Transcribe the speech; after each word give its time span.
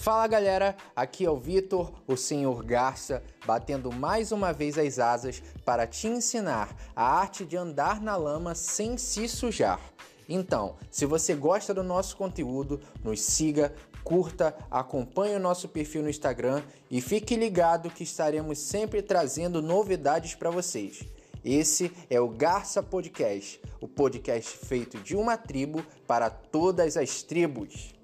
Fala 0.00 0.26
galera, 0.26 0.74
aqui 0.96 1.26
é 1.26 1.30
o 1.30 1.36
Vitor, 1.36 1.92
o 2.06 2.16
Senhor 2.16 2.64
Garça, 2.64 3.22
batendo 3.44 3.92
mais 3.92 4.32
uma 4.32 4.50
vez 4.50 4.78
as 4.78 4.98
asas 4.98 5.42
para 5.62 5.86
te 5.86 6.08
ensinar 6.08 6.74
a 6.96 7.04
arte 7.04 7.44
de 7.44 7.54
andar 7.54 8.00
na 8.00 8.16
lama 8.16 8.54
sem 8.54 8.96
se 8.96 9.28
sujar. 9.28 9.78
Então, 10.26 10.76
se 10.90 11.04
você 11.04 11.34
gosta 11.34 11.74
do 11.74 11.82
nosso 11.82 12.16
conteúdo, 12.16 12.80
nos 13.04 13.20
siga, 13.20 13.74
curta, 14.02 14.56
acompanhe 14.70 15.36
o 15.36 15.40
nosso 15.40 15.68
perfil 15.68 16.02
no 16.02 16.08
Instagram 16.08 16.62
e 16.90 17.02
fique 17.02 17.36
ligado 17.36 17.90
que 17.90 18.04
estaremos 18.04 18.58
sempre 18.58 19.02
trazendo 19.02 19.60
novidades 19.60 20.34
para 20.34 20.50
vocês. 20.50 21.04
Esse 21.44 21.92
é 22.08 22.18
o 22.18 22.28
Garça 22.30 22.82
Podcast, 22.82 23.60
o 23.82 23.86
podcast 23.86 24.56
feito 24.66 24.96
de 24.98 25.14
uma 25.14 25.36
tribo 25.36 25.84
para 26.06 26.30
todas 26.30 26.96
as 26.96 27.22
tribos. 27.22 27.94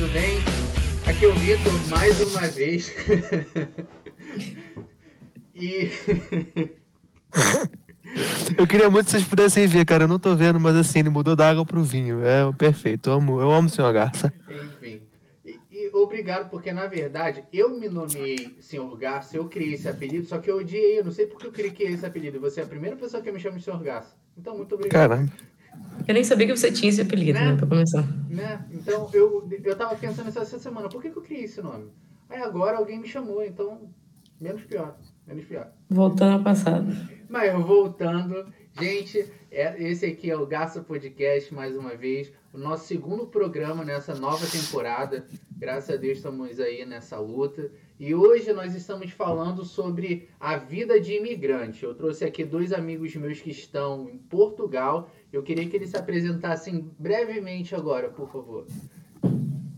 Tudo 0.00 0.14
bem? 0.14 0.38
Aqui 1.06 1.26
é 1.26 1.28
o 1.28 1.34
Vitor 1.34 1.72
mais 1.90 2.18
uma 2.22 2.48
vez. 2.48 2.90
e. 5.54 5.90
Eu 8.56 8.66
queria 8.66 8.88
muito 8.88 9.04
que 9.04 9.10
vocês 9.10 9.24
pudessem 9.24 9.66
ver, 9.66 9.84
cara. 9.84 10.04
Eu 10.04 10.08
não 10.08 10.18
tô 10.18 10.34
vendo, 10.34 10.58
mas 10.58 10.74
assim, 10.74 11.00
ele 11.00 11.10
mudou 11.10 11.36
da 11.36 11.50
água 11.50 11.66
pro 11.66 11.84
vinho. 11.84 12.24
É 12.24 12.50
perfeito. 12.50 13.10
Eu 13.10 13.14
amo, 13.16 13.42
eu 13.42 13.50
amo 13.50 13.68
o 13.68 13.70
senhor 13.70 13.92
Garça. 13.92 14.32
Enfim. 14.48 15.02
E, 15.44 15.60
e 15.70 15.90
obrigado, 15.92 16.48
porque 16.48 16.72
na 16.72 16.86
verdade 16.86 17.44
eu 17.52 17.78
me 17.78 17.90
nomeei 17.90 18.56
Senhor 18.58 18.96
Garça, 18.96 19.36
eu 19.36 19.50
criei 19.50 19.74
esse 19.74 19.86
apelido, 19.86 20.26
só 20.26 20.38
que 20.38 20.50
eu 20.50 20.56
odiei, 20.56 20.98
eu 20.98 21.04
não 21.04 21.12
sei 21.12 21.26
porque 21.26 21.46
eu 21.46 21.52
criei 21.52 21.92
esse 21.92 22.06
apelido. 22.06 22.40
Você 22.40 22.60
é 22.60 22.64
a 22.64 22.66
primeira 22.66 22.96
pessoa 22.96 23.22
que 23.22 23.30
me 23.30 23.38
chama 23.38 23.58
de 23.58 23.64
Senhor 23.64 23.82
Garça. 23.82 24.16
Então, 24.34 24.56
muito 24.56 24.74
obrigado. 24.74 25.10
Caramba. 25.10 25.49
Eu 26.08 26.14
nem 26.14 26.24
sabia 26.24 26.46
que 26.46 26.56
você 26.56 26.72
tinha 26.72 26.88
esse 26.88 27.00
apelido, 27.00 27.38
Né? 27.38 27.52
né? 27.52 27.56
Pra 27.56 27.66
começar. 27.66 28.02
Né? 28.28 28.64
Então 28.72 29.08
eu, 29.12 29.48
eu 29.62 29.76
tava 29.76 29.94
pensando 29.96 30.28
essa 30.28 30.58
semana, 30.58 30.88
por 30.88 31.00
que, 31.02 31.10
que 31.10 31.16
eu 31.16 31.22
criei 31.22 31.44
esse 31.44 31.60
nome? 31.62 31.90
Aí 32.28 32.40
agora 32.40 32.78
alguém 32.78 32.98
me 32.98 33.06
chamou, 33.08 33.42
então 33.44 33.90
menos 34.40 34.62
pior. 34.62 34.96
Menos 35.26 35.44
pior. 35.44 35.70
Voltando 35.88 36.34
ao 36.38 36.42
passado. 36.42 36.86
Mas 37.28 37.52
voltando, 37.64 38.46
gente, 38.80 39.24
é- 39.50 39.80
esse 39.82 40.06
aqui 40.06 40.30
é 40.30 40.36
o 40.36 40.46
Garça 40.46 40.80
Podcast 40.80 41.54
mais 41.54 41.76
uma 41.76 41.94
vez, 41.94 42.32
o 42.52 42.58
nosso 42.58 42.86
segundo 42.86 43.26
programa 43.26 43.84
nessa 43.84 44.14
nova 44.14 44.44
temporada. 44.46 45.24
Graças 45.56 45.90
a 45.94 45.96
Deus 45.96 46.16
estamos 46.18 46.58
aí 46.58 46.84
nessa 46.84 47.18
luta. 47.20 47.70
E 47.98 48.14
hoje 48.14 48.52
nós 48.52 48.74
estamos 48.74 49.10
falando 49.12 49.64
sobre 49.64 50.28
a 50.40 50.56
vida 50.56 50.98
de 50.98 51.12
imigrante. 51.12 51.84
Eu 51.84 51.94
trouxe 51.94 52.24
aqui 52.24 52.44
dois 52.44 52.72
amigos 52.72 53.14
meus 53.14 53.40
que 53.40 53.50
estão 53.50 54.08
em 54.08 54.16
Portugal. 54.18 55.10
Eu 55.32 55.42
queria 55.42 55.66
que 55.68 55.76
eles 55.76 55.90
se 55.90 55.96
apresentassem 55.96 56.90
brevemente 56.98 57.74
agora, 57.74 58.08
por 58.08 58.28
favor. 58.30 58.66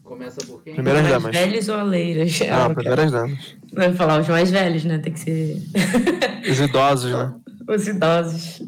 Começa 0.03 0.45
por 0.47 0.63
quem? 0.63 0.75
Primeiras 0.75 1.03
mais 1.03 1.13
damas. 1.23 1.37
velhos 1.37 1.69
ou 1.69 1.75
aleiras? 1.77 2.41
Ah, 2.51 2.67
Ah, 2.67 2.75
primeiras 2.75 3.11
damas. 3.13 3.57
Vai 3.73 3.93
falar 3.95 4.21
os 4.21 4.29
mais 4.29 4.51
velhos, 4.51 4.85
né? 4.85 4.99
Tem 4.99 5.13
que 5.13 5.21
ser 5.21 5.57
Os 6.51 6.59
idosos, 6.61 7.13
né? 7.13 7.35
os 7.69 7.87
idosos. 7.87 8.63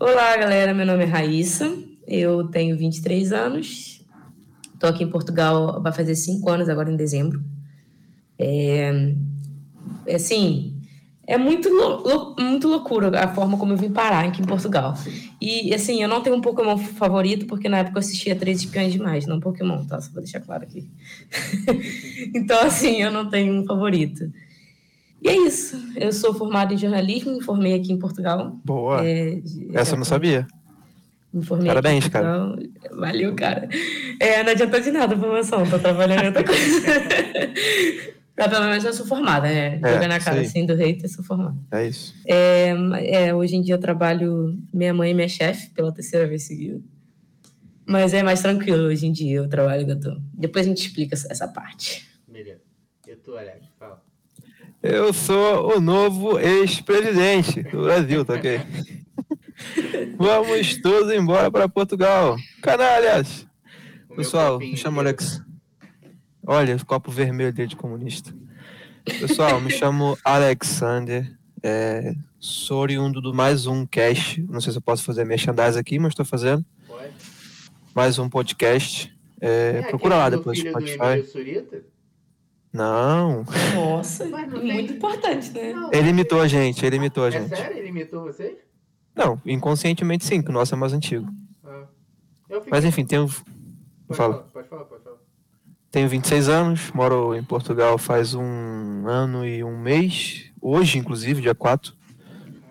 Olá, 0.00 0.36
galera. 0.36 0.72
Meu 0.74 0.86
nome 0.86 1.04
é 1.04 1.06
Raíssa. 1.06 1.72
Eu 2.06 2.44
tenho 2.48 2.76
23 2.76 3.32
anos. 3.32 4.04
Tô 4.78 4.86
aqui 4.88 5.04
em 5.04 5.10
Portugal, 5.10 5.80
vai 5.80 5.92
fazer 5.92 6.14
cinco 6.16 6.50
anos 6.50 6.68
agora 6.68 6.90
em 6.90 6.96
dezembro. 6.96 7.40
É, 8.38 9.14
é 10.06 10.14
assim, 10.16 10.71
é 11.26 11.38
muito, 11.38 11.68
lou- 11.68 12.34
muito 12.38 12.66
loucura 12.68 13.18
a 13.22 13.28
forma 13.28 13.56
como 13.56 13.72
eu 13.72 13.76
vim 13.76 13.90
parar 13.90 14.24
aqui 14.24 14.42
em 14.42 14.44
Portugal. 14.44 14.94
E 15.40 15.72
assim, 15.74 16.02
eu 16.02 16.08
não 16.08 16.20
tenho 16.20 16.36
um 16.36 16.40
Pokémon 16.40 16.76
favorito, 16.76 17.46
porque 17.46 17.68
na 17.68 17.78
época 17.78 17.96
eu 17.96 18.00
assistia 18.00 18.34
Três 18.36 18.58
Espiões 18.60 18.92
Demais, 18.92 19.26
não 19.26 19.38
Pokémon, 19.40 19.84
tá? 19.86 20.00
Só 20.00 20.10
vou 20.12 20.22
deixar 20.22 20.40
claro 20.40 20.64
aqui. 20.64 20.88
então, 22.34 22.60
assim, 22.60 23.02
eu 23.02 23.10
não 23.10 23.28
tenho 23.30 23.54
um 23.54 23.64
favorito. 23.64 24.30
E 25.22 25.28
é 25.28 25.36
isso. 25.36 25.76
Eu 25.96 26.12
sou 26.12 26.34
formada 26.34 26.74
em 26.74 26.76
jornalismo, 26.78 27.34
me 27.34 27.42
formei 27.42 27.74
aqui 27.74 27.92
em 27.92 27.98
Portugal. 27.98 28.58
Boa. 28.64 29.06
É, 29.06 29.40
Essa 29.72 29.92
eu 29.94 29.98
não 29.98 30.04
sabia. 30.04 30.46
me 31.32 31.44
formei 31.44 31.68
Parabéns, 31.68 32.08
Portugal. 32.08 32.56
Valeu, 32.98 33.32
cara. 33.36 33.68
É, 34.18 34.42
não 34.42 34.50
adianta 34.50 34.80
de 34.80 34.90
nada 34.90 35.14
a 35.14 35.18
formação, 35.18 35.64
tô 35.70 35.78
trabalhando 35.78 36.22
em 36.24 36.26
outra 36.26 36.42
coisa. 36.44 36.62
Mas 38.36 38.48
pelo 38.48 38.64
menos 38.64 38.84
eu 38.84 38.92
sou 38.94 39.04
formada, 39.06 39.46
né? 39.46 39.78
É, 39.82 39.94
Jogando 39.94 40.12
a 40.12 40.20
cara 40.20 40.40
assim 40.40 40.64
do 40.64 40.74
hater, 40.74 41.08
sou 41.10 41.22
formada. 41.24 41.56
É 41.70 41.86
isso. 41.86 42.14
É, 42.26 42.70
é, 43.26 43.34
hoje 43.34 43.56
em 43.56 43.60
dia 43.62 43.74
eu 43.74 43.78
trabalho, 43.78 44.58
minha 44.72 44.94
mãe 44.94 45.10
é 45.10 45.14
minha 45.14 45.28
chefe 45.28 45.68
pela 45.70 45.92
terceira 45.92 46.26
vez 46.26 46.44
seguida. 46.44 46.80
Mas 47.84 48.14
é 48.14 48.22
mais 48.22 48.40
tranquilo 48.40 48.84
hoje 48.84 49.06
em 49.06 49.12
dia 49.12 49.42
o 49.42 49.48
trabalho 49.48 49.84
que 49.84 49.92
eu 49.92 50.00
tô. 50.00 50.16
Depois 50.32 50.64
a 50.64 50.68
gente 50.68 50.86
explica 50.86 51.14
essa- 51.14 51.46
parte. 51.48 52.08
Beleza. 52.26 52.60
E 53.06 53.14
tu, 53.16 53.36
Alex? 53.36 53.66
Fala. 53.78 54.00
Eu 54.82 55.12
sou 55.12 55.76
o 55.76 55.80
novo 55.80 56.38
ex-presidente 56.38 57.62
do 57.64 57.82
Brasil, 57.82 58.24
tá 58.24 58.34
ok? 58.34 58.60
Vamos 60.16 60.80
todos 60.80 61.12
embora 61.12 61.50
para 61.50 61.68
Portugal. 61.68 62.36
Canalhas! 62.62 63.46
O 64.08 64.14
Pessoal, 64.16 64.58
me 64.58 64.76
chamo 64.76 65.00
aqui. 65.00 65.08
Alex. 65.08 65.42
Olha, 66.46 66.76
o 66.76 66.86
copo 66.86 67.10
vermelho 67.10 67.52
dele 67.52 67.68
de 67.68 67.76
comunista. 67.76 68.34
Pessoal, 69.04 69.60
me 69.60 69.70
chamo 69.70 70.16
Alexander. 70.24 71.32
É, 71.62 72.14
sou 72.38 72.80
oriundo 72.80 73.20
do 73.20 73.32
mais 73.32 73.66
um 73.66 73.86
cast. 73.86 74.42
Não 74.42 74.60
sei 74.60 74.72
se 74.72 74.78
eu 74.78 74.82
posso 74.82 75.04
fazer 75.04 75.24
merchandise 75.24 75.78
aqui, 75.78 75.98
mas 75.98 76.10
estou 76.12 76.24
fazendo. 76.24 76.64
Pode. 76.86 77.12
Mais 77.94 78.18
um 78.18 78.28
podcast. 78.28 79.12
É, 79.40 79.78
É 79.78 79.82
procura 79.88 80.16
lá 80.16 80.30
depois 80.30 80.60
do 80.62 80.68
Spotify. 80.68 81.24
Não, 82.72 83.44
Nossa, 83.74 84.24
não 84.24 84.48
tem- 84.48 84.72
muito 84.72 84.92
importante, 84.94 85.50
né? 85.50 85.74
Não, 85.74 85.90
ele 85.92 86.08
imitou 86.08 86.40
a 86.40 86.48
gente, 86.48 86.84
ele 86.86 86.96
imitou 86.96 87.24
a 87.24 87.28
É 87.28 87.30
gente. 87.32 87.50
sério? 87.54 87.76
Ele 87.76 87.88
imitou 87.88 88.22
vocês? 88.22 88.56
Não, 89.14 89.38
inconscientemente 89.44 90.24
sim, 90.24 90.40
que 90.40 90.48
o 90.48 90.52
nosso 90.52 90.74
é 90.74 90.78
mais 90.78 90.94
antigo. 90.94 91.28
Ah. 91.62 91.84
Eu 92.48 92.60
fiquei- 92.62 92.70
Mas 92.70 92.82
enfim, 92.86 93.04
tenho, 93.04 93.26
Pode 93.28 93.44
fala. 94.16 94.32
falar, 94.34 94.44
pode 94.44 94.68
falar, 94.68 94.84
pode 94.86 95.01
falar. 95.01 95.01
Tenho 95.92 96.08
26 96.08 96.48
anos, 96.48 96.90
moro 96.92 97.36
em 97.36 97.44
Portugal 97.44 97.98
faz 97.98 98.34
um 98.34 99.06
ano 99.06 99.46
e 99.46 99.62
um 99.62 99.78
mês. 99.78 100.50
Hoje, 100.58 100.98
inclusive, 100.98 101.42
dia 101.42 101.54
4. 101.54 101.94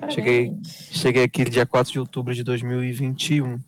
Cheguei, 0.10 0.52
cheguei 0.64 1.24
aqui 1.24 1.44
dia 1.46 1.66
4 1.66 1.94
de 1.94 2.00
outubro 2.00 2.34
de 2.34 2.44
2021. 2.44 3.60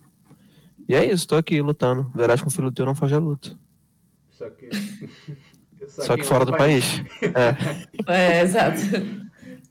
E 0.89 0.95
é 0.95 1.05
isso, 1.05 1.27
tô 1.27 1.35
aqui 1.35 1.61
lutando. 1.61 2.11
Verás 2.15 2.41
com 2.41 2.47
o 2.47 2.51
filho 2.51 2.71
teu 2.71 2.83
não 2.83 2.95
foge 2.95 3.13
a 3.13 3.19
luta. 3.19 3.55
Só 4.31 4.49
que. 4.49 4.69
Só 5.87 6.15
que 6.15 6.21
em 6.21 6.25
fora 6.25 6.45
do 6.45 6.57
país. 6.57 7.03
É. 7.21 8.39
É, 8.39 8.41
exato. 8.41 8.79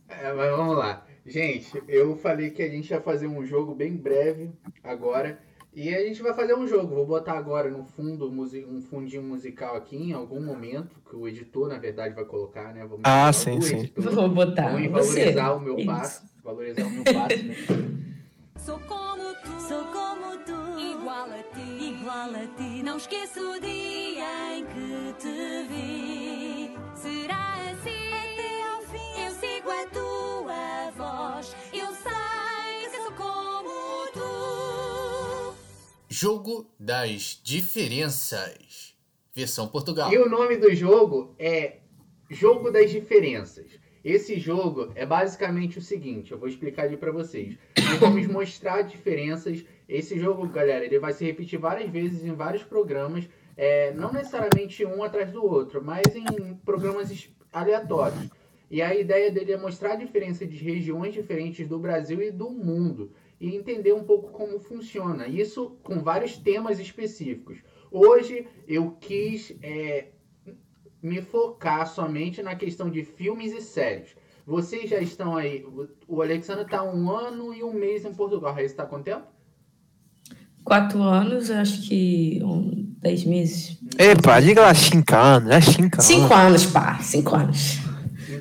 É, 0.09 0.32
mas 0.32 0.50
vamos 0.56 0.76
lá. 0.76 1.04
Gente, 1.26 1.82
eu 1.88 2.16
falei 2.16 2.50
que 2.50 2.62
a 2.62 2.69
gente 2.69 2.91
ia 2.91 3.00
fazer 3.00 3.26
um 3.26 3.44
jogo 3.44 3.75
bem 3.75 3.97
breve 3.97 4.50
agora. 4.84 5.41
E 5.74 5.94
a 5.94 6.00
gente 6.02 6.22
vai 6.22 6.34
fazer 6.34 6.54
um 6.54 6.66
jogo. 6.66 6.94
Vou 6.94 7.06
botar 7.06 7.32
agora 7.32 7.70
no 7.70 7.82
fundo 7.84 8.30
um 8.30 8.80
fundinho 8.82 9.22
musical 9.22 9.74
aqui 9.74 9.96
em 9.96 10.12
algum 10.12 10.40
momento, 10.42 10.96
que 11.08 11.16
o 11.16 11.26
editor, 11.26 11.68
na 11.68 11.78
verdade, 11.78 12.14
vai 12.14 12.24
colocar, 12.26 12.74
né? 12.74 12.82
Vamos 12.82 13.00
Ah, 13.04 13.20
botar 13.26 13.32
sim, 13.32 13.58
o 13.58 13.62
sim. 13.62 13.78
editor. 13.78 14.12
Vou 14.12 14.28
botar 14.28 14.72
você. 14.76 14.88
valorizar 14.88 15.52
o 15.54 15.60
meu 15.60 15.76
Isso. 15.78 15.86
passo. 15.86 16.22
Valorizar 16.44 16.82
o 16.86 16.90
meu 16.90 17.04
passo, 17.04 17.42
né? 17.42 17.54
Sou 18.58 18.78
como 18.80 19.34
tu, 19.42 19.60
sou 19.66 19.84
como 19.86 20.36
tu, 20.44 20.78
igual 20.78 21.26
a 21.30 21.42
ti, 21.54 21.84
igual 21.98 22.30
a 22.30 22.46
ti. 22.56 22.82
Não 22.82 22.96
esqueço 22.98 23.40
o 23.40 23.58
dia 23.60 24.58
em 24.58 24.66
que 24.66 25.14
te 25.18 25.68
vi. 25.68 26.76
Será 26.94 27.54
assim 27.70 28.12
até 28.12 28.62
ao 28.75 28.82
fim. 28.82 29.22
Eu 29.25 29.30
sigo 29.32 29.70
a 29.70 29.86
tua 29.86 30.90
voz. 30.96 31.56
Jogo 36.12 36.70
das 36.79 37.41
Diferenças. 37.43 38.94
Versão 39.35 39.67
Portugal. 39.67 40.12
E 40.12 40.19
o 40.19 40.29
nome 40.29 40.59
do 40.59 40.75
jogo 40.75 41.35
é 41.38 41.76
Jogo 42.29 42.70
das 42.70 42.91
Diferenças. 42.91 43.81
Esse 44.05 44.38
jogo 44.38 44.93
é 44.94 45.06
basicamente 45.06 45.79
o 45.79 45.81
seguinte, 45.81 46.31
eu 46.31 46.38
vou 46.38 46.50
explicar 46.50 46.82
ali 46.82 46.99
pra 46.99 47.11
vocês. 47.11 47.56
Vamos 47.99 48.26
mostrar 48.26 48.82
diferenças. 48.82 49.64
Esse 49.88 50.19
jogo, 50.19 50.47
galera, 50.49 50.85
ele 50.85 50.99
vai 50.99 51.14
se 51.14 51.25
repetir 51.25 51.59
várias 51.59 51.88
vezes 51.88 52.23
em 52.23 52.35
vários 52.35 52.62
programas, 52.62 53.26
é, 53.56 53.94
não 53.94 54.12
necessariamente 54.12 54.85
um 54.85 55.03
atrás 55.03 55.32
do 55.32 55.43
outro, 55.43 55.82
mas 55.82 56.03
em 56.14 56.55
programas 56.56 57.26
aleatórios. 57.50 58.29
E 58.70 58.82
a 58.82 58.94
ideia 58.94 59.31
dele 59.31 59.53
é 59.53 59.56
mostrar 59.56 59.93
a 59.93 59.97
diferença 59.97 60.47
de 60.47 60.59
regiões 60.59 61.14
diferentes 61.14 61.67
do 61.67 61.79
Brasil 61.79 62.23
e 62.23 62.31
do 62.31 62.50
mundo. 62.50 63.12
E 63.42 63.56
entender 63.56 63.92
um 63.92 64.04
pouco 64.04 64.30
como 64.30 64.60
funciona. 64.60 65.26
Isso 65.26 65.76
com 65.82 66.00
vários 66.00 66.38
temas 66.38 66.78
específicos. 66.78 67.58
Hoje 67.90 68.46
eu 68.68 68.92
quis 69.00 69.52
é, 69.60 70.10
me 71.02 71.20
focar 71.20 71.88
somente 71.88 72.40
na 72.40 72.54
questão 72.54 72.88
de 72.88 73.02
filmes 73.02 73.52
e 73.52 73.60
séries. 73.60 74.14
Vocês 74.46 74.88
já 74.88 75.00
estão 75.00 75.36
aí. 75.36 75.66
O 76.06 76.22
Alexandre 76.22 76.64
está 76.64 76.84
um 76.84 77.10
ano 77.10 77.52
e 77.52 77.64
um 77.64 77.72
mês 77.72 78.04
em 78.04 78.14
Portugal. 78.14 78.54
Você 78.54 78.62
está 78.62 78.86
quanto 78.86 79.04
tempo? 79.06 79.26
Quatro 80.62 81.02
anos, 81.02 81.50
acho 81.50 81.82
que 81.88 82.40
um, 82.44 82.94
dez 83.00 83.24
meses. 83.24 83.76
Epa, 83.98 84.38
diga 84.38 84.60
lá, 84.62 84.72
cinco 84.72 85.16
anos, 85.16 85.50
é 85.50 85.60
cinco 85.60 85.96
anos. 85.96 86.06
Cinco 86.06 86.32
anos, 86.34 86.66
pá, 86.66 86.98
cinco 87.00 87.34
anos. 87.34 87.78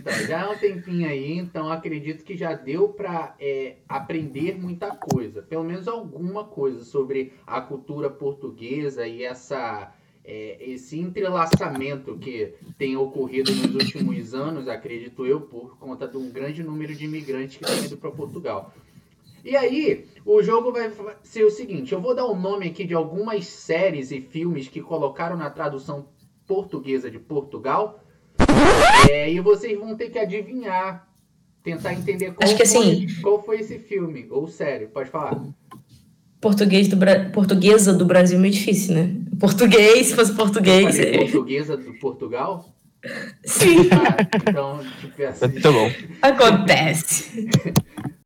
Então, 0.02 0.14
já 0.26 0.42
é 0.42 0.50
um 0.50 0.58
tempinho 0.58 1.08
aí, 1.08 1.38
então 1.38 1.72
acredito 1.72 2.24
que 2.24 2.36
já 2.36 2.54
deu 2.54 2.90
para 2.90 3.36
aprender 3.88 4.60
muita 4.60 4.96
coisa, 4.96 5.44
pelo 5.44 5.64
menos 5.64 5.88
alguma 5.88 6.44
coisa 6.44 6.84
sobre 6.84 7.34
a 7.46 7.62
cultura 7.62 8.10
portuguesa 8.10 9.06
e 9.06 9.24
essa 9.24 9.94
é, 10.24 10.58
esse 10.60 11.00
entrelaçamento 11.00 12.18
que 12.18 12.54
tem 12.80 12.98
ocorrido 12.98 13.54
nos 13.54 13.76
últimos 13.76 14.34
anos, 14.34 14.68
acredito 14.68 15.26
eu, 15.26 15.42
por 15.42 15.78
conta 15.78 16.08
de 16.08 16.18
um 16.18 16.32
grande 16.32 16.64
número 16.64 16.96
de 16.96 17.06
imigrantes 17.06 17.58
que 17.58 17.66
têm 17.66 17.86
ido 17.86 17.98
para 17.98 18.10
Portugal. 18.10 18.74
E 19.44 19.56
aí, 19.56 20.08
o 20.26 20.42
jogo 20.42 20.72
vai 20.72 20.92
ser 21.24 21.44
o 21.44 21.52
seguinte: 21.52 21.94
eu 21.94 22.02
vou 22.02 22.16
dar 22.16 22.26
o 22.26 22.36
nome 22.36 22.68
aqui 22.68 22.86
de 22.86 22.94
algumas 22.94 23.46
séries 23.46 24.12
e 24.12 24.20
filmes 24.20 24.68
que 24.68 24.82
colocaram 24.82 25.36
na 25.38 25.50
tradução 25.50 26.08
portuguesa 26.48 27.10
de 27.10 27.20
Portugal. 27.20 28.01
É, 29.10 29.32
e 29.32 29.40
vocês 29.40 29.78
vão 29.80 29.96
ter 29.96 30.10
que 30.10 30.20
adivinhar, 30.20 31.08
tentar 31.64 31.94
entender 31.94 32.32
qual, 32.34 32.44
Acho 32.44 32.56
que 32.58 32.66
foi, 32.66 32.78
assim- 32.82 33.08
qual 33.22 33.44
foi 33.44 33.60
esse 33.60 33.80
filme 33.80 34.28
ou 34.30 34.48
série. 34.48 34.88
Pode 34.88 35.10
falar. 35.10 35.42
Português 36.40 36.88
do 36.88 36.96
Bra... 36.96 37.30
Portuguesa 37.32 37.94
do 37.94 38.04
Brasil 38.06 38.38
é 38.38 38.42
meio 38.42 38.54
difícil, 38.54 38.96
né? 38.96 39.16
Português, 39.40 40.08
se 40.08 40.16
fosse 40.16 40.32
Eu 40.32 40.38
português. 40.38 40.96
falei 40.98 41.16
é- 41.16 41.18
portuguesa 41.20 41.78
do 41.78 41.94
Portugal? 41.96 42.68
Sim, 43.44 43.90
Ah, 43.94 44.28
então, 44.50 44.80
tipo 45.00 45.24
assim. 45.24 45.48
Muito 45.48 45.72
bom. 45.72 45.92
acontece. 46.22 47.48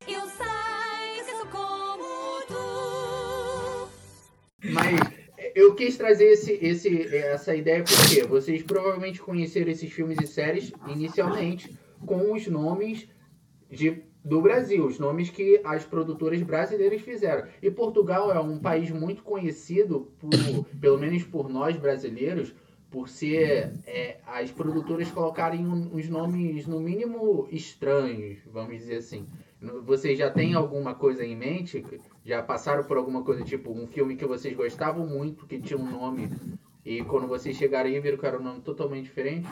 Eu 0.07 0.21
sei 0.27 1.23
que 1.25 1.31
sou 1.31 1.45
como 1.51 2.41
tu. 2.47 3.87
Mas 4.71 4.99
eu 5.55 5.73
quis 5.73 5.95
trazer 5.95 6.25
esse, 6.25 6.51
esse, 6.61 7.15
essa 7.15 7.55
ideia 7.55 7.81
porque 7.83 8.23
vocês 8.23 8.61
provavelmente 8.61 9.21
conheceram 9.21 9.71
esses 9.71 9.91
filmes 9.91 10.19
e 10.21 10.27
séries 10.27 10.73
inicialmente 10.89 11.73
com 12.05 12.33
os 12.33 12.45
nomes 12.45 13.07
de, 13.71 14.03
do 14.23 14.41
Brasil, 14.41 14.85
os 14.85 14.99
nomes 14.99 15.29
que 15.29 15.61
as 15.63 15.85
produtoras 15.85 16.41
brasileiras 16.43 17.01
fizeram. 17.01 17.47
E 17.61 17.71
Portugal 17.71 18.33
é 18.33 18.39
um 18.39 18.59
país 18.59 18.91
muito 18.91 19.23
conhecido, 19.23 20.11
por, 20.19 20.29
pelo 20.81 20.99
menos 20.99 21.23
por 21.23 21.49
nós 21.49 21.77
brasileiros, 21.77 22.53
por 22.91 23.07
ser 23.07 23.71
é, 23.87 24.17
as 24.27 24.51
produtoras 24.51 25.09
colocarem 25.09 25.65
uns 25.65 26.09
nomes 26.09 26.67
no 26.67 26.81
mínimo 26.81 27.47
estranhos, 27.49 28.39
vamos 28.45 28.77
dizer 28.77 28.97
assim. 28.97 29.25
Vocês 29.85 30.17
já 30.17 30.29
têm 30.29 30.53
alguma 30.53 30.93
coisa 30.93 31.25
em 31.25 31.35
mente? 31.35 31.83
Já 32.25 32.41
passaram 32.41 32.83
por 32.83 32.97
alguma 32.97 33.21
coisa, 33.23 33.43
tipo, 33.43 33.71
um 33.71 33.85
filme 33.87 34.15
que 34.15 34.25
vocês 34.25 34.55
gostavam 34.55 35.05
muito, 35.05 35.45
que 35.45 35.59
tinha 35.59 35.77
um 35.77 35.89
nome, 35.89 36.29
e 36.83 37.03
quando 37.03 37.27
vocês 37.27 37.55
chegaram 37.55 37.87
aí 37.87 37.99
viram 37.99 38.17
que 38.17 38.25
era 38.25 38.39
um 38.39 38.43
nome 38.43 38.61
totalmente 38.61 39.03
diferente? 39.05 39.47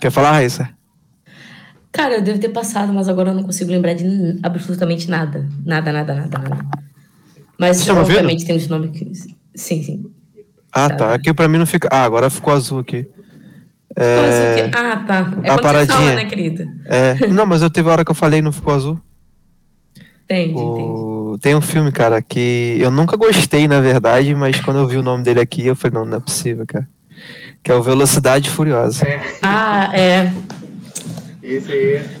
Quer 0.00 0.10
falar, 0.10 0.32
Raíssa? 0.32 0.70
Cara, 1.92 2.14
eu 2.16 2.22
devo 2.22 2.40
ter 2.40 2.48
passado, 2.48 2.92
mas 2.92 3.08
agora 3.08 3.30
eu 3.30 3.34
não 3.34 3.42
consigo 3.44 3.70
lembrar 3.70 3.94
de 3.94 4.38
absolutamente 4.42 5.08
nada. 5.08 5.48
Nada, 5.64 5.92
nada, 5.92 6.14
nada, 6.14 6.38
nada. 6.38 6.66
Mas, 7.58 7.78
Você 7.78 7.92
tá 7.92 8.00
obviamente, 8.00 8.44
tem 8.46 8.56
os 8.56 8.66
nomes 8.68 8.90
que. 8.90 9.12
Sim, 9.54 9.82
sim. 9.82 10.10
Ah, 10.72 10.88
Tá. 10.88 10.96
tá. 10.96 11.14
Aqui 11.14 11.34
pra 11.34 11.48
mim 11.48 11.58
não 11.58 11.66
fica. 11.66 11.88
Ah, 11.92 12.04
agora 12.04 12.30
ficou 12.30 12.52
azul 12.54 12.78
aqui. 12.78 13.08
É, 13.96 14.70
o? 14.72 14.76
Ah, 14.76 15.04
tá. 15.04 15.14
É 15.16 15.20
a 15.20 15.22
quando 15.24 15.36
você 15.36 15.46
fala, 15.46 15.58
paradinha. 15.62 16.14
né, 16.14 16.24
querida? 16.24 16.68
é... 16.86 17.26
Não, 17.26 17.44
mas 17.44 17.60
eu 17.60 17.68
teve 17.70 17.88
a 17.88 17.92
hora 17.92 18.04
que 18.04 18.10
eu 18.10 18.14
falei 18.14 18.38
e 18.38 18.42
não 18.42 18.52
ficou 18.52 18.72
azul. 18.72 19.00
Entendi, 20.24 20.52
entendi. 20.52 21.19
O- 21.32 21.38
Tem 21.38 21.54
um 21.54 21.60
filme, 21.60 21.90
cara, 21.92 22.20
que 22.22 22.76
eu 22.80 22.90
nunca 22.90 23.16
gostei, 23.16 23.66
na 23.68 23.80
verdade, 23.80 24.34
mas 24.34 24.60
quando 24.60 24.78
eu 24.80 24.86
vi 24.86 24.96
o 24.96 25.02
nome 25.02 25.22
dele 25.24 25.40
aqui, 25.40 25.66
eu 25.66 25.76
falei, 25.76 25.98
não, 25.98 26.04
não 26.04 26.16
é 26.18 26.20
possível, 26.20 26.64
cara. 26.66 26.88
Que 27.62 27.70
é 27.70 27.74
o 27.74 27.82
Velocidade 27.82 28.48
Furiosa. 28.50 29.06
É, 29.06 29.20
Ah, 29.42 29.90
é. 29.96 30.32
esse 31.42 31.70
aí. 31.72 32.20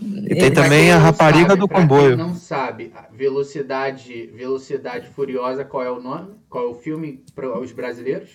E 0.00 0.34
tem 0.36 0.50
Pra 0.52 0.62
também 0.64 0.90
a 0.92 0.98
Rapariga 0.98 1.48
sabe, 1.48 1.60
do 1.60 1.68
Comboio. 1.68 2.16
não 2.16 2.34
sabe, 2.34 2.92
Velocidade, 3.16 4.30
Velocidade 4.34 5.08
Furiosa, 5.14 5.64
qual 5.64 5.82
é 5.82 5.90
o 5.90 6.00
nome? 6.00 6.28
Qual 6.48 6.64
é 6.64 6.68
o 6.68 6.74
filme 6.74 7.20
para 7.34 7.58
os 7.60 7.72
brasileiros? 7.72 8.30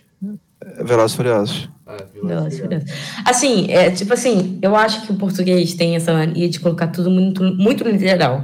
Velozes 0.84 1.16
Furiosos. 1.16 1.70
Ah, 1.88 1.98
Velozes 2.14 2.60
Furiosa. 2.60 2.86
Furiosos. 2.86 2.92
Assim, 3.26 3.72
é, 3.72 3.90
tipo 3.92 4.14
assim, 4.14 4.60
eu 4.62 4.76
acho 4.76 5.06
que 5.06 5.12
o 5.14 5.16
português 5.16 5.74
tem 5.74 5.96
essa 5.96 6.14
mania 6.14 6.50
de 6.50 6.60
colocar 6.60 6.88
tudo 6.88 7.10
muito, 7.10 7.44
muito 7.44 7.84
literal. 7.88 8.44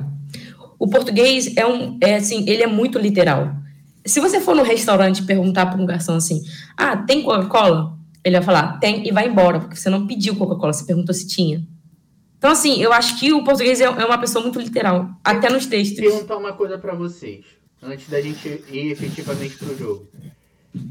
O 0.79 0.87
português 0.87 1.55
é 1.57 1.67
um, 1.67 1.97
é 2.01 2.15
assim, 2.15 2.45
ele 2.47 2.63
é 2.63 2.67
muito 2.67 2.97
literal. 2.97 3.53
Se 4.05 4.21
você 4.21 4.39
for 4.39 4.55
no 4.55 4.63
restaurante 4.63 5.19
e 5.19 5.25
perguntar 5.25 5.65
para 5.65 5.79
um 5.79 5.85
garçom 5.85 6.15
assim, 6.15 6.41
ah, 6.77 6.95
tem 6.97 7.21
Coca-Cola? 7.21 7.97
Ele 8.23 8.37
vai 8.37 8.45
falar, 8.45 8.79
tem, 8.79 9.05
e 9.07 9.11
vai 9.11 9.27
embora, 9.27 9.59
porque 9.59 9.75
você 9.75 9.89
não 9.89 10.07
pediu 10.07 10.35
Coca-Cola, 10.35 10.71
você 10.71 10.85
perguntou 10.85 11.13
se 11.13 11.27
tinha. 11.27 11.61
Então, 12.37 12.49
assim, 12.49 12.81
eu 12.81 12.93
acho 12.93 13.19
que 13.19 13.33
o 13.33 13.43
português 13.43 13.81
é, 13.81 13.83
é 13.83 14.05
uma 14.05 14.17
pessoa 14.17 14.41
muito 14.41 14.59
literal, 14.59 15.09
até 15.23 15.49
nos 15.49 15.65
textos. 15.65 15.99
perguntar 15.99 16.37
uma 16.37 16.53
coisa 16.53 16.77
pra 16.77 16.95
vocês, 16.95 17.43
antes 17.83 18.09
da 18.09 18.21
gente 18.21 18.47
ir 18.71 18.91
efetivamente 18.91 19.57
pro 19.57 19.77
jogo. 19.77 20.07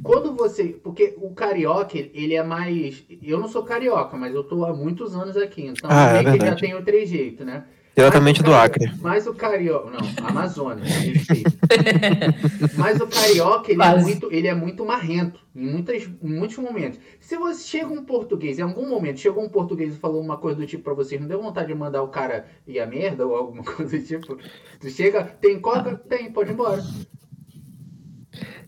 Quando 0.03 0.35
você. 0.35 0.65
Porque 0.83 1.15
o 1.19 1.31
carioca, 1.31 1.97
ele 1.97 2.35
é 2.35 2.43
mais. 2.43 3.03
Eu 3.23 3.39
não 3.39 3.49
sou 3.49 3.63
carioca, 3.63 4.17
mas 4.17 4.35
eu 4.35 4.43
tô 4.43 4.65
há 4.65 4.75
muitos 4.75 5.15
anos 5.15 5.37
aqui, 5.37 5.67
então 5.67 5.89
Ah, 5.91 6.15
é 6.17 6.25
que 6.25 6.45
já 6.45 6.57
tem 6.57 6.75
o 6.75 6.83
trejeito, 6.83 7.45
né? 7.45 7.65
Diretamente 7.99 8.41
Mas 8.43 8.49
o 8.49 8.53
do 8.53 8.55
Acre. 8.55 8.93
Mas 9.01 9.27
o 9.27 9.35
carioca. 9.35 9.91
Não, 9.91 10.29
Amazônia, 10.29 10.85
mas 12.79 13.01
o 13.01 13.09
carioca, 13.09 13.73
ele 13.73 13.83
é, 13.83 13.91
Quase. 13.91 14.05
muito, 14.05 14.33
ele 14.33 14.47
é 14.47 14.55
muito 14.55 14.87
marrento 14.87 15.41
em, 15.53 15.67
muitas, 15.67 16.09
em 16.23 16.29
muitos 16.29 16.57
momentos. 16.59 17.01
Se 17.19 17.37
você 17.37 17.61
chega 17.65 17.89
um 17.89 18.05
português, 18.05 18.61
em 18.61 18.63
algum 18.63 18.89
momento, 18.89 19.19
chegou 19.19 19.43
um 19.43 19.49
português 19.49 19.97
e 19.97 19.99
falou 19.99 20.23
uma 20.23 20.37
coisa 20.37 20.61
do 20.61 20.65
tipo 20.65 20.85
pra 20.85 20.95
vocês, 20.95 21.21
não 21.21 21.27
deu 21.27 21.43
vontade 21.43 21.67
de 21.67 21.75
mandar 21.75 22.01
o 22.05 22.07
cara 22.07 22.47
ir 22.69 22.79
a 22.79 22.87
merda 22.87 23.27
ou 23.27 23.35
alguma 23.35 23.65
coisa 23.67 23.99
do 23.99 24.05
tipo? 24.05 24.39
Tu 24.79 24.91
chega, 24.91 25.25
tem 25.25 25.59
coca? 25.59 25.97
Tem, 26.09 26.31
pode 26.31 26.51
ir 26.51 26.53
embora. 26.53 26.81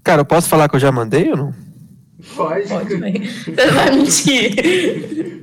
Cara, 0.03 0.23
eu 0.23 0.27
posso 0.27 0.49
falar 0.49 0.69
que 0.69 0.75
eu 0.75 0.81
já 0.81 0.91
mandei 0.91 1.31
ou 1.31 1.37
não? 1.37 1.55
Pode. 2.35 2.69
Pode. 2.69 2.97
Você 3.45 3.71
vai 3.71 3.91
mentir. 3.95 5.37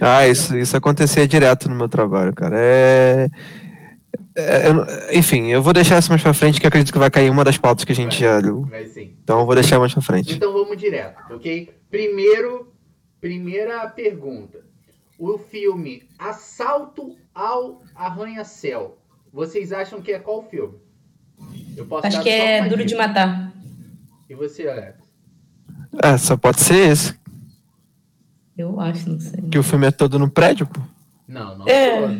Ah, 0.00 0.26
isso, 0.28 0.56
isso 0.56 0.76
acontecia 0.76 1.26
direto 1.26 1.68
no 1.68 1.74
meu 1.74 1.88
trabalho, 1.88 2.32
cara. 2.34 2.56
É. 2.58 3.28
é, 4.36 4.68
eu 4.68 4.74
não- 4.74 4.86
enfim, 5.12 5.48
eu 5.48 5.62
vou 5.62 5.72
deixar 5.72 5.98
isso 5.98 6.10
mais 6.10 6.22
pra 6.22 6.34
frente, 6.34 6.60
que 6.60 6.66
eu 6.66 6.68
acredito 6.68 6.92
que 6.92 6.98
vai 6.98 7.10
cair 7.10 7.30
uma 7.30 7.44
das 7.44 7.58
pautas 7.58 7.84
que 7.84 7.92
a 7.92 7.94
gente 7.94 8.18
já. 8.20 8.40
Vai 8.40 8.86
sim. 8.86 9.16
Então 9.22 9.40
eu 9.40 9.46
vou 9.46 9.54
deixar 9.54 9.78
mais 9.78 9.92
pra 9.92 10.02
frente. 10.02 10.34
Então 10.34 10.52
vamos 10.52 10.76
direto, 10.76 11.16
ok? 11.34 11.70
Primeiro, 11.90 12.72
primeira 13.20 13.86
pergunta. 13.88 14.60
O 15.18 15.38
filme 15.38 16.02
Assalto 16.18 17.16
ao 17.34 17.82
Arranha-Céu. 17.94 18.98
Vocês 19.32 19.72
acham 19.72 20.00
que 20.02 20.12
é 20.12 20.18
qual 20.18 20.42
filme? 20.48 20.74
Eu 21.76 21.86
posso 21.86 22.06
Acho 22.06 22.22
que 22.22 22.28
é 22.28 22.68
duro 22.68 22.84
de 22.84 22.94
matar. 22.94 23.52
E 24.28 24.34
você, 24.34 24.68
Alex? 24.68 24.96
É, 26.02 26.16
só 26.18 26.36
pode 26.36 26.60
ser 26.60 26.90
esse. 26.90 27.14
Eu 28.62 28.80
acho, 28.80 29.10
não 29.10 29.18
sei. 29.18 29.42
Que 29.50 29.58
o 29.58 29.62
filme 29.62 29.86
é 29.86 29.90
todo 29.90 30.18
no 30.18 30.30
prédio, 30.30 30.66
pô. 30.66 30.80
Não, 31.28 31.58
não 31.58 31.66
É. 31.68 32.16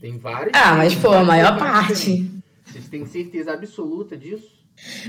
Tem 0.00 0.16
vários. 0.18 0.52
Ah, 0.54 0.76
mas 0.76 0.94
pô, 0.94 1.12
a 1.12 1.24
maior 1.24 1.58
parte. 1.58 2.30
Vocês 2.64 2.88
têm 2.88 3.04
certeza 3.04 3.52
absoluta 3.52 4.16
disso? 4.16 4.60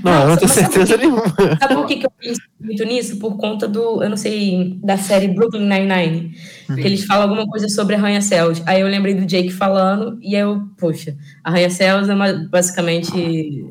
Não, 0.04 0.22
eu 0.22 0.28
não 0.28 0.36
tenho 0.36 0.50
certeza 0.50 0.98
quê? 0.98 1.06
nenhuma. 1.06 1.22
Sabe 1.58 1.74
por 1.76 1.86
que, 1.86 1.96
que 1.96 2.04
eu 2.06 2.10
penso 2.10 2.40
muito 2.60 2.84
nisso? 2.84 3.18
Por 3.18 3.38
conta 3.38 3.66
do, 3.66 4.02
eu 4.02 4.10
não 4.10 4.16
sei, 4.18 4.78
da 4.82 4.98
série 4.98 5.28
Brooklyn 5.28 5.66
Nine-Nine. 5.66 6.34
Que 6.74 6.80
eles 6.82 7.04
falam 7.06 7.22
alguma 7.30 7.46
coisa 7.46 7.66
sobre 7.70 7.94
arranha-céus. 7.94 8.62
Aí 8.66 8.82
eu 8.82 8.88
lembrei 8.88 9.14
do 9.14 9.24
Jake 9.24 9.50
falando, 9.50 10.18
e 10.20 10.34
aí 10.36 10.42
eu, 10.42 10.68
poxa, 10.76 11.16
arranha-céus 11.42 12.08
é 12.08 12.14
uma- 12.14 12.34
basicamente 12.50 13.10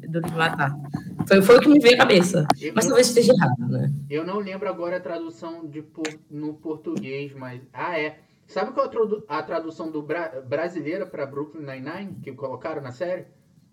duro 0.09 0.25
de 0.27 0.33
matar. 0.35 0.73
Foi, 1.27 1.41
foi 1.41 1.57
o 1.57 1.59
que 1.61 1.69
me 1.69 1.79
veio 1.79 1.95
à 1.95 1.97
cabeça. 1.99 2.45
Eu, 2.59 2.73
Mas 2.75 2.85
talvez 2.85 3.07
esteja 3.07 3.33
errado, 3.33 3.67
né? 3.69 3.91
eu 4.09 4.25
não 4.25 4.39
lembro 4.39 4.67
agora 4.69 4.97
a 4.97 4.99
tradução 4.99 5.65
de, 5.67 5.81
por- 5.81 6.07
no 6.29 6.53
português, 6.53 7.31
mas. 7.35 7.61
Ah, 7.73 7.99
é. 7.99 8.17
Sabe 8.47 8.71
qual 8.71 8.85
é 8.85 8.89
a 8.89 8.91
tradu- 8.91 9.23
a 9.29 9.43
tradução 9.43 9.89
do 9.91 10.01
bra- 10.01 10.31
brasileira 10.47 11.05
para 11.05 11.25
Brooklyn 11.25 11.65
Nine-Nine 11.65 12.17
que 12.21 12.31
colocaram 12.33 12.81
na 12.81 12.91
série? 12.91 13.23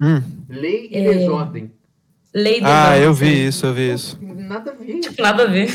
Hum. 0.00 0.22
Lei 0.48 0.88
e 0.92 0.96
É. 0.98 1.14
desordem. 1.14 1.72
Lei 2.32 2.60
Ah, 2.62 2.96
eu 2.98 3.12
vi 3.12 3.46
isso, 3.46 3.66
eu 3.66 3.74
vi 3.74 3.92
isso. 3.92 4.18
Nada 4.22 4.70
a 4.70 4.74
ver. 4.74 5.00
Nada 5.18 5.42
a 5.44 5.46
ver. 5.46 5.68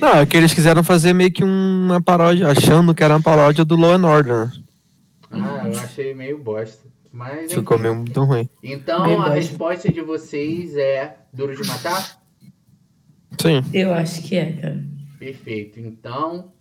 Não, 0.00 0.08
é 0.20 0.24
que 0.24 0.36
eles 0.36 0.54
quiseram 0.54 0.82
fazer 0.82 1.12
meio 1.12 1.30
que 1.32 1.44
uma 1.44 2.00
paródia, 2.00 2.48
achando 2.48 2.94
que 2.94 3.02
era 3.04 3.14
uma 3.16 3.22
paródia 3.22 3.64
do 3.64 3.76
Law 3.76 3.92
and 3.92 4.06
Order. 4.06 4.50
Ah, 5.30 5.68
eu 5.70 5.78
achei 5.78 6.14
meio 6.14 6.38
bosta. 6.38 6.88
Mas, 7.12 7.52
Ficou 7.52 7.76
enfim. 7.76 7.82
meio 7.88 7.94
muito 7.96 8.22
ruim. 8.24 8.48
Então 8.62 9.02
Bem 9.04 9.14
a 9.14 9.18
baixo. 9.18 9.34
resposta 9.34 9.92
de 9.92 10.00
vocês 10.00 10.76
é 10.76 11.16
Duro 11.32 11.54
de 11.60 11.66
Matar? 11.66 12.20
Sim. 13.40 13.64
Eu 13.72 13.92
acho 13.94 14.22
que 14.22 14.36
é, 14.36 14.52
cara. 14.52 14.84
Perfeito. 15.18 15.80
Então, 15.80 16.52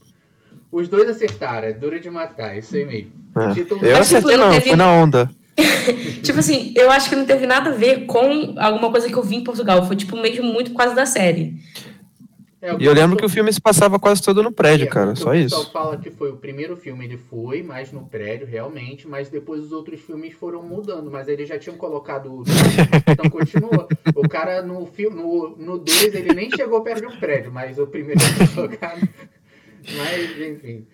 os 0.72 0.88
dois 0.88 1.08
acertaram. 1.10 1.68
É 1.68 1.74
Duro 1.74 2.00
de 2.00 2.10
Matar, 2.10 2.58
isso 2.58 2.76
aí 2.76 2.86
mesmo. 2.86 3.12
É. 3.38 3.54
Título- 3.54 3.86
Eu 3.86 3.98
acertei 3.98 4.38
não 4.38 4.50
teve- 4.52 4.68
foi 4.70 4.76
na 4.76 4.92
onda. 4.92 5.30
Tipo 6.24 6.40
assim, 6.40 6.74
eu 6.76 6.90
acho 6.90 7.10
que 7.10 7.16
não 7.16 7.26
teve 7.26 7.46
nada 7.46 7.70
a 7.72 7.74
ver 7.74 8.06
com 8.06 8.56
alguma 8.58 8.90
coisa 8.90 9.08
que 9.08 9.16
eu 9.16 9.24
vi 9.24 9.36
em 9.36 9.44
Portugal. 9.44 9.86
Foi, 9.86 9.96
tipo, 9.96 10.16
mesmo 10.18 10.46
muito 10.52 10.74
causa 10.74 10.96
da 10.96 11.06
série. 11.06 11.58
É, 12.62 12.76
E 12.78 12.86
eu 12.86 12.94
lembro 12.94 13.16
que 13.16 13.26
o 13.26 13.30
filme 13.30 13.52
se 13.54 13.62
passava 13.62 13.98
quase 13.98 14.22
todo 14.22 14.44
no 14.44 14.52
prédio, 14.52 14.86
É, 14.86 14.90
cara. 14.90 15.16
Só 15.16 15.30
o 15.30 15.34
pessoal 15.34 15.62
isso. 15.62 15.72
fala 15.72 15.98
que 15.98 16.10
foi 16.12 16.30
o 16.32 16.38
primeiro 16.38 16.76
filme, 16.76 17.06
ele 17.06 17.18
foi 17.18 17.64
mais 17.64 17.92
no 17.92 18.06
prédio, 18.06 18.46
realmente, 18.46 19.08
mas 19.08 19.30
depois 19.30 19.62
os 19.64 19.72
outros 19.72 20.02
filmes 20.02 20.34
foram 20.34 20.62
mudando, 20.62 21.10
mas 21.10 21.28
eles 21.30 21.48
já 21.48 21.58
tinham 21.58 21.78
colocado 21.78 22.32
o 22.34 22.44
então 23.08 23.30
continua. 23.30 23.88
O 24.14 24.28
cara 24.28 24.62
no 24.62 24.86
filme, 24.86 25.16
no 25.58 25.78
2, 25.78 26.14
ele 26.16 26.34
nem 26.34 26.50
chegou 26.52 26.82
perto 26.82 27.02
de 27.02 27.08
um 27.08 27.18
prédio, 27.20 27.52
mas 27.52 27.80
o 27.80 27.88
primeiro 27.88 28.20
foi 28.20 28.48
colocado. 28.48 29.08
Mas, 29.98 30.42
enfim. 30.50 30.86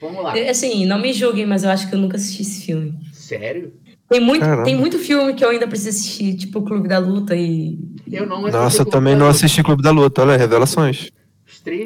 Vamos 0.00 0.24
lá. 0.24 0.36
É, 0.36 0.50
Assim, 0.50 0.84
não 0.84 1.00
me 1.00 1.12
julguem, 1.12 1.46
mas 1.46 1.62
eu 1.62 1.70
acho 1.70 1.88
que 1.88 1.94
eu 1.94 1.98
nunca 2.00 2.16
assisti 2.16 2.42
esse 2.42 2.66
filme. 2.66 2.98
Sério? 3.12 3.72
Tem 4.12 4.20
muito, 4.20 4.40
Caramba. 4.40 4.64
tem 4.64 4.76
muito 4.76 4.98
filme 4.98 5.32
que 5.34 5.44
eu 5.44 5.48
ainda 5.48 5.66
preciso 5.66 5.90
assistir, 5.90 6.34
tipo 6.36 6.58
o 6.58 6.62
Clube 6.62 6.86
da 6.88 6.98
Luta 6.98 7.34
e. 7.34 7.78
Eu 8.10 8.26
não 8.26 8.38
assisti. 8.40 8.56
Nossa, 8.56 8.82
eu 8.82 8.86
também 8.86 9.16
não 9.16 9.26
assisti 9.28 9.62
Clube 9.62 9.82
da 9.82 9.90
Luta, 9.90 10.22
olha, 10.22 10.36
revelações. 10.36 11.08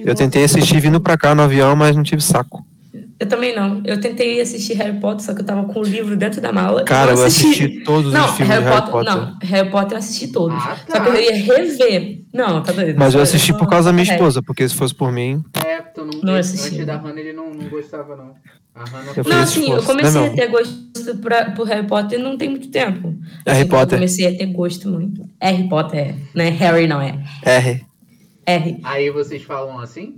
Eu 0.05 0.15
tentei 0.15 0.43
assistir 0.43 0.81
vindo 0.81 1.01
pra 1.01 1.17
cá 1.17 1.35
no 1.35 1.43
avião, 1.43 1.77
mas 1.77 1.95
não 1.95 2.03
tive 2.03 2.23
saco. 2.23 2.65
Eu 3.19 3.27
também 3.27 3.55
não. 3.57 3.81
Eu 3.85 3.99
tentei 4.01 4.41
assistir 4.41 4.75
Harry 4.75 4.99
Potter, 5.01 5.25
só 5.25 5.33
que 5.35 5.41
eu 5.41 5.45
tava 5.45 5.65
com 5.65 5.81
o 5.81 5.83
livro 5.83 6.17
dentro 6.17 6.41
da 6.41 6.53
mala. 6.53 6.85
Cara, 6.85 7.13
não 7.15 7.21
eu 7.21 7.27
assisti 7.27 7.81
todos 7.83 8.13
Não, 8.13 8.27
os 8.27 8.33
filmes 8.33 8.49
Harry 8.55 8.65
de 8.65 8.69
Harry 8.71 8.81
Potter, 8.91 8.93
Potter. 8.93 9.15
Não, 9.17 9.39
Harry 9.43 9.71
Potter 9.71 9.93
eu 9.93 9.99
assisti 9.99 10.29
todos. 10.29 10.57
Ah, 10.59 10.77
Só 10.87 11.01
que 11.01 11.09
eu 11.09 11.13
tá. 11.13 11.21
ia 11.21 11.33
rever. 11.33 12.21
Não, 12.35 12.63
tá 12.63 12.73
doido. 12.73 12.99
Mas 12.99 13.15
eu 13.15 13.23
assisti 13.23 13.53
por 13.55 13.69
causa 13.69 13.89
da 13.89 13.93
minha 13.95 14.03
esposa, 14.13 14.43
porque 14.43 14.69
se 14.69 14.75
fosse 14.75 14.95
por 14.95 15.11
mim, 15.11 15.43
É, 15.55 15.81
tu 15.81 16.05
não, 16.05 16.21
Não 16.23 16.35
antes 16.35 16.53
assisti. 16.53 16.85
da 16.85 16.97
Hannah 16.97 17.19
ele 17.21 17.33
não, 17.33 17.55
não 17.55 17.69
gostava, 17.71 18.17
não. 18.17 18.35
Eu 19.17 19.25
Não, 19.25 19.41
assim, 19.41 19.61
eu 19.61 19.79
esforço, 19.79 19.87
comecei 19.87 20.21
né, 20.21 20.27
a 20.27 20.31
ter 20.35 20.47
gosto 20.49 21.19
pra, 21.23 21.51
por 21.53 21.67
Harry 21.67 21.87
Potter 21.87 22.19
não 22.19 22.37
tem 22.37 22.51
muito 22.51 22.69
tempo. 22.69 23.09
Harry 23.47 23.61
Assim, 23.61 23.69
Potter. 23.69 23.95
Eu 23.95 23.99
comecei 23.99 24.27
a 24.27 24.37
ter 24.37 24.47
gosto 24.47 24.91
muito. 24.91 25.27
Harry 25.41 25.67
Potter 25.67 25.99
é, 25.99 26.15
né? 26.35 26.51
Harry 26.51 26.87
não 26.87 27.01
é. 27.01 27.19
R. 27.43 27.87
R. 28.45 28.81
Aí 28.85 29.11
vocês 29.11 29.43
falam 29.43 29.79
assim? 29.79 30.15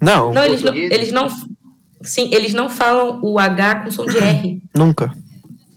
Não, 0.00 0.32
Não, 0.32 0.44
eles 0.44 0.62
não, 0.62 0.74
eles 0.74 1.12
não. 1.12 1.28
Sim, 2.02 2.30
eles 2.32 2.54
não 2.54 2.70
falam 2.70 3.20
o 3.22 3.38
H 3.38 3.76
com 3.76 3.90
som 3.90 4.06
de 4.06 4.16
R. 4.16 4.62
nunca. 4.74 5.14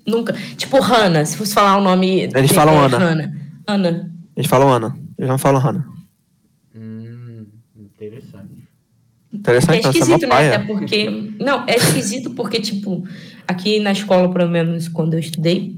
Nunca. 0.05 0.33
Tipo, 0.55 0.79
Hannah, 0.79 1.25
se 1.25 1.35
fosse 1.35 1.53
falar 1.53 1.77
o 1.77 1.83
nome. 1.83 2.29
Eles 2.33 2.51
falam 2.53 2.75
é, 2.75 2.85
Ana. 2.85 2.97
Hannah. 2.97 3.33
Ana. 3.67 4.11
Eles 4.35 4.49
falam 4.49 4.71
Ana. 4.71 4.97
Eles 5.17 5.29
não 5.29 5.37
falam 5.37 5.59
Hannah. 5.61 5.85
Hum, 6.73 7.45
interessante. 7.75 8.63
É 9.33 9.36
Interessante, 9.47 9.85
é 9.85 9.89
esquisito, 9.89 10.27
né? 10.27 10.55
Até 10.55 10.59
porque. 10.59 11.33
Não, 11.39 11.63
é 11.65 11.77
esquisito 11.77 12.31
porque, 12.31 12.59
tipo, 12.59 13.07
aqui 13.47 13.79
na 13.79 13.93
escola, 13.93 14.29
pelo 14.31 14.49
menos 14.49 14.89
quando 14.89 15.13
eu 15.13 15.19
estudei, 15.19 15.77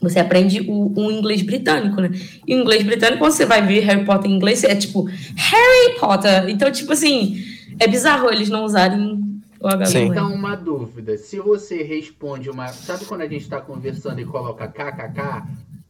você 0.00 0.20
aprende 0.20 0.60
o, 0.62 0.92
o 0.98 1.12
inglês 1.12 1.42
britânico, 1.42 2.00
né? 2.00 2.10
E 2.46 2.54
o 2.54 2.60
inglês 2.60 2.82
britânico, 2.82 3.18
quando 3.18 3.32
você 3.32 3.44
vai 3.44 3.64
ver 3.66 3.80
Harry 3.80 4.06
Potter 4.06 4.30
em 4.30 4.34
inglês, 4.34 4.64
é 4.64 4.74
tipo 4.74 5.04
Harry 5.36 6.00
Potter. 6.00 6.48
Então, 6.48 6.72
tipo 6.72 6.94
assim, 6.94 7.44
é 7.78 7.86
bizarro 7.86 8.30
eles 8.30 8.48
não 8.48 8.64
usarem 8.64 9.22
o 9.60 9.68
H. 9.68 9.86
Sim. 9.86 10.04
Então, 10.06 10.32
uma 10.32 10.54
dúvida. 10.54 11.18
Se 11.18 11.38
você 11.38 11.82
responde 11.82 12.48
uma. 12.48 12.68
Sabe 12.68 13.04
quando 13.04 13.20
a 13.20 13.28
gente 13.28 13.42
está 13.42 13.60
conversando 13.60 14.18
e 14.18 14.24
coloca 14.24 14.66
kkk, 14.66 15.42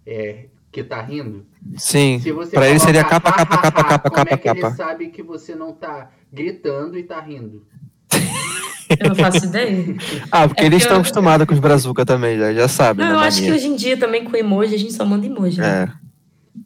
é, 0.04 0.46
que 0.72 0.82
tá 0.82 1.00
rindo? 1.00 1.46
Sim. 1.76 2.20
Pra 2.50 2.68
ele 2.68 2.80
seria 2.80 3.04
capa, 3.04 3.32
capa, 3.32 3.56
capa, 3.58 3.82
hahaha, 3.82 3.88
capa, 3.88 4.10
como 4.10 4.28
é 4.28 4.36
capa, 4.36 4.38
que 4.38 4.66
ele 4.66 4.74
sabe 4.74 5.08
que 5.08 5.22
você 5.22 5.54
não 5.54 5.72
tá 5.72 6.10
gritando 6.34 6.98
e 6.98 7.02
tá 7.02 7.20
rindo? 7.20 7.62
Eu 9.00 9.08
não 9.08 9.14
faço 9.16 9.46
ideia. 9.46 9.96
Ah, 10.30 10.46
porque 10.46 10.62
É 10.62 10.66
eles 10.66 10.82
estão 10.82 10.96
eu- 10.96 11.00
acostumados 11.00 11.46
com 11.46 11.54
os 11.54 11.60
brazuca 11.60 12.04
também, 12.04 12.38
já, 12.38 12.52
já 12.52 12.68
sabem. 12.68 13.04
Não, 13.04 13.12
da 13.14 13.18
eu 13.20 13.24
acho 13.26 13.38
que 13.38 13.44
mania. 13.48 13.56
hoje 13.56 13.66
em 13.68 13.76
dia 13.76 13.96
também 13.96 14.24
com 14.24 14.36
emoji 14.36 14.74
a 14.74 14.78
gente 14.78 14.92
só 14.92 15.04
manda 15.04 15.26
emoji, 15.26 15.58
né? 15.60 15.88
É. 16.00 16.04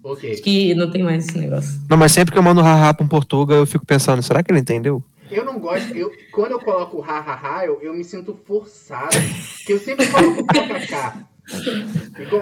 Ok. 0.02 0.32
Acho 0.32 0.42
que 0.42 0.74
não 0.74 0.90
tem 0.90 1.02
mais 1.02 1.26
esse 1.26 1.38
negócio. 1.38 1.80
Não, 1.88 1.96
mas 1.96 2.12
sempre 2.12 2.32
que 2.32 2.38
eu 2.38 2.42
mando 2.42 2.60
haha 2.60 2.92
pra 2.92 3.04
um 3.04 3.08
portuga, 3.08 3.54
eu 3.54 3.66
fico 3.66 3.86
pensando, 3.86 4.22
será 4.22 4.42
que 4.42 4.50
ele 4.50 4.60
entendeu? 4.60 5.02
Eu 5.30 5.44
não 5.44 5.58
gosto. 5.58 5.94
Eu, 5.94 6.10
quando 6.32 6.52
eu 6.52 6.58
coloco 6.60 7.00
hahaha, 7.00 7.64
eu, 7.66 7.78
eu 7.82 7.94
me 7.94 8.02
sinto 8.04 8.38
forçado. 8.46 9.08
Porque 9.58 9.72
eu 9.74 9.78
sempre 9.78 10.06
coloco 10.08 10.44
kkk. 10.46 11.24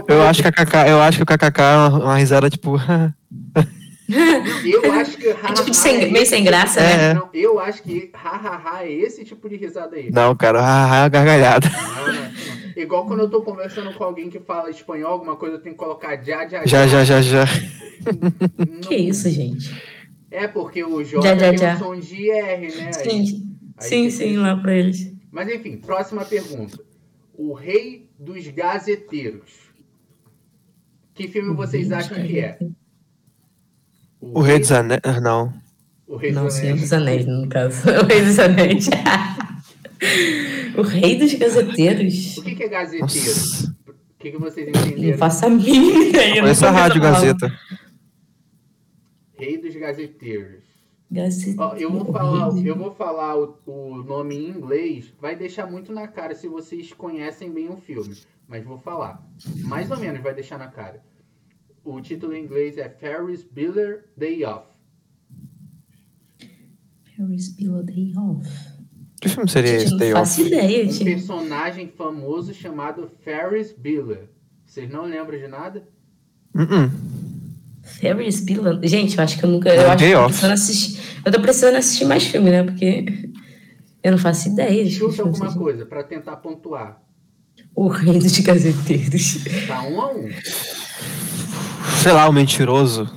Eu 0.09 0.23
acho 0.23 0.43
que 0.43 0.49
a 0.49 0.53
KK, 0.53 0.75
eu 0.89 1.01
acho 1.01 1.19
que 1.19 1.23
o 1.23 1.27
KKK 1.27 1.61
é 1.63 1.77
uma, 1.77 1.89
uma 2.05 2.17
risada 2.17 2.49
tipo. 2.51 2.77
Eu 4.09 4.93
acho 4.93 5.17
que 5.17 5.29
hahaha. 5.31 5.55
tipo 5.55 5.71
de 5.71 5.77
sem- 5.77 5.97
é 5.97 6.07
meio 6.07 6.17
esse 6.23 6.27
sem 6.31 6.39
tipo- 6.45 6.51
graça, 6.51 6.81
né? 6.81 7.15
Não, 7.15 7.29
eu 7.35 7.59
acho 7.59 7.83
que 7.83 8.11
hahaha 8.15 8.85
é 8.85 8.93
esse 8.93 9.25
tipo 9.25 9.49
de 9.49 9.57
risada 9.57 9.97
aí. 9.97 10.11
não, 10.11 10.35
cara, 10.37 10.61
haha 10.61 10.97
é 10.97 11.03
uma 11.03 11.09
gargalhada. 11.09 11.69
Não, 11.69 12.07
não, 12.07 12.13
não. 12.23 12.37
Igual 12.77 13.07
quando 13.07 13.21
eu 13.21 13.31
tô 13.31 13.43
conversando 13.43 13.93
com 13.95 14.05
alguém 14.05 14.29
que 14.31 14.39
fala 14.39 14.71
espanhol, 14.71 15.13
alguma 15.13 15.35
coisa, 15.37 15.57
eu 15.57 15.61
tenho 15.61 15.75
que 15.75 15.79
colocar 15.79 16.15
já, 16.23 16.47
já, 16.47 16.65
Já, 16.67 16.87
já, 16.87 17.05
já, 17.05 17.21
já. 17.23 17.45
Não- 18.59 18.81
Que 18.83 18.95
isso, 18.97 19.29
gente? 19.31 19.75
É 20.31 20.47
porque 20.47 20.85
o 20.85 21.03
J 21.03 21.23
Já, 21.23 21.35
já, 21.37 21.49
tem 21.51 21.59
já. 21.59 21.75
um 21.75 21.79
som 21.79 21.97
de 21.99 22.31
R, 22.31 22.67
né? 22.77 22.87
Aí- 22.87 22.93
Sim, 22.93 23.57
aí 23.79 23.89
sim, 23.89 24.01
tem 24.03 24.11
sim, 24.11 24.37
lá 24.37 24.57
pra 24.57 24.75
eles. 24.75 25.13
Mas 25.33 25.49
enfim, 25.53 25.79
próxima 25.79 26.25
pergunta. 26.25 26.79
O 27.35 27.55
Rei 27.55 28.09
dos 28.19 28.47
Gazeteiros. 28.49 29.51
Que 31.15 31.29
filme 31.29 31.55
vocês 31.55 31.91
acham 31.91 32.23
que 32.23 32.39
é? 32.41 32.59
O 34.21 34.41
Rei 34.41 34.59
dos 34.59 34.73
Anéis. 34.73 35.01
Não. 35.23 35.53
O 36.07 36.17
Rei 36.17 36.33
Não, 36.33 36.45
dos 36.45 36.55
Senhor 36.55 36.79
dos 36.79 36.93
Anéis, 36.93 37.27
no 37.27 37.49
caso. 37.49 37.83
O 38.03 38.07
Rei 38.07 38.25
dos 38.25 38.39
Anéis. 38.39 38.89
o 40.77 40.83
Rei 40.83 41.19
dos 41.19 41.35
Gazeteiros? 41.35 42.37
O 42.39 42.43
que, 42.43 42.55
que 42.55 42.63
é 42.65 42.69
gazeteiro? 42.69 43.03
Nossa. 43.05 43.77
O 43.87 44.19
que, 44.19 44.31
que 44.31 44.39
vocês 44.39 44.73
Não 44.73 44.81
entenderam? 44.87 45.19
faço 45.19 45.47
a 45.47 45.51
mínima 45.51 46.05
ideia. 46.05 46.41
Conheço 46.43 46.67
a 46.67 46.71
Rádio 46.71 47.01
Gazeta. 47.01 47.53
Rei 49.39 49.59
dos 49.59 49.75
Gazeteiros. 49.77 50.65
Gazeta. 51.11 51.63
Ó, 51.63 51.75
eu 51.77 51.91
vou 51.93 52.05
falar, 52.13 52.57
eu 52.65 52.77
vou 52.77 52.91
falar 52.95 53.37
o, 53.39 53.57
o 53.67 54.03
nome 54.03 54.35
em 54.37 54.49
inglês, 54.51 55.13
vai 55.21 55.37
deixar 55.37 55.67
muito 55.71 55.93
na 55.93 56.09
cara 56.09 56.35
se 56.35 56.49
vocês 56.49 56.93
conhecem 56.93 57.53
bem 57.53 57.69
o 57.69 57.77
filme, 57.77 58.17
mas 58.49 58.65
vou 58.65 58.79
falar. 58.79 59.23
Mais 59.65 59.91
ou 59.91 59.99
menos 59.99 60.21
vai 60.21 60.35
deixar 60.35 60.59
na 60.59 60.67
cara. 60.69 61.01
O 61.89 62.01
título 62.01 62.35
em 62.35 62.43
inglês 62.45 62.77
é 62.79 62.89
Ferris 62.89 63.45
Bueller 63.45 64.07
Day 64.17 64.45
Off. 64.45 64.67
Ferris 67.17 67.49
Bueller 67.49 67.85
Day 67.85 68.13
Off. 68.17 68.49
Que 69.21 69.29
filme 69.29 69.49
seria 69.49 69.77
esse 69.77 69.91
não 69.93 69.99
Day 69.99 70.11
faço 70.13 70.41
Off? 70.43 70.49
ideia, 70.53 70.85
Um 70.85 70.91
gente. 70.93 71.05
personagem 71.05 71.93
famoso 71.97 72.53
chamado 72.53 73.09
Ferris 73.23 73.73
Bueller. 73.73 74.29
Vocês 74.67 74.91
não 74.91 75.05
lembram 75.05 75.39
de 75.39 75.47
nada? 75.47 75.89
Uh-uh. 76.55 76.91
Ferris 77.85 78.41
Bueller. 78.45 78.81
Gente, 78.87 79.17
eu 79.17 79.23
acho 79.23 79.39
que 79.39 79.45
eu 79.45 79.49
nunca. 79.51 79.69
Eu 79.73 79.83
É, 79.83 79.87
acho 79.87 79.97
que 79.97 80.03
Day 80.05 80.13
eu 80.13 80.19
tô 80.19 80.25
Off. 80.25 80.29
precisando 80.33 80.53
assistir. 80.55 81.01
Eu 81.25 81.33
tô 81.33 81.41
precisando 81.41 81.77
assistir 81.77 82.05
mais 82.05 82.25
filme, 82.27 82.51
né? 82.51 82.65
Porque 82.65 83.31
eu 84.03 84.11
não 84.11 84.19
faço 84.19 84.49
ideia. 84.49 84.85
de 84.85 84.91
Chuta 84.91 85.23
alguma 85.23 85.55
coisa 85.55 85.87
para 85.87 86.03
tentar 86.03 86.37
pontuar. 86.39 87.01
O 87.77 87.89
Rei 87.89 88.19
dos 88.19 88.39
Gazeteiros. 88.41 89.45
Tá 89.69 89.83
um 89.85 90.01
a 90.01 90.11
um. 90.13 90.29
Sei 92.03 92.13
lá, 92.13 92.29
o 92.29 92.33
mentiroso. 92.33 93.13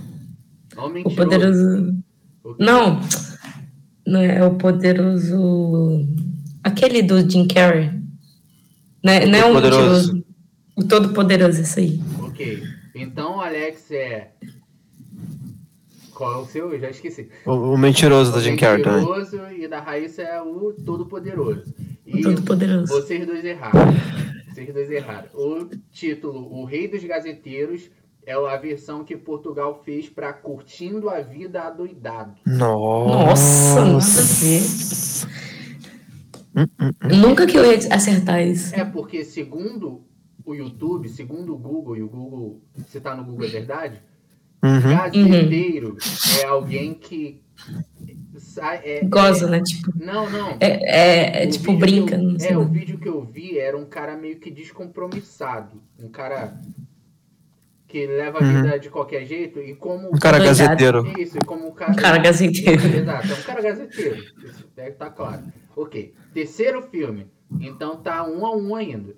O 0.77 0.89
mentiroso. 0.89 1.15
poderoso. 1.15 1.95
O 2.43 2.55
Não. 2.59 2.99
Não 4.05 4.21
é 4.21 4.43
o 4.45 4.55
poderoso. 4.55 6.07
Aquele 6.63 7.01
do 7.03 7.29
Jim 7.29 7.47
Carrey. 7.47 7.91
Não 9.03 9.13
é, 9.13 9.25
não 9.25 9.39
é 9.39 9.45
o 9.45 9.53
mentiroso. 9.53 10.23
O 10.75 10.83
todo-poderoso, 10.83 11.61
isso 11.61 11.79
aí. 11.79 11.99
Ok. 12.19 12.63
Então 12.95 13.37
o 13.37 13.41
Alex 13.41 13.91
é. 13.91 14.31
Qual 16.13 16.33
é 16.33 16.37
o 16.37 16.45
seu? 16.45 16.73
Eu 16.73 16.79
já 16.79 16.89
esqueci. 16.89 17.29
O, 17.45 17.51
o 17.51 17.77
mentiroso 17.77 18.31
do 18.31 18.39
O 18.39 18.41
Jim 18.41 18.55
Carrey 18.57 18.83
também. 18.83 18.99
Mentiroso 19.05 19.39
e 19.57 19.67
da 19.67 19.79
Raíssa 19.79 20.21
é 20.21 20.41
o 20.41 20.73
Todo-Poderoso. 20.85 21.63
O 22.05 22.17
E 22.17 22.21
todo-poderoso. 22.21 22.87
vocês 22.87 23.25
dois 23.25 23.43
erraram. 23.45 23.93
Vocês 24.49 24.73
dois 24.73 24.89
erraram. 24.89 25.27
O 25.33 25.69
título 25.91 26.51
O 26.51 26.65
Rei 26.65 26.87
dos 26.87 27.03
Gazeteiros 27.03 27.89
é 28.29 28.53
a 28.53 28.57
versão 28.57 29.03
que 29.03 29.17
Portugal 29.17 29.81
fez 29.83 30.07
para 30.07 30.31
Curtindo 30.31 31.09
a 31.09 31.19
Vida 31.19 31.61
Adoidado. 31.63 32.35
Nossa. 32.45 33.83
Nossa, 33.85 34.21
nada 36.53 36.69
a 36.69 37.07
ver. 37.09 37.17
Nunca 37.17 37.47
que 37.47 37.57
eu 37.57 37.65
ia 37.65 37.77
acertar 37.93 38.41
isso. 38.45 38.75
É 38.75 38.85
porque, 38.85 39.23
segundo 39.23 40.03
o 40.45 40.53
YouTube, 40.53 41.09
segundo 41.09 41.53
o 41.55 41.57
Google, 41.57 41.97
e 41.97 42.03
o 42.03 42.07
Google, 42.07 42.61
se 42.87 42.99
tá 43.01 43.15
no 43.15 43.23
Google 43.23 43.45
é 43.47 43.49
verdade, 43.49 44.01
Uhum. 44.63 44.81
gazeteiro 44.81 45.97
é 46.41 46.45
alguém 46.45 46.93
que. 46.93 47.41
É, 48.83 49.03
Goza, 49.05 49.47
é- 49.47 49.49
né? 49.49 49.61
Tipo, 49.63 49.91
Não, 49.95 50.29
não. 50.29 50.49
é, 50.59 50.67
é- 51.39 51.43
é 51.43 51.47
O 51.47 51.51
tipo 51.51 51.71
vídeo 51.73 51.79
brinca. 51.79 52.15
que 52.17 52.21
eu- 52.23 52.27
não 52.31 52.39
sei 52.39 52.51
é, 52.51 52.57
o 52.57 52.61
lá. 52.61 52.65
vídeo 52.67 52.97
que 52.99 53.07
eu 53.09 53.21
vi 53.23 53.57
era 53.57 53.77
um 53.77 53.85
cara 53.85 54.15
meio 54.15 54.39
que 54.39 54.49
descompromissado. 54.51 55.81
Um 55.99 56.09
cara 56.09 56.59
que 57.89 58.05
leva 58.07 58.37
a 58.37 58.41
Uhum. 58.43 58.61
vida 58.63 58.79
de 58.79 58.89
qualquer 58.89 59.25
jeito 59.25 59.59
e 59.59 59.75
como. 59.75 60.07
Um 60.09 60.19
cara 60.19 60.39
gazeteiro. 60.39 61.05
Isso, 61.19 61.37
e 61.37 61.41
como 61.45 61.67
o 61.67 61.71
cara. 61.73 61.91
Um 61.91 61.95
cara 61.95 62.17
gazeteiro. 62.19 62.81
Exato, 62.87 63.27
é 63.31 63.33
um 63.33 63.41
cara 63.41 63.61
gazeteiro. 63.61 64.23
Isso 64.45 64.65
deve 64.75 64.89
estar 64.91 65.09
claro. 65.09 65.43
Ok. 65.75 66.13
Terceiro 66.33 66.81
filme. 66.83 67.25
Então 67.59 67.97
tá 67.97 68.23
um 68.23 68.45
a 68.45 68.55
um 68.55 68.75
ainda. 68.75 69.15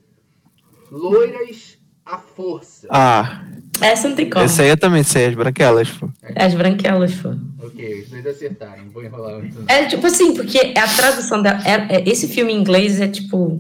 Loiras 0.90 1.78
à 2.06 2.18
força. 2.18 2.88
Ah, 2.90 3.46
Essa 3.82 4.10
não 4.10 4.16
tem 4.16 4.30
como. 4.30 4.46
esse 4.46 4.62
aí 4.62 4.70
eu 4.70 4.78
também 4.78 5.04
sei, 5.04 5.28
as 5.28 5.36
branquelas, 5.36 5.90
pô. 5.92 6.10
As 6.36 6.54
branquelas, 6.54 7.13
pô. 7.16 7.30
Ok, 7.63 8.01
os 8.04 8.10
dois 8.10 8.25
acertaram. 8.25 8.86
Não 8.86 8.92
vou 8.92 9.04
enrolar 9.04 9.38
muito. 9.40 9.60
não. 9.60 9.66
É 9.68 9.86
tipo 9.86 10.06
assim, 10.08 10.34
porque 10.34 10.74
a 10.78 10.88
tradução 10.88 11.42
dela. 11.42 11.60
é- 11.66 11.98
é- 11.98 12.10
esse 12.10 12.28
filme 12.28 12.51
em 12.54 12.60
inglês 12.60 13.00
é 13.00 13.08
tipo. 13.08 13.60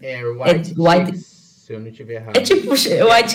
É, 0.00 0.24
White, 0.24 0.74
É 0.76 0.80
White- 0.80 1.06
Chicks, 1.12 1.29
se 1.70 1.74
eu 1.74 1.80
não 1.80 1.90
tiver 1.92 2.14
errado. 2.14 2.36
É 2.36 2.40
tipo 2.40 2.74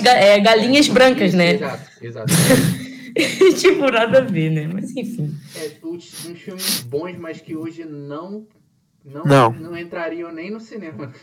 é, 0.04 0.39
galinhas 0.42 0.89
brancas, 0.89 1.34
né? 1.34 1.54
Exato, 1.54 1.89
exato. 2.01 2.34
tipo, 3.58 3.89
nada 3.89 4.18
a 4.18 4.22
ver, 4.22 4.51
né? 4.51 4.68
Mas 4.68 4.92
enfim. 4.92 5.34
É, 5.56 5.72
uns, 5.82 6.25
uns 6.25 6.42
filmes 6.42 6.82
bons, 6.82 7.18
mas 7.18 7.39
que 7.39 7.56
hoje 7.56 7.86
não, 7.86 8.46
não, 9.06 9.24
Não. 9.24 9.54
não 9.54 9.77
entrariam 9.77 10.34
nem 10.34 10.51
no 10.51 10.60
cinema. 10.60 11.13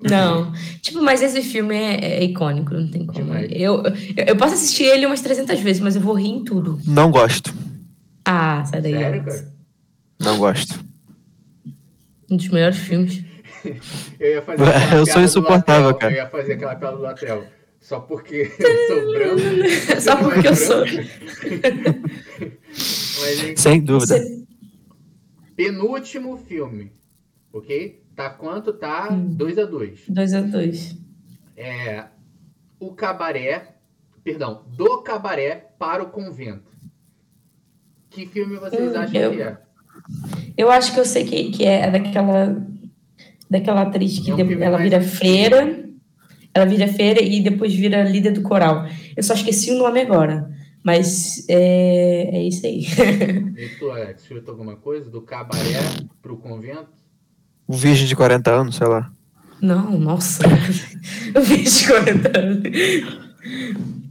Não. 0.00 0.52
Tipo, 0.80 1.02
mas 1.02 1.20
esse 1.20 1.42
filme 1.42 1.74
é, 1.74 2.20
é 2.20 2.24
icônico, 2.24 2.74
não 2.74 2.88
tem 2.88 3.04
como. 3.04 3.34
Eu, 3.34 3.82
eu, 3.82 4.24
eu 4.28 4.36
posso 4.36 4.54
assistir 4.54 4.84
ele 4.84 5.06
umas 5.06 5.20
300 5.20 5.58
vezes, 5.58 5.82
mas 5.82 5.96
eu 5.96 6.00
vou 6.00 6.14
rir 6.14 6.28
em 6.28 6.44
tudo. 6.44 6.80
Não 6.86 7.10
gosto. 7.10 7.52
Ah, 8.24 8.64
sai 8.66 8.80
daí. 8.80 8.92
Sério, 8.92 9.24
cara? 9.24 9.52
Não 10.20 10.38
gosto. 10.38 10.82
Um 12.30 12.36
dos 12.36 12.48
melhores 12.48 12.78
filmes. 12.78 13.24
Eu 14.18 14.30
ia 14.32 14.42
fazer 14.42 14.62
Eu 14.62 14.68
aquela 14.68 15.06
sou 15.06 15.22
insuportável, 15.22 15.94
cara. 15.94 16.12
Eu 16.12 16.16
ia 16.16 16.28
fazer 16.28 16.52
aquela 16.54 16.74
piada 16.76 16.96
do 16.96 17.02
Latrell. 17.02 17.44
Só 17.80 17.98
porque 18.00 18.50
eu 18.58 18.86
sou 18.88 19.12
branco. 19.12 20.00
Só 20.02 20.16
porque 20.16 20.46
é 20.46 20.50
eu 20.50 20.56
sou. 20.56 20.84
Mas, 22.00 23.38
enfim, 23.42 23.56
Sem 23.56 23.80
dúvida. 23.80 24.16
Você- 24.18 24.44
penúltimo 25.56 26.36
filme. 26.36 26.92
Ok? 27.52 28.02
Tá 28.14 28.30
quanto? 28.30 28.72
Tá 28.72 29.08
Hum. 29.10 29.28
2 29.34 29.58
a 29.58 29.64
2 29.64 30.00
Dois 30.08 30.34
a 30.34 30.40
dois. 30.42 30.96
É. 31.56 32.04
O 32.78 32.92
cabaré. 32.92 33.74
Perdão, 34.22 34.64
do 34.76 35.02
cabaré 35.02 35.72
para 35.78 36.02
o 36.02 36.10
convento. 36.10 36.70
Que 38.10 38.26
filme 38.26 38.56
vocês 38.56 38.92
Hum, 38.94 38.98
acham 38.98 39.20
eu- 39.20 39.30
que 39.32 39.42
é? 39.42 39.56
Eu 40.56 40.70
acho 40.70 40.92
que 40.92 41.00
eu 41.00 41.04
sei 41.06 41.24
que, 41.24 41.50
que 41.52 41.64
é 41.64 41.90
daquela, 41.90 42.54
daquela 43.50 43.82
atriz 43.82 44.18
que 44.20 44.30
É 44.30 44.36
de- 44.36 44.62
ela 44.62 44.78
vira 44.78 45.00
freira. 45.02 45.84
Ela 46.54 46.64
vira 46.66 46.88
freira 46.88 47.20
e 47.22 47.40
depois 47.40 47.74
vira 47.74 48.02
líder 48.02 48.32
do 48.32 48.42
coral. 48.42 48.86
Eu 49.16 49.22
só 49.22 49.34
esqueci 49.34 49.70
o 49.72 49.78
nome 49.78 50.00
agora. 50.00 50.50
Mas 50.82 51.44
é, 51.48 52.30
é 52.38 52.42
isso 52.44 52.66
aí. 52.66 52.80
E 53.56 53.68
tu, 53.78 53.90
Alex, 53.90 54.24
chuta 54.26 54.50
alguma 54.50 54.76
coisa? 54.76 55.10
Do 55.10 55.20
cabaré 55.20 55.78
pro 56.22 56.38
convento? 56.38 56.88
O 57.68 57.74
virgem 57.74 58.06
de 58.06 58.16
40 58.16 58.50
anos, 58.50 58.76
sei 58.76 58.86
lá. 58.88 59.12
Não, 59.60 59.90
nossa. 59.98 60.42
O 61.36 61.40
Virgem 61.44 61.86
40 61.88 62.38
anos. 62.38 62.62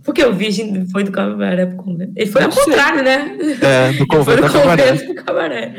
Porque 0.03 0.23
o 0.23 0.33
Virgem 0.33 0.87
foi 0.89 1.03
do 1.03 1.11
cabaré 1.11 1.65
pro 1.65 1.77
convento. 1.77 2.13
Ele 2.15 2.29
foi 2.29 2.43
ao 2.43 2.49
contrário, 2.51 3.03
né? 3.03 3.35
É, 3.61 3.87
do 3.87 3.89
Ele 3.89 3.97
foi 3.97 4.07
convento 4.07 4.41
do 4.41 4.45
ao 4.45 4.53
cabaré. 4.53 4.91
convento 4.91 5.13
pro 5.13 5.25
cabaré. 5.25 5.73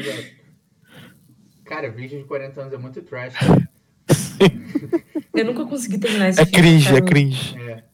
Cara, 1.71 1.89
Virgem 1.89 2.19
de 2.19 2.25
40 2.25 2.61
anos 2.63 2.73
é 2.73 2.77
muito 2.77 3.01
trash. 3.01 3.33
cara. 3.35 3.69
Eu 5.33 5.45
nunca 5.45 5.65
consegui 5.65 5.99
terminar 5.99 6.29
esse 6.31 6.41
É 6.41 6.45
filme, 6.45 6.59
cringe, 6.61 6.97
é 6.97 7.01
cringe. 7.01 7.57
É. 7.61 7.85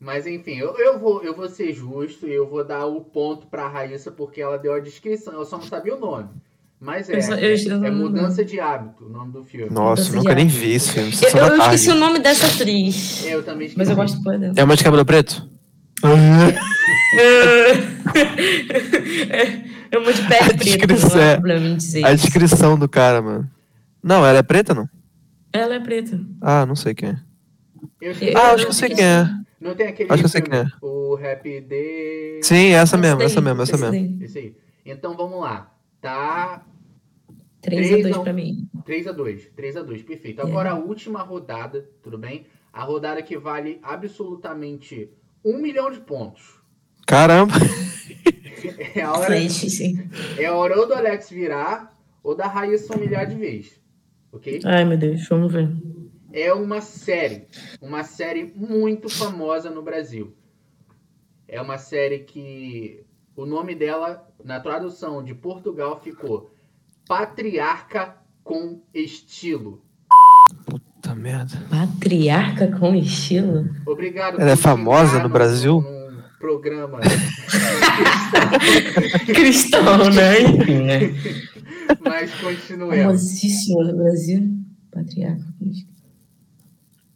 Mas 0.00 0.26
enfim, 0.26 0.56
eu, 0.58 0.76
eu, 0.76 0.98
vou, 0.98 1.22
eu 1.22 1.32
vou 1.34 1.48
ser 1.48 1.72
justo 1.72 2.26
e 2.26 2.34
eu 2.34 2.46
vou 2.48 2.64
dar 2.64 2.84
o 2.86 3.00
ponto 3.00 3.46
pra 3.46 3.68
Raíssa 3.68 4.10
porque 4.10 4.40
ela 4.40 4.58
deu 4.58 4.74
a 4.74 4.80
descrição, 4.80 5.32
eu 5.34 5.44
só 5.44 5.56
não 5.56 5.64
sabia 5.64 5.94
o 5.94 6.00
nome. 6.00 6.28
Mas 6.80 7.08
é, 7.08 7.16
Eu 7.16 7.22
só- 7.22 7.34
eu- 7.36 7.56
eu 7.56 7.84
é 7.84 7.90
não- 7.90 7.98
Mudança 8.00 8.44
de 8.44 8.58
Hábito, 8.60 9.06
o 9.06 9.08
nome 9.08 9.30
do 9.32 9.44
filme. 9.44 9.70
Nossa, 9.70 10.02
Mudança 10.02 10.16
nunca 10.16 10.34
nem 10.34 10.46
vi 10.48 10.72
esse 10.74 10.90
filme. 10.92 11.12
Eu, 11.38 11.46
eu 11.46 11.58
esqueci 11.62 11.90
o 11.90 11.94
nome 11.94 12.18
dessa 12.18 12.46
atriz. 12.48 13.24
É, 13.24 13.34
eu 13.36 13.42
também 13.44 13.68
esqueci. 13.68 13.78
Mas 13.78 13.88
eu 13.88 13.96
gosto 13.96 14.18
do 14.20 14.38
dela. 14.38 14.52
É 14.56 14.64
uma 14.64 14.76
de 14.76 14.82
cabelo 14.84 15.04
preto? 15.06 15.48
É 19.30 19.74
uma 19.98 20.12
de 20.12 20.22
pele 20.22 20.34
A 20.40 20.44
preta, 20.46 20.64
descrição 20.64 21.10
não 21.10 21.20
é 21.22 21.30
é- 21.32 21.34
problema 21.34 21.66
em 21.66 21.76
dizer 21.76 22.04
A 22.04 22.12
isso. 22.12 22.24
descrição 22.24 22.78
do 22.78 22.88
cara, 22.88 23.20
mano. 23.22 23.50
Não, 24.02 24.24
ela 24.26 24.38
é 24.38 24.42
preta, 24.42 24.74
não? 24.74 24.88
Ela 25.52 25.74
é 25.74 25.80
preta. 25.80 26.20
Ah, 26.40 26.66
não 26.66 26.74
sei 26.76 26.94
quem 26.94 27.10
é. 27.10 27.16
Eu. 28.00 28.12
Ah, 28.36 28.50
acho 28.52 28.64
que 28.64 28.70
eu 28.70 28.74
sei 28.74 28.88
quem 28.90 29.04
é. 29.04 29.28
Não 29.60 29.74
tem 29.74 29.86
aquele 29.88 30.12
Acho 30.12 30.22
que 30.22 30.26
eu 30.26 30.30
sei 30.30 30.42
quem 30.42 30.58
é. 30.58 30.66
o 30.82 31.16
Happy 31.16 31.60
Day... 31.62 32.40
Sim, 32.42 32.68
essa 32.72 32.96
Esse 32.96 32.98
mesmo, 32.98 33.22
essa 33.22 33.40
mesmo, 33.40 33.62
essa 33.62 33.78
mesmo. 33.78 34.22
Esse 34.22 34.38
aí. 34.38 34.56
Então 34.84 35.16
vamos 35.16 35.40
lá. 35.40 35.72
Tá 36.02 36.62
3 37.62 37.86
a 37.86 37.88
Três 37.88 38.02
2 38.02 38.16
a 38.16 38.20
um. 38.20 38.24
pra 38.24 38.32
mim. 38.34 38.68
3 38.84 39.06
a 39.06 39.12
2 39.12 39.46
3 39.56 39.76
a 39.78 39.82
2 39.82 40.02
perfeito. 40.02 40.40
É. 40.40 40.44
Agora 40.44 40.72
a 40.72 40.74
última 40.74 41.22
rodada, 41.22 41.88
tudo 42.02 42.18
bem? 42.18 42.44
A 42.72 42.82
rodada 42.82 43.22
que 43.22 43.38
vale 43.38 43.78
absolutamente 43.82 45.08
um 45.42 45.58
milhão 45.58 45.90
de 45.90 46.00
pontos. 46.00 46.53
Caramba. 47.06 47.54
É 48.94 49.02
a 49.02 49.12
hora, 49.12 49.34
é 50.38 50.46
a 50.46 50.54
hora 50.54 50.78
ou 50.78 50.86
do 50.86 50.94
Alex 50.94 51.28
virar 51.28 51.94
ou 52.22 52.34
da 52.34 52.46
Raíssa 52.46 52.96
humilhar 52.96 53.26
de 53.26 53.34
vez. 53.34 53.80
Ok? 54.32 54.60
Ai, 54.64 54.84
meu 54.84 54.96
Deus, 54.96 55.26
vamos 55.28 55.52
ver. 55.52 55.70
É 56.32 56.52
uma 56.52 56.80
série. 56.80 57.46
Uma 57.80 58.02
série 58.02 58.52
muito 58.56 59.08
famosa 59.08 59.70
no 59.70 59.82
Brasil. 59.82 60.34
É 61.46 61.60
uma 61.60 61.76
série 61.76 62.20
que 62.20 63.04
o 63.36 63.44
nome 63.44 63.74
dela, 63.74 64.26
na 64.42 64.58
tradução 64.60 65.22
de 65.22 65.34
Portugal, 65.34 66.00
ficou 66.00 66.50
Patriarca 67.06 68.16
com 68.42 68.80
Estilo. 68.94 69.84
Puta 70.64 71.14
merda. 71.14 71.62
Patriarca 71.68 72.76
com 72.78 72.94
estilo? 72.94 73.68
Obrigado. 73.86 74.40
Ela 74.40 74.52
é 74.52 74.56
famosa 74.56 75.22
no 75.22 75.28
Brasil? 75.28 75.82
num 75.82 76.03
programa. 76.44 77.00
Cristão, 79.24 80.10
né? 80.10 80.42
Enfim, 80.42 80.82
né? 80.82 81.00
Mas 82.00 82.34
continuemos. 82.34 82.98
Famosíssimo 82.98 83.82
no 83.82 83.96
Brasil. 83.96 84.42
Patriarca. 84.92 85.42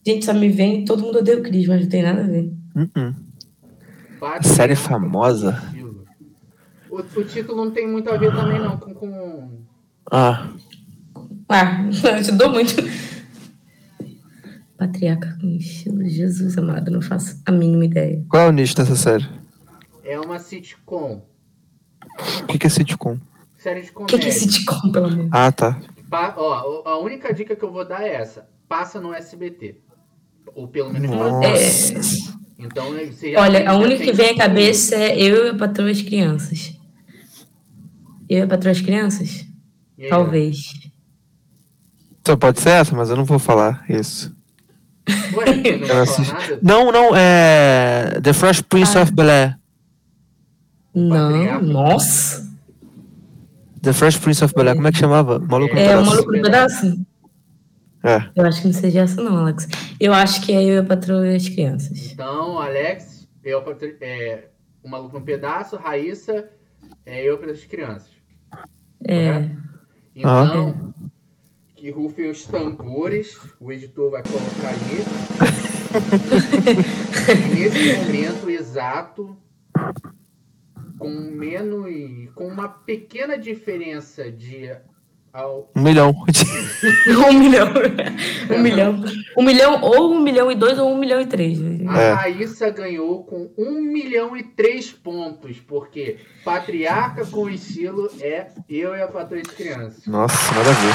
Gente, 0.06 0.24
só 0.24 0.32
me 0.32 0.48
vem 0.48 0.86
todo 0.86 1.02
mundo 1.02 1.18
odeia 1.18 1.38
o 1.38 1.42
Cris, 1.42 1.68
mas 1.68 1.82
não 1.82 1.88
tem 1.90 2.02
nada 2.02 2.22
a 2.22 2.26
ver. 2.26 2.50
Uh-uh. 2.74 3.14
Patriarca 4.18 4.48
Série 4.48 4.74
com 4.74 4.80
famosa? 4.80 5.62
O, 6.90 6.96
o 6.96 7.24
título 7.24 7.66
não 7.66 7.70
tem 7.70 7.86
muito 7.86 8.08
a 8.08 8.16
ver 8.16 8.34
também, 8.34 8.58
não, 8.58 8.78
com. 8.78 8.94
com... 8.94 9.58
Ah, 10.10 10.48
Ah, 11.50 11.84
eu 12.16 12.22
te 12.22 12.32
dou 12.32 12.50
muito. 12.50 12.72
Patriarca 14.78 15.36
com 15.40 15.48
estilo, 15.48 16.08
Jesus 16.08 16.56
amado, 16.56 16.90
não 16.90 17.02
faço 17.02 17.42
a 17.44 17.50
mínima 17.50 17.84
ideia. 17.84 18.24
qual 18.28 18.44
é 18.44 18.48
o 18.48 18.52
nicho 18.52 18.76
dessa 18.76 18.94
série? 18.94 19.26
É 20.04 20.18
uma 20.20 20.38
sitcom. 20.38 21.26
O 22.42 22.46
que, 22.46 22.58
que 22.58 22.66
é 22.66 22.70
sitcom? 22.70 23.18
Série 23.56 23.82
de 23.82 23.90
O 23.90 23.92
comédia. 23.94 24.16
que, 24.18 24.22
que 24.24 24.28
é 24.28 24.32
sitcom, 24.32 24.92
pelo 24.92 25.06
amor? 25.06 25.28
Ah, 25.32 25.50
tá. 25.50 25.80
Pa- 26.08 26.32
ó, 26.36 26.82
a 26.88 26.98
única 27.00 27.34
dica 27.34 27.56
que 27.56 27.64
eu 27.64 27.72
vou 27.72 27.86
dar 27.86 28.02
é 28.02 28.14
essa. 28.14 28.48
Passa 28.68 29.00
no 29.00 29.12
SBT. 29.12 29.80
Ou 30.54 30.68
pelo 30.68 30.92
menos. 30.92 31.10
Nossa. 31.10 32.38
Então 32.58 32.92
você 32.92 33.32
já 33.32 33.40
Olha, 33.40 33.68
a 33.68 33.76
única 33.76 34.04
que 34.04 34.12
vem 34.12 34.30
à 34.30 34.36
cabeça 34.36 34.94
é 34.94 35.20
eu 35.20 35.46
e 35.46 35.50
a 35.50 35.54
patroa 35.56 35.90
as 35.90 36.00
crianças. 36.00 36.72
Eu 38.28 38.38
e 38.38 38.42
a 38.42 38.46
patroa 38.46 38.72
as 38.72 38.80
crianças? 38.80 39.44
Talvez. 40.08 40.72
Só 42.26 42.36
pode 42.36 42.60
ser 42.60 42.70
essa, 42.70 42.94
mas 42.96 43.10
eu 43.10 43.16
não 43.16 43.24
vou 43.24 43.38
falar 43.38 43.84
isso. 43.88 44.34
Ué, 45.34 45.76
não 45.86 46.02
assisti- 46.02 46.32
nada? 46.32 46.58
Não, 46.62 46.92
não, 46.92 47.16
é. 47.16 48.20
The 48.22 48.32
Fresh 48.32 48.60
Prince 48.62 48.96
Ah. 48.98 49.02
of 49.02 49.12
Bel 49.12 49.28
Air. 49.30 49.58
Não, 50.94 51.62
nossa. 51.62 52.48
The 53.82 53.92
Fresh 53.92 54.18
Prince 54.18 54.44
of 54.44 54.54
Bel 54.54 54.66
Air, 54.68 54.76
como 54.76 54.88
é 54.88 54.92
que 54.92 54.98
chamava? 54.98 55.38
Maluco 55.38 55.74
no 55.74 55.80
É 55.80 55.84
o 55.84 55.88
Pedaço. 56.00 56.10
maluco 56.10 56.32
no 56.32 56.42
pedaço? 56.42 57.06
É. 58.04 58.30
Eu 58.36 58.46
acho 58.46 58.60
que 58.62 58.66
não 58.68 58.74
seja 58.74 59.00
essa, 59.00 59.22
não, 59.22 59.36
Alex. 59.38 59.68
Eu 60.00 60.12
acho 60.14 60.40
que 60.42 60.52
é 60.52 60.62
eu 60.64 60.74
e 60.74 60.78
a 60.78 60.84
patroa 60.84 61.26
e 61.26 61.36
as 61.36 61.48
crianças. 61.48 62.12
Então, 62.12 62.58
Alex, 62.58 63.28
eu 63.44 63.62
é, 64.00 64.48
o 64.82 64.88
maluco 64.88 65.18
no 65.18 65.24
pedaço, 65.24 65.76
Raíssa, 65.76 66.48
é 67.04 67.22
eu 67.28 67.38
para 67.38 67.50
as 67.52 67.64
crianças. 67.64 68.10
É. 69.04 69.32
Correto? 69.32 69.56
Então, 70.14 70.94
que 71.78 71.90
rufem 71.90 72.28
os 72.28 72.44
tambores, 72.44 73.38
o 73.60 73.70
editor 73.70 74.10
vai 74.10 74.22
colocar 74.24 74.70
aí. 74.70 75.04
Nesse 77.54 77.92
momento 77.96 78.50
exato, 78.50 79.36
com 80.98 81.08
menos. 81.08 81.86
com 82.34 82.48
uma 82.48 82.68
pequena 82.68 83.38
diferença 83.38 84.30
de. 84.30 84.76
Ao, 85.32 85.70
Um 85.76 85.82
milhão. 85.82 86.12
Um 87.28 87.32
milhão. 87.38 87.68
Um 88.50 88.58
milhão. 88.60 89.04
Um 89.36 89.42
milhão, 89.42 89.80
ou 89.82 90.12
um 90.14 90.20
milhão 90.20 90.50
e 90.50 90.54
dois, 90.54 90.78
ou 90.78 90.90
um 90.92 90.96
milhão 90.98 91.20
e 91.20 91.26
três. 91.26 91.58
a 91.88 92.00
É. 92.00 92.12
Raíssa 92.12 92.70
ganhou 92.70 93.24
com 93.24 93.50
1 93.58 93.80
milhão 93.82 94.36
e 94.36 94.42
3 94.42 94.90
pontos, 94.92 95.58
porque 95.60 96.16
patriarca 96.44 97.26
com 97.26 97.48
estilo 97.48 98.10
é 98.20 98.46
eu 98.68 98.94
e 98.96 99.02
a 99.02 99.06
patroa 99.08 99.42
de 99.42 99.50
criança. 99.50 100.10
Nossa, 100.10 100.54
nada 100.54 100.70
a 100.70 100.72
ver. 100.72 100.94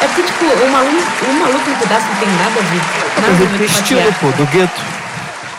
É 0.00 0.06
porque, 0.06 0.22
tipo, 0.22 0.44
o 0.44 0.70
maluco, 0.70 1.24
o 1.28 1.32
maluco 1.40 1.70
no 1.70 1.78
pedaço 1.78 2.06
não 2.06 2.20
tem 2.20 2.28
nada 2.28 2.60
a 2.60 2.62
ver. 2.62 3.20
Nada 3.20 3.32
Mas 3.32 3.42
a 3.42 3.44
ver 3.44 3.58
com 3.58 3.64
estilo, 3.64 4.00
patriarca. 4.00 4.20
pô, 4.20 4.44
do 4.44 4.50
gueto. 4.52 4.80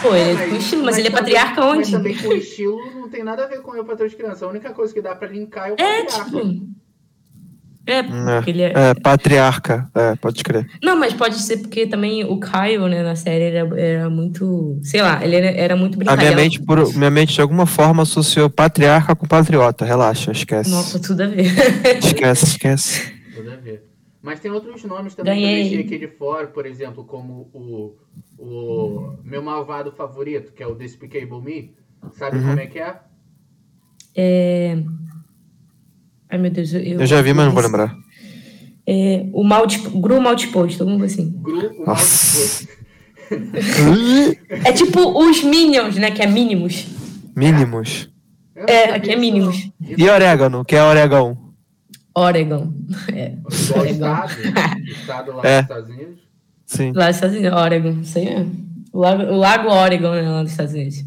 Pô, 0.02 0.16
ele 0.16 0.30
é 0.30 0.34
Mas- 0.36 0.50
com 0.50 0.56
estilo, 0.56 0.84
mas, 0.86 0.98
ele 0.98 1.08
é 1.08 1.12
também- 1.12 1.24
patriarca 1.24 1.62
Mas 1.62 1.78
onde? 1.78 1.92
também 1.92 2.18
com 2.18 2.32
estilo 2.32 2.80
não 2.96 3.10
tem 3.10 3.24
nada 3.24 3.44
a 3.44 3.48
ver 3.48 3.62
com 3.62 3.72
eu 3.72 3.78
e 3.80 3.82
a 3.82 3.84
patroa 3.84 4.08
de 4.08 4.16
criança. 4.16 4.46
A 4.46 4.50
única 4.50 4.70
coisa 4.72 4.94
que 4.94 5.02
dá 5.02 5.14
pra 5.14 5.28
linkar 5.28 5.68
é 5.70 5.72
o 5.72 5.76
É, 5.78 6.04
patriarca. 6.06 6.26
tipo. 6.40 6.70
É, 7.92 8.00
É, 8.00 8.04
porque 8.36 8.50
ele 8.52 8.62
é. 8.62 8.74
é, 8.76 8.94
patriarca. 8.94 9.90
É, 9.96 10.16
pode 10.16 10.44
crer. 10.44 10.68
Não, 10.84 10.98
mas 10.98 11.14
pode 11.14 11.36
ser 11.40 11.58
porque 11.58 11.88
também 11.88 12.24
o 12.24 12.38
Caio, 12.40 12.88
né, 12.88 13.02
na 13.04 13.16
série 13.16 13.56
era, 13.56 13.80
era 13.80 14.10
muito. 14.10 14.80
Sei 14.84 15.02
lá, 15.02 15.24
ele 15.24 15.36
era, 15.36 15.48
era 15.52 15.76
muito 15.76 15.96
A 15.96 15.98
brincalhão. 15.98 16.24
minha 16.24 16.36
mente, 16.36 16.62
por, 16.62 16.96
minha 16.96 17.10
mente, 17.10 17.34
de 17.34 17.42
alguma 17.42 17.66
forma, 17.66 18.04
associou 18.04 18.50
patriarca 18.50 19.16
com 19.16 19.28
patriota. 19.28 19.86
Relaxa, 19.86 20.32
esquece. 20.32 20.70
Nossa, 20.70 21.00
tudo 21.00 21.24
a 21.24 21.28
ver. 21.28 21.46
Esquece, 22.04 22.46
esquece. 22.46 23.14
Tudo 23.36 23.52
a 23.52 23.56
ver. 23.56 23.84
Mas 24.22 24.40
tem 24.42 24.52
outros 24.52 24.84
nomes 24.84 25.16
também 25.16 25.34
que 25.34 25.40
eu 25.40 25.48
Ganhei. 25.48 25.64
deixei 25.64 25.80
aqui 25.86 25.98
de 25.98 26.18
fora, 26.18 26.48
por 26.48 26.66
exemplo, 26.66 27.06
como 27.06 27.50
o, 27.54 27.96
o 28.38 29.18
meu 29.24 29.42
malvado 29.42 29.92
favorito, 29.94 30.52
que 30.52 30.62
é 30.62 30.68
o 30.68 30.76
Despicable 30.76 31.42
Me. 31.42 31.74
Sabe 32.14 32.38
Uhum. 32.38 32.44
como 32.50 32.60
é 32.60 32.68
que 32.68 32.80
é? 32.80 32.96
É... 34.16 34.78
Ai, 36.30 36.38
meu 36.38 36.52
Deus, 36.52 36.74
eu. 36.74 36.82
Eu 37.00 37.06
já 37.06 37.22
vi, 37.22 37.34
mas 37.34 37.46
não 37.46 37.54
vou 37.54 37.64
lembrar. 37.64 37.96
É, 38.88 39.26
o 39.34 39.44
mal. 39.44 39.66
Gru 39.96 40.22
mal 40.22 40.36
disposto, 40.36 40.82
alguma 40.82 41.00
coisa 41.00 41.14
assim. 41.14 41.32
Gru, 41.42 41.72
o 41.82 41.86
Nossa. 41.86 42.68
Maldiçoso. 42.68 42.80
É 44.50 44.72
tipo 44.74 45.00
os 45.28 45.44
Minions, 45.44 45.96
né? 45.96 46.12
Que 46.12 46.22
é 46.24 46.28
mínimos. 46.28 46.88
Mínimos. 47.36 48.10
É, 48.56 48.86
aqui 48.96 49.12
é 49.12 49.16
mínimos. 49.16 49.70
E 49.80 50.10
orégano, 50.10 50.66
que 50.66 50.76
é 50.76 50.84
orégão? 50.84 51.38
Oregon. 52.16 52.74
É. 53.14 53.34
Igual 53.34 53.80
o 53.80 53.82
Legal. 53.84 54.26
estado, 54.26 54.82
o 54.82 54.92
estado 54.92 55.32
lá 55.36 55.44
É. 55.46 55.62
dos 55.62 55.70
Estados 55.70 55.90
Unidos. 55.90 56.20
Sim. 56.66 56.92
Lá 56.94 57.08
nos 57.08 57.16
Estados 57.16 57.36
Unidos, 57.38 57.58
Oregon, 57.58 58.00
isso 58.02 58.18
aí 58.18 58.26
mesmo. 58.26 58.70
O 58.92 59.00
lago, 59.00 59.24
o 59.24 59.36
lago 59.38 59.70
Oregon, 59.70 60.12
né, 60.12 60.22
lá 60.24 60.42
nos 60.42 60.52
Estados 60.52 60.74
Unidos. 60.74 61.06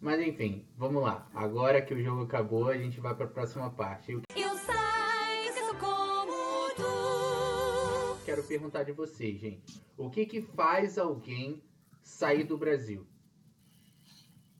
Mas 0.00 0.20
enfim, 0.20 0.62
vamos 0.76 1.02
lá. 1.02 1.26
Agora 1.34 1.80
que 1.82 1.94
o 1.94 2.02
jogo 2.02 2.22
acabou, 2.24 2.68
a 2.68 2.76
gente 2.76 3.00
vai 3.00 3.14
para 3.14 3.26
a 3.26 3.28
próxima 3.30 3.70
parte. 3.70 4.12
Eu 4.12 4.22
Eu 4.34 4.56
sei 4.56 5.52
que 5.52 5.60
sou 5.60 5.74
como 5.76 6.32
tu. 6.76 8.24
quero 8.24 8.42
perguntar 8.44 8.82
de 8.84 8.92
vocês, 8.92 9.38
gente. 9.40 9.82
O 9.96 10.10
que 10.10 10.26
que 10.26 10.42
faz 10.42 10.98
alguém 10.98 11.62
sair 12.02 12.44
do 12.44 12.56
Brasil? 12.58 13.06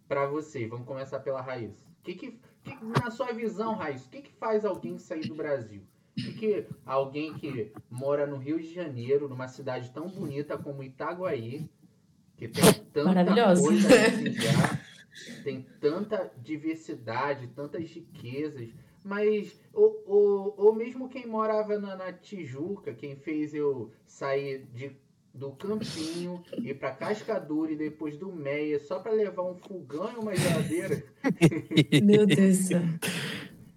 Para 0.08 0.26
vocês, 0.26 0.68
vamos 0.68 0.86
começar 0.86 1.20
pela 1.20 1.40
Raiz. 1.42 1.74
O 2.00 2.02
que 2.04 2.14
que, 2.14 2.40
que- 2.64 2.84
na 3.02 3.10
sua 3.10 3.32
visão, 3.32 3.74
Raiz, 3.74 4.06
o 4.06 4.10
que 4.10 4.22
que 4.22 4.32
faz 4.32 4.64
alguém 4.64 4.98
sair 4.98 5.26
do 5.28 5.34
Brasil? 5.34 5.82
O 6.18 6.32
que, 6.34 6.66
alguém 6.86 7.34
que 7.34 7.72
mora 7.90 8.26
no 8.26 8.38
Rio 8.38 8.58
de 8.58 8.72
Janeiro, 8.72 9.28
numa 9.28 9.48
cidade 9.48 9.90
tão 9.90 10.08
bonita 10.08 10.56
como 10.56 10.82
Itaguaí, 10.82 11.68
que 12.36 12.48
tem 12.48 12.64
tanta 12.92 13.04
Maravilhosa. 13.04 13.60
coisa 13.62 13.88
a 13.88 14.08
desejar, 14.08 14.86
tem 15.44 15.66
tanta 15.80 16.30
diversidade, 16.42 17.48
tantas 17.48 17.90
riquezas, 17.90 18.68
mas 19.04 19.58
ou, 19.72 20.02
ou, 20.06 20.54
ou 20.56 20.74
mesmo 20.74 21.08
quem 21.08 21.26
morava 21.26 21.78
na, 21.78 21.96
na 21.96 22.12
Tijuca, 22.12 22.92
quem 22.92 23.16
fez 23.16 23.54
eu 23.54 23.90
sair 24.06 24.66
de, 24.74 24.90
do 25.32 25.52
Campinho, 25.52 26.42
ir 26.58 26.74
para 26.74 26.90
Cascadura 26.90 27.70
e 27.72 27.76
depois 27.76 28.16
do 28.16 28.32
Meia 28.32 28.78
só 28.80 28.98
para 28.98 29.12
levar 29.12 29.42
um 29.42 29.54
fogão 29.54 30.10
e 30.12 30.16
uma 30.16 30.34
geladeira. 30.34 31.04
Meu 32.02 32.26
Deus 32.26 32.58
do 32.58 32.64
céu. 32.64 32.82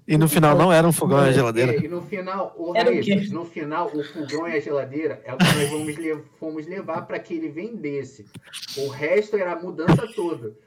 E 0.08 0.18
no 0.18 0.28
final 0.28 0.58
não 0.58 0.74
era 0.74 0.88
um 0.88 0.92
fogão 0.92 1.20
na 1.20 1.32
geladeira. 1.32 1.72
É, 1.76 1.86
e 1.86 1.88
no 1.88 2.02
final, 2.02 2.56
o 2.58 2.76
Era 2.76 2.90
o 2.90 2.96
Raíssa, 2.96 3.32
no 3.32 3.46
final, 3.46 3.96
o 3.96 4.04
fogão 4.04 4.48
e 4.48 4.54
a 4.54 4.60
geladeira 4.60 5.22
é 5.24 5.32
o 5.32 5.38
que 5.38 5.44
nós 5.44 5.70
vamos 5.70 5.96
le- 5.98 6.24
fomos 6.40 6.66
levar 6.66 7.04
para 7.04 7.20
que 7.20 7.36
ele 7.36 7.50
vendesse. 7.50 8.26
O 8.76 8.88
resto 8.88 9.38
era 9.38 9.54
a 9.54 9.62
mudança 9.62 10.08
toda. 10.16 10.58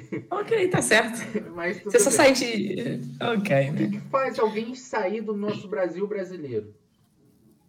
Ok, 0.30 0.68
tá 0.68 0.82
certo. 0.82 1.20
Mas 1.54 1.82
Você 1.82 1.98
só 1.98 2.10
sai 2.10 2.32
de. 2.32 3.00
Ok, 3.20 3.36
O 3.70 3.74
que 3.74 3.82
né? 3.82 3.88
que 3.90 4.00
faz 4.10 4.38
alguém 4.38 4.74
sair 4.74 5.20
do 5.20 5.34
nosso 5.34 5.68
Brasil 5.68 6.06
brasileiro? 6.06 6.74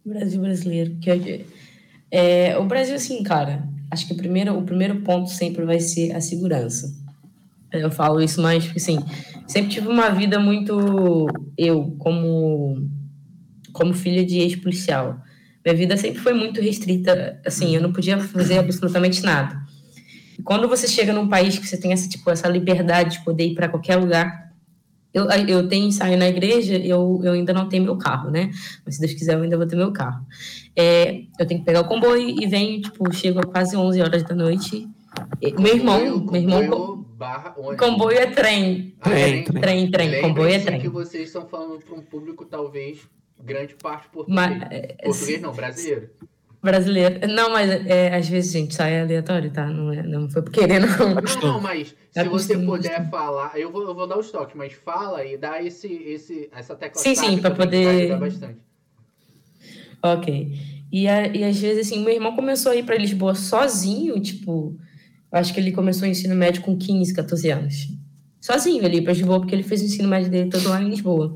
Brasil 0.06 0.42
brasileiro. 0.42 0.96
Que 1.02 1.12
é, 1.12 1.46
é, 2.12 2.58
o 2.58 2.66
Brasil, 2.66 2.96
assim, 2.96 3.24
cara, 3.24 3.68
acho 3.92 4.08
que 4.08 4.14
o 4.14 4.18
primeiro, 4.18 4.58
o 4.58 4.64
primeiro 4.64 5.02
ponto 5.02 5.30
sempre 5.30 5.66
vai 5.66 5.80
ser 5.80 6.14
a 6.14 6.22
segurança. 6.22 6.94
Eu 7.72 7.90
falo 7.90 8.22
isso 8.22 8.42
mais 8.42 8.64
porque, 8.66 8.80
assim, 8.80 9.00
sempre 9.48 9.72
tive 9.72 9.88
uma 9.88 10.10
vida 10.10 10.40
muito. 10.40 11.28
Eu, 11.58 11.96
como, 11.98 12.88
como 13.72 13.94
filha 13.94 14.24
de 14.24 14.40
ex-policial, 14.40 15.20
minha 15.66 15.76
vida 15.76 15.98
sempre 15.98 16.20
foi 16.20 16.34
muito 16.34 16.62
restrita. 16.62 17.42
Assim, 17.46 17.76
eu 17.76 17.82
não 17.82 17.92
podia 17.92 18.20
fazer 18.20 18.60
absolutamente 18.60 19.24
nada. 19.24 19.63
E 20.38 20.42
quando 20.44 20.68
você 20.68 20.88
chega 20.88 21.14
num 21.14 21.28
país 21.28 21.58
que 21.58 21.68
você 21.68 21.78
tem 21.78 21.92
essa, 21.94 22.08
tipo, 22.10 22.30
essa 22.30 22.48
liberdade 22.48 23.18
de 23.20 23.24
poder 23.26 23.46
ir 23.48 23.56
para 23.56 23.70
qualquer 23.70 23.96
lugar. 23.98 24.44
Eu, 25.14 25.26
eu 25.30 25.68
tenho 25.68 25.86
ensaio 25.86 26.18
na 26.18 26.28
igreja, 26.28 26.76
eu, 26.76 27.22
eu 27.24 27.34
ainda 27.34 27.54
não 27.54 27.70
tenho 27.70 27.84
meu 27.84 27.96
carro, 27.98 28.32
né? 28.32 28.50
Mas 28.84 28.96
se 28.96 29.02
Deus 29.02 29.14
quiser, 29.14 29.36
eu 29.36 29.44
ainda 29.44 29.56
vou 29.56 29.68
ter 29.68 29.76
meu 29.76 29.92
carro. 29.94 30.26
É, 30.76 31.22
eu 31.40 31.46
tenho 31.46 31.60
que 31.60 31.66
pegar 31.68 31.82
o 31.82 31.88
comboio 31.88 32.28
e 32.28 32.48
venho, 32.48 32.82
tipo, 32.82 33.14
chego 33.14 33.40
a 33.40 33.44
quase 33.44 33.78
11 33.78 34.02
horas 34.02 34.24
da 34.24 34.34
noite. 34.34 34.88
Meu 35.60 35.76
irmão, 35.76 36.00
Comboio- 36.20 36.32
meu 36.32 36.42
irmão, 36.42 36.68
comboio 36.68 37.06
barra 37.16 37.52
comboio 37.78 38.18
é 38.18 38.26
trem. 38.26 38.96
Ah, 39.00 39.10
Trem, 39.12 39.44
trem. 39.44 39.62
Trem, 39.62 39.62
trem, 39.92 40.10
Lembrem-se 40.10 40.28
comboio 40.28 40.50
é 40.56 40.60
trem. 40.60 40.82
que 40.82 40.90
vocês 40.90 41.28
estão 41.28 41.46
falando 41.46 41.78
para 41.78 41.94
um 41.94 42.02
público, 42.02 42.44
talvez, 42.46 42.98
grande 43.40 43.76
parte 43.76 44.08
português. 44.10 44.36
Mas, 44.50 44.62
é, 44.72 44.96
português 45.06 45.40
não, 45.44 45.54
brasileiro. 45.54 46.10
Brasileiro. 46.64 47.28
Não, 47.28 47.50
mas 47.52 47.70
é, 47.70 48.16
às 48.16 48.28
vezes, 48.30 48.52
gente, 48.54 48.74
sai 48.74 49.02
aleatório, 49.02 49.52
tá? 49.52 49.68
Não, 49.68 49.92
é, 49.92 50.02
não 50.02 50.30
foi 50.30 50.42
por 50.42 50.52
querer, 50.52 50.80
não. 50.80 50.88
Não, 51.16 51.42
não, 51.42 51.62
mas 51.62 51.94
É 52.16 52.24
se 52.24 52.30
você 52.30 52.58
puder 52.58 53.10
falar, 53.10 53.60
eu 53.60 53.70
vou, 53.70 53.84
eu 53.84 53.94
vou 53.94 54.08
dar 54.08 54.18
o 54.18 54.22
estoque, 54.22 54.56
mas 54.58 54.72
fala 54.74 55.26
e 55.26 55.38
dá 55.38 55.62
esse, 55.62 55.88
esse, 55.92 56.50
essa 56.56 56.74
tecla 56.76 57.02
Sim, 57.02 57.16
sim, 57.16 57.36
vai 57.42 57.54
poder- 57.54 57.88
ajudar 57.88 58.18
bastante. 58.18 58.58
Ok. 60.02 60.54
E, 60.92 61.08
a- 61.08 61.28
e 61.28 61.44
às 61.44 61.60
vezes, 61.60 61.88
assim, 61.88 62.04
meu 62.04 62.14
irmão 62.14 62.36
começou 62.36 62.72
a 62.72 62.76
ir 62.76 62.84
para 62.84 62.96
Lisboa 62.98 63.36
sozinho, 63.36 64.20
tipo, 64.22 64.78
acho 65.32 65.54
que 65.54 65.60
ele 65.60 65.72
começou 65.72 66.08
o 66.08 66.12
ensino 66.12 66.36
médio 66.36 66.62
com 66.62 66.78
15, 66.78 67.14
14 67.14 67.50
anos. 67.50 67.88
Sozinho 68.40 68.84
ele 68.86 68.98
ia 68.98 69.04
para 69.04 69.14
Lisboa, 69.14 69.40
porque 69.40 69.56
ele 69.56 69.64
fez 69.64 69.82
o 69.82 69.86
ensino 69.86 70.08
médio 70.08 70.30
dele 70.30 70.50
todo 70.50 70.70
lá 70.70 70.82
em 70.82 70.90
Lisboa. 70.90 71.36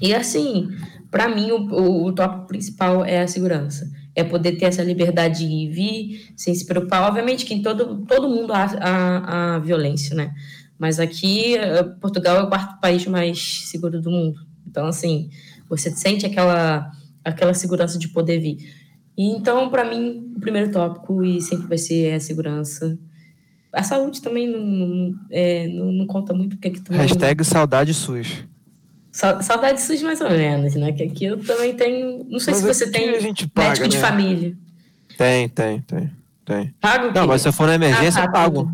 E 0.00 0.14
assim, 0.14 0.68
para 1.10 1.28
mim, 1.28 1.50
o, 1.50 1.56
o, 1.60 2.04
o 2.06 2.12
tópico 2.12 2.46
principal 2.46 3.04
é 3.04 3.20
a 3.20 3.28
segurança. 3.28 3.90
É 4.18 4.24
poder 4.24 4.52
ter 4.52 4.64
essa 4.64 4.82
liberdade 4.82 5.38
de 5.38 5.44
ir 5.46 5.64
e 5.64 5.70
vir, 5.70 6.32
sem 6.36 6.54
se 6.54 6.66
preocupar. 6.66 7.08
Obviamente 7.08 7.44
que 7.44 7.54
em 7.54 7.62
todo, 7.62 8.04
todo 8.04 8.28
mundo 8.28 8.52
há, 8.52 8.64
há, 8.64 9.54
há 9.54 9.58
violência, 9.60 10.14
né? 10.16 10.34
Mas 10.78 10.98
aqui, 11.00 11.56
eh, 11.56 11.82
Portugal 12.00 12.36
é 12.36 12.42
o 12.42 12.48
quarto 12.48 12.80
país 12.80 13.06
mais 13.06 13.68
seguro 13.68 14.00
do 14.00 14.10
mundo. 14.10 14.40
Então, 14.66 14.86
assim, 14.86 15.28
você 15.68 15.90
sente 15.90 16.24
aquela, 16.24 16.90
aquela 17.24 17.52
segurança 17.52 17.98
de 17.98 18.08
poder 18.08 18.38
vir. 18.38 18.58
E 19.16 19.26
então, 19.30 19.68
para 19.68 19.84
mim, 19.84 20.32
o 20.36 20.40
primeiro 20.40 20.70
tópico 20.70 21.24
e 21.24 21.40
sempre 21.40 21.66
vai 21.66 21.78
ser 21.78 22.14
a 22.14 22.20
segurança. 22.20 22.96
A 23.72 23.82
saúde 23.82 24.22
também 24.22 24.48
não, 24.48 24.64
não, 24.64 25.14
é, 25.30 25.66
não, 25.68 25.92
não 25.92 26.06
conta 26.06 26.32
muito, 26.32 26.56
porque 26.56 26.68
aqui 26.68 26.80
também... 26.80 27.02
Hashtag 27.02 27.44
saudade 27.44 27.92
SUS. 27.92 28.44
Sa- 29.18 29.42
Saudade 29.42 29.80
SUS 29.82 30.00
mais 30.02 30.20
ou 30.20 30.30
menos, 30.30 30.76
né? 30.76 30.92
Que 30.92 31.02
aqui 31.02 31.24
eu 31.24 31.38
também 31.44 31.74
tenho... 31.74 32.24
Não 32.30 32.38
sei 32.38 32.54
Mas 32.54 32.62
se 32.62 32.66
você 32.68 32.88
tem 32.88 33.10
paga, 33.52 33.68
médico 33.70 33.88
de 33.88 33.96
né? 33.96 34.02
família. 34.02 34.56
Tem, 35.16 35.48
tem, 35.48 35.80
tem, 35.80 36.10
tem. 36.44 36.74
Paga 36.80 37.08
o 37.08 37.12
quê? 37.12 37.18
Não, 37.18 37.26
mas 37.26 37.42
se 37.42 37.48
eu 37.48 37.52
for 37.52 37.66
na 37.66 37.74
emergência, 37.74 38.20
Ah, 38.20 38.24
eu 38.26 38.26
tá, 38.26 38.32
pago. 38.32 38.70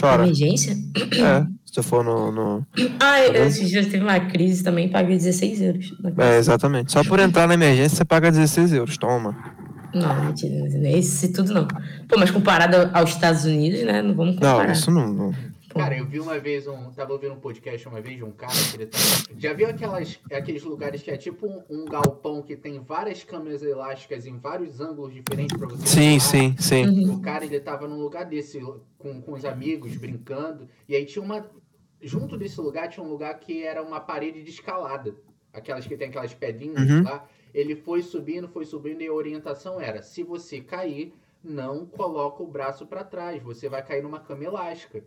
Chora. 0.00 0.24
Emergência? 0.24 0.72
É, 0.72 1.46
se 1.64 1.78
eu 1.78 1.84
for 1.84 2.02
no. 2.04 2.32
no- 2.32 2.66
Ah, 2.98 3.20
eu, 3.20 3.46
esses 3.46 3.68
dias 3.70 3.86
teve 3.86 4.02
uma 4.02 4.18
crise 4.18 4.64
também, 4.64 4.88
paguei 4.88 5.16
16 5.16 5.60
euros. 5.60 5.94
É, 6.18 6.36
exatamente. 6.38 6.90
Só 6.90 7.04
por 7.04 7.20
entrar 7.20 7.46
na 7.46 7.54
emergência, 7.54 7.98
você 7.98 8.04
paga 8.04 8.32
16 8.32 8.72
euros. 8.72 8.98
Toma. 8.98 9.36
Não, 9.94 10.24
mentira, 10.24 10.66
esse 10.98 11.32
tudo 11.32 11.54
não. 11.54 11.68
Pô, 12.08 12.18
mas 12.18 12.32
comparado 12.32 12.90
aos 12.92 13.10
Estados 13.10 13.44
Unidos, 13.44 13.84
né? 13.84 14.02
Não 14.02 14.14
vamos 14.14 14.34
comparar. 14.34 14.64
Não, 14.66 14.72
isso 14.72 14.90
não. 14.90 15.06
não. 15.12 15.34
Cara, 15.76 15.96
eu 15.96 16.06
vi 16.06 16.18
uma 16.20 16.38
vez 16.38 16.66
um. 16.66 16.90
Tava 16.92 17.12
ouvindo 17.12 17.34
um 17.34 17.40
podcast 17.40 17.86
uma 17.88 18.00
vez 18.00 18.16
de 18.16 18.24
um 18.24 18.30
cara 18.32 18.52
que 18.70 18.76
ele 18.76 18.86
tá. 18.86 18.98
Já 19.38 19.52
viu 19.52 19.68
aquelas, 19.68 20.18
aqueles 20.32 20.62
lugares 20.62 21.02
que 21.02 21.10
é 21.10 21.16
tipo 21.16 21.46
um, 21.46 21.62
um 21.68 21.84
galpão 21.84 22.42
que 22.42 22.56
tem 22.56 22.80
várias 22.80 23.22
câmeras 23.22 23.62
elásticas 23.62 24.26
em 24.26 24.38
vários 24.38 24.80
ângulos 24.80 25.12
diferentes 25.12 25.56
pra 25.56 25.68
você 25.68 25.86
Sim, 25.86 26.18
sim, 26.18 26.56
sim. 26.58 27.10
O 27.10 27.20
cara, 27.20 27.44
ele 27.44 27.60
tava 27.60 27.86
num 27.86 27.98
lugar 28.00 28.24
desse, 28.24 28.60
com, 28.98 29.20
com 29.20 29.32
os 29.32 29.44
amigos, 29.44 29.96
brincando. 29.96 30.68
E 30.88 30.96
aí 30.96 31.04
tinha 31.04 31.22
uma. 31.22 31.48
Junto 32.00 32.36
desse 32.36 32.60
lugar 32.60 32.88
tinha 32.88 33.04
um 33.04 33.08
lugar 33.08 33.38
que 33.38 33.62
era 33.62 33.82
uma 33.82 34.00
parede 34.00 34.42
de 34.42 34.50
escalada. 34.50 35.14
Aquelas 35.52 35.86
que 35.86 35.96
tem 35.96 36.08
aquelas 36.08 36.34
pedrinhas 36.34 36.88
Uhum. 36.88 37.02
lá. 37.04 37.26
Ele 37.54 37.74
foi 37.74 38.02
subindo, 38.02 38.46
foi 38.48 38.66
subindo, 38.66 39.00
e 39.02 39.06
a 39.06 39.12
orientação 39.12 39.80
era: 39.80 40.02
se 40.02 40.22
você 40.22 40.60
cair, 40.60 41.14
não 41.42 41.86
coloca 41.86 42.42
o 42.42 42.46
braço 42.46 42.86
para 42.86 43.02
trás. 43.04 43.42
Você 43.42 43.68
vai 43.68 43.82
cair 43.82 44.02
numa 44.02 44.20
cama 44.20 44.44
elástica. 44.44 45.02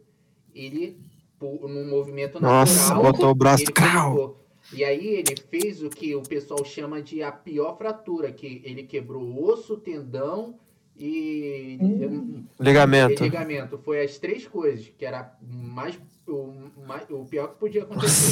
Ele, 0.60 1.00
pu- 1.38 1.68
num 1.68 1.88
movimento 1.90 2.40
Nossa, 2.40 2.90
natural. 2.94 3.12
botou 3.12 3.30
o 3.32 3.36
braço. 3.36 3.66
Crau! 3.66 4.38
E 4.74 4.84
aí 4.84 5.08
ele 5.08 5.36
fez 5.50 5.82
o 5.82 5.90
que 5.90 6.14
o 6.16 6.22
pessoal 6.22 6.64
chama 6.64 7.02
de 7.02 7.24
a 7.24 7.32
pior 7.32 7.78
fratura, 7.78 8.32
que 8.32 8.62
ele 8.64 8.84
quebrou 8.84 9.24
o 9.24 9.44
osso, 9.50 9.78
tendão 9.78 10.60
e 10.98 11.78
Hum. 11.82 12.44
Ligamento. 12.60 13.24
e 13.24 13.26
ligamento. 13.30 13.78
Foi 13.80 14.02
as 14.04 14.18
três 14.20 14.46
coisas, 14.46 14.92
que 14.98 15.06
era 15.06 15.36
mais 15.42 15.98
o, 16.28 16.54
mais, 16.86 17.10
o 17.10 17.26
pior 17.26 17.48
que 17.54 17.60
podia 17.60 17.84
acontecer. 17.84 18.28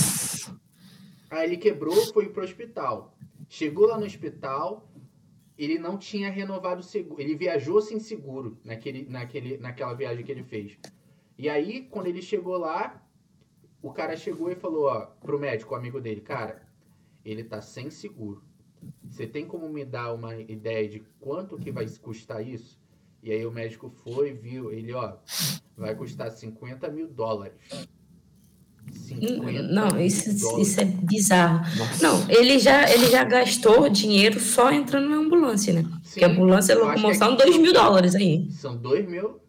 Nossa. 0.52 0.60
Aí 1.32 1.46
ele 1.48 1.58
quebrou, 1.58 1.96
foi 2.14 2.30
pro 2.30 2.44
hospital. 2.44 3.16
Chegou 3.50 3.88
lá 3.88 3.98
no 3.98 4.06
hospital, 4.06 4.88
ele 5.58 5.80
não 5.80 5.98
tinha 5.98 6.30
renovado 6.30 6.82
o 6.82 6.84
seguro. 6.84 7.22
Ele 7.22 7.36
viajou 7.36 7.82
sem 7.82 8.00
seguro 8.00 8.58
naquele, 8.64 9.08
naquele, 9.10 9.58
naquela 9.58 9.94
viagem 9.94 10.24
que 10.24 10.32
ele 10.32 10.44
fez. 10.44 10.78
E 11.38 11.50
aí, 11.50 11.82
quando 11.90 12.08
ele 12.08 12.22
chegou 12.22 12.58
lá, 12.58 13.02
o 13.82 13.92
cara 13.92 14.18
chegou 14.18 14.52
e 14.52 14.56
falou, 14.56 14.86
ó, 14.86 15.02
pro 15.22 15.40
médico, 15.40 15.74
o 15.74 15.78
amigo 15.78 16.02
dele, 16.02 16.22
cara, 16.22 16.64
ele 17.24 17.44
tá 17.44 17.62
sem 17.62 17.90
seguro. 17.90 18.44
Você 19.10 19.26
tem 19.28 19.46
como 19.46 19.70
me 19.70 19.84
dar 19.86 20.14
uma 20.14 20.36
ideia 20.36 20.88
de 20.88 21.00
quanto 21.20 21.58
que 21.58 21.72
vai 21.72 21.88
custar 22.02 22.46
isso? 22.46 22.80
E 23.22 23.32
aí 23.32 23.46
o 23.46 23.52
médico 23.52 23.90
foi, 23.90 24.32
viu, 24.34 24.72
ele, 24.72 24.94
ó, 24.94 25.14
vai 25.76 25.94
custar 25.96 26.32
50 26.32 26.88
mil 26.90 27.08
dólares. 27.08 27.58
50 28.92 29.64
Não, 29.64 30.00
isso, 30.00 30.34
dólares. 30.40 30.68
isso 30.70 30.82
é 30.82 30.86
bizarro. 30.86 31.60
Nossa. 31.78 32.04
Não, 32.08 32.30
ele 32.32 32.58
já, 32.58 32.90
ele 32.90 33.08
já 33.08 33.24
gastou 33.24 33.90
dinheiro 33.90 34.40
só 34.40 34.72
entrando 34.72 35.10
na 35.10 35.18
ambulância, 35.18 35.74
né? 35.74 35.84
Porque 36.04 36.24
a 36.24 36.28
Sim, 36.30 36.34
ambulância 36.34 36.74
é 36.74 36.76
locomoção, 36.76 37.34
aqui 37.34 37.38
2 37.44 37.54
são- 37.56 37.62
mil 37.62 37.74
dólares 37.74 38.16
aí. 38.16 38.50
São 38.52 38.78
2 38.78 39.08
mil. 39.08 39.40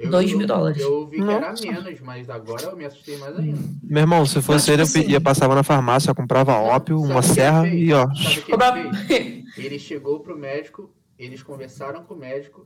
Eu- 0.00 0.10
2 0.10 0.32
eu- 0.32 0.38
mil 0.38 0.46
dólares. 0.46 0.82
Eu 0.82 1.06
vi 1.06 1.16
que 1.18 1.30
era 1.30 1.52
menos, 1.52 2.00
mas 2.00 2.30
agora 2.30 2.62
eu 2.62 2.76
me 2.76 2.84
assustei 2.84 3.18
mais 3.18 3.38
ainda. 3.38 3.58
Meu 3.82 4.00
irmão, 4.00 4.24
se 4.24 4.40
fosse 4.40 4.50
Mas, 4.50 4.68
ele, 4.68 4.80
eu 4.80 4.84
assim- 4.84 5.02
pedia, 5.02 5.20
passava 5.20 5.54
na 5.54 5.62
farmácia, 5.62 6.14
comprava 6.14 6.56
ópio, 6.56 6.98
Sabe 7.00 7.12
uma 7.12 7.22
serra 7.22 7.68
e 7.68 7.92
ó. 7.92 8.06
Ele? 8.78 9.44
Ele 9.56 9.78
chegou 9.78 10.20
pro 10.20 10.36
médico, 10.36 10.90
eles 11.18 11.42
conversaram 11.42 12.02
com 12.04 12.14
o 12.14 12.18
médico, 12.18 12.64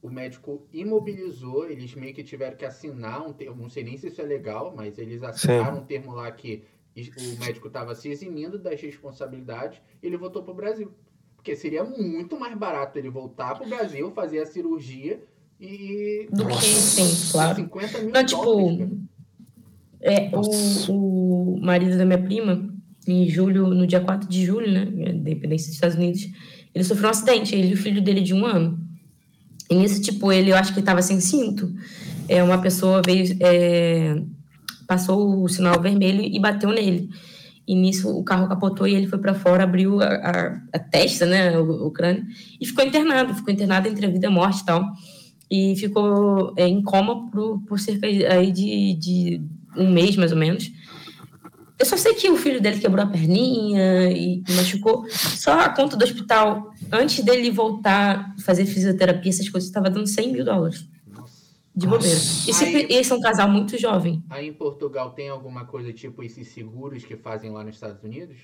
o 0.00 0.08
médico 0.08 0.66
imobilizou, 0.72 1.68
eles 1.68 1.94
meio 1.94 2.14
que 2.14 2.22
tiveram 2.22 2.56
que 2.56 2.64
assinar 2.64 3.26
um 3.26 3.32
termo, 3.32 3.62
não 3.62 3.68
sei 3.68 3.82
nem 3.84 3.96
se 3.96 4.08
isso 4.08 4.20
é 4.20 4.24
legal, 4.24 4.72
mas 4.76 4.98
eles 4.98 5.22
assinaram 5.22 5.78
um 5.78 5.84
termo 5.84 6.12
lá 6.12 6.30
que 6.30 6.64
o 6.96 7.44
médico 7.44 7.68
estava 7.68 7.94
se 7.94 8.08
eximindo 8.10 8.58
das 8.58 8.80
responsabilidades 8.80 9.80
e 10.02 10.06
ele 10.06 10.16
voltou 10.16 10.42
pro 10.42 10.54
Brasil. 10.54 10.92
Porque 11.36 11.56
seria 11.56 11.82
muito 11.82 12.38
mais 12.38 12.54
barato 12.54 12.98
ele 12.98 13.08
voltar 13.08 13.54
pro 13.54 13.68
Brasil, 13.68 14.10
fazer 14.10 14.40
a 14.40 14.46
cirurgia 14.46 15.22
e. 15.60 16.28
Do 16.32 16.46
que, 16.46 16.64
sim, 16.64 17.30
claro. 17.32 17.56
50 17.56 17.98
mil 17.98 18.10
Não, 18.12 18.24
tipo, 18.24 18.42
dólares, 18.44 18.78
cara. 18.78 18.90
É, 20.02 20.30
o, 20.34 20.92
o 21.56 21.60
marido 21.60 21.98
da 21.98 22.04
minha 22.06 22.18
prima, 22.22 22.68
em 23.06 23.28
julho, 23.28 23.66
no 23.68 23.86
dia 23.86 24.00
4 24.00 24.28
de 24.28 24.46
julho, 24.46 24.70
né, 24.72 24.84
independência 25.12 25.66
dos 25.66 25.74
Estados 25.74 25.96
Unidos, 25.96 26.26
ele 26.74 26.84
sofreu 26.84 27.08
um 27.08 27.10
acidente, 27.10 27.54
ele 27.54 27.68
e 27.68 27.74
o 27.74 27.76
filho 27.76 28.00
dele 28.00 28.20
de 28.22 28.32
um 28.32 28.46
ano. 28.46 28.78
E 29.70 29.74
nisso, 29.74 30.00
tipo, 30.00 30.32
ele, 30.32 30.50
eu 30.52 30.56
acho 30.56 30.72
que 30.72 30.80
estava 30.80 31.02
sem 31.02 31.20
cinto. 31.20 31.72
É, 32.28 32.42
uma 32.42 32.60
pessoa 32.60 33.02
veio, 33.04 33.36
é, 33.40 34.20
passou 34.86 35.42
o 35.42 35.48
sinal 35.48 35.80
vermelho 35.80 36.22
e 36.22 36.38
bateu 36.40 36.70
nele. 36.70 37.08
E 37.68 37.74
nisso 37.74 38.08
o 38.10 38.24
carro 38.24 38.48
capotou 38.48 38.86
e 38.88 38.94
ele 38.94 39.06
foi 39.06 39.18
para 39.18 39.34
fora, 39.34 39.62
abriu 39.64 40.00
a, 40.00 40.06
a- 40.06 40.60
a 40.72 40.78
testa, 40.78 41.26
né, 41.26 41.56
o, 41.58 41.86
o 41.86 41.90
crânio, 41.90 42.24
e 42.60 42.66
ficou 42.66 42.84
internado. 42.84 43.34
Ficou 43.34 43.52
internado 43.52 43.86
entre 43.88 44.06
a 44.06 44.10
vida 44.10 44.26
e 44.26 44.28
a 44.28 44.30
morte 44.30 44.62
e 44.62 44.64
tal. 44.64 44.84
E 45.50 45.74
ficou 45.76 46.52
é, 46.56 46.66
em 46.68 46.80
coma 46.82 47.28
por, 47.30 47.60
por 47.62 47.78
cerca 47.80 48.06
aí 48.06 48.52
de, 48.52 48.94
de 48.94 49.42
um 49.76 49.90
mês, 49.90 50.16
mais 50.16 50.30
ou 50.32 50.38
menos. 50.38 50.70
Eu 51.78 51.86
só 51.86 51.96
sei 51.96 52.14
que 52.14 52.28
o 52.30 52.36
filho 52.36 52.60
dele 52.60 52.78
quebrou 52.78 53.02
a 53.04 53.08
perninha 53.08 54.10
e, 54.12 54.42
machucou. 54.54 55.06
Só 55.10 55.58
a 55.58 55.70
conta 55.70 55.96
do 55.96 56.04
hospital, 56.04 56.70
antes 56.92 57.24
dele 57.24 57.50
voltar 57.50 58.34
a 58.38 58.42
fazer 58.42 58.66
fisioterapia, 58.66 59.30
essas 59.30 59.48
coisas, 59.48 59.68
estava 59.68 59.88
dando 59.88 60.06
100 60.06 60.30
mil 60.32 60.44
dólares 60.44 60.86
Nossa. 61.06 61.42
de 61.74 61.86
bobeira. 61.86 62.14
Nossa. 62.14 62.50
E 62.50 62.52
se- 62.54 62.64
Aí- 62.66 62.86
eles 62.90 63.06
são 63.06 63.16
um 63.18 63.22
casal 63.22 63.48
muito 63.50 63.78
jovem. 63.78 64.22
Aí 64.28 64.46
em 64.46 64.52
Portugal 64.52 65.10
tem 65.12 65.30
alguma 65.30 65.64
coisa 65.64 65.90
tipo 65.92 66.22
esses 66.22 66.48
seguros 66.48 67.02
que 67.04 67.16
fazem 67.16 67.50
lá 67.50 67.64
nos 67.64 67.76
Estados 67.76 68.04
Unidos? 68.04 68.36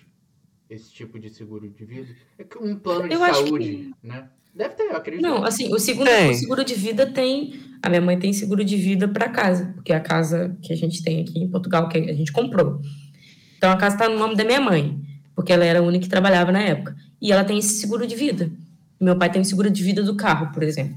Esse 0.68 0.90
tipo 0.90 1.18
de 1.18 1.28
seguro 1.30 1.68
de 1.68 1.84
vida? 1.84 2.08
É 2.38 2.42
que 2.42 2.58
um 2.58 2.74
plano 2.76 3.06
de 3.06 3.14
Eu 3.14 3.22
acho 3.22 3.44
saúde, 3.46 3.94
né? 4.02 4.28
Deve 4.56 4.74
ter, 4.74 4.84
eu 4.84 4.96
acredito. 4.96 5.22
Não, 5.22 5.44
assim, 5.44 5.68
o 5.70 5.74
o 5.74 5.78
seguro 5.78 6.64
de 6.64 6.74
vida 6.74 7.04
tem. 7.04 7.52
A 7.82 7.90
minha 7.90 8.00
mãe 8.00 8.18
tem 8.18 8.32
seguro 8.32 8.64
de 8.64 8.76
vida 8.76 9.06
para 9.06 9.28
casa, 9.28 9.72
porque 9.74 9.92
é 9.92 9.96
a 9.96 10.00
casa 10.00 10.56
que 10.62 10.72
a 10.72 10.76
gente 10.76 11.02
tem 11.02 11.20
aqui 11.20 11.38
em 11.38 11.48
Portugal, 11.48 11.88
que 11.88 11.98
a 11.98 12.14
gente 12.14 12.32
comprou. 12.32 12.80
Então 13.58 13.70
a 13.70 13.76
casa 13.76 13.96
está 13.96 14.08
no 14.08 14.18
nome 14.18 14.34
da 14.34 14.44
minha 14.44 14.60
mãe, 14.60 14.98
porque 15.34 15.52
ela 15.52 15.64
era 15.64 15.80
a 15.80 15.82
única 15.82 16.04
que 16.04 16.08
trabalhava 16.08 16.50
na 16.50 16.62
época. 16.62 16.96
E 17.20 17.30
ela 17.30 17.44
tem 17.44 17.58
esse 17.58 17.74
seguro 17.74 18.06
de 18.06 18.16
vida. 18.16 18.50
Meu 18.98 19.16
pai 19.16 19.30
tem 19.30 19.42
o 19.42 19.44
seguro 19.44 19.70
de 19.70 19.82
vida 19.82 20.02
do 20.02 20.16
carro, 20.16 20.50
por 20.52 20.62
exemplo. 20.62 20.96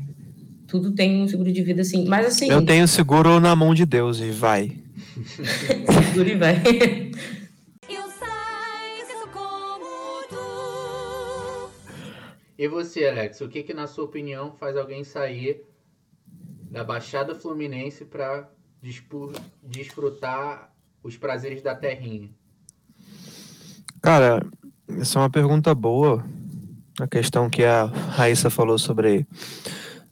Tudo 0.65 0.91
tem 0.91 1.21
um 1.21 1.27
seguro 1.27 1.51
de 1.51 1.61
vida 1.61 1.81
assim. 1.81 2.07
Mas 2.07 2.27
assim, 2.27 2.49
Eu 2.49 2.65
tenho 2.65 2.87
seguro 2.87 3.41
na 3.41 3.55
mão 3.55 3.73
de 3.73 3.85
Deus 3.85 4.19
e 4.21 4.31
vai. 4.31 4.71
seguro 6.07 6.29
e 6.29 6.35
vai. 6.35 6.61
E 12.59 12.67
você, 12.67 13.07
Alex, 13.07 13.39
o 13.39 13.47
que 13.47 13.63
que 13.63 13.73
na 13.73 13.87
sua 13.87 14.03
opinião 14.03 14.51
faz 14.51 14.75
alguém 14.75 15.01
sair 15.05 15.63
da 16.69 16.83
Baixada 16.83 17.33
Fluminense 17.33 18.03
para 18.03 18.49
desfrutar 19.63 20.69
os 21.01 21.15
prazeres 21.15 21.61
da 21.61 21.73
terrinha? 21.73 22.29
Cara, 24.01 24.45
essa 24.89 25.17
é 25.17 25.21
uma 25.21 25.29
pergunta 25.29 25.73
boa. 25.73 26.25
A 26.99 27.07
questão 27.07 27.49
que 27.49 27.63
a 27.63 27.85
Raíssa 27.85 28.49
falou 28.49 28.77
sobre 28.77 29.25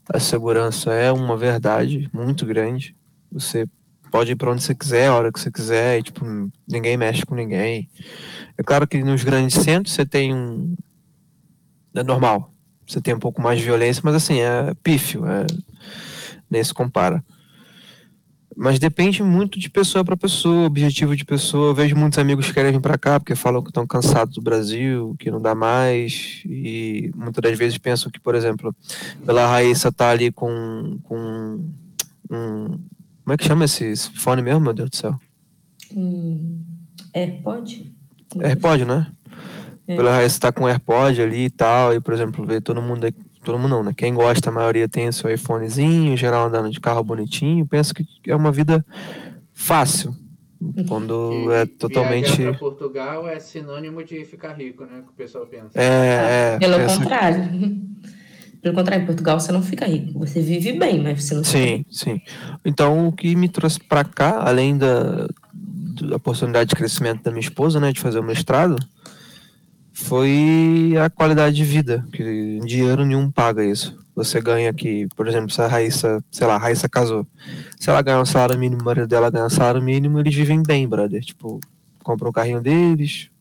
a 0.07 0.17
segurança 0.17 0.93
é 0.93 1.11
uma 1.11 1.35
verdade 1.35 2.09
muito 2.13 2.45
grande. 2.45 2.95
Você 3.29 3.67
pode 4.09 4.31
ir 4.31 4.35
para 4.37 4.51
onde 4.51 4.63
você 4.63 4.73
quiser, 4.73 5.07
a 5.07 5.15
hora 5.15 5.33
que 5.33 5.39
você 5.41 5.51
quiser, 5.51 5.99
e 5.99 6.03
tipo, 6.03 6.25
ninguém 6.65 6.95
mexe 6.95 7.25
com 7.25 7.35
ninguém. 7.35 7.89
É 8.57 8.63
claro 8.63 8.87
que 8.87 9.03
nos 9.03 9.25
grandes 9.25 9.61
centros 9.61 9.93
você 9.93 10.05
tem 10.05 10.33
um. 10.33 10.77
É 11.97 12.03
normal. 12.03 12.53
Você 12.85 13.01
tem 13.01 13.13
um 13.13 13.19
pouco 13.19 13.41
mais 13.41 13.59
de 13.59 13.65
violência, 13.65 14.01
mas 14.05 14.15
assim, 14.15 14.39
é 14.39 14.73
pífio. 14.83 15.25
É... 15.25 15.45
Nem 16.49 16.63
se 16.63 16.73
compara. 16.73 17.23
Mas 18.55 18.79
depende 18.79 19.21
muito 19.21 19.59
de 19.59 19.69
pessoa 19.69 20.03
para 20.03 20.17
pessoa, 20.17 20.65
objetivo 20.65 21.15
de 21.15 21.23
pessoa. 21.23 21.69
Eu 21.69 21.75
vejo 21.75 21.95
muitos 21.95 22.17
amigos 22.17 22.47
que 22.47 22.53
querem 22.53 22.71
vir 22.71 22.81
para 22.81 22.97
cá 22.97 23.19
porque 23.19 23.35
falam 23.35 23.61
que 23.61 23.69
estão 23.69 23.85
cansados 23.85 24.33
do 24.33 24.41
Brasil, 24.41 25.15
que 25.19 25.29
não 25.29 25.39
dá 25.39 25.53
mais. 25.53 26.41
E 26.43 27.11
muitas 27.15 27.41
das 27.41 27.55
vezes 27.55 27.77
pensam 27.77 28.11
que, 28.11 28.19
por 28.19 28.33
exemplo, 28.33 28.75
pela 29.23 29.45
Raíssa 29.47 29.91
tá 29.91 30.09
ali 30.09 30.31
com, 30.31 30.97
com 31.03 31.69
um. 32.31 32.79
Como 33.23 33.33
é 33.33 33.37
que 33.37 33.45
chama 33.45 33.65
esse, 33.65 33.85
esse 33.85 34.09
fone 34.11 34.41
mesmo, 34.41 34.61
meu 34.61 34.73
Deus 34.73 34.89
do 34.89 34.95
céu? 34.95 35.19
Hum, 35.93 36.63
pode? 37.43 37.93
AirPod, 38.41 38.85
né? 38.85 39.07
É. 39.87 39.95
Pela 39.95 40.11
Raíssa 40.15 40.39
tá 40.39 40.51
com 40.51 40.67
AirPod 40.67 41.21
ali 41.21 41.45
e 41.45 41.49
tal. 41.49 41.93
E, 41.93 41.99
por 42.01 42.13
exemplo, 42.13 42.45
ver 42.45 42.61
todo 42.61 42.81
mundo 42.81 43.05
aqui. 43.05 43.17
Todo 43.43 43.57
mundo 43.57 43.69
não, 43.69 43.83
né? 43.83 43.93
Quem 43.95 44.13
gosta, 44.13 44.49
a 44.49 44.51
maioria 44.53 44.89
tem 44.89 45.07
o 45.07 45.13
seu 45.13 45.31
iPhonezinho, 45.33 46.11
em 46.11 46.17
geral 46.17 46.47
andando 46.47 46.69
de 46.69 46.81
carro 46.81 47.01
bonitinho. 47.03 47.65
Penso 47.65 47.93
que 47.93 48.05
é 48.27 48.35
uma 48.35 48.51
vida 48.51 48.85
fácil. 49.53 50.13
Quando 50.87 51.29
Que 51.29 51.35
é 51.35 51.41
Viajar 51.47 51.67
totalmente. 51.79 52.41
para 52.41 52.53
Portugal 52.55 53.27
é 53.27 53.39
sinônimo 53.39 54.03
de 54.03 54.25
ficar 54.25 54.53
rico, 54.53 54.83
né? 54.83 55.01
Que 55.05 55.09
o 55.11 55.13
pessoal 55.15 55.45
pensa. 55.45 55.69
É, 55.79 56.55
é, 56.55 56.59
Pelo 56.59 56.75
essa- 56.75 56.97
contrário. 56.99 57.87
Pelo 58.61 58.73
contrário, 58.75 59.03
em 59.03 59.05
Portugal 59.05 59.39
você 59.39 59.51
não 59.51 59.61
fica 59.61 59.85
rico. 59.85 60.17
Você 60.19 60.41
vive 60.41 60.73
bem, 60.73 61.01
mas 61.01 61.23
você 61.23 61.35
não 61.35 61.43
fica 61.43 61.57
Sim, 61.57 61.75
rico. 61.77 61.93
sim. 61.93 62.21
Então, 62.65 63.07
o 63.07 63.11
que 63.13 63.35
me 63.35 63.47
trouxe 63.47 63.79
para 63.79 64.03
cá, 64.03 64.41
além 64.41 64.75
da, 64.77 65.27
da 66.01 66.15
oportunidade 66.15 66.71
de 66.71 66.75
crescimento 66.75 67.21
da 67.23 67.29
minha 67.31 67.39
esposa, 67.41 67.79
né, 67.79 67.93
de 67.93 68.01
fazer 68.01 68.17
o 68.19 68.23
mestrado, 68.23 68.75
foi 69.99 70.93
a 71.03 71.09
qualidade 71.09 71.55
de 71.55 71.63
vida, 71.63 72.05
que 72.13 72.59
dinheiro 72.63 73.03
nenhum 73.03 73.31
paga 73.31 73.65
isso. 73.65 73.97
você 74.15 74.39
ganha 74.39 74.69
aqui, 74.69 75.07
por 75.15 75.27
exemplo, 75.27 75.49
se 75.49 75.59
a 75.59 75.65
Raíssa, 75.65 76.23
sei 76.31 76.45
lá, 76.45 76.53
a 76.53 76.59
Raíssa 76.59 76.87
casou, 76.87 77.25
se 77.79 77.89
ela 77.89 78.03
ganhar 78.03 78.21
um 78.21 78.25
salário 78.25 78.59
mínimo, 78.59 78.83
o 78.83 78.85
marido 78.85 79.07
dela 79.07 79.31
ganha 79.31 79.45
um 79.45 79.49
salário 79.49 79.81
mínimo, 79.81 80.19
eles 80.19 80.35
vivem 80.35 80.61
bem, 80.61 80.87
brother. 80.87 81.21
Tipo, 81.21 81.59
compram 82.03 82.29
um 82.29 82.31
carrinho 82.31 82.61
deles 82.61 83.31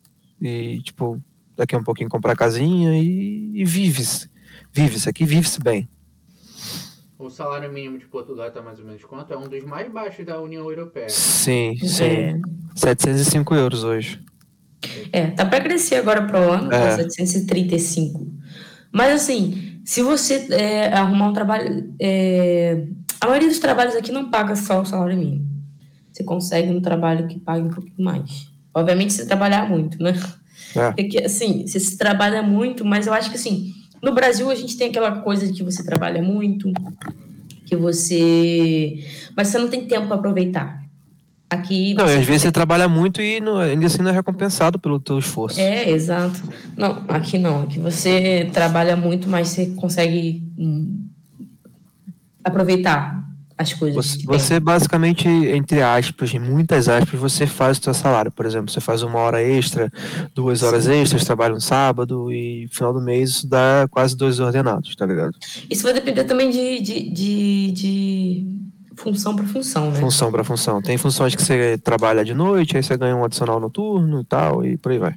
e, 0.40 0.80
tipo, 0.80 1.20
daqui 1.54 1.74
a 1.74 1.78
um 1.78 1.84
pouquinho 1.84 2.08
comprar 2.08 2.32
a 2.32 2.36
casinha 2.36 2.98
e, 2.98 3.52
e 3.54 3.64
vive-se. 3.64 4.30
Vive-se, 4.72 5.10
aqui 5.10 5.26
vive-se 5.26 5.60
bem. 5.60 5.86
O 7.18 7.28
salário 7.28 7.70
mínimo 7.70 7.98
de 7.98 8.06
Portugal 8.06 8.48
está 8.48 8.62
mais 8.62 8.78
ou 8.78 8.86
menos 8.86 9.04
quanto? 9.04 9.30
É 9.30 9.36
um 9.36 9.46
dos 9.46 9.62
mais 9.64 9.92
baixos 9.92 10.24
da 10.24 10.40
União 10.40 10.64
Europeia. 10.70 11.10
Sim, 11.10 11.76
sim. 11.76 12.04
É, 12.04 12.40
705 12.74 13.54
euros 13.54 13.84
hoje. 13.84 14.24
É, 15.12 15.28
tá 15.28 15.44
para 15.44 15.60
crescer 15.60 15.96
agora 15.96 16.22
pro 16.22 16.38
ano, 16.38 16.72
É. 16.72 16.96
tá 16.96 16.96
735. 16.96 18.26
Mas 18.92 19.22
assim, 19.22 19.80
se 19.84 20.02
você 20.02 20.46
é, 20.50 20.92
arrumar 20.92 21.28
um 21.28 21.32
trabalho. 21.32 21.94
é, 22.00 22.84
a 23.20 23.26
maioria 23.26 23.48
dos 23.48 23.58
trabalhos 23.58 23.94
aqui 23.96 24.12
não 24.12 24.30
paga 24.30 24.54
só 24.56 24.80
o 24.80 24.84
salário 24.84 25.16
mínimo. 25.16 25.46
Você 26.12 26.24
consegue 26.24 26.70
um 26.70 26.80
trabalho 26.80 27.26
que 27.28 27.38
pague 27.38 27.66
um 27.66 27.70
pouquinho 27.70 28.04
mais. 28.04 28.48
Obviamente, 28.74 29.12
se 29.12 29.20
você 29.20 29.26
trabalhar 29.26 29.68
muito, 29.68 30.02
né? 30.02 30.14
É. 30.74 30.92
Porque, 30.92 31.18
assim, 31.18 31.66
você 31.66 31.80
se 31.80 31.96
trabalha 31.96 32.42
muito, 32.42 32.84
mas 32.84 33.06
eu 33.06 33.14
acho 33.14 33.30
que, 33.30 33.36
assim, 33.36 33.72
no 34.02 34.14
Brasil 34.14 34.50
a 34.50 34.54
gente 34.54 34.76
tem 34.76 34.88
aquela 34.88 35.20
coisa 35.20 35.46
de 35.46 35.52
que 35.52 35.62
você 35.62 35.84
trabalha 35.84 36.22
muito, 36.22 36.70
que 37.64 37.76
você. 37.76 39.04
Mas 39.36 39.48
você 39.48 39.58
não 39.58 39.68
tem 39.68 39.86
tempo 39.86 40.06
para 40.06 40.16
aproveitar. 40.16 40.85
Aqui. 41.48 41.94
Não, 41.94 42.04
às 42.04 42.24
vezes 42.24 42.42
você 42.42 42.52
trabalha 42.52 42.88
muito 42.88 43.20
e 43.22 43.40
não, 43.40 43.58
ainda 43.58 43.86
assim 43.86 44.02
não 44.02 44.10
é 44.10 44.14
recompensado 44.14 44.78
pelo 44.78 44.98
teu 44.98 45.18
esforço. 45.18 45.60
É, 45.60 45.88
exato. 45.90 46.42
Não, 46.76 47.04
aqui 47.08 47.38
não. 47.38 47.62
Aqui 47.62 47.78
você 47.78 48.50
trabalha 48.52 48.96
muito, 48.96 49.28
mas 49.28 49.48
você 49.48 49.66
consegue 49.66 50.42
hum, 50.58 51.06
aproveitar 52.42 53.24
as 53.56 53.72
coisas. 53.72 53.94
Você, 53.94 54.26
você 54.26 54.60
basicamente, 54.60 55.28
entre 55.28 55.80
aspas, 55.82 56.34
em 56.34 56.38
muitas 56.38 56.88
aspas, 56.88 57.18
você 57.18 57.46
faz 57.46 57.78
o 57.78 57.82
seu 57.82 57.94
salário. 57.94 58.30
Por 58.30 58.44
exemplo, 58.44 58.70
você 58.70 58.80
faz 58.80 59.02
uma 59.02 59.18
hora 59.18 59.42
extra, 59.42 59.90
duas 60.34 60.62
horas 60.62 60.86
extras, 60.86 61.24
trabalha 61.24 61.54
no 61.54 61.60
sábado 61.60 62.30
e 62.30 62.64
no 62.64 62.74
final 62.74 62.92
do 62.92 63.00
mês 63.00 63.30
isso 63.30 63.48
dá 63.48 63.86
quase 63.90 64.16
dois 64.16 64.40
ordenados, 64.40 64.94
tá 64.94 65.06
ligado? 65.06 65.32
Isso 65.70 65.84
vai 65.84 65.94
depender 65.94 66.24
também 66.24 66.50
de, 66.50 66.80
de, 66.80 67.10
de, 67.10 67.72
de 67.72 68.65
função 68.96 69.36
para 69.36 69.46
função, 69.46 69.90
né? 69.90 70.00
Função 70.00 70.32
para 70.32 70.44
função. 70.44 70.82
Tem 70.82 70.96
funções 70.98 71.34
que 71.34 71.42
você 71.42 71.78
trabalha 71.78 72.24
de 72.24 72.34
noite, 72.34 72.76
aí 72.76 72.82
você 72.82 72.96
ganha 72.96 73.14
um 73.16 73.24
adicional 73.24 73.60
noturno 73.60 74.20
e 74.20 74.24
tal, 74.24 74.64
e 74.64 74.76
por 74.76 74.92
aí 74.92 74.98
vai. 74.98 75.14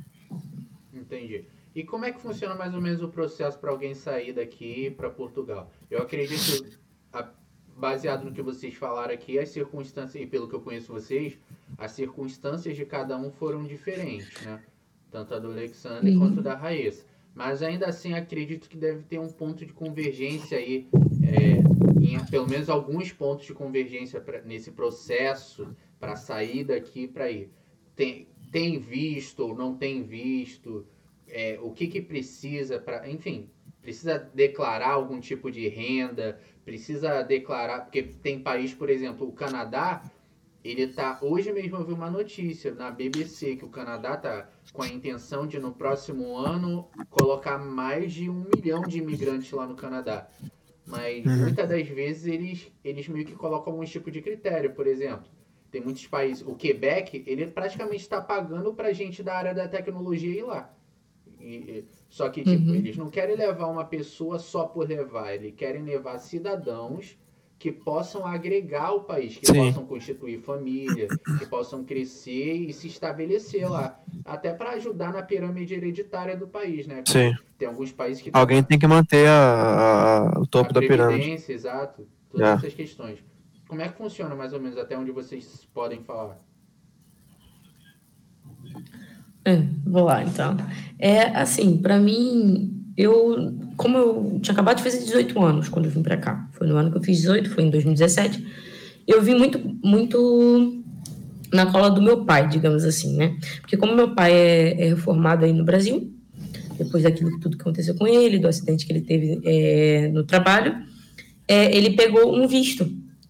Entendi. 0.93 1.45
E 1.73 1.83
como 1.83 2.05
é 2.05 2.11
que 2.11 2.19
funciona 2.21 2.55
mais 2.55 2.73
ou 2.73 2.81
menos 2.81 3.01
o 3.01 3.07
processo 3.07 3.57
para 3.57 3.71
alguém 3.71 3.93
sair 3.95 4.33
daqui 4.33 4.91
para 4.91 5.09
Portugal? 5.09 5.71
Eu 5.89 6.01
acredito, 6.01 6.65
baseado 7.77 8.25
no 8.25 8.31
que 8.31 8.41
vocês 8.41 8.73
falaram 8.73 9.13
aqui, 9.13 9.39
as 9.39 9.49
circunstâncias, 9.49 10.21
e 10.21 10.27
pelo 10.27 10.47
que 10.49 10.55
eu 10.55 10.59
conheço 10.59 10.91
vocês, 10.91 11.39
as 11.77 11.91
circunstâncias 11.91 12.75
de 12.75 12.85
cada 12.85 13.15
um 13.17 13.31
foram 13.31 13.63
diferentes, 13.63 14.41
né? 14.41 14.59
Tanto 15.11 15.33
a 15.33 15.39
do 15.39 15.47
Alexander 15.51 16.13
Uhum. 16.13 16.19
quanto 16.19 16.41
da 16.41 16.55
Raíssa. 16.55 17.03
Mas 17.33 17.63
ainda 17.63 17.87
assim 17.87 18.13
acredito 18.13 18.67
que 18.67 18.75
deve 18.75 19.03
ter 19.03 19.19
um 19.19 19.29
ponto 19.29 19.65
de 19.65 19.71
convergência 19.71 20.57
aí, 20.57 20.87
é, 21.23 21.59
em 22.01 22.19
pelo 22.25 22.47
menos 22.47 22.69
alguns 22.69 23.11
pontos 23.11 23.45
de 23.45 23.53
convergência 23.53 24.19
pra- 24.21 24.41
nesse 24.41 24.71
processo 24.71 25.75
para 25.99 26.15
sair 26.15 26.63
daqui 26.63 27.07
para 27.07 27.29
ir. 27.29 27.49
Tem, 27.95 28.27
tem 28.51 28.79
visto 28.79 29.41
ou 29.41 29.55
não 29.55 29.75
tem 29.75 30.03
visto? 30.03 30.85
É, 31.27 31.59
o 31.61 31.71
que, 31.71 31.87
que 31.87 32.01
precisa 32.01 32.79
para. 32.79 33.07
Enfim, 33.09 33.49
precisa 33.81 34.17
declarar 34.33 34.91
algum 34.91 35.19
tipo 35.19 35.51
de 35.51 35.67
renda, 35.67 36.39
precisa 36.65 37.21
declarar. 37.21 37.81
Porque 37.81 38.01
tem 38.03 38.39
país, 38.39 38.73
por 38.73 38.89
exemplo, 38.89 39.27
o 39.27 39.31
Canadá, 39.33 40.01
ele 40.63 40.87
tá. 40.87 41.19
Hoje 41.21 41.51
mesmo 41.51 41.75
eu 41.77 41.85
vi 41.85 41.93
uma 41.93 42.09
notícia 42.09 42.73
na 42.73 42.89
BBC 42.89 43.55
que 43.57 43.65
o 43.65 43.69
Canadá 43.69 44.17
tá 44.17 44.49
com 44.73 44.81
a 44.81 44.87
intenção 44.87 45.45
de 45.45 45.59
no 45.59 45.71
próximo 45.73 46.35
ano 46.37 46.87
colocar 47.09 47.57
mais 47.57 48.11
de 48.13 48.29
um 48.29 48.45
milhão 48.55 48.81
de 48.81 48.97
imigrantes 48.97 49.51
lá 49.51 49.67
no 49.67 49.75
Canadá. 49.75 50.27
Mas 50.89 51.23
Uhum. 51.25 51.37
muitas 51.43 51.69
das 51.69 51.87
vezes 51.87 52.25
eles, 52.25 52.71
eles 52.83 53.07
meio 53.07 53.25
que 53.25 53.35
colocam 53.35 53.73
algum 53.73 53.85
tipo 53.85 54.09
de 54.09 54.21
critério, 54.21 54.73
por 54.73 54.87
exemplo. 54.87 55.29
Tem 55.69 55.79
muitos 55.81 56.07
países. 56.07 56.45
O 56.45 56.55
Quebec, 56.55 57.23
ele 57.27 57.45
praticamente 57.45 58.01
está 58.01 58.19
pagando 58.19 58.73
pra 58.73 58.91
gente 58.91 59.21
da 59.21 59.35
área 59.35 59.53
da 59.53 59.67
tecnologia 59.67 60.33
ir 60.33 60.43
lá. 60.43 60.73
E- 61.39 61.55
e- 61.55 61.85
só 62.09 62.27
que, 62.27 62.43
tipo, 62.43 62.69
Uhum. 62.69 62.75
eles 62.75 62.97
não 62.97 63.09
querem 63.09 63.35
levar 63.35 63.67
uma 63.67 63.85
pessoa 63.85 64.39
só 64.39 64.65
por 64.65 64.87
levar, 64.87 65.35
eles 65.35 65.53
querem 65.55 65.83
levar 65.83 66.17
cidadãos 66.17 67.17
que 67.59 67.73
possam 67.73 68.25
agregar 68.25 68.85
ao 68.85 69.03
país, 69.03 69.37
que 69.37 69.45
Sim. 69.45 69.65
possam 69.65 69.85
constituir 69.85 70.39
família, 70.39 71.09
que 71.37 71.45
possam 71.45 71.83
crescer 71.83 72.53
e 72.69 72.71
se 72.71 72.87
estabelecer 72.87 73.69
lá. 73.69 73.99
Até 74.23 74.53
para 74.53 74.71
ajudar 74.71 75.11
na 75.11 75.21
pirâmide 75.21 75.73
hereditária 75.73 76.37
do 76.37 76.47
país, 76.47 76.87
né? 76.87 77.03
Sim. 77.05 77.35
Tem 77.57 77.67
alguns 77.67 77.91
países 77.91 78.23
que 78.23 78.29
Alguém 78.31 78.63
tem 78.63 78.79
que 78.79 78.87
manter 78.87 79.27
a- 79.27 80.31
a- 80.35 80.39
o 80.39 80.47
topo 80.47 80.69
a 80.69 80.73
da 80.73 80.79
pirâmide. 80.79 81.17
previdência, 81.19 81.51
exato. 81.51 82.07
Todas 82.31 82.47
É. 82.47 82.53
essas 82.53 82.73
questões. 82.73 83.19
Como 83.67 83.81
é 83.81 83.89
que 83.89 83.97
funciona 83.97 84.33
mais 84.35 84.53
ou 84.53 84.61
menos 84.61 84.77
até 84.77 84.97
onde 84.97 85.11
vocês 85.11 85.67
podem 85.73 86.01
falar? 86.01 86.39
É, 89.43 89.57
vou 89.85 90.03
lá, 90.05 90.23
então. 90.23 90.55
É 90.97 91.23
assim, 91.35 91.77
para 91.77 91.99
mim, 91.99 92.78
eu, 92.99 93.55
como 93.77 93.97
eu 93.97 94.39
tinha 94.41 94.51
acabado 94.51 94.77
de 94.77 94.83
fazer 94.83 94.99
18 94.99 95.41
anos 95.41 95.69
quando 95.69 95.85
eu 95.85 95.91
vim 95.91 96.03
para 96.03 96.17
cá, 96.17 96.49
foi 96.51 96.67
no 96.67 96.75
ano 96.75 96.91
que 96.91 96.97
eu 96.97 97.01
fiz 97.01 97.17
18, 97.19 97.49
foi 97.49 97.63
em 97.63 97.69
2017, 97.69 98.45
eu 99.07 99.21
vim 99.21 99.35
muito, 99.35 99.57
muito 99.81 100.83
na 101.53 101.67
cola 101.67 101.89
do 101.89 102.01
meu 102.01 102.25
pai, 102.25 102.49
digamos 102.49 102.83
assim, 102.83 103.15
né? 103.15 103.37
Porque 103.61 103.77
como 103.77 103.95
meu 103.95 104.13
pai 104.13 104.33
é, 104.33 104.81
é 104.81 104.89
reformado 104.89 105.45
aí 105.45 105.53
no 105.53 105.63
Brasil, 105.63 106.13
depois 106.77 107.03
daquilo 107.03 107.39
tudo 107.39 107.55
que 107.55 107.61
aconteceu 107.61 107.95
com 107.95 108.05
ele, 108.05 108.37
do 108.37 108.49
acidente 108.49 108.85
que 108.85 108.91
ele 108.91 109.01
teve 109.01 109.39
é, 109.45 110.09
no 110.09 110.25
trabalho, 110.25 110.75
é, 111.47 111.73
ele 111.73 111.91
pegou 111.91 112.35
um 112.35 112.49
visto, 112.49 112.85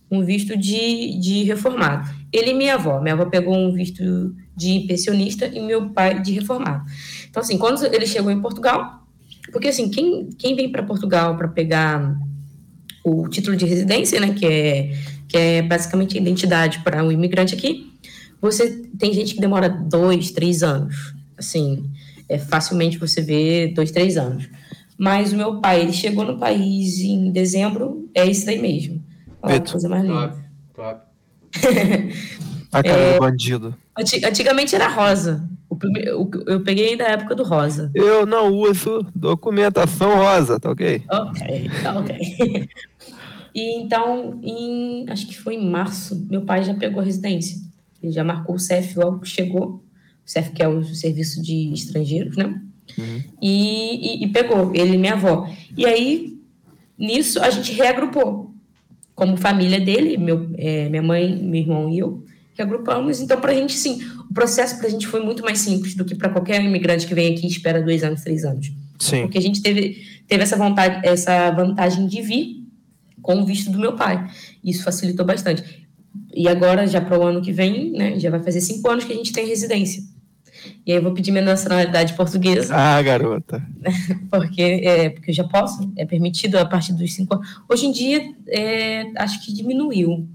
um 0.10 0.24
visto 0.24 0.58
de, 0.58 1.20
de 1.20 1.44
reformado. 1.44 2.10
Ele 2.34 2.52
e 2.52 2.54
minha 2.56 2.74
avó. 2.74 3.00
Minha 3.00 3.14
avó 3.14 3.26
pegou 3.26 3.56
um 3.56 3.72
visto 3.72 4.36
de 4.58 4.80
pensionista 4.88 5.46
e 5.46 5.60
meu 5.60 5.92
pai 5.92 6.20
de 6.22 6.34
reformado. 6.34 6.84
Então, 7.30 7.42
assim, 7.44 7.58
quando 7.58 7.86
ele 7.86 8.08
chegou 8.08 8.32
em 8.32 8.42
Portugal, 8.42 9.00
porque, 9.52 9.68
assim, 9.70 9.90
quem, 9.90 10.30
quem 10.38 10.56
vem 10.56 10.72
para 10.72 10.84
Portugal 10.84 11.36
para 11.38 11.48
pegar 11.48 12.16
o 13.04 13.28
título 13.28 13.56
de 13.56 13.66
residência, 13.66 14.20
né, 14.20 14.34
que 14.34 14.46
é, 14.46 14.92
que 15.28 15.38
é 15.38 15.62
basicamente 15.62 16.18
a 16.18 16.22
identidade 16.22 16.80
para 16.80 17.04
um 17.04 17.12
imigrante 17.12 17.56
aqui, 17.56 17.92
você 18.42 18.84
tem 18.98 19.14
gente 19.14 19.36
que 19.36 19.42
demora 19.42 19.70
dois, 19.70 20.32
três 20.32 20.64
anos. 20.64 21.14
Assim, 21.38 21.90
é 22.28 22.38
facilmente 22.38 22.98
você 22.98 23.22
vê 23.22 23.68
dois, 23.74 23.92
três 23.92 24.18
anos. 24.18 24.50
Mas 24.98 25.32
o 25.32 25.38
meu 25.38 25.62
pai, 25.62 25.82
ele 25.82 25.94
chegou 25.94 26.26
no 26.26 26.38
país 26.38 27.00
em 27.00 27.32
dezembro, 27.32 28.10
é 28.14 28.26
isso 28.26 28.46
daí 28.46 28.62
mesmo. 28.62 29.02
Olha, 29.42 29.62
coisa 29.62 29.88
mais 29.88 30.04
linda. 30.04 30.36
Top, 30.74 31.02
top. 31.02 31.02
A 32.72 32.84
cara 32.84 32.98
É. 33.00 33.14
do 33.14 33.20
bandido. 33.20 33.76
Anti- 33.98 34.24
Antigamente 34.24 34.76
era 34.76 34.88
rosa. 34.88 35.50
O 35.70 35.76
prime- 35.76 36.10
o- 36.12 36.30
eu 36.48 36.62
peguei 36.62 36.96
da 36.98 37.06
época 37.06 37.36
do 37.36 37.44
rosa. 37.44 37.92
Eu 37.94 38.26
não 38.26 38.52
uso 38.52 39.06
documentação 39.16 40.16
rosa, 40.18 40.60
tá 40.60 40.72
ok? 40.72 41.04
Ok, 41.10 41.70
tá 41.84 42.00
ok. 42.00 42.18
e 43.54 43.76
então, 43.82 44.40
em, 44.44 45.06
acho 45.10 45.28
que 45.28 45.38
foi 45.38 45.56
em 45.56 45.70
março, 45.70 46.26
meu 46.30 46.42
pai 46.42 46.64
já 46.64 46.74
pegou 46.74 47.02
a 47.02 47.06
residência. 47.06 47.58
Ele 48.02 48.12
já 48.12 48.24
marcou 48.24 48.56
o 48.56 48.60
CEF 48.60 48.98
logo 48.98 49.20
que 49.20 49.30
chegou. 49.30 49.84
O 50.26 50.30
CEF, 50.32 50.52
que 50.52 50.64
é 50.64 50.68
o 50.68 50.84
Serviço 50.84 51.42
de 51.42 51.72
Estrangeiros, 51.74 52.36
né? 52.38 52.60
Uhum. 52.98 53.24
E, 53.42 54.22
e- 54.22 54.24
e 54.24 54.28
pegou, 54.30 54.72
ele 54.74 54.96
e 54.96 54.98
minha 54.98 55.14
avó. 55.14 55.48
E 55.78 55.86
aí, 55.86 56.38
nisso, 56.98 57.40
a 57.42 57.50
gente 57.50 57.74
reagrupou. 57.74 58.54
Como 59.14 59.36
família 59.38 59.80
dele, 59.82 60.18
meu, 60.18 60.50
é, 60.58 60.88
minha 60.90 61.02
mãe, 61.04 61.36
meu 61.36 61.62
irmão 61.62 61.90
e 61.90 62.00
eu, 62.00 62.24
reagrupamos. 62.60 63.22
Então, 63.22 63.40
pra 63.40 63.54
gente, 63.54 63.74
sim, 63.74 64.00
o 64.30 64.34
processo 64.34 64.78
pra 64.78 64.90
gente 64.90 65.08
foi 65.08 65.24
muito 65.24 65.44
mais 65.44 65.60
simples 65.60 65.96
do 65.96 66.06
que 66.06 66.16
para 66.16 66.30
qualquer 66.30 66.64
imigrante 66.64 67.08
que 67.08 67.16
vem 67.16 67.34
aqui 67.34 67.48
e 67.48 67.50
espera 67.50 67.82
dois 67.82 68.04
anos, 68.04 68.22
três 68.22 68.44
anos. 68.44 68.72
Sim. 69.00 69.22
Porque 69.22 69.38
a 69.38 69.42
gente 69.42 69.62
teve, 69.62 70.04
teve 70.28 70.44
essa, 70.44 70.58
vontade, 70.58 71.08
essa 71.08 71.52
vantagem 71.52 72.06
de 72.06 72.22
vir 72.22 72.66
com 73.22 73.42
o 73.42 73.46
visto 73.46 73.72
do 73.72 73.80
meu 73.80 73.96
pai. 73.96 74.28
Isso 74.64 74.84
facilitou 74.84 75.26
bastante. 75.26 75.88
E 76.34 76.48
agora, 76.48 76.86
já 76.88 77.00
para 77.02 77.18
o 77.18 77.24
ano 77.24 77.42
que 77.42 77.52
vem, 77.52 77.92
né, 77.92 78.20
já 78.20 78.30
vai 78.30 78.42
fazer 78.42 78.62
cinco 78.62 78.90
anos 78.90 79.06
que 79.06 79.14
a 79.14 79.16
gente 79.16 79.32
tem 79.32 79.48
residência. 79.48 80.04
E 80.86 80.92
aí 80.92 80.98
eu 80.98 81.04
vou 81.04 81.14
pedir 81.14 81.32
minha 81.32 81.44
nacionalidade 81.44 82.14
portuguesa, 82.14 82.76
Ah, 82.76 83.02
garota. 83.02 83.66
porque, 84.30 84.62
é, 84.62 85.10
porque 85.10 85.32
eu 85.32 85.36
já 85.36 85.44
posso, 85.46 85.92
é 85.96 86.06
permitido 86.06 86.58
a 86.58 86.66
partir 86.66 86.94
dos 86.94 87.14
cinco 87.14 87.36
anos. 87.36 87.48
Hoje 87.70 87.86
em 87.86 87.92
dia, 87.92 88.34
é, 88.48 89.06
acho 89.16 89.46
que 89.46 89.54
diminuiu. 89.54 90.28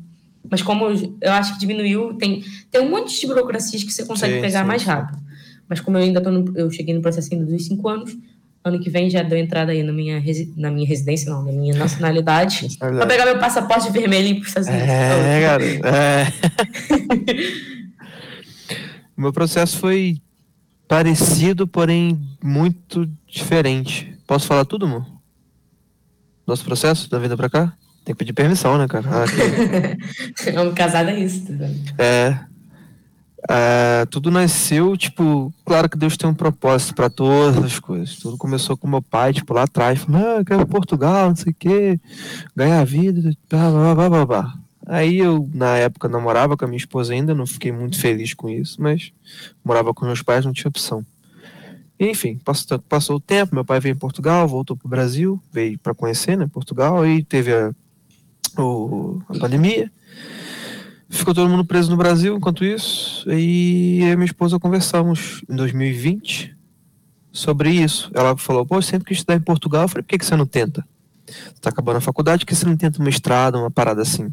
Mas 0.50 0.62
como 0.62 0.86
eu, 1.20 1.32
acho 1.32 1.54
que 1.54 1.60
diminuiu, 1.60 2.14
tem, 2.14 2.44
tem 2.70 2.80
um 2.80 2.90
monte 2.90 3.18
de 3.20 3.26
burocracias 3.26 3.82
que 3.82 3.90
você 3.92 4.04
consegue 4.04 4.34
Sim, 4.36 4.40
pegar 4.42 4.60
sim, 4.62 4.66
mais 4.66 4.82
sim. 4.82 4.88
rápido. 4.88 5.18
Mas 5.68 5.80
como 5.80 5.96
eu 5.96 6.02
ainda 6.02 6.20
tô 6.20 6.30
no, 6.30 6.56
eu 6.56 6.70
cheguei 6.70 6.94
no 6.94 7.00
processo 7.00 7.28
ainda 7.32 7.46
dos 7.46 7.64
cinco 7.66 7.88
anos, 7.88 8.16
Ano 8.66 8.80
que 8.80 8.88
vem 8.88 9.10
já 9.10 9.22
deu 9.22 9.36
entrada 9.38 9.72
aí 9.72 9.82
na 9.82 9.92
minha, 9.92 10.18
resi- 10.18 10.50
na 10.56 10.70
minha 10.70 10.88
residência, 10.88 11.30
não, 11.30 11.44
na 11.44 11.52
minha 11.52 11.74
nacionalidade. 11.76 12.66
Pra 12.80 12.88
Verdade. 12.88 13.10
pegar 13.10 13.24
meu 13.26 13.38
passaporte 13.38 13.90
vermelhinho 13.92 14.36
pros 14.36 14.48
Estados 14.48 14.68
Unidos. 14.70 14.88
É, 14.88 15.40
cara. 15.42 15.64
É. 15.84 16.26
Meu 19.16 19.32
processo 19.32 19.78
foi 19.78 20.20
parecido, 20.88 21.66
porém 21.68 22.20
muito 22.42 23.08
diferente. 23.28 24.12
Posso 24.26 24.46
falar 24.46 24.64
tudo, 24.64 24.86
amor? 24.86 25.06
Nosso 26.46 26.64
processo 26.64 27.08
da 27.10 27.18
vida 27.18 27.36
pra 27.36 27.48
cá? 27.48 27.76
Tem 28.04 28.14
que 28.14 28.18
pedir 28.18 28.32
permissão, 28.34 28.76
né, 28.76 28.86
cara? 28.86 29.08
Ah, 29.08 29.24
Homem 30.60 30.74
casado 30.74 31.08
é 31.08 31.18
isso, 31.18 31.46
tá? 31.46 32.02
É. 32.02 32.38
É, 33.50 34.06
tudo 34.06 34.30
nasceu, 34.30 34.96
tipo, 34.96 35.52
claro 35.66 35.88
que 35.88 35.98
Deus 35.98 36.16
tem 36.16 36.28
um 36.28 36.34
propósito 36.34 36.94
pra 36.94 37.10
todas 37.10 37.62
as 37.62 37.78
coisas. 37.78 38.16
Tudo 38.16 38.38
começou 38.38 38.76
com 38.76 38.88
meu 38.88 39.02
pai, 39.02 39.32
tipo, 39.34 39.52
lá 39.52 39.64
atrás, 39.64 39.98
falando, 40.00 40.24
ah, 40.24 40.38
eu 40.38 40.44
quero 40.44 40.66
Portugal, 40.66 41.28
não 41.28 41.36
sei 41.36 41.52
o 41.52 41.56
quê, 41.58 42.00
ganhar 42.56 42.82
vida, 42.84 43.32
blá, 43.50 43.70
blá, 43.70 43.94
blá, 43.94 44.08
blá, 44.08 44.26
blá. 44.26 44.54
Aí 44.86 45.18
eu, 45.18 45.48
na 45.52 45.76
época, 45.76 46.08
namorava 46.08 46.56
com 46.56 46.64
a 46.64 46.68
minha 46.68 46.78
esposa 46.78 47.12
ainda, 47.12 47.34
não 47.34 47.46
fiquei 47.46 47.72
muito 47.72 47.98
feliz 47.98 48.32
com 48.34 48.48
isso, 48.48 48.80
mas 48.80 49.12
morava 49.62 49.92
com 49.92 50.06
meus 50.06 50.22
pais, 50.22 50.44
não 50.44 50.52
tinha 50.52 50.68
opção. 50.68 51.04
E, 51.98 52.08
enfim, 52.08 52.38
passou, 52.42 52.78
passou 52.78 53.16
o 53.16 53.20
tempo, 53.20 53.54
meu 53.54 53.64
pai 53.64 53.78
veio 53.78 53.92
em 53.92 53.98
Portugal, 53.98 54.48
voltou 54.48 54.76
pro 54.76 54.88
Brasil, 54.88 55.40
veio 55.52 55.78
para 55.78 55.94
conhecer, 55.94 56.36
né, 56.36 56.46
Portugal, 56.50 57.02
aí 57.02 57.22
teve 57.22 57.54
a, 57.54 57.74
o, 58.56 59.22
a 59.28 59.38
pandemia, 59.38 59.90
ficou 61.08 61.34
todo 61.34 61.48
mundo 61.48 61.64
preso 61.64 61.90
no 61.90 61.96
Brasil 61.96 62.36
enquanto 62.36 62.64
isso, 62.64 63.30
e 63.30 64.00
eu 64.02 64.12
e 64.12 64.16
minha 64.16 64.26
esposa 64.26 64.58
conversamos 64.58 65.42
em 65.48 65.56
2020 65.56 66.56
sobre 67.32 67.70
isso. 67.70 68.10
Ela 68.14 68.36
falou, 68.36 68.64
pô, 68.64 68.80
sempre 68.80 69.08
quis 69.08 69.18
estudar 69.18 69.36
em 69.36 69.40
Portugal, 69.40 69.82
eu 69.82 69.88
falei, 69.88 70.02
por 70.02 70.08
que, 70.08 70.18
que 70.18 70.26
você 70.26 70.36
não 70.36 70.46
tenta? 70.46 70.86
Você 71.26 71.60
tá 71.60 71.70
acabando 71.70 71.96
a 71.96 72.00
faculdade, 72.00 72.44
por 72.44 72.48
que 72.50 72.54
você 72.54 72.66
não 72.66 72.76
tenta 72.76 73.00
um 73.00 73.04
mestrado, 73.04 73.58
uma 73.58 73.70
parada 73.70 74.02
assim? 74.02 74.32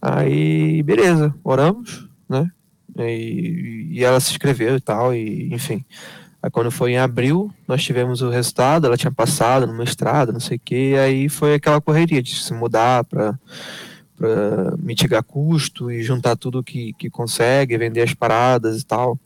Aí, 0.00 0.82
beleza, 0.82 1.34
oramos, 1.42 2.08
né? 2.28 2.50
E, 2.98 3.88
e 3.92 4.04
ela 4.04 4.20
se 4.20 4.30
inscreveu 4.32 4.76
e 4.76 4.80
tal, 4.80 5.14
e 5.14 5.52
enfim. 5.52 5.84
Aí 6.48 6.50
quando 6.50 6.70
foi 6.70 6.92
em 6.92 6.98
abril, 6.98 7.52
nós 7.66 7.84
tivemos 7.84 8.22
o 8.22 8.30
resultado, 8.30 8.86
ela 8.86 8.96
tinha 8.96 9.12
passado 9.12 9.66
no 9.66 9.74
mestrado, 9.74 10.32
não 10.32 10.40
sei 10.40 10.56
o 10.56 10.60
que, 10.64 10.94
aí 10.94 11.28
foi 11.28 11.52
aquela 11.52 11.78
correria 11.78 12.22
de 12.22 12.34
se 12.34 12.54
mudar 12.54 13.04
para 13.04 13.38
para 14.16 14.74
mitigar 14.78 15.22
custo 15.22 15.92
e 15.92 16.02
juntar 16.02 16.36
tudo 16.36 16.64
que, 16.64 16.92
que 16.94 17.08
consegue, 17.08 17.78
vender 17.78 18.02
as 18.02 18.14
paradas 18.14 18.80
e 18.80 18.84
tal. 18.84 19.16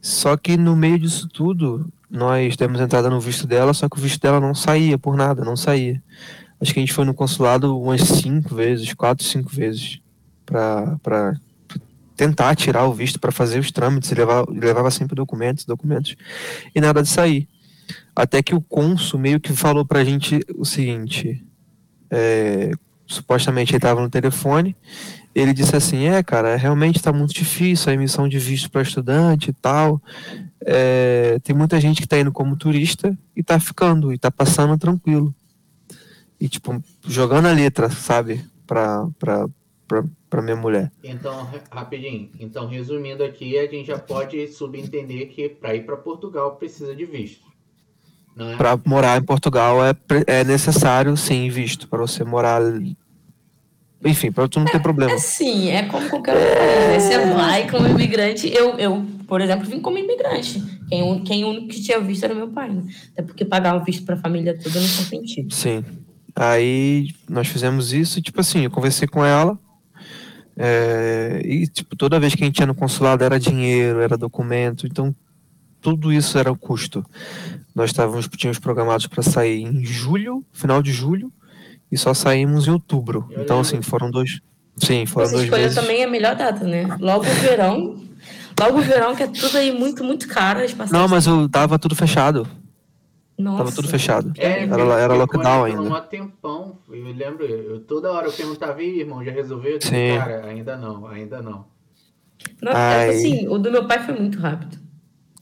Só 0.00 0.36
que 0.36 0.56
no 0.56 0.76
meio 0.76 0.96
disso 0.96 1.26
tudo, 1.26 1.90
nós 2.08 2.54
demos 2.54 2.80
entrada 2.80 3.10
no 3.10 3.18
visto 3.18 3.48
dela, 3.48 3.74
só 3.74 3.88
que 3.88 3.98
o 3.98 4.00
visto 4.00 4.20
dela 4.20 4.38
não 4.38 4.54
saía 4.54 4.96
por 4.96 5.16
nada, 5.16 5.44
não 5.44 5.56
saía. 5.56 6.00
Acho 6.60 6.72
que 6.72 6.78
a 6.78 6.82
gente 6.82 6.92
foi 6.92 7.04
no 7.04 7.14
consulado 7.14 7.76
umas 7.80 8.02
cinco 8.02 8.54
vezes, 8.54 8.94
quatro, 8.94 9.24
cinco 9.24 9.50
vezes, 9.50 10.00
para 10.46 11.34
tentar 12.20 12.54
tirar 12.54 12.84
o 12.84 12.92
visto, 12.92 13.18
para 13.18 13.32
fazer 13.32 13.58
os 13.58 13.70
trâmites, 13.70 14.10
levava, 14.10 14.46
levava 14.52 14.90
sempre 14.90 15.14
documentos, 15.14 15.64
documentos, 15.64 16.14
e 16.74 16.78
nada 16.78 17.02
de 17.02 17.08
sair. 17.08 17.48
Até 18.14 18.42
que 18.42 18.54
o 18.54 18.60
cônsul 18.60 19.18
meio 19.18 19.40
que 19.40 19.54
falou 19.54 19.86
pra 19.86 20.04
gente 20.04 20.38
o 20.54 20.66
seguinte, 20.66 21.42
é, 22.10 22.72
supostamente 23.06 23.72
ele 23.72 23.78
estava 23.78 24.02
no 24.02 24.10
telefone, 24.10 24.76
ele 25.34 25.54
disse 25.54 25.74
assim, 25.74 26.08
é 26.08 26.22
cara, 26.22 26.56
realmente 26.56 26.96
está 26.96 27.10
muito 27.10 27.32
difícil 27.32 27.90
a 27.90 27.94
emissão 27.94 28.28
de 28.28 28.38
visto 28.38 28.70
para 28.70 28.82
estudante 28.82 29.48
e 29.48 29.54
tal, 29.54 29.98
é, 30.60 31.38
tem 31.42 31.56
muita 31.56 31.80
gente 31.80 32.02
que 32.02 32.06
está 32.06 32.20
indo 32.20 32.30
como 32.30 32.54
turista 32.54 33.16
e 33.34 33.40
está 33.40 33.58
ficando, 33.58 34.12
e 34.12 34.16
está 34.16 34.30
passando 34.30 34.76
tranquilo. 34.76 35.34
E 36.38 36.50
tipo, 36.50 36.82
jogando 37.06 37.46
a 37.46 37.52
letra, 37.52 37.88
sabe, 37.88 38.44
pra, 38.66 39.06
pra 40.28 40.40
minha 40.42 40.56
mulher. 40.56 40.90
Então, 41.02 41.44
ra- 41.44 41.60
rapidinho. 41.70 42.30
Então, 42.38 42.66
resumindo 42.66 43.22
aqui, 43.24 43.58
a 43.58 43.66
gente 43.66 43.86
já 43.86 43.98
pode 43.98 44.48
subentender 44.48 45.28
que 45.28 45.48
para 45.48 45.74
ir 45.74 45.84
para 45.84 45.96
Portugal 45.96 46.56
precisa 46.56 46.94
de 46.94 47.04
visto. 47.04 47.44
É? 48.38 48.56
Para 48.56 48.78
morar 48.86 49.18
em 49.20 49.24
Portugal 49.24 49.84
é, 49.84 49.94
é 50.26 50.44
necessário, 50.44 51.16
sim, 51.16 51.48
visto, 51.50 51.88
para 51.88 51.98
você 52.00 52.24
morar... 52.24 52.62
Enfim, 54.02 54.32
para 54.32 54.48
tu 54.48 54.58
não 54.58 54.66
ter 54.66 54.80
problema. 54.80 55.12
É 55.12 55.18
sim, 55.18 55.68
é 55.68 55.82
como 55.82 56.08
qualquer 56.08 56.34
outro 56.34 56.56
país, 56.56 56.88
né? 56.88 56.98
Você 57.00 57.34
vai 57.34 57.68
como 57.70 57.86
imigrante. 57.86 58.50
Eu, 58.50 58.78
eu, 58.78 59.04
por 59.28 59.42
exemplo, 59.42 59.66
vim 59.68 59.78
como 59.80 59.98
imigrante. 59.98 60.62
Quem, 60.88 61.02
o- 61.02 61.22
quem 61.22 61.44
o 61.44 61.48
único 61.50 61.68
que 61.68 61.82
tinha 61.82 62.00
visto 62.00 62.24
era 62.24 62.34
meu 62.34 62.48
pai, 62.48 62.70
né? 62.70 62.82
Até 63.12 63.22
porque 63.22 63.44
pagar 63.44 63.76
um 63.76 63.84
visto 63.84 64.06
pra 64.06 64.16
família 64.16 64.56
toda 64.56 64.80
não 64.80 64.88
faz 64.88 65.06
sentido. 65.08 65.52
Sim. 65.52 65.84
Aí 66.34 67.10
nós 67.28 67.48
fizemos 67.48 67.92
isso 67.92 68.18
e, 68.18 68.22
tipo 68.22 68.40
assim, 68.40 68.64
eu 68.64 68.70
conversei 68.70 69.06
com 69.06 69.22
ela. 69.22 69.58
É, 70.62 71.40
e, 71.42 71.66
tipo, 71.66 71.96
toda 71.96 72.20
vez 72.20 72.34
que 72.34 72.42
a 72.42 72.46
gente 72.46 72.58
ia 72.58 72.66
no 72.66 72.74
consulado 72.74 73.24
era 73.24 73.40
dinheiro, 73.40 74.00
era 74.00 74.14
documento. 74.14 74.86
Então, 74.86 75.14
tudo 75.80 76.12
isso 76.12 76.36
era 76.36 76.52
o 76.52 76.56
custo. 76.56 77.02
Nós 77.74 77.88
estávamos, 77.88 78.28
tínhamos 78.28 78.58
programados 78.58 79.06
para 79.06 79.22
sair 79.22 79.62
em 79.62 79.82
julho, 79.82 80.44
final 80.52 80.82
de 80.82 80.92
julho, 80.92 81.32
e 81.90 81.96
só 81.96 82.12
saímos 82.12 82.68
em 82.68 82.72
outubro. 82.72 83.26
Então, 83.38 83.60
assim, 83.60 83.80
foram 83.80 84.10
dois. 84.10 84.40
Sim, 84.76 85.06
foram 85.06 85.30
dois 85.30 85.48
meses. 85.48 85.74
também 85.74 86.04
a 86.04 86.06
melhor 86.06 86.36
data, 86.36 86.62
né? 86.66 86.94
Logo 87.00 87.24
o 87.24 87.34
verão. 87.40 87.98
Logo 88.60 88.78
o 88.80 88.82
verão, 88.82 89.16
que 89.16 89.22
é 89.22 89.28
tudo 89.28 89.56
aí 89.56 89.72
muito, 89.72 90.04
muito 90.04 90.28
caro. 90.28 90.60
Não, 90.90 91.08
mas 91.08 91.26
eu 91.26 91.48
tava 91.48 91.78
tudo 91.78 91.96
fechado. 91.96 92.46
Nossa. 93.40 93.58
Tava 93.64 93.72
tudo 93.76 93.88
fechado. 93.88 94.32
É, 94.36 94.64
Era, 94.64 94.82
era 94.82 95.00
ficou 95.02 95.16
lockdown 95.18 95.64
ainda. 95.64 95.82
Um 95.82 96.00
tempão. 96.02 96.78
Eu 96.88 97.04
lembro, 97.12 97.44
eu, 97.44 97.80
toda 97.80 98.12
hora 98.12 98.26
eu 98.28 98.32
perguntava, 98.32 98.82
"Ih, 98.82 99.00
irmão, 99.00 99.24
já 99.24 99.32
resolveu? 99.32 99.72
Eu 99.72 99.78
disse, 99.78 99.90
Sim. 99.90 100.16
Cara, 100.18 100.46
ainda 100.46 100.76
não, 100.76 101.06
ainda 101.06 101.40
não. 101.42 101.66
Não, 102.62 102.72
é 102.72 102.76
Ai. 102.76 103.08
assim, 103.10 103.48
o 103.48 103.58
do 103.58 103.70
meu 103.70 103.86
pai 103.86 103.98
foi 104.04 104.14
muito 104.14 104.38
rápido. 104.38 104.78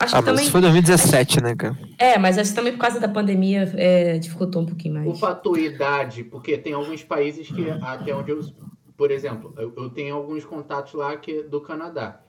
Acho 0.00 0.14
Ah, 0.14 0.18
que 0.20 0.24
mas 0.24 0.24
também. 0.26 0.42
isso 0.44 0.52
foi 0.52 0.60
2017, 0.60 1.42
né, 1.42 1.56
cara? 1.56 1.76
É, 1.98 2.16
mas 2.18 2.38
acho 2.38 2.50
que 2.50 2.56
também 2.56 2.72
por 2.72 2.78
causa 2.80 3.00
da 3.00 3.08
pandemia 3.08 3.70
é, 3.76 4.18
dificultou 4.18 4.62
um 4.62 4.66
pouquinho 4.66 4.94
O 5.02 5.06
mais. 5.06 5.18
fator 5.20 5.58
idade, 5.58 6.22
porque 6.22 6.56
tem 6.56 6.72
alguns 6.72 7.02
países 7.02 7.50
que, 7.50 7.68
até 7.82 8.14
onde 8.14 8.30
eu. 8.30 8.40
Por 8.96 9.10
exemplo, 9.10 9.52
eu, 9.56 9.72
eu 9.76 9.90
tenho 9.90 10.14
alguns 10.14 10.44
contatos 10.44 10.92
lá 10.94 11.16
que 11.16 11.42
do 11.42 11.60
Canadá. 11.60 12.20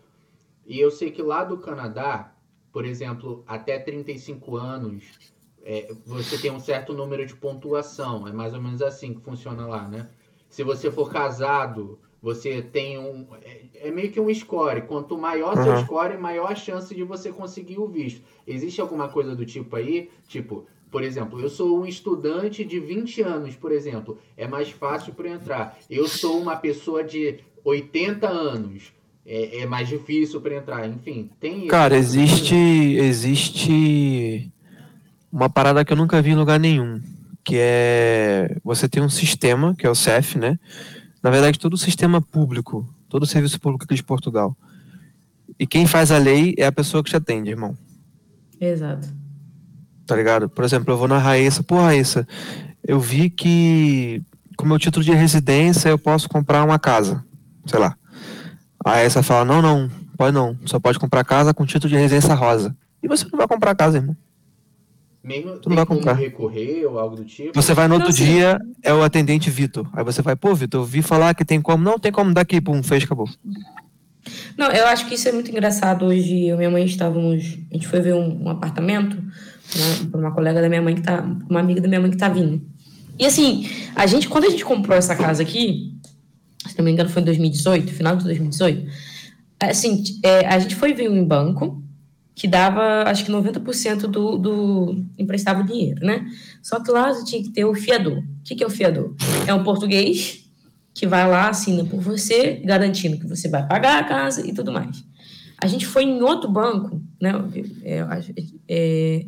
E 0.68 0.80
eu 0.80 0.92
sei 0.92 1.10
que 1.12 1.22
lá 1.22 1.44
do 1.44 1.58
Canadá, 1.58 2.32
por 2.72 2.86
exemplo, 2.86 3.44
até 3.48 3.80
35 3.80 4.56
anos, 4.56 5.04
é, 5.72 5.94
você 6.04 6.36
tem 6.36 6.50
um 6.50 6.60
certo 6.60 6.94
número 6.94 7.24
de 7.28 7.36
pontuação. 7.36 8.28
É 8.28 8.34
mais 8.34 8.56
ou 8.56 8.60
menos 8.60 8.82
assim 8.82 9.14
que 9.14 9.22
funciona 9.22 9.68
lá, 9.68 9.88
né? 9.88 10.08
Se 10.50 10.64
você 10.64 10.90
for 10.90 11.12
casado, 11.12 12.00
você 12.20 12.60
tem 12.60 12.98
um. 12.98 13.28
É, 13.44 13.88
é 13.88 13.92
meio 13.92 14.12
que 14.12 14.20
um 14.20 14.34
score. 14.34 14.82
Quanto 14.82 15.16
maior 15.16 15.54
seu 15.62 15.74
Uhum. 15.74 15.86
score, 15.86 16.18
maior 16.18 16.52
a 16.52 16.56
chance 16.56 16.96
de 16.96 17.04
você 17.04 17.32
conseguir 17.32 17.78
o 17.78 17.86
visto. 17.88 18.20
Existe 18.48 18.82
alguma 18.82 19.10
coisa 19.10 19.36
do 19.36 19.46
tipo 19.46 19.76
aí? 19.76 20.10
Tipo, 20.28 20.66
por 20.90 21.04
exemplo, 21.04 21.40
eu 21.40 21.50
sou 21.50 21.80
um 21.80 21.86
estudante 21.86 22.66
de 22.66 22.80
20 22.80 23.22
anos, 23.22 23.56
por 23.56 23.72
exemplo. 23.72 24.18
É 24.36 24.48
mais 24.48 24.72
fácil 24.72 25.14
para 25.14 25.30
entrar. 25.30 25.78
Eu 25.88 26.08
sou 26.08 26.42
uma 26.42 26.56
pessoa 26.56 27.04
de 27.04 27.42
80 27.64 28.28
anos. 28.28 28.92
É, 29.24 29.60
é 29.60 29.66
mais 29.68 29.88
difícil 29.88 30.42
para 30.42 30.56
entrar. 30.56 30.90
Enfim, 30.90 31.30
tem. 31.40 31.68
Cara, 31.68 31.96
existe 31.96 32.56
existe 32.56 34.52
uma 35.32 35.50
parada 35.50 35.84
que 35.86 35.94
eu 35.94 35.98
nunca 35.98 36.22
vi 36.22 36.32
em 36.32 36.36
lugar 36.36 36.60
nenhum, 36.60 37.02
que 37.44 37.56
é 37.58 38.58
você 38.64 38.88
tem 38.88 39.02
um 39.02 39.10
sistema, 39.10 39.76
que 39.76 39.86
é 39.86 39.90
o 39.90 39.96
CEF, 39.96 40.38
né? 40.38 40.60
Na 41.22 41.30
verdade, 41.30 41.60
todo 41.60 41.74
o 41.74 41.78
sistema 41.78 42.22
público, 42.22 42.88
todo 43.08 43.24
o 43.24 43.28
serviço 43.28 43.60
público 43.60 43.84
aqui 43.84 43.96
de 43.96 44.04
Portugal. 44.04 44.56
E 45.60 45.68
quem 45.68 45.86
faz 45.86 46.12
a 46.12 46.18
lei 46.18 46.56
é 46.58 46.66
a 46.66 46.72
pessoa 46.72 47.04
que 47.04 47.10
te 47.10 47.16
atende, 47.16 47.50
irmão. 47.50 47.78
Exato. 48.60 49.08
Tá 50.06 50.16
ligado? 50.16 50.50
Por 50.50 50.64
exemplo, 50.64 50.94
eu 50.94 50.98
vou 50.98 51.08
na 51.08 51.18
Raíssa, 51.18 51.62
pô, 51.62 51.82
Raíssa, 51.82 52.28
eu 52.88 53.00
vi 53.00 53.30
que 53.30 54.22
com 54.58 54.66
meu 54.66 54.80
título 54.80 55.04
de 55.04 55.14
residência 55.14 55.90
eu 55.90 55.98
posso 55.98 56.28
comprar 56.28 56.64
uma 56.64 56.80
casa, 56.80 57.24
sei 57.66 57.80
lá. 57.80 57.96
A 58.84 58.92
Raíssa 58.92 59.22
fala, 59.22 59.46
não, 59.46 59.62
não, 59.62 59.90
pode 60.18 60.34
não, 60.34 60.58
só 60.66 60.80
pode 60.80 61.00
comprar 61.00 61.24
casa 61.24 61.54
com 61.54 61.66
título 61.66 61.90
de 61.90 61.98
residência 61.98 62.34
rosa. 62.34 62.76
E 63.02 63.08
você 63.08 63.26
não 63.32 63.38
vai 63.38 63.48
comprar 63.48 63.76
casa, 63.76 63.98
irmão. 63.98 64.16
Mesmo 65.24 65.58
Tu 65.60 65.68
não 65.70 65.76
vai 65.76 65.86
como 65.86 66.00
comprar. 66.00 66.14
recorrer 66.14 66.86
ou 66.86 66.98
algo 66.98 67.16
do 67.16 67.26
tipo. 67.26 67.52
Você 67.54 67.74
vai 67.74 67.88
no 67.88 67.96
outro 67.96 68.10
Não, 68.10 68.16
sim. 68.16 68.24
dia, 68.26 68.60
é 68.82 68.94
o 68.94 69.04
atendente 69.04 69.50
Vitor. 69.50 69.88
Aí 69.94 70.04
você 70.04 70.22
vai, 70.22 70.36
pô, 70.36 70.56
Vitor, 70.56 70.82
eu 70.82 70.86
vi 70.86 71.02
falar 71.02 71.36
que 71.36 71.44
tem 71.44 71.62
como. 71.62 71.84
Não, 71.84 72.00
tem 72.00 72.12
como 72.12 72.34
daqui, 72.34 72.62
pum, 72.62 72.82
fez, 72.82 73.04
acabou. 73.04 73.28
Não, 74.58 74.72
eu 74.72 74.88
acho 74.88 75.08
que 75.08 75.16
isso 75.16 75.28
é 75.28 75.32
muito 75.32 75.52
engraçado. 75.52 76.06
Hoje 76.06 76.46
eu 76.48 76.56
e 76.56 76.58
minha 76.58 76.70
mãe 76.70 76.86
estávamos. 76.86 77.58
A 77.70 77.74
gente 77.74 77.88
foi 77.88 78.00
ver 78.00 78.14
um, 78.14 78.44
um 78.46 78.50
apartamento 78.50 79.18
né, 79.18 80.08
para 80.10 80.20
uma 80.20 80.32
colega 80.32 80.62
da 80.62 80.70
minha 80.70 80.82
mãe 80.82 80.96
que 80.96 81.02
tá. 81.02 81.22
Uma 81.50 81.60
amiga 81.60 81.82
da 81.82 81.88
minha 81.88 82.00
mãe 82.00 82.12
que 82.12 82.18
tá 82.18 82.30
vindo. 82.30 82.62
E 83.18 83.26
assim, 83.26 83.70
a 83.96 84.06
gente, 84.06 84.30
quando 84.30 84.46
a 84.46 84.50
gente 84.50 84.64
comprou 84.64 84.98
essa 84.98 85.16
casa 85.16 85.44
aqui, 85.44 85.94
se 86.66 86.78
não 86.78 86.86
me 86.86 86.92
engano, 86.92 87.10
foi 87.10 87.22
em 87.22 87.26
2018, 87.26 87.92
final 87.92 88.16
de 88.16 88.24
2018. 88.24 88.90
Assim, 89.60 90.04
é, 90.24 90.48
a 90.48 90.58
gente 90.60 90.76
foi 90.76 90.94
ver 90.94 91.10
um 91.10 91.18
em 91.18 91.26
banco. 91.26 91.84
Que 92.40 92.48
dava, 92.48 93.04
acho 93.10 93.26
que 93.26 93.32
90% 93.34 94.08
do, 94.08 94.38
do 94.38 95.06
emprestava 95.18 95.60
o 95.60 95.66
dinheiro, 95.66 96.06
né? 96.06 96.26
Só 96.64 96.80
que 96.82 96.90
lá 96.90 97.14
você 97.14 97.26
tinha 97.26 97.44
que 97.44 97.50
ter 97.50 97.66
o 97.66 97.74
fiador. 97.76 98.20
O 98.20 98.24
que, 98.46 98.56
que 98.56 98.64
é 98.64 98.68
o 98.68 98.70
fiador? 98.70 99.14
É 99.46 99.54
um 99.54 99.62
português 99.62 100.50
que 100.94 101.06
vai 101.06 101.30
lá, 101.30 101.50
assina 101.50 101.84
por 101.84 102.00
você, 102.00 102.62
garantindo 102.64 103.20
que 103.20 103.28
você 103.28 103.50
vai 103.50 103.68
pagar 103.68 104.00
a 104.00 104.06
casa 104.06 104.48
e 104.48 104.54
tudo 104.54 104.72
mais. 104.72 105.04
A 105.62 105.68
gente 105.68 105.86
foi 105.86 106.04
em 106.04 106.22
outro 106.22 106.50
banco, 106.50 107.02
né? 107.22 107.34
É, 107.84 108.00
acho- 108.04 108.34
é, 108.70 109.26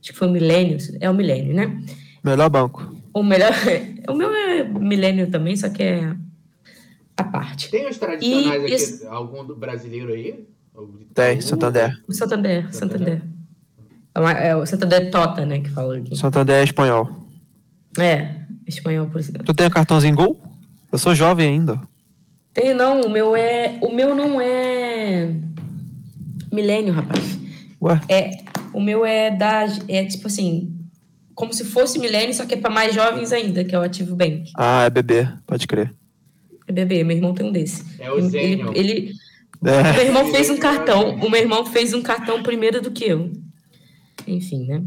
acho 0.00 0.12
que 0.12 0.16
foi 0.18 0.26
o 0.28 0.30
Milênio, 0.30 0.78
é 1.00 1.10
o 1.10 1.14
Milênio, 1.14 1.54
né? 1.54 1.82
Melhor 2.24 2.48
banco. 2.48 2.96
O 3.12 3.22
melhor, 3.22 3.52
o 4.08 4.14
meu 4.14 4.30
é 4.34 4.64
Milênio 4.64 5.30
também, 5.30 5.54
só 5.54 5.68
que 5.68 5.82
é 5.82 6.16
a 7.14 7.24
parte. 7.24 7.70
Tem 7.70 7.86
os 7.88 7.98
tradicionais 7.98 8.62
E 8.62 8.64
aqui, 8.64 8.72
esse- 8.74 9.06
algum 9.06 9.44
do 9.44 9.54
brasileiro 9.54 10.12
aí? 10.14 10.46
Tem? 11.14 11.40
Santander. 11.40 12.02
O 12.08 12.12
Santander, 12.12 12.74
Santander. 12.74 13.22
É 14.14 14.48
É 14.48 14.56
o 14.56 14.66
Santander 14.66 15.10
Tota, 15.10 15.44
né, 15.46 15.60
que 15.60 15.70
fala 15.70 15.96
aqui. 15.96 16.16
Santander 16.16 16.56
é 16.56 16.64
espanhol. 16.64 17.08
É, 17.98 18.36
espanhol, 18.66 19.06
por 19.06 19.20
exemplo. 19.20 19.44
Tu 19.44 19.54
tem 19.54 19.70
cartãozinho 19.70 20.14
Gol? 20.16 20.40
Eu 20.90 20.98
sou 20.98 21.14
jovem 21.14 21.48
ainda. 21.48 21.80
Tem, 22.52 22.72
não, 22.74 23.02
o 23.02 23.10
meu 23.10 23.34
é. 23.34 23.78
O 23.80 23.92
meu 23.92 24.14
não 24.14 24.40
é. 24.40 25.32
Milênio, 26.52 26.92
rapaz. 26.94 27.38
Ué, 27.82 28.00
É, 28.08 28.30
o 28.72 28.80
meu 28.80 29.04
é 29.04 29.30
da. 29.30 29.66
É 29.88 30.04
tipo 30.04 30.26
assim. 30.28 30.72
Como 31.34 31.52
se 31.52 31.64
fosse 31.64 31.98
milênio, 31.98 32.32
só 32.32 32.46
que 32.46 32.54
é 32.54 32.56
para 32.56 32.70
mais 32.70 32.94
jovens 32.94 33.32
ainda, 33.32 33.64
que 33.64 33.74
é 33.74 33.78
o 33.78 33.82
Ativo 33.82 34.14
Bank. 34.14 34.52
ah, 34.56 34.84
é 34.84 34.90
bebê, 34.90 35.28
pode 35.44 35.66
crer. 35.66 35.92
É 36.68 36.72
bebê, 36.72 37.02
meu 37.02 37.16
irmão 37.16 37.34
tem 37.34 37.44
um 37.44 37.50
desse. 37.50 37.84
É 38.00 38.08
o 38.08 38.18
ele, 38.18 38.28
Zênio. 38.28 38.72
ele, 38.72 39.10
o 39.10 39.23
É, 39.62 39.92
meu 39.92 40.02
irmão 40.06 40.30
fez 40.32 40.50
um 40.50 40.56
cartão. 40.56 41.16
O 41.16 41.30
meu 41.30 41.40
irmão 41.40 41.64
fez 41.66 41.92
um 41.94 42.02
cartão 42.02 42.42
primeiro 42.42 42.80
do 42.82 42.90
que 42.90 43.04
eu. 43.04 43.32
Enfim, 44.26 44.66
né? 44.66 44.82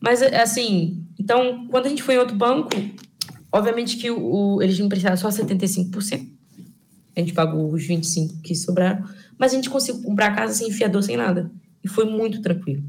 Mas, 0.00 0.22
assim, 0.22 1.04
então, 1.18 1.66
quando 1.68 1.86
a 1.86 1.88
gente 1.88 2.02
foi 2.02 2.14
em 2.16 2.18
outro 2.18 2.36
banco, 2.36 2.70
obviamente 3.52 3.96
que 3.96 4.10
o, 4.10 4.18
o- 4.56 4.62
eles 4.62 4.78
me 4.78 4.86
emprestaram 4.86 5.16
só 5.16 5.28
75%. 5.28 6.26
A 7.16 7.20
gente 7.20 7.32
pagou 7.32 7.72
os 7.72 7.82
25% 7.86 8.42
que 8.42 8.54
sobraram. 8.54 9.04
Mas 9.38 9.52
a 9.52 9.56
gente 9.56 9.70
conseguiu 9.70 10.02
comprar 10.02 10.26
a 10.28 10.34
casa 10.34 10.54
sem 10.54 10.70
fiador, 10.70 11.02
sem 11.02 11.16
nada. 11.16 11.50
E 11.82 11.88
foi 11.88 12.04
muito 12.04 12.40
tranquilo. 12.42 12.82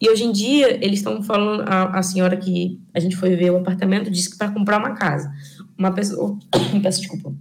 E 0.00 0.08
hoje 0.08 0.24
em 0.24 0.32
dia, 0.32 0.82
eles 0.84 1.00
estão 1.00 1.22
falando, 1.22 1.62
a, 1.68 1.98
a 1.98 2.02
senhora 2.02 2.36
que 2.36 2.80
a 2.94 3.00
gente 3.00 3.16
foi 3.16 3.36
ver 3.36 3.50
o 3.50 3.58
apartamento 3.58 4.10
disse 4.10 4.30
que 4.30 4.38
para 4.38 4.50
comprar 4.50 4.78
uma 4.78 4.94
casa, 4.94 5.30
uma 5.78 5.92
pessoa, 5.92 6.38
peço 6.82 7.00
desculpa, 7.00 7.34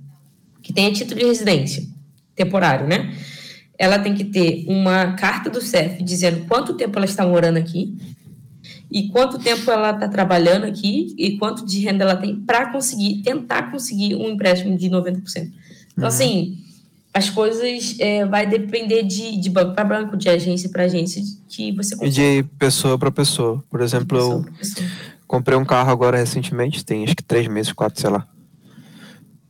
que 0.61 0.73
tenha 0.73 0.91
título 0.91 1.19
de 1.21 1.25
residência 1.25 1.83
temporário, 2.39 2.87
né? 2.87 3.13
Ela 3.77 3.99
tem 3.99 4.13
que 4.13 4.23
ter 4.23 4.65
uma 4.67 5.13
carta 5.13 5.49
do 5.49 5.61
CEF 5.61 6.01
dizendo 6.03 6.45
quanto 6.47 6.73
tempo 6.73 6.97
ela 6.97 7.05
está 7.05 7.25
morando 7.25 7.57
aqui 7.57 7.95
e 8.91 9.09
quanto 9.09 9.37
tempo 9.39 9.69
ela 9.69 9.91
está 9.91 10.07
trabalhando 10.07 10.65
aqui 10.65 11.13
e 11.17 11.37
quanto 11.37 11.65
de 11.65 11.79
renda 11.79 12.03
ela 12.03 12.15
tem 12.15 12.35
para 12.35 12.71
conseguir, 12.71 13.21
tentar 13.21 13.71
conseguir 13.71 14.15
um 14.15 14.29
empréstimo 14.29 14.77
de 14.77 14.89
90%. 14.89 15.51
Então, 15.93 16.07
assim, 16.07 16.57
as 17.13 17.29
coisas 17.29 17.95
é, 17.99 18.25
vai 18.25 18.47
depender 18.47 19.03
de, 19.03 19.37
de 19.37 19.49
banco 19.49 19.73
para 19.75 19.83
banco, 19.83 20.17
de 20.17 20.29
agência 20.29 20.69
para 20.69 20.83
agência, 20.83 21.21
que 21.47 21.71
você 21.73 21.93
e 21.95 21.97
consegue. 21.97 22.11
de 22.11 22.43
pessoa 22.57 22.97
pra 22.97 23.11
pessoa. 23.11 23.63
Por 23.69 23.81
exemplo, 23.81 24.17
eu 24.17 24.45
comprei 25.27 25.57
um 25.57 25.65
carro 25.65 25.91
agora 25.91 26.17
recentemente, 26.17 26.85
tem 26.85 27.03
acho 27.03 27.15
que 27.15 27.23
três 27.23 27.47
meses, 27.47 27.73
quatro, 27.73 27.99
sei 27.99 28.09
lá. 28.09 28.27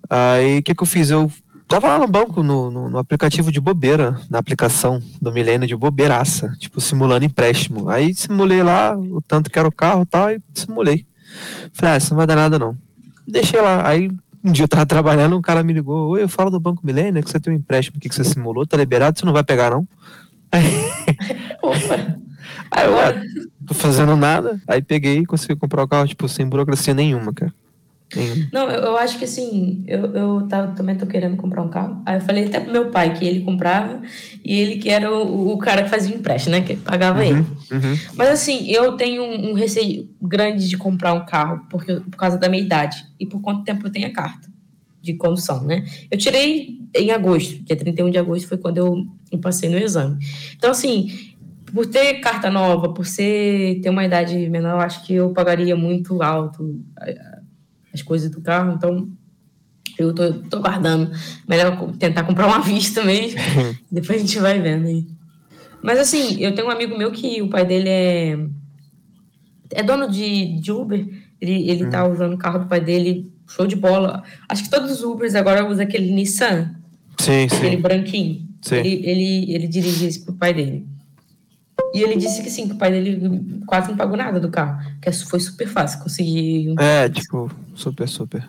Aí 0.09 0.59
o 0.59 0.63
que, 0.63 0.73
que 0.73 0.83
eu 0.83 0.87
fiz? 0.87 1.11
Eu 1.11 1.31
tava 1.69 1.87
lá 1.87 1.99
no 1.99 2.07
banco, 2.07 2.41
no, 2.41 2.71
no, 2.71 2.89
no 2.89 2.97
aplicativo 2.97 3.51
de 3.51 3.61
bobeira, 3.61 4.19
na 4.29 4.39
aplicação 4.39 5.01
do 5.21 5.31
Milênio 5.31 5.67
de 5.67 5.75
bobeiraça, 5.75 6.51
tipo, 6.57 6.81
simulando 6.81 7.23
empréstimo. 7.25 7.87
Aí 7.89 8.13
simulei 8.13 8.63
lá 8.63 8.97
o 8.97 9.21
tanto 9.21 9.49
que 9.51 9.57
era 9.59 9.67
o 9.67 9.71
carro 9.71 10.01
e 10.01 10.05
tal, 10.07 10.31
e 10.31 10.41
simulei. 10.53 11.05
Falei, 11.71 11.93
ah, 11.93 11.97
isso 11.97 12.09
não 12.09 12.17
vai 12.17 12.25
dar 12.27 12.35
nada 12.35 12.57
não. 12.57 12.75
Deixei 13.25 13.61
lá. 13.61 13.87
Aí 13.87 14.09
um 14.43 14.51
dia 14.51 14.63
eu 14.63 14.67
tava 14.67 14.85
trabalhando, 14.85 15.37
um 15.37 15.41
cara 15.41 15.63
me 15.63 15.71
ligou, 15.71 16.09
oi, 16.09 16.23
eu 16.23 16.29
falo 16.29 16.49
do 16.49 16.59
Banco 16.59 16.83
Milênio, 16.83 17.21
que 17.23 17.29
você 17.29 17.39
tem 17.39 17.53
um 17.53 17.57
empréstimo 17.57 17.97
aqui 17.97 18.09
que 18.09 18.15
você 18.15 18.23
simulou, 18.23 18.65
tá 18.65 18.75
liberado, 18.75 19.19
você 19.19 19.25
não 19.25 19.33
vai 19.33 19.43
pegar 19.43 19.69
não? 19.69 19.87
Opa! 21.61 22.17
Aí 22.71 22.85
eu, 22.85 22.97
Agora, 22.97 23.21
"Ah, 23.23 23.65
tô 23.67 23.73
fazendo 23.75 24.15
nada. 24.15 24.59
Aí 24.67 24.81
peguei 24.81 25.19
e 25.19 25.25
consegui 25.25 25.55
comprar 25.55 25.83
o 25.83 25.87
carro, 25.87 26.07
tipo, 26.07 26.27
sem 26.27 26.47
burocracia 26.47 26.93
nenhuma, 26.93 27.31
cara. 27.31 27.53
Não, 28.51 28.69
eu, 28.69 28.81
eu 28.81 28.97
acho 28.97 29.19
que 29.19 29.25
assim, 29.25 29.83
eu, 29.87 30.13
eu 30.15 30.47
tava, 30.47 30.73
também 30.73 30.95
tô 30.95 31.05
querendo 31.05 31.37
comprar 31.37 31.61
um 31.61 31.69
carro. 31.69 32.01
Aí 32.05 32.17
eu 32.17 32.21
falei 32.21 32.45
até 32.45 32.59
pro 32.59 32.71
meu 32.71 32.89
pai 32.89 33.13
que 33.13 33.25
ele 33.25 33.41
comprava 33.41 34.01
e 34.43 34.59
ele 34.59 34.77
que 34.77 34.89
era 34.89 35.11
o, 35.13 35.53
o 35.53 35.57
cara 35.57 35.83
que 35.83 35.89
fazia 35.89 36.15
o 36.15 36.19
empréstimo, 36.19 36.55
né? 36.55 36.61
Que 36.61 36.75
pagava 36.75 37.23
ele. 37.23 37.39
Uhum. 37.39 37.97
Mas 38.15 38.29
assim, 38.29 38.67
eu 38.69 38.93
tenho 38.93 39.23
um, 39.23 39.51
um 39.51 39.53
receio 39.53 40.09
grande 40.21 40.67
de 40.67 40.77
comprar 40.77 41.13
um 41.13 41.25
carro 41.25 41.65
porque, 41.69 41.95
por 41.95 42.17
causa 42.17 42.37
da 42.37 42.49
minha 42.49 42.63
idade 42.63 43.05
e 43.19 43.25
por 43.25 43.41
quanto 43.41 43.63
tempo 43.63 43.85
eu 43.85 43.91
tenho 43.91 44.07
a 44.07 44.11
carta 44.11 44.49
de 45.01 45.13
condução, 45.13 45.63
né? 45.63 45.85
Eu 46.09 46.17
tirei 46.17 46.79
em 46.95 47.11
agosto, 47.11 47.63
dia 47.63 47.75
31 47.75 48.09
de 48.09 48.17
agosto 48.17 48.47
foi 48.47 48.57
quando 48.57 48.77
eu, 48.77 49.05
eu 49.31 49.39
passei 49.39 49.69
no 49.69 49.77
exame. 49.77 50.17
Então, 50.57 50.71
assim, 50.71 51.09
por 51.73 51.85
ter 51.85 52.15
carta 52.15 52.49
nova, 52.49 52.93
por 52.93 53.05
ser, 53.05 53.79
ter 53.81 53.89
uma 53.89 54.03
idade 54.03 54.49
menor, 54.49 54.71
eu 54.71 54.79
acho 54.79 55.05
que 55.05 55.13
eu 55.13 55.31
pagaria 55.31 55.75
muito 55.75 56.21
alto 56.21 56.83
as 57.93 58.01
coisas 58.01 58.29
do 58.29 58.41
carro, 58.41 58.73
então 58.73 59.09
eu 59.97 60.13
tô, 60.13 60.33
tô 60.33 60.59
guardando. 60.59 61.11
Melhor 61.47 61.91
tentar 61.97 62.23
comprar 62.23 62.47
uma 62.47 62.61
vista 62.63 63.03
mesmo, 63.03 63.39
depois 63.91 64.17
a 64.17 64.25
gente 64.25 64.39
vai 64.39 64.59
vendo 64.59 64.87
aí. 64.87 65.07
Mas 65.81 65.99
assim, 65.99 66.37
eu 66.39 66.53
tenho 66.53 66.67
um 66.67 66.71
amigo 66.71 66.97
meu 66.97 67.11
que 67.11 67.41
o 67.41 67.49
pai 67.49 67.65
dele 67.65 67.89
é, 67.89 68.37
é 69.71 69.83
dono 69.83 70.09
de, 70.09 70.59
de 70.59 70.71
Uber, 70.71 71.07
ele, 71.39 71.69
ele 71.69 71.87
tá 71.87 72.05
usando 72.07 72.33
o 72.33 72.37
carro 72.37 72.59
do 72.59 72.67
pai 72.67 72.81
dele, 72.81 73.31
show 73.47 73.65
de 73.65 73.75
bola. 73.75 74.23
Acho 74.47 74.63
que 74.63 74.69
todos 74.69 74.91
os 74.91 75.03
Ubers 75.03 75.35
agora 75.35 75.65
usam 75.65 75.83
aquele 75.83 76.11
Nissan, 76.11 76.75
Sim, 77.17 77.45
aquele 77.45 77.77
sim. 77.77 77.81
branquinho. 77.81 78.49
Sim. 78.61 78.75
Ele, 78.75 79.09
ele, 79.09 79.53
ele 79.53 79.67
dirige 79.67 80.07
isso 80.07 80.25
pro 80.25 80.33
pai 80.33 80.53
dele. 80.53 80.85
E 81.93 82.01
ele 82.03 82.15
disse 82.15 82.43
que 82.43 82.49
sim, 82.49 82.67
que 82.67 82.73
o 82.73 82.77
pai 82.77 82.91
dele 82.91 83.61
quase 83.65 83.89
não 83.89 83.97
pagou 83.97 84.15
nada 84.15 84.39
do 84.39 84.49
carro. 84.49 84.79
Que 85.01 85.11
foi 85.11 85.39
super 85.39 85.67
fácil 85.67 86.01
conseguir. 86.03 86.75
É, 86.79 87.09
tipo, 87.09 87.49
super, 87.73 88.07
super. 88.07 88.47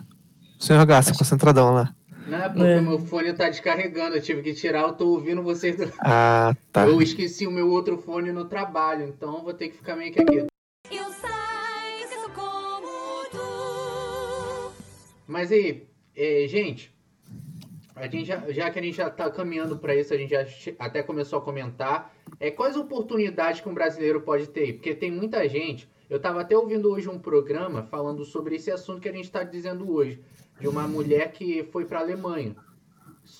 Senhor 0.59 0.85
Garça, 0.85 1.13
concentradão 1.17 1.73
lá. 1.73 1.95
Não, 2.27 2.37
é 2.37 2.49
porque 2.49 2.63
É. 2.67 2.79
meu 2.81 2.99
fone 2.99 3.33
tá 3.33 3.49
descarregando, 3.49 4.15
eu 4.15 4.21
tive 4.21 4.41
que 4.43 4.53
tirar, 4.53 4.81
eu 4.83 4.93
tô 4.93 5.07
ouvindo 5.07 5.41
vocês. 5.41 5.75
do- 5.75 5.91
Ah, 5.99 6.55
tá. 6.71 6.85
Eu 6.85 7.01
esqueci 7.01 7.47
o 7.47 7.51
meu 7.51 7.69
outro 7.69 7.97
fone 7.97 8.31
no 8.31 8.45
trabalho, 8.45 9.07
então 9.07 9.43
vou 9.43 9.53
ter 9.53 9.69
que 9.69 9.77
ficar 9.77 9.95
meio 9.95 10.13
que 10.13 10.21
aqui. 10.21 10.37
Eu 10.37 10.45
sei 11.11 12.07
que 12.07 12.13
sou 12.15 12.29
como 12.29 12.87
tu. 13.31 14.71
Mas 15.27 15.51
aí, 15.51 15.83
é, 16.15 16.45
gente, 16.47 16.93
a 17.95 18.07
gente 18.07 18.25
já, 18.25 18.51
já 18.51 18.69
que 18.69 18.79
a 18.79 18.81
gente 18.81 18.95
já 18.95 19.09
tá 19.09 19.29
caminhando 19.29 19.77
para 19.77 19.95
isso, 19.95 20.13
a 20.13 20.17
gente 20.17 20.31
já 20.31 20.45
até 20.79 21.03
começou 21.03 21.39
a 21.39 21.41
comentar, 21.41 22.13
é, 22.39 22.49
quais 22.49 22.75
oportunidades 22.75 23.61
que 23.61 23.69
um 23.69 23.73
brasileiro 23.73 24.21
pode 24.21 24.47
ter? 24.47 24.73
Porque 24.73 24.95
tem 24.95 25.11
muita 25.11 25.47
gente, 25.47 25.89
eu 26.09 26.19
tava 26.19 26.41
até 26.41 26.57
ouvindo 26.57 26.91
hoje 26.91 27.09
um 27.09 27.19
programa 27.19 27.83
falando 27.83 28.23
sobre 28.25 28.55
esse 28.55 28.71
assunto 28.71 29.01
que 29.01 29.09
a 29.09 29.13
gente 29.13 29.25
está 29.25 29.43
dizendo 29.43 29.91
hoje, 29.91 30.21
de 30.59 30.67
uma 30.67 30.87
mulher 30.87 31.31
que 31.31 31.63
foi 31.71 31.85
para 31.85 31.99
a 31.99 32.01
Alemanha, 32.01 32.55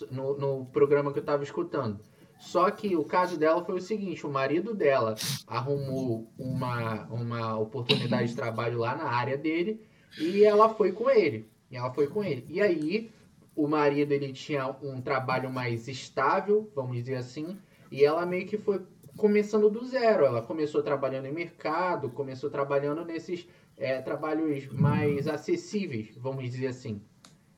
no, 0.09 0.37
no 0.37 0.65
programa 0.67 1.11
que 1.11 1.19
eu 1.19 1.23
tava 1.23 1.43
escutando. 1.43 1.99
Só 2.41 2.71
que 2.71 2.95
o 2.95 3.03
caso 3.03 3.37
dela 3.37 3.63
foi 3.63 3.75
o 3.75 3.81
seguinte, 3.81 4.25
o 4.25 4.29
marido 4.29 4.73
dela 4.73 5.13
arrumou 5.45 6.27
uma, 6.37 7.05
uma 7.05 7.57
oportunidade 7.59 8.29
de 8.29 8.35
trabalho 8.35 8.79
lá 8.79 8.95
na 8.95 9.03
área 9.03 9.37
dele 9.37 9.79
e 10.19 10.43
ela 10.43 10.67
foi 10.69 10.91
com 10.91 11.07
ele. 11.07 11.47
E 11.69 11.77
ela 11.77 11.93
foi 11.93 12.07
com 12.07 12.23
ele. 12.23 12.43
E 12.49 12.59
aí, 12.59 13.11
o 13.55 13.67
marido 13.67 14.11
ele 14.11 14.31
tinha 14.31 14.67
um 14.81 15.01
trabalho 15.01 15.51
mais 15.51 15.87
estável, 15.87 16.71
vamos 16.75 16.95
dizer 16.97 17.15
assim, 17.15 17.57
e 17.91 18.03
ela 18.03 18.25
meio 18.25 18.47
que 18.47 18.57
foi 18.57 18.81
começando 19.17 19.69
do 19.69 19.85
zero. 19.85 20.25
Ela 20.25 20.41
começou 20.41 20.81
trabalhando 20.81 21.25
em 21.25 21.33
mercado, 21.33 22.09
começou 22.09 22.49
trabalhando 22.49 23.03
nesses 23.03 23.47
é, 23.77 24.01
trabalhos 24.01 24.67
mais 24.67 25.27
acessíveis, 25.27 26.15
vamos 26.17 26.43
dizer 26.49 26.67
assim. 26.67 27.01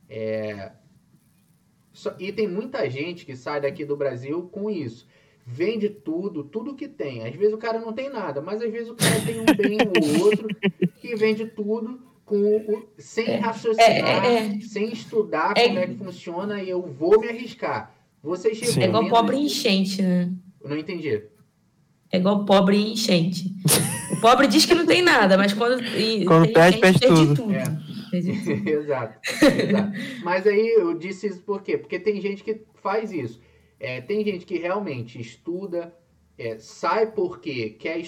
É, 0.09 0.71
e 2.19 2.31
tem 2.31 2.47
muita 2.47 2.89
gente 2.89 3.25
que 3.25 3.35
sai 3.35 3.61
daqui 3.61 3.85
do 3.85 3.95
Brasil 3.95 4.49
com 4.51 4.69
isso. 4.69 5.07
Vende 5.45 5.89
tudo, 5.89 6.43
tudo 6.43 6.75
que 6.75 6.87
tem. 6.87 7.27
Às 7.27 7.35
vezes 7.35 7.53
o 7.53 7.57
cara 7.57 7.79
não 7.79 7.93
tem 7.93 8.09
nada, 8.09 8.41
mas 8.41 8.61
às 8.61 8.71
vezes 8.71 8.89
o 8.89 8.95
cara 8.95 9.19
tem 9.25 9.41
um 9.41 9.45
bem 9.45 9.77
ou 9.81 10.25
outro 10.25 10.47
que 10.99 11.15
vende 11.15 11.45
tudo 11.45 12.01
com 12.26 12.36
o, 12.38 12.88
sem 12.97 13.26
É, 13.28 13.36
raciocinar, 13.38 14.26
é, 14.26 14.38
é. 14.57 14.59
sem 14.61 14.91
estudar 14.91 15.53
É. 15.57 15.67
como 15.67 15.80
é 15.80 15.88
que 15.88 15.95
funciona 15.95 16.61
e 16.61 16.69
eu 16.69 16.82
vou 16.82 17.19
me 17.19 17.28
arriscar. 17.28 17.93
Vocês. 18.21 18.78
É 18.78 18.86
igual 18.86 19.07
pobre 19.09 19.38
enchente, 19.38 20.01
né? 20.01 20.32
Eu 20.61 20.69
não 20.69 20.78
entendi. 20.78 21.21
É 22.11 22.17
igual 22.17 22.45
pobre 22.45 22.78
em 22.78 22.93
enchente. 22.93 23.53
O 24.11 24.21
pobre 24.21 24.47
diz 24.47 24.65
que 24.65 24.74
não 24.76 24.86
tem 24.86 25.01
nada, 25.01 25.36
mas 25.38 25.51
quando, 25.53 25.84
e- 25.84 26.24
Quando 26.26 26.45
tem 26.45 26.53
perde, 26.53 26.78
perde 26.80 26.99
tudo. 26.99 27.51
É. 27.51 27.63
Tudo. 27.63 27.84
exato, 28.69 29.19
exato. 29.41 29.91
Mas 30.24 30.45
aí 30.47 30.76
eu 30.78 30.93
disse 30.97 31.28
isso 31.28 31.41
por 31.41 31.61
quê? 31.63 31.78
Porque 31.78 31.99
tem 31.99 32.21
gente 32.21 32.43
que 32.43 32.61
faz 32.76 33.11
isso. 33.11 33.41
É, 33.80 33.99
tem 33.99 34.24
gente 34.24 34.45
que 34.45 34.57
realmente 34.57 35.19
estuda, 35.19 35.93
é, 36.38 36.57
sai 36.59 37.07
porque 37.11 37.71
quer, 37.71 38.01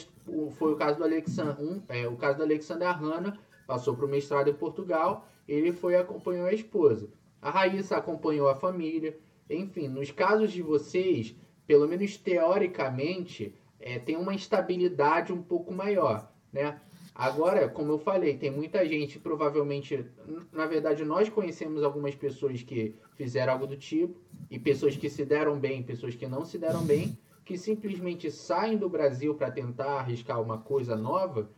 foi 0.53 0.72
o 0.74 0.76
caso 0.76 0.99
do 0.99 1.03
Alexander, 1.03 1.59
um, 1.59 1.82
é, 1.89 2.07
o 2.07 2.16
caso 2.16 2.38
do 2.38 2.43
Alexander 2.43 2.88
Hanna, 2.97 3.38
passou 3.66 3.95
para 3.95 4.05
o 4.05 4.09
mestrado 4.09 4.49
em 4.49 4.53
Portugal, 4.53 5.28
ele 5.47 5.72
foi 5.72 5.93
e 5.93 5.97
acompanhou 5.97 6.47
a 6.47 6.53
esposa. 6.53 7.09
A 7.41 7.49
Raíssa 7.49 7.97
acompanhou 7.97 8.47
a 8.47 8.55
família. 8.55 9.18
Enfim, 9.49 9.88
nos 9.88 10.11
casos 10.11 10.51
de 10.51 10.61
vocês, 10.61 11.36
pelo 11.68 11.88
menos 11.88 12.18
teoricamente, 12.18 13.53
é, 13.80 13.99
tem 13.99 14.16
uma 14.16 14.34
estabilidade 14.34 15.32
um 15.32 15.41
pouco 15.41 15.74
maior, 15.74 16.32
né? 16.51 16.80
Agora, 17.13 17.70
como 17.70 17.93
eu 17.93 17.97
falei, 17.97 18.38
tem 18.38 18.51
muita 18.51 18.86
gente, 18.86 19.18
provavelmente, 19.18 20.05
na 20.51 20.66
verdade, 20.66 21.05
nós 21.05 21.30
conhecemos 21.30 21.82
algumas 21.82 22.13
pessoas 22.13 22.61
que 22.61 22.93
fizeram 23.16 23.53
algo 23.53 23.66
do 23.66 23.78
tipo, 23.78 24.20
e 24.49 24.59
pessoas 24.59 24.97
que 24.97 25.09
se 25.09 25.24
deram 25.24 25.57
bem, 25.57 25.82
pessoas 25.82 26.13
que 26.13 26.28
não 26.28 26.43
se 26.43 26.57
deram 26.57 26.84
bem, 26.84 27.18
que 27.45 27.57
simplesmente 27.57 28.30
saem 28.30 28.78
do 28.78 28.89
Brasil 28.89 29.36
para 29.36 29.51
tentar 29.51 29.99
arriscar 29.99 30.41
uma 30.41 30.57
coisa 30.57 30.95
nova 30.95 31.49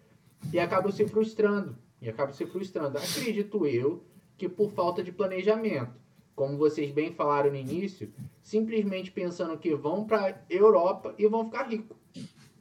e 0.54 0.60
acabam 0.60 0.92
se 0.92 1.08
frustrando. 1.08 1.76
E 2.02 2.10
acabam 2.10 2.34
se 2.34 2.46
frustrando. 2.46 2.98
Acredito 2.98 3.66
eu 3.66 4.04
que 4.38 4.48
por 4.48 4.72
falta 4.72 5.04
de 5.04 5.12
planejamento. 5.12 5.92
Como 6.36 6.58
vocês 6.58 6.92
bem 6.92 7.12
falaram 7.14 7.50
no 7.50 7.56
início, 7.56 8.12
simplesmente 8.44 9.10
pensando 9.12 9.58
que 9.58 9.74
vão 9.74 10.06
para 10.06 10.46
Europa 10.50 11.16
e 11.18 11.28
vão 11.28 11.46
ficar 11.46 11.64
ricos. 11.64 11.98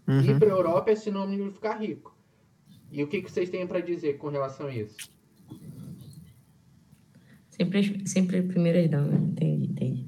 Ir 0.09 0.31
Uhum. 0.31 0.39
para 0.39 0.49
Europa 0.49 0.91
é 0.91 0.95
sinônimo 0.95 1.49
de 1.49 1.55
ficar 1.55 1.75
rico. 1.75 2.17
E 2.91 3.03
o 3.03 3.09
que, 3.09 3.21
que 3.21 3.31
vocês 3.31 3.51
têm 3.51 3.67
para 3.67 3.81
dizer 3.81 4.17
com 4.19 4.29
relação 4.29 4.69
a 4.69 4.75
isso? 4.75 4.97
Sempre, 7.51 8.07
sempre 8.07 8.43
primeiras 8.43 8.89
damas, 8.91 9.21
entendi, 9.21 9.67
entendi. 9.67 10.07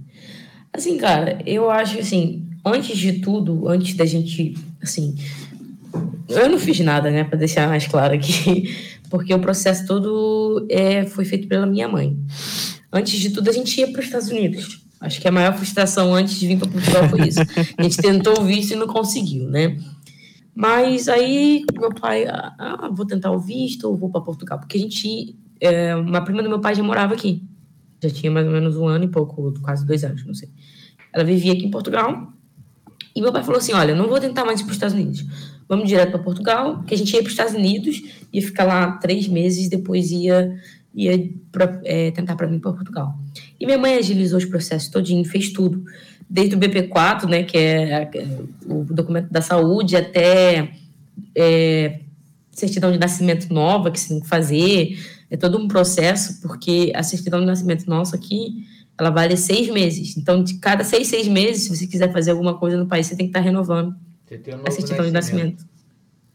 Assim, 0.72 0.98
cara, 0.98 1.42
eu 1.46 1.70
acho 1.70 1.98
assim, 1.98 2.46
antes 2.64 2.96
de 2.96 3.20
tudo, 3.20 3.66
antes 3.68 3.94
da 3.96 4.04
gente, 4.04 4.54
assim, 4.82 5.14
eu 6.28 6.48
não 6.48 6.58
fiz 6.58 6.78
nada, 6.80 7.10
né, 7.10 7.24
para 7.24 7.38
deixar 7.38 7.68
mais 7.68 7.86
claro 7.86 8.14
aqui, 8.14 8.76
porque 9.10 9.32
o 9.32 9.38
processo 9.38 9.86
todo 9.86 10.66
é, 10.68 11.04
foi 11.06 11.24
feito 11.24 11.48
pela 11.48 11.66
minha 11.66 11.88
mãe. 11.88 12.16
Antes 12.92 13.18
de 13.18 13.30
tudo, 13.30 13.48
a 13.48 13.52
gente 13.52 13.78
ia 13.78 13.90
para 13.90 14.00
os 14.00 14.06
Estados 14.06 14.28
Unidos. 14.28 14.86
Acho 15.00 15.20
que 15.20 15.28
a 15.28 15.32
maior 15.32 15.54
frustração 15.54 16.14
antes 16.14 16.38
de 16.38 16.46
vir 16.46 16.58
para 16.58 16.68
Portugal 16.68 17.08
foi 17.08 17.28
isso. 17.28 17.40
A 17.76 17.82
gente 17.82 17.96
tentou 17.98 18.40
o 18.40 18.44
visto 18.44 18.72
e 18.72 18.76
não 18.76 18.86
conseguiu, 18.86 19.48
né? 19.48 19.78
Mas 20.54 21.08
aí, 21.08 21.64
meu 21.78 21.94
pai, 21.94 22.26
ah, 22.26 22.52
ah, 22.58 22.88
vou 22.90 23.06
tentar 23.06 23.30
o 23.30 23.38
visto 23.38 23.84
ou 23.84 23.96
vou 23.96 24.10
para 24.10 24.20
Portugal, 24.20 24.58
porque 24.58 24.76
a 24.76 24.80
gente 24.80 25.36
é, 25.60 25.94
uma 25.94 26.20
prima 26.20 26.42
do 26.42 26.48
meu 26.48 26.60
pai 26.60 26.74
já 26.74 26.82
morava 26.82 27.14
aqui. 27.14 27.42
Já 28.02 28.10
tinha 28.10 28.30
mais 28.30 28.46
ou 28.46 28.52
menos 28.52 28.76
um 28.76 28.86
ano 28.86 29.04
e 29.04 29.08
pouco, 29.08 29.52
quase 29.60 29.86
dois 29.86 30.04
anos, 30.04 30.24
não 30.24 30.34
sei. 30.34 30.48
Ela 31.12 31.24
vivia 31.24 31.52
aqui 31.52 31.64
em 31.64 31.70
Portugal. 31.70 32.32
E 33.14 33.20
meu 33.20 33.32
pai 33.32 33.42
falou 33.42 33.58
assim: 33.58 33.72
Olha, 33.72 33.94
não 33.94 34.08
vou 34.08 34.20
tentar 34.20 34.44
mais 34.44 34.60
ir 34.60 34.64
para 34.64 34.70
os 34.70 34.76
Estados 34.76 34.94
Unidos. 34.94 35.24
Vamos 35.68 35.88
direto 35.88 36.12
para 36.12 36.20
Portugal, 36.20 36.82
que 36.84 36.94
a 36.94 36.96
gente 36.96 37.12
ia 37.12 37.20
para 37.20 37.26
os 37.26 37.32
Estados 37.32 37.54
Unidos, 37.54 38.02
ia 38.32 38.40
ficar 38.40 38.64
lá 38.64 38.92
três 38.92 39.28
meses, 39.28 39.68
depois 39.68 40.10
ia, 40.10 40.56
ia 40.94 41.30
pra, 41.52 41.80
é, 41.84 42.10
tentar 42.10 42.36
para 42.36 42.46
vir 42.46 42.58
para 42.58 42.72
Portugal. 42.72 43.18
E 43.60 43.66
minha 43.66 43.76
mãe 43.76 43.94
agilizou 43.94 44.38
os 44.38 44.46
processos 44.46 44.88
todinho, 44.88 45.24
fez 45.24 45.52
tudo. 45.52 45.84
Desde 46.28 46.54
o 46.54 46.58
BP4, 46.58 47.28
né, 47.28 47.42
que 47.42 47.58
é 47.58 48.10
é, 48.14 48.38
o 48.66 48.84
documento 48.84 49.30
da 49.30 49.42
saúde, 49.42 49.94
até 49.94 50.72
é, 51.34 52.00
certidão 52.50 52.90
de 52.90 52.98
nascimento 52.98 53.52
nova 53.52 53.90
que 53.90 54.00
você 54.00 54.08
tem 54.08 54.20
que 54.20 54.28
fazer. 54.28 54.98
É 55.30 55.36
todo 55.36 55.58
um 55.58 55.68
processo, 55.68 56.40
porque 56.40 56.92
a 56.94 57.02
certidão 57.02 57.40
de 57.40 57.46
nascimento 57.46 57.86
nossa 57.86 58.16
aqui, 58.16 58.64
ela 58.98 59.10
vale 59.10 59.36
seis 59.36 59.68
meses. 59.68 60.16
Então, 60.16 60.42
de 60.42 60.54
cada 60.54 60.82
seis, 60.82 61.08
seis 61.08 61.28
meses, 61.28 61.64
se 61.64 61.76
você 61.76 61.86
quiser 61.86 62.12
fazer 62.12 62.30
alguma 62.30 62.58
coisa 62.58 62.76
no 62.76 62.86
país, 62.86 63.06
você 63.06 63.14
tem 63.14 63.26
que 63.26 63.30
estar 63.30 63.40
renovando 63.40 63.90
Você 63.90 63.96
tem 63.96 64.07
um 64.30 64.54
a 64.54 64.56
novo 64.58 64.72
certidão 64.72 65.04
de 65.04 65.10
nascimento. 65.12 65.64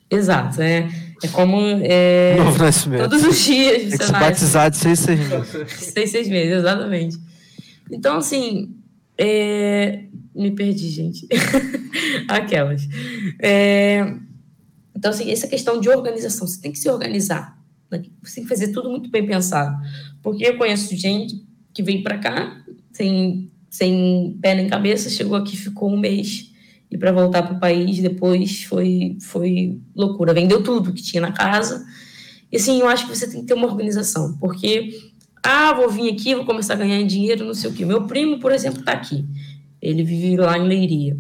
Exato, 0.10 0.62
é, 0.62 0.89
é 1.24 1.28
como 1.30 1.60
é, 1.82 2.36
Novo 2.38 2.58
nascimento. 2.64 3.10
todos 3.10 3.24
os 3.26 3.39
dias 3.44 3.78
Tem 3.78 3.89
você 3.89 3.98
que 3.98 4.06
se 4.06 4.12
batizar 4.12 4.70
de 4.70 4.78
seis, 4.78 5.00
seis 5.00 5.20
meses. 5.20 5.72
Seis, 5.72 6.10
seis 6.12 6.28
meses, 6.28 6.58
exatamente. 6.60 7.18
Então, 7.91 8.18
assim, 8.18 8.76
é, 9.18 10.04
me 10.36 10.52
perdi, 10.52 10.89
gente. 10.89 11.28
Aquelas. 12.28 12.88
É, 13.41 14.14
então, 14.96 15.12
assim, 15.12 15.32
essa 15.32 15.48
questão 15.48 15.80
de 15.80 15.89
organização, 15.89 16.48
você 16.48 16.62
tem 16.62 16.72
que 16.72 16.80
se 16.80 16.89
organizar. 16.89 17.58
né? 17.91 18.04
Você 18.22 18.36
tem 18.36 18.44
que 18.44 18.50
fazer 18.50 18.70
tudo 18.70 18.89
muito 18.89 19.10
bem 19.10 19.26
pensado. 19.26 19.76
Porque 20.22 20.46
eu 20.46 20.58
conheço 20.58 20.96
gente 20.96 21.44
que 21.74 21.82
vem 21.82 22.04
para 22.04 22.18
cá 22.20 22.64
sem, 22.91 23.52
sem 23.70 24.38
pé 24.41 24.56
nem 24.56 24.68
cabeça, 24.68 25.10
chegou 25.10 25.36
aqui, 25.36 25.58
ficou 25.58 25.91
um 25.91 25.98
mês 25.98 26.53
e 26.94 26.98
para 26.98 27.12
voltar 27.12 27.44
para 27.44 27.56
o 27.56 27.60
país 27.60 28.00
depois 28.00 28.64
foi, 28.64 29.18
foi 29.20 29.80
loucura. 29.96 30.34
Vendeu 30.34 30.62
tudo 30.62 30.94
que 30.94 31.02
tinha 31.02 31.22
na 31.22 31.32
casa. 31.32 31.84
E 32.52 32.58
assim, 32.58 32.80
eu 32.80 32.88
acho 32.88 33.08
que 33.08 33.16
você 33.18 33.28
tem 33.28 33.41
que 33.41 33.48
ter 33.48 33.56
uma 33.56 33.66
organização, 33.66 34.38
porque 34.38 34.96
ah, 35.41 35.74
vou 35.74 35.89
vir 35.89 36.14
aqui, 36.14 36.36
vou 36.36 36.46
começar 36.46 36.76
a 36.76 36.78
ganhar 36.78 37.02
dinheiro, 37.04 37.44
não 37.44 37.54
sei 37.54 37.72
o 37.72 37.74
quê. 37.74 37.84
Meu 37.84 38.06
primo, 38.06 38.39
por 38.39 38.52
exemplo, 38.52 38.80
está 38.80 38.91
aqui. 38.91 39.26
Ele 39.82 40.04
vive 40.04 40.38
lá 40.38 40.58
em 40.58 40.68
Leiria. 40.68 41.18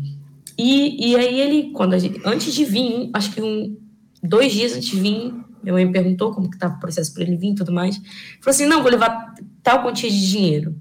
E, 0.57 1.09
e 1.09 1.15
aí 1.15 1.41
ele, 1.41 1.71
quando 1.71 1.97
gente, 1.97 2.21
antes 2.23 2.53
de 2.53 2.63
vir, 2.63 3.09
acho 3.13 3.33
que 3.33 3.41
um, 3.41 3.75
dois 4.21 4.53
dias 4.53 4.73
antes 4.73 4.89
de 4.89 4.99
vir, 4.99 5.33
minha 5.63 5.73
mãe 5.73 5.85
me 5.85 5.91
perguntou 5.91 6.31
como 6.31 6.49
que 6.49 6.55
estava 6.55 6.75
o 6.75 6.79
processo 6.79 7.13
para 7.13 7.23
ele 7.23 7.35
vir 7.35 7.51
e 7.51 7.55
tudo 7.55 7.73
mais. 7.73 7.95
Falou 7.95 8.55
assim, 8.55 8.65
não, 8.65 8.81
vou 8.83 8.91
levar 8.91 9.33
tal 9.63 9.81
quantia 9.81 10.09
de 10.09 10.29
dinheiro. 10.29 10.75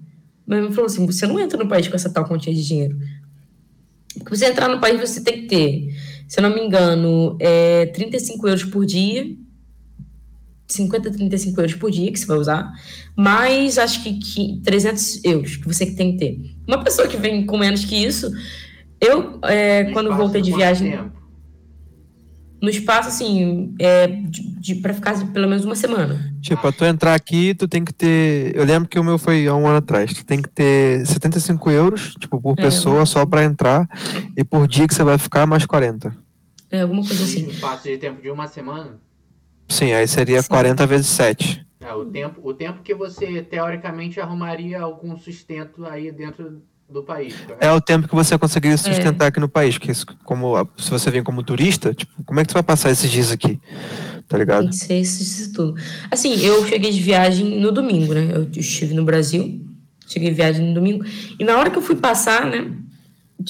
Minha 0.47 0.63
mãe 0.63 0.73
falou 0.73 0.87
assim, 0.87 1.07
você 1.07 1.27
não 1.27 1.41
entra 1.41 1.57
no 1.57 1.69
país 1.69 1.89
com 1.89 1.97
essa 1.97 2.11
tal 2.11 2.25
quantia 2.27 2.53
de 2.53 2.63
dinheiro. 2.63 2.99
Pra 4.23 4.37
você 4.37 4.47
entrar 4.47 4.69
no 4.69 4.81
país, 4.81 5.01
você 5.01 5.21
tem 5.23 5.43
que 5.43 5.47
ter, 5.47 5.95
se 6.29 6.39
eu 6.39 6.43
não 6.43 6.55
me 6.55 6.61
engano, 6.61 7.37
é 7.41 7.87
35 7.87 8.49
euros 8.49 8.65
por 8.65 8.85
dia, 8.85 9.27
50, 10.69 11.11
35 11.11 11.61
euros 11.61 11.75
por 11.75 11.91
dia 11.91 12.11
que 12.11 12.19
você 12.19 12.27
vai 12.27 12.39
usar, 12.39 12.73
mais 13.17 13.79
acho 13.79 14.03
que, 14.03 14.19
que 14.19 14.61
300 14.65 15.25
euros 15.25 15.57
que 15.57 15.67
você 15.67 15.87
tem 15.87 16.13
que 16.13 16.19
ter. 16.19 16.41
Uma 16.67 16.83
pessoa 16.83 17.07
que 17.09 17.17
vem 17.17 17.45
com 17.47 17.59
menos 17.59 17.85
que 17.85 17.97
isso, 17.97 18.31
eu, 19.01 19.39
é, 19.43 19.85
quando 19.93 20.15
voltei 20.15 20.41
de 20.41 20.53
viagem, 20.53 20.93
tempo? 20.93 21.22
No 22.63 22.71
espaço, 22.71 23.09
assim, 23.09 23.75
é, 23.77 24.07
de, 24.07 24.61
de, 24.61 24.75
para 24.77 24.95
ficar 24.95 25.19
pelo 25.33 25.49
menos 25.49 25.65
uma 25.65 25.75
semana. 25.75 26.33
Tipo, 26.41 26.63
pra 26.63 26.71
tu 26.71 26.85
entrar 26.85 27.13
aqui, 27.13 27.55
tu 27.55 27.67
tem 27.67 27.85
que 27.85 27.93
ter. 27.93 28.55
Eu 28.55 28.65
lembro 28.65 28.89
que 28.89 29.01
o 29.01 29.03
meu 29.03 29.19
foi 29.19 29.49
há 29.49 29.55
um 29.55 29.67
ano 29.67 29.79
atrás. 29.79 30.15
Tu 30.15 30.25
tem 30.25 30.41
que 30.41 30.49
ter 30.49 31.05
75 31.05 31.71
euros, 31.73 32.15
tipo, 32.21 32.41
por 32.41 32.57
É, 32.57 32.63
pessoa 32.63 33.05
só 33.05 33.27
pra 33.27 33.43
entrar. 33.43 33.89
E 34.37 34.45
por 34.45 34.69
dia 34.69 34.87
que 34.87 34.95
você 34.95 35.03
vai 35.03 35.19
ficar, 35.19 35.45
mais 35.45 35.67
40. 35.67 36.17
É, 36.71 36.83
alguma 36.83 37.05
coisa 37.05 37.25
assim. 37.25 37.43
No 37.43 37.51
espaço 37.51 37.83
de 37.83 37.99
tempo 37.99 38.23
de 38.23 38.31
uma 38.31 38.47
semana? 38.47 39.01
Sim, 39.69 39.93
aí 39.93 40.07
seria 40.07 40.41
Sim. 40.41 40.49
40 40.49 40.87
vezes 40.87 41.09
7. 41.09 41.67
É, 41.81 41.93
o 41.93 42.05
tempo, 42.05 42.41
o 42.45 42.55
tempo 42.55 42.81
que 42.83 42.95
você 42.95 43.43
teoricamente 43.43 44.21
arrumaria 44.21 44.81
algum 44.81 45.19
sustento 45.19 45.85
aí 45.85 46.13
dentro 46.13 46.63
do 46.93 47.03
país. 47.03 47.35
correto? 47.35 47.57
É 47.65 47.73
o 47.73 47.81
tempo 47.81 48.07
que 48.09 48.15
você 48.15 48.37
conseguiria 48.39 48.77
sustentar 48.77 49.27
aqui 49.29 49.41
no 49.41 49.49
país. 49.49 49.77
Porque 49.79 49.91
isso- 49.93 50.07
como, 50.25 50.55
se 50.77 50.91
você 50.91 51.11
vem 51.11 51.23
como 51.23 51.43
turista, 51.43 51.93
tipo, 51.95 52.23
como 52.25 52.39
é 52.41 52.43
que 52.45 52.49
tu 52.49 52.55
vai 52.55 52.63
passar 52.63 52.91
esses 52.91 53.11
dias 53.11 53.31
aqui? 53.33 53.59
Tá 54.29 54.39
ligado? 54.39 54.61
Tem 54.63 54.71
que 54.71 54.77
ser 54.77 54.99
isso, 55.01 55.23
isso 55.23 55.53
tudo. 55.53 55.75
Assim, 56.11 56.35
eu 56.41 56.67
cheguei 56.67 56.91
de 56.91 57.01
viagem 57.01 57.61
no 57.61 57.73
domingo, 57.73 58.15
né? 58.15 58.31
Eu 58.35 58.49
estive 58.57 58.95
no 58.95 59.05
Brasil, 59.05 59.61
cheguei 60.07 60.31
de 60.31 60.35
viagem 60.37 60.67
no 60.69 60.75
domingo. 60.75 61.05
E 61.39 61.45
na 61.45 61.57
hora 61.59 61.71
que 61.71 61.77
eu 61.79 61.83
fui 61.83 61.97
passar, 61.97 62.47
né? 62.47 62.71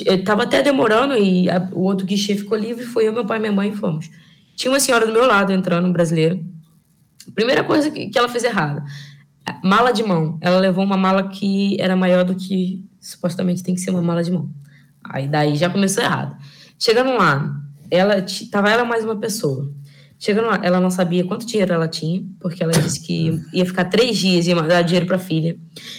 Eu 0.06 0.24
tava 0.24 0.44
até 0.44 0.62
demorando 0.62 1.14
e 1.16 1.50
a- 1.50 1.68
o 1.72 1.80
outro 1.82 2.06
guichê 2.06 2.34
ficou 2.34 2.56
livre. 2.56 2.84
Foi 2.84 3.06
eu, 3.06 3.12
meu 3.12 3.24
pai 3.26 3.36
e 3.38 3.40
minha 3.40 3.52
mãe 3.52 3.70
e 3.70 3.76
fomos. 3.76 4.08
Tinha 4.56 4.72
uma 4.72 4.80
senhora 4.80 5.06
do 5.06 5.12
meu 5.12 5.26
lado 5.26 5.52
entrando, 5.52 5.86
um 5.86 5.92
brasileiro. 5.92 6.42
Primeira 7.34 7.62
coisa 7.62 7.90
que, 7.90 8.08
que 8.08 8.18
ela 8.18 8.28
fez 8.28 8.42
errada: 8.42 8.82
mala 9.62 9.92
de 9.92 10.02
mão. 10.02 10.38
Ela 10.40 10.58
levou 10.58 10.84
uma 10.84 10.96
mala 10.96 11.28
que 11.28 11.76
era 11.80 11.96
maior 11.96 12.24
do 12.24 12.34
que 12.34 12.84
supostamente 13.00 13.62
tem 13.62 13.74
que 13.74 13.80
ser 13.80 13.90
uma 13.90 14.02
mala 14.02 14.22
de 14.22 14.30
mão. 14.30 14.50
Aí 15.02 15.26
daí 15.26 15.56
já 15.56 15.68
começou 15.68 16.02
errado. 16.02 16.36
Chegando 16.78 17.12
lá, 17.16 17.60
ela 17.90 18.24
tava 18.50 18.70
ela 18.70 18.84
mais 18.84 19.04
uma 19.04 19.16
pessoa. 19.16 19.70
Chegando 20.18 20.46
lá, 20.46 20.60
ela 20.62 20.80
não 20.80 20.90
sabia 20.90 21.24
quanto 21.24 21.44
dinheiro 21.44 21.72
ela 21.72 21.88
tinha, 21.88 22.24
porque 22.38 22.62
ela 22.62 22.72
disse 22.72 23.00
que 23.00 23.40
ia 23.52 23.66
ficar 23.66 23.86
três 23.86 24.16
dias 24.16 24.46
e 24.46 24.50
ia 24.50 24.62
dar 24.62 24.82
dinheiro 24.82 25.06
para 25.06 25.16
a 25.16 25.18
filha. 25.18 25.56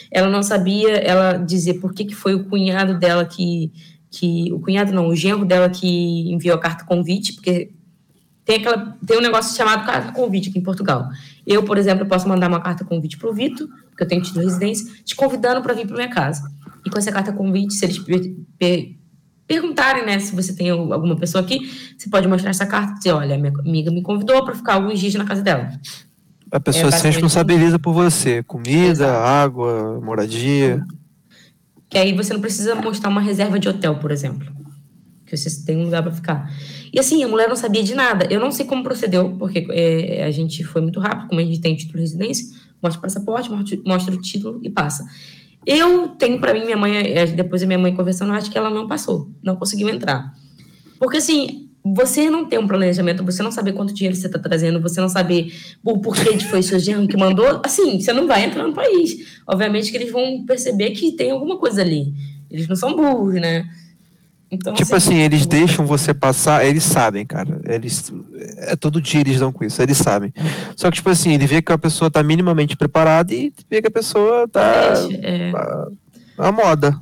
Ela 0.10 0.30
não 0.30 0.42
sabia, 0.42 0.92
ela 0.92 1.34
dizer 1.34 1.76
por 1.76 1.94
que, 1.94 2.06
que 2.06 2.16
foi 2.16 2.34
o 2.34 2.46
cunhado 2.46 2.98
dela 2.98 3.26
que, 3.26 3.72
que. 4.10 4.52
O 4.54 4.62
cunhado 4.62 4.94
não, 4.94 5.08
o 5.08 5.16
genro 5.16 5.44
dela 5.44 5.70
que 5.70 6.32
enviou 6.32 6.56
a 6.56 6.60
carta 6.60 6.86
convite, 6.86 7.34
porque 7.34 7.72
tem, 8.46 8.58
aquela, 8.58 8.98
tem 9.06 9.18
um 9.18 9.22
negócio 9.22 9.58
chamado 9.58 9.86
carta 9.86 10.14
convite 10.14 10.50
aqui 10.50 10.60
em 10.60 10.64
Portugal. 10.64 11.10
Eu, 11.46 11.64
por 11.64 11.78
exemplo, 11.78 12.06
posso 12.06 12.28
mandar 12.28 12.48
uma 12.48 12.62
carta 12.62 12.86
convite 12.86 13.18
para 13.18 13.30
o 13.30 13.34
Vitor, 13.34 13.68
porque 13.90 14.04
eu 14.04 14.08
tenho 14.08 14.22
de 14.22 14.32
residência, 14.34 14.92
te 15.04 15.16
convidando 15.16 15.62
para 15.62 15.74
vir 15.74 15.86
para 15.86 15.96
minha 15.96 16.10
casa. 16.10 16.42
E 16.86 16.90
com 16.90 16.98
essa 16.98 17.12
carta 17.12 17.32
convite, 17.34 17.74
se 17.74 17.86
eles 17.86 18.00
per- 18.00 18.34
per- 18.58 18.96
perguntarem, 19.46 20.06
né, 20.06 20.20
se 20.20 20.34
você 20.36 20.54
tem 20.56 20.70
alguma 20.70 21.16
pessoa 21.18 21.44
aqui, 21.44 21.60
você 21.98 22.10
pode 22.10 22.28
mostrar 22.28 22.50
essa 22.50 22.66
carta 22.66 22.94
e 22.94 22.98
dizer, 22.98 23.12
olha, 23.12 23.38
minha 23.38 23.54
amiga 23.60 23.92
me 23.92 24.02
convidou 24.02 24.44
para 24.46 24.56
ficar 24.56 24.76
alguns 24.76 25.00
dias 25.00 25.14
na 25.16 25.26
casa 25.26 25.42
dela. 25.42 25.70
A 26.52 26.60
pessoa 26.60 26.86
se 26.86 26.92
basicamente 26.92 27.14
responsabiliza 27.16 27.80
por 27.80 27.94
você. 27.94 28.44
Comida, 28.44 28.90
Exato. 29.06 29.26
água, 29.26 30.00
moradia. 30.02 30.86
Que 31.90 31.98
aí 31.98 32.14
você 32.14 32.34
não 32.34 32.42
precisa 32.42 32.76
mostrar 32.76 33.10
uma 33.10 33.22
reserva 33.22 33.60
de 33.60 33.68
hotel, 33.68 33.96
por 33.96 34.12
exemplo. 34.12 34.48
Que 35.26 35.32
que 35.32 35.38
você 35.38 35.66
tem 35.66 35.78
um 35.78 35.84
lugar 35.86 36.04
para 36.04 36.12
ficar. 36.12 36.52
E 36.94 37.00
assim, 37.00 37.24
a 37.24 37.28
mulher 37.28 37.50
não 37.50 37.56
sabia 37.56 37.82
de 37.82 37.96
nada. 37.96 38.28
Eu 38.30 38.40
não 38.40 38.52
sei 38.52 38.68
como 38.68 38.84
procedeu, 38.84 39.36
porque 39.40 39.66
é, 39.72 40.24
a 40.24 40.30
gente 40.30 40.64
foi 40.64 40.80
muito 40.80 41.00
rápido, 41.00 41.28
como 41.28 41.42
a 41.42 41.44
gente 41.44 41.60
tem 41.60 41.76
título 41.76 41.96
de 41.96 42.02
residência, 42.02 42.56
mostra 42.82 43.00
o 43.00 43.02
passaporte, 43.02 43.50
mostra, 43.84 44.14
o 44.14 44.22
título 44.22 44.60
e 44.62 44.70
passa. 44.70 45.04
Eu 45.66 46.10
tenho 46.10 46.40
para 46.40 46.54
mim, 46.54 46.66
minha 46.66 46.78
mãe, 46.78 46.96
é, 46.96 47.26
depois 47.26 47.64
a 47.64 47.66
minha 47.66 47.80
mãe 47.80 47.96
conversando, 47.96 48.32
acho 48.34 48.52
que 48.52 48.58
ela 48.58 48.70
não 48.70 48.88
passou, 48.88 49.32
não 49.42 49.56
conseguiu 49.56 49.90
entrar. 49.90 50.34
Porque 51.00 51.18
assim, 51.18 51.68
você 51.84 52.30
não 52.30 52.46
tem 52.46 52.60
um 52.60 52.68
planejamento, 52.68 53.24
você 53.24 53.42
não 53.42 53.52
saber 53.52 53.74
quanto 53.74 53.94
dinheiro 53.94 54.16
você 54.16 54.28
está 54.28 54.38
trazendo, 54.38 54.80
você 54.80 55.02
não 55.02 55.10
saber 55.10 55.52
o 55.84 56.00
porquê 56.00 56.38
de 56.38 56.46
foi 56.46 56.62
seu 56.62 56.78
genro 56.78 57.08
que 57.08 57.18
mandou, 57.18 57.60
assim, 57.66 58.00
você 58.00 58.14
não 58.14 58.28
vai 58.28 58.46
entrar 58.46 58.68
no 58.68 58.74
país. 58.74 59.42
Obviamente 59.48 59.90
que 59.90 59.98
eles 59.98 60.12
vão 60.12 60.46
perceber 60.46 60.92
que 60.92 61.14
tem 61.14 61.32
alguma 61.32 61.58
coisa 61.58 61.82
ali. 61.82 62.14
Eles 62.52 62.68
não 62.68 62.76
são 62.76 62.96
burros, 62.96 63.34
né? 63.34 63.68
Então, 64.54 64.72
tipo 64.76 64.96
assim, 64.96 65.16
assim 65.16 65.22
eles 65.24 65.48
deixam 65.48 65.84
você 65.84 66.14
passar, 66.14 66.64
eles 66.64 66.84
sabem, 66.84 67.26
cara. 67.26 67.60
Eles 67.66 68.14
é 68.58 68.76
todo 68.76 69.02
dia 69.02 69.22
eles 69.22 69.40
dão 69.40 69.52
com 69.52 69.64
isso, 69.64 69.82
eles 69.82 69.98
sabem. 69.98 70.32
Só 70.76 70.92
que 70.92 70.98
tipo 70.98 71.10
assim, 71.10 71.34
ele 71.34 71.48
vê 71.48 71.60
que 71.60 71.72
a 71.72 71.78
pessoa 71.78 72.12
tá 72.12 72.22
minimamente 72.22 72.78
preparada 72.78 73.34
e 73.34 73.52
vê 73.68 73.82
que 73.82 73.88
a 73.88 73.92
pessoa 73.92 74.48
tá 74.48 74.94
é. 75.24 75.52
a 76.38 76.52
moda. 76.52 77.02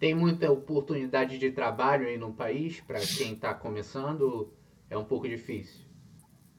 Tem 0.00 0.12
muita 0.12 0.50
oportunidade 0.50 1.38
de 1.38 1.52
trabalho 1.52 2.08
aí 2.08 2.18
no 2.18 2.32
país 2.32 2.80
para 2.84 2.98
quem 2.98 3.34
está 3.34 3.54
começando, 3.54 4.52
é 4.90 4.98
um 4.98 5.04
pouco 5.04 5.28
difícil. 5.28 5.82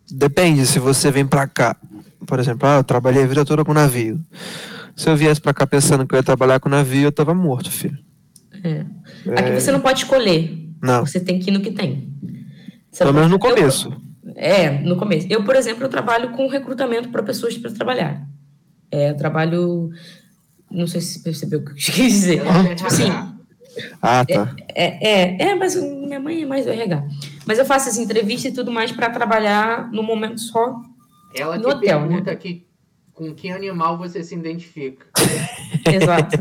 Depende, 0.10 0.66
se 0.66 0.80
você 0.80 1.12
vem 1.12 1.28
para 1.28 1.48
cá, 1.48 1.76
por 2.26 2.40
exemplo, 2.40 2.68
ah, 2.68 2.78
eu 2.78 2.84
trabalhei 2.84 3.24
a 3.24 3.28
vida 3.28 3.44
toda 3.44 3.66
com 3.66 3.74
navio. 3.74 4.22
Se 4.96 5.10
eu 5.10 5.18
viesse 5.18 5.42
para 5.42 5.54
cá 5.54 5.68
pensando 5.68 6.08
que 6.08 6.16
eu 6.16 6.20
ia 6.20 6.24
trabalhar 6.24 6.62
com 6.62 6.70
navio, 6.70 7.08
eu 7.08 7.12
tava 7.12 7.34
morto, 7.34 7.70
filho. 7.70 7.98
É. 8.64 8.86
Aqui 9.32 9.50
é... 9.50 9.60
você 9.60 9.72
não 9.72 9.80
pode 9.80 10.00
escolher. 10.00 10.58
Não. 10.82 11.06
Você 11.06 11.20
tem 11.20 11.40
que 11.40 11.50
ir 11.50 11.54
no 11.54 11.62
que 11.62 11.72
tem. 11.72 12.12
Você 12.92 13.04
Pelo 13.04 13.14
menos 13.14 13.30
no 13.30 13.40
começo. 13.40 13.90
Eu, 13.90 14.34
é, 14.36 14.70
no 14.82 14.98
começo. 14.98 15.28
Eu, 15.30 15.44
por 15.44 15.56
exemplo, 15.56 15.84
eu 15.84 15.90
trabalho 15.90 16.32
com 16.32 16.48
recrutamento 16.48 17.10
para 17.10 17.24
pessoas 17.24 17.58
para 17.58 17.72
trabalhar. 17.72 18.28
É, 18.92 19.12
eu 19.12 19.18
trabalho. 19.18 19.90
Não 20.70 20.88
sei 20.88 21.02
se 21.02 21.22
percebeu 21.24 21.60
o 21.60 21.66
que 21.66 21.72
eu 21.72 21.76
quis 21.76 21.94
dizer. 21.94 22.42
tipo 22.76 22.88
assim. 22.88 23.12
Ah, 24.02 24.26
tá. 24.26 24.54
É, 24.76 25.10
é, 25.10 25.50
é, 25.50 25.56
mas 25.56 25.76
minha 25.76 26.20
mãe 26.20 26.44
é 26.44 26.46
mais 26.46 26.66
do 26.66 26.72
RH. 26.72 27.04
Mas 27.46 27.58
eu 27.58 27.66
faço 27.66 27.90
as 27.90 27.98
entrevistas 27.98 28.52
e 28.52 28.56
tudo 28.56 28.72
mais 28.72 28.92
para 28.92 29.10
trabalhar 29.10 29.90
no 29.92 30.04
momento 30.04 30.40
só 30.42 30.76
Ela 31.36 31.58
no 31.58 31.70
hotel, 31.70 32.02
né? 32.02 32.08
pergunta 32.08 32.32
né? 32.32 32.36
que 32.36 32.66
com 33.22 33.36
que 33.36 33.52
animal 33.52 34.00
você 34.00 34.24
se 34.24 34.34
identifica. 34.34 35.06
Exato. 35.86 36.40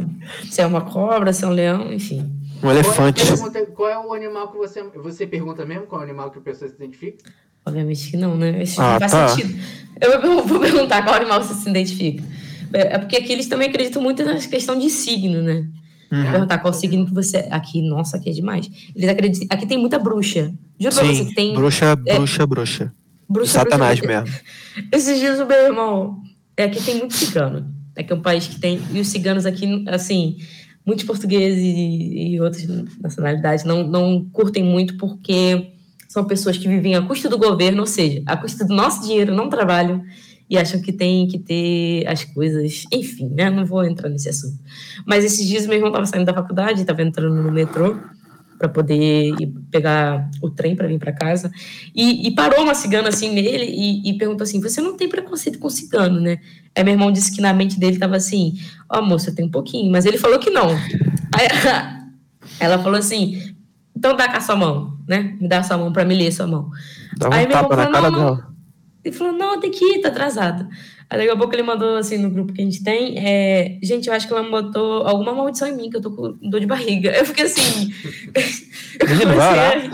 se 0.51 0.63
é 0.63 0.67
uma 0.67 0.81
cobra, 0.81 1.31
se 1.31 1.45
é 1.45 1.47
um 1.47 1.51
leão, 1.51 1.93
enfim. 1.93 2.33
Um 2.63 2.71
elefante. 2.71 3.23
Qual 3.27 3.55
é, 3.55 3.67
qual 3.67 3.89
é, 3.91 3.99
o 3.99 4.15
animal 4.15 4.51
que 4.51 4.57
você. 4.57 4.83
Você 4.83 5.27
pergunta 5.27 5.65
mesmo 5.67 5.87
qual 5.87 6.01
é 6.01 6.05
o 6.05 6.09
animal 6.09 6.31
que 6.31 6.39
a 6.39 6.43
pessoa 6.43 6.71
se 6.71 6.77
identifica? 6.77 7.31
Obviamente 7.67 8.11
que 8.11 8.17
não, 8.17 8.35
né? 8.35 8.63
Isso 8.63 8.81
ah, 8.81 8.93
não 8.93 9.01
faz 9.01 9.13
tá. 9.13 9.29
sentido. 9.29 9.63
Eu 10.01 10.47
vou 10.47 10.59
perguntar 10.59 11.03
qual 11.03 11.17
animal 11.17 11.43
você 11.43 11.53
se 11.53 11.69
identifica. 11.69 12.25
É, 12.73 12.95
é 12.95 12.99
porque 12.99 13.17
aqui 13.17 13.33
eles 13.33 13.47
também 13.47 13.69
acreditam 13.69 14.01
muito 14.01 14.25
na 14.25 14.37
questão 14.37 14.79
de 14.79 14.89
signo, 14.89 15.43
né? 15.43 15.69
Uhum. 16.11 16.31
Perguntar 16.31 16.59
qual 16.59 16.73
signo 16.73 17.05
que 17.05 17.13
você. 17.13 17.47
Aqui, 17.51 17.83
nossa, 17.83 18.17
aqui 18.17 18.31
é 18.31 18.33
demais. 18.33 18.71
Eles 18.97 19.09
acreditam. 19.09 19.49
Aqui 19.51 19.67
tem 19.67 19.79
muita 19.79 19.99
bruxa. 19.99 20.53
Juro 20.79 20.95
Sim, 20.95 21.01
pra 21.01 21.13
você 21.13 21.25
que 21.27 21.35
tem. 21.35 21.55
Bruxa, 21.55 21.97
bruxa, 21.97 22.43
é... 22.43 22.47
bruxa. 22.47 22.95
Bruxa, 23.29 23.53
Satanás 23.53 24.01
bruxa. 24.01 24.23
mesmo. 24.23 24.41
Esses 24.91 25.19
dias 25.19 25.39
o 25.39 25.47
meu 25.47 25.67
irmão 25.67 26.21
é 26.63 26.69
que 26.69 26.83
tem 26.83 26.97
muito 26.97 27.15
cigano. 27.15 27.67
É 27.97 28.03
que 28.03 28.13
é 28.13 28.17
um 28.17 28.23
país 28.23 28.47
que 28.47 28.61
tem. 28.61 28.81
E 28.93 29.01
os 29.01 29.09
ciganos 29.09 29.47
aqui, 29.47 29.85
assim, 29.89 30.37
muitos 30.87 31.05
portugueses 31.05 31.63
e, 31.63 32.35
e 32.35 32.41
outras 32.41 32.67
nacionalidades 33.01 33.65
não, 33.65 33.87
não 33.87 34.25
curtem 34.33 34.65
muito 34.65 34.97
porque 34.97 35.73
são 36.09 36.25
pessoas 36.25 36.57
que 36.57 36.69
vivem 36.69 36.95
à 36.95 37.03
custa 37.03 37.29
do 37.29 37.39
governo, 37.39 37.81
ou 37.81 37.87
seja, 37.87 38.23
à 38.27 38.37
custa 38.37 38.65
do 38.65 38.75
nosso 38.75 39.03
dinheiro, 39.03 39.35
não 39.35 39.49
trabalham 39.49 40.03
e 40.49 40.59
acham 40.59 40.83
que 40.83 40.93
tem 40.93 41.29
que 41.29 41.39
ter 41.39 42.07
as 42.09 42.25
coisas. 42.25 42.85
Enfim, 42.93 43.29
né? 43.29 43.49
Não 43.49 43.65
vou 43.65 43.85
entrar 43.85 44.09
nesse 44.09 44.29
assunto. 44.29 44.59
Mas 45.07 45.25
esses 45.25 45.47
dias 45.47 45.67
meu 45.67 45.77
irmão 45.77 45.91
estava 45.91 46.07
saindo 46.07 46.27
da 46.27 46.35
faculdade, 46.35 46.81
estava 46.81 47.03
entrando 47.03 47.41
no 47.41 47.53
metrô 47.53 47.97
para 48.61 48.69
poder 48.69 49.33
pegar 49.71 50.29
o 50.43 50.51
trem 50.51 50.77
para 50.77 50.87
vir 50.87 50.99
para 50.99 51.15
casa. 51.15 51.51
E, 51.95 52.29
e, 52.29 52.31
parou 52.35 52.63
uma 52.63 52.75
cigana 52.75 53.09
assim 53.09 53.33
nele 53.33 53.65
e, 53.65 54.11
e, 54.11 54.19
perguntou 54.19 54.45
assim: 54.45 54.61
Você 54.61 54.83
não 54.83 54.99
tem 54.99 55.09
preconceito 55.09 55.59
com 55.59 55.71
cigano, 55.71 56.21
né? 56.21 56.39
Aí 56.77 56.85
meu 56.85 56.93
irmão 56.93 57.11
disse 57.11 57.35
que 57.35 57.41
na 57.41 57.55
mente 57.55 57.81
dele 57.81 57.99
tava 57.99 58.17
assim: 58.17 58.59
Ó, 58.87 58.99
oh, 58.99 59.03
moça, 59.03 59.35
tem 59.35 59.47
um 59.47 59.51
pouquinho. 59.51 59.91
Mas 59.91 60.05
ele 60.05 60.19
falou 60.19 60.39
que 60.39 60.51
não. 60.51 60.69
Aí 61.35 61.49
ela 62.61 62.79
falou 62.79 62.99
assim: 62.99 63.55
Então 63.97 64.15
dá 64.15 64.29
com 64.29 64.37
a 64.37 64.41
sua 64.43 64.57
mão, 64.57 64.99
né? 65.09 65.39
Me 65.41 65.49
dá 65.49 65.61
a 65.61 65.63
sua 65.63 65.79
mão 65.79 65.91
para 65.91 66.05
me 66.05 66.15
ler 66.15 66.29
a 66.29 66.33
sua 66.33 66.47
mão. 66.47 66.71
Dá 67.17 67.29
Aí 67.33 67.49
meu 67.49 67.57
irmão 67.57 67.71
falou: 67.71 67.91
Não, 67.91 68.11
não. 68.11 68.43
Ele 69.03 69.17
falou: 69.17 69.33
Não, 69.33 69.59
tem 69.59 69.71
que 69.71 69.83
ir, 69.83 70.03
tá 70.03 70.09
atrasado. 70.09 70.69
Aí 71.11 71.19
daqui 71.19 71.31
a 71.31 71.37
pouco 71.37 71.53
ele 71.53 71.65
mandou 71.65 71.97
assim 71.97 72.19
no 72.19 72.31
grupo 72.31 72.53
que 72.53 72.63
a 72.63 72.65
gente 72.65 72.85
tem, 72.85 73.19
é, 73.19 73.79
gente, 73.83 74.09
eu 74.09 74.15
acho 74.15 74.29
que 74.29 74.33
ela 74.33 74.49
botou 74.49 75.05
alguma 75.05 75.35
maldição 75.35 75.67
em 75.67 75.77
mim, 75.77 75.91
que 75.91 75.97
eu 75.97 76.01
tô 76.01 76.13
com 76.13 76.39
dor 76.49 76.61
de 76.61 76.67
barriga. 76.67 77.11
Eu 77.11 77.27
fiquei 77.27 77.47
assim. 77.47 77.93
Vai 79.05 79.35
orar. 79.35 79.91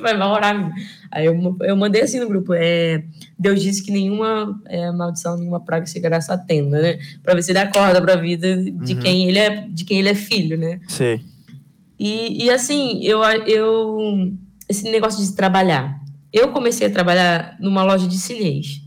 vai, 0.00 0.16
vai 0.16 0.28
orar. 0.28 0.72
Aí 1.10 1.26
eu, 1.26 1.56
eu 1.62 1.76
mandei 1.76 2.02
assim 2.02 2.20
no 2.20 2.28
grupo, 2.28 2.52
é, 2.54 3.04
Deus 3.38 3.62
disse 3.62 3.82
que 3.82 3.90
nenhuma 3.90 4.60
é, 4.66 4.90
maldição, 4.90 5.38
nenhuma 5.38 5.60
praga 5.60 5.86
chegará 5.86 6.18
à 6.18 6.20
sua 6.20 6.36
tenda, 6.36 6.82
né? 6.82 6.98
Pra 7.22 7.34
ver 7.34 7.42
se 7.42 7.52
ele 7.52 7.58
acorda 7.58 8.02
pra 8.02 8.16
vida 8.16 8.56
de, 8.56 8.94
uhum. 8.94 9.00
quem, 9.00 9.28
ele 9.28 9.38
é, 9.38 9.66
de 9.68 9.84
quem 9.84 10.00
ele 10.00 10.08
é 10.08 10.14
filho, 10.14 10.58
né? 10.58 10.80
Sim. 10.88 11.20
E, 11.98 12.44
e 12.44 12.50
assim, 12.50 13.00
eu, 13.02 13.22
eu. 13.22 14.32
Esse 14.68 14.90
negócio 14.90 15.24
de 15.24 15.34
trabalhar. 15.34 16.00
Eu 16.32 16.48
comecei 16.48 16.88
a 16.88 16.90
trabalhar 16.90 17.56
numa 17.60 17.84
loja 17.84 18.08
de 18.08 18.18
chinês. 18.18 18.81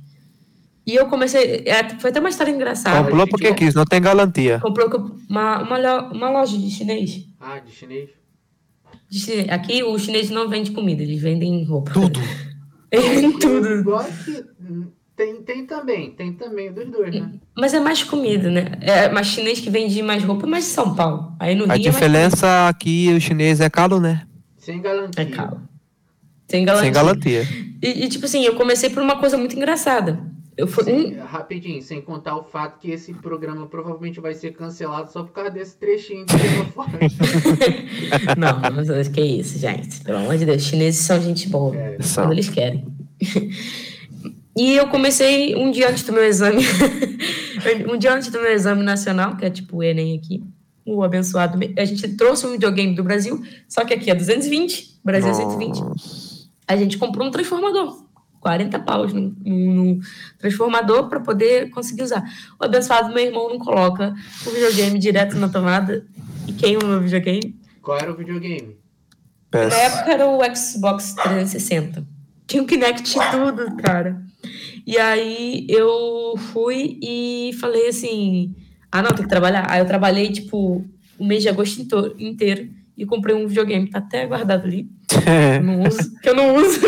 E 0.85 0.95
eu 0.95 1.07
comecei. 1.07 1.63
É, 1.65 1.89
foi 1.99 2.11
até 2.11 2.19
uma 2.19 2.29
história 2.29 2.51
engraçada. 2.51 3.03
Comprou 3.03 3.27
porque 3.27 3.53
quis, 3.53 3.73
não 3.73 3.85
tem 3.85 3.99
garantia. 3.99 4.59
Comprou 4.59 4.87
uma, 5.27 5.63
uma, 5.63 6.11
uma 6.11 6.29
loja 6.29 6.57
de 6.57 6.69
chinês. 6.69 7.25
Ah, 7.39 7.59
de 7.59 7.71
chinês? 7.71 8.09
De 9.09 9.19
chinês. 9.19 9.49
Aqui 9.49 9.83
o 9.83 9.97
chinês 9.97 10.29
não 10.29 10.47
vende 10.47 10.71
comida, 10.71 11.01
eles 11.01 11.19
vendem 11.19 11.63
roupa. 11.65 11.91
Tudo. 11.91 12.19
eles 12.91 13.09
vendem 13.09 13.39
tudo. 13.39 13.83
Tem, 15.15 15.41
tem 15.43 15.65
também, 15.65 16.11
tem 16.11 16.33
também 16.33 16.73
dos 16.73 16.91
dois, 16.91 17.15
né? 17.15 17.31
Mas 17.57 17.73
é 17.73 17.79
mais 17.79 18.03
comida, 18.03 18.51
né? 18.51 18.73
É 18.81 19.09
mais 19.09 19.27
chinês 19.27 19.61
que 19.61 19.69
vende 19.69 20.03
mais 20.03 20.23
roupa, 20.23 20.45
mais 20.45 20.65
de 20.65 20.71
São 20.71 20.93
Paulo. 20.93 21.33
Aí 21.39 21.55
no 21.55 21.71
A 21.71 21.75
Rio 21.75 21.83
diferença 21.83 22.45
é 22.45 22.67
aqui, 22.67 23.13
o 23.15 23.21
chinês 23.21 23.61
é 23.61 23.69
caro, 23.69 23.99
né? 23.99 24.27
Sem 24.57 24.81
garantia. 24.81 25.23
É 25.23 25.25
caro. 25.25 25.61
Sem 26.47 26.65
garantia. 26.65 26.83
Sem 26.83 26.93
garantia. 26.93 27.47
E, 27.81 28.05
e, 28.05 28.09
tipo 28.09 28.25
assim, 28.25 28.43
eu 28.43 28.55
comecei 28.55 28.89
por 28.89 29.01
uma 29.01 29.17
coisa 29.17 29.37
muito 29.37 29.55
engraçada. 29.55 30.19
Eu 30.57 30.67
fui... 30.67 30.85
Sem, 30.85 31.15
rapidinho, 31.15 31.81
sem 31.81 32.01
contar 32.01 32.37
o 32.37 32.43
fato 32.43 32.79
que 32.79 32.91
esse 32.91 33.13
programa 33.13 33.67
provavelmente 33.67 34.21
vai 34.21 34.33
ser 34.33 34.53
cancelado 34.53 35.11
só 35.11 35.23
por 35.23 35.33
causa 35.33 35.51
desse 35.51 35.75
trechinho 35.77 36.25
de 36.25 36.33
Não, 38.37 38.61
mas 38.73 39.09
que 39.09 39.19
é 39.19 39.25
isso, 39.25 39.59
gente. 39.59 39.99
Pelo 40.01 40.19
amor 40.19 40.37
de 40.37 40.45
Deus, 40.45 40.63
chineses 40.63 41.05
são 41.05 41.21
gente 41.21 41.49
boa. 41.49 41.75
É, 41.75 41.97
quando 42.13 42.31
eles 42.31 42.47
querem. 42.49 42.85
E 44.57 44.77
eu 44.77 44.87
comecei 44.87 45.53
um 45.53 45.69
dia 45.69 45.89
antes 45.89 46.03
do 46.03 46.13
meu 46.13 46.23
exame. 46.23 46.63
um 47.91 47.97
dia 47.97 48.13
antes 48.13 48.29
do 48.29 48.39
meu 48.39 48.53
exame 48.53 48.83
nacional, 48.83 49.35
que 49.35 49.43
é 49.43 49.49
tipo 49.49 49.75
o 49.77 49.83
Enem 49.83 50.17
aqui. 50.17 50.41
O 50.85 51.03
abençoado. 51.03 51.59
A 51.77 51.83
gente 51.83 52.07
trouxe 52.15 52.47
um 52.47 52.51
videogame 52.51 52.95
do 52.95 53.03
Brasil, 53.03 53.43
só 53.67 53.83
que 53.83 53.93
aqui 53.93 54.09
é 54.09 54.15
220, 54.15 55.01
Brasil 55.03 55.29
é 55.29 55.33
120. 55.33 55.81
A 56.65 56.77
gente 56.77 56.97
comprou 56.97 57.27
um 57.27 57.31
transformador. 57.31 58.04
40 58.45 58.77
paus 58.81 59.11
no, 59.11 59.35
no, 59.43 59.73
no 59.73 59.99
transformador 60.37 61.09
para 61.09 61.19
poder 61.19 61.71
conseguir 61.71 62.03
usar. 62.03 62.23
O 62.61 62.63
abençoado 62.63 63.11
meu 63.11 63.25
irmão 63.25 63.49
não 63.49 63.57
coloca 63.57 64.13
o 64.45 64.51
videogame 64.51 64.99
direto 64.99 65.35
na 65.35 65.49
tomada 65.49 66.05
e 66.47 66.53
queima 66.53 66.83
o 66.83 66.87
meu 66.87 67.01
videogame. 67.01 67.59
Qual 67.81 67.97
era 67.97 68.11
o 68.11 68.15
videogame? 68.15 68.77
Na 69.51 69.75
época 69.75 70.11
era 70.11 70.27
o 70.27 70.55
Xbox 70.55 71.15
360. 71.15 72.05
Tinha 72.45 72.61
o 72.61 72.67
Kinect 72.67 73.17
e 73.17 73.31
tudo, 73.31 73.75
cara. 73.77 74.21
E 74.85 74.95
aí 74.95 75.65
eu 75.67 76.35
fui 76.37 76.99
e 77.01 77.49
falei 77.59 77.87
assim: 77.87 78.53
ah, 78.91 79.01
não, 79.01 79.09
tem 79.09 79.23
que 79.23 79.29
trabalhar. 79.29 79.65
Aí 79.71 79.79
eu 79.79 79.87
trabalhei, 79.87 80.31
tipo, 80.31 80.85
o 81.17 81.25
mês 81.25 81.41
de 81.41 81.49
agosto 81.49 81.81
inteiro 82.19 82.69
e 82.95 83.07
comprei 83.07 83.35
um 83.35 83.47
videogame, 83.47 83.89
tá 83.89 83.97
até 83.97 84.27
guardado 84.27 84.65
ali. 84.65 84.87
não 85.63 85.81
uso, 85.81 86.19
que 86.21 86.29
eu 86.29 86.35
não 86.35 86.55
uso. 86.55 86.81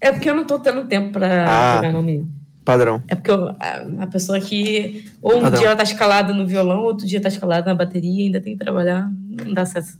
É 0.00 0.12
porque 0.12 0.30
eu 0.30 0.34
não 0.34 0.44
tô 0.44 0.58
tendo 0.58 0.86
tempo 0.86 1.12
pra 1.12 1.46
ah, 1.46 1.76
jogar 1.76 1.92
nome. 1.92 2.26
Padrão. 2.64 3.02
É 3.08 3.14
porque 3.14 3.30
eu, 3.30 3.48
a, 3.48 4.04
a, 4.04 4.06
pessoa 4.06 4.38
que. 4.38 5.04
Ou 5.22 5.38
um 5.38 5.40
padrão. 5.40 5.58
dia 5.58 5.68
ela 5.68 5.76
tá 5.76 5.82
escalada 5.82 6.34
no 6.34 6.46
violão, 6.46 6.82
outro 6.82 7.06
dia 7.06 7.20
tá 7.20 7.28
escalada 7.28 7.66
na 7.66 7.74
bateria, 7.74 8.26
ainda 8.26 8.40
tem 8.40 8.52
que 8.56 8.64
trabalhar, 8.64 9.10
não 9.44 9.54
dá 9.54 9.64
certo. 9.64 9.98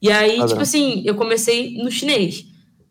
E 0.00 0.10
aí, 0.10 0.30
padrão. 0.30 0.48
tipo 0.48 0.60
assim, 0.60 1.02
eu 1.04 1.14
comecei 1.14 1.76
no 1.82 1.90
chinês. 1.90 2.46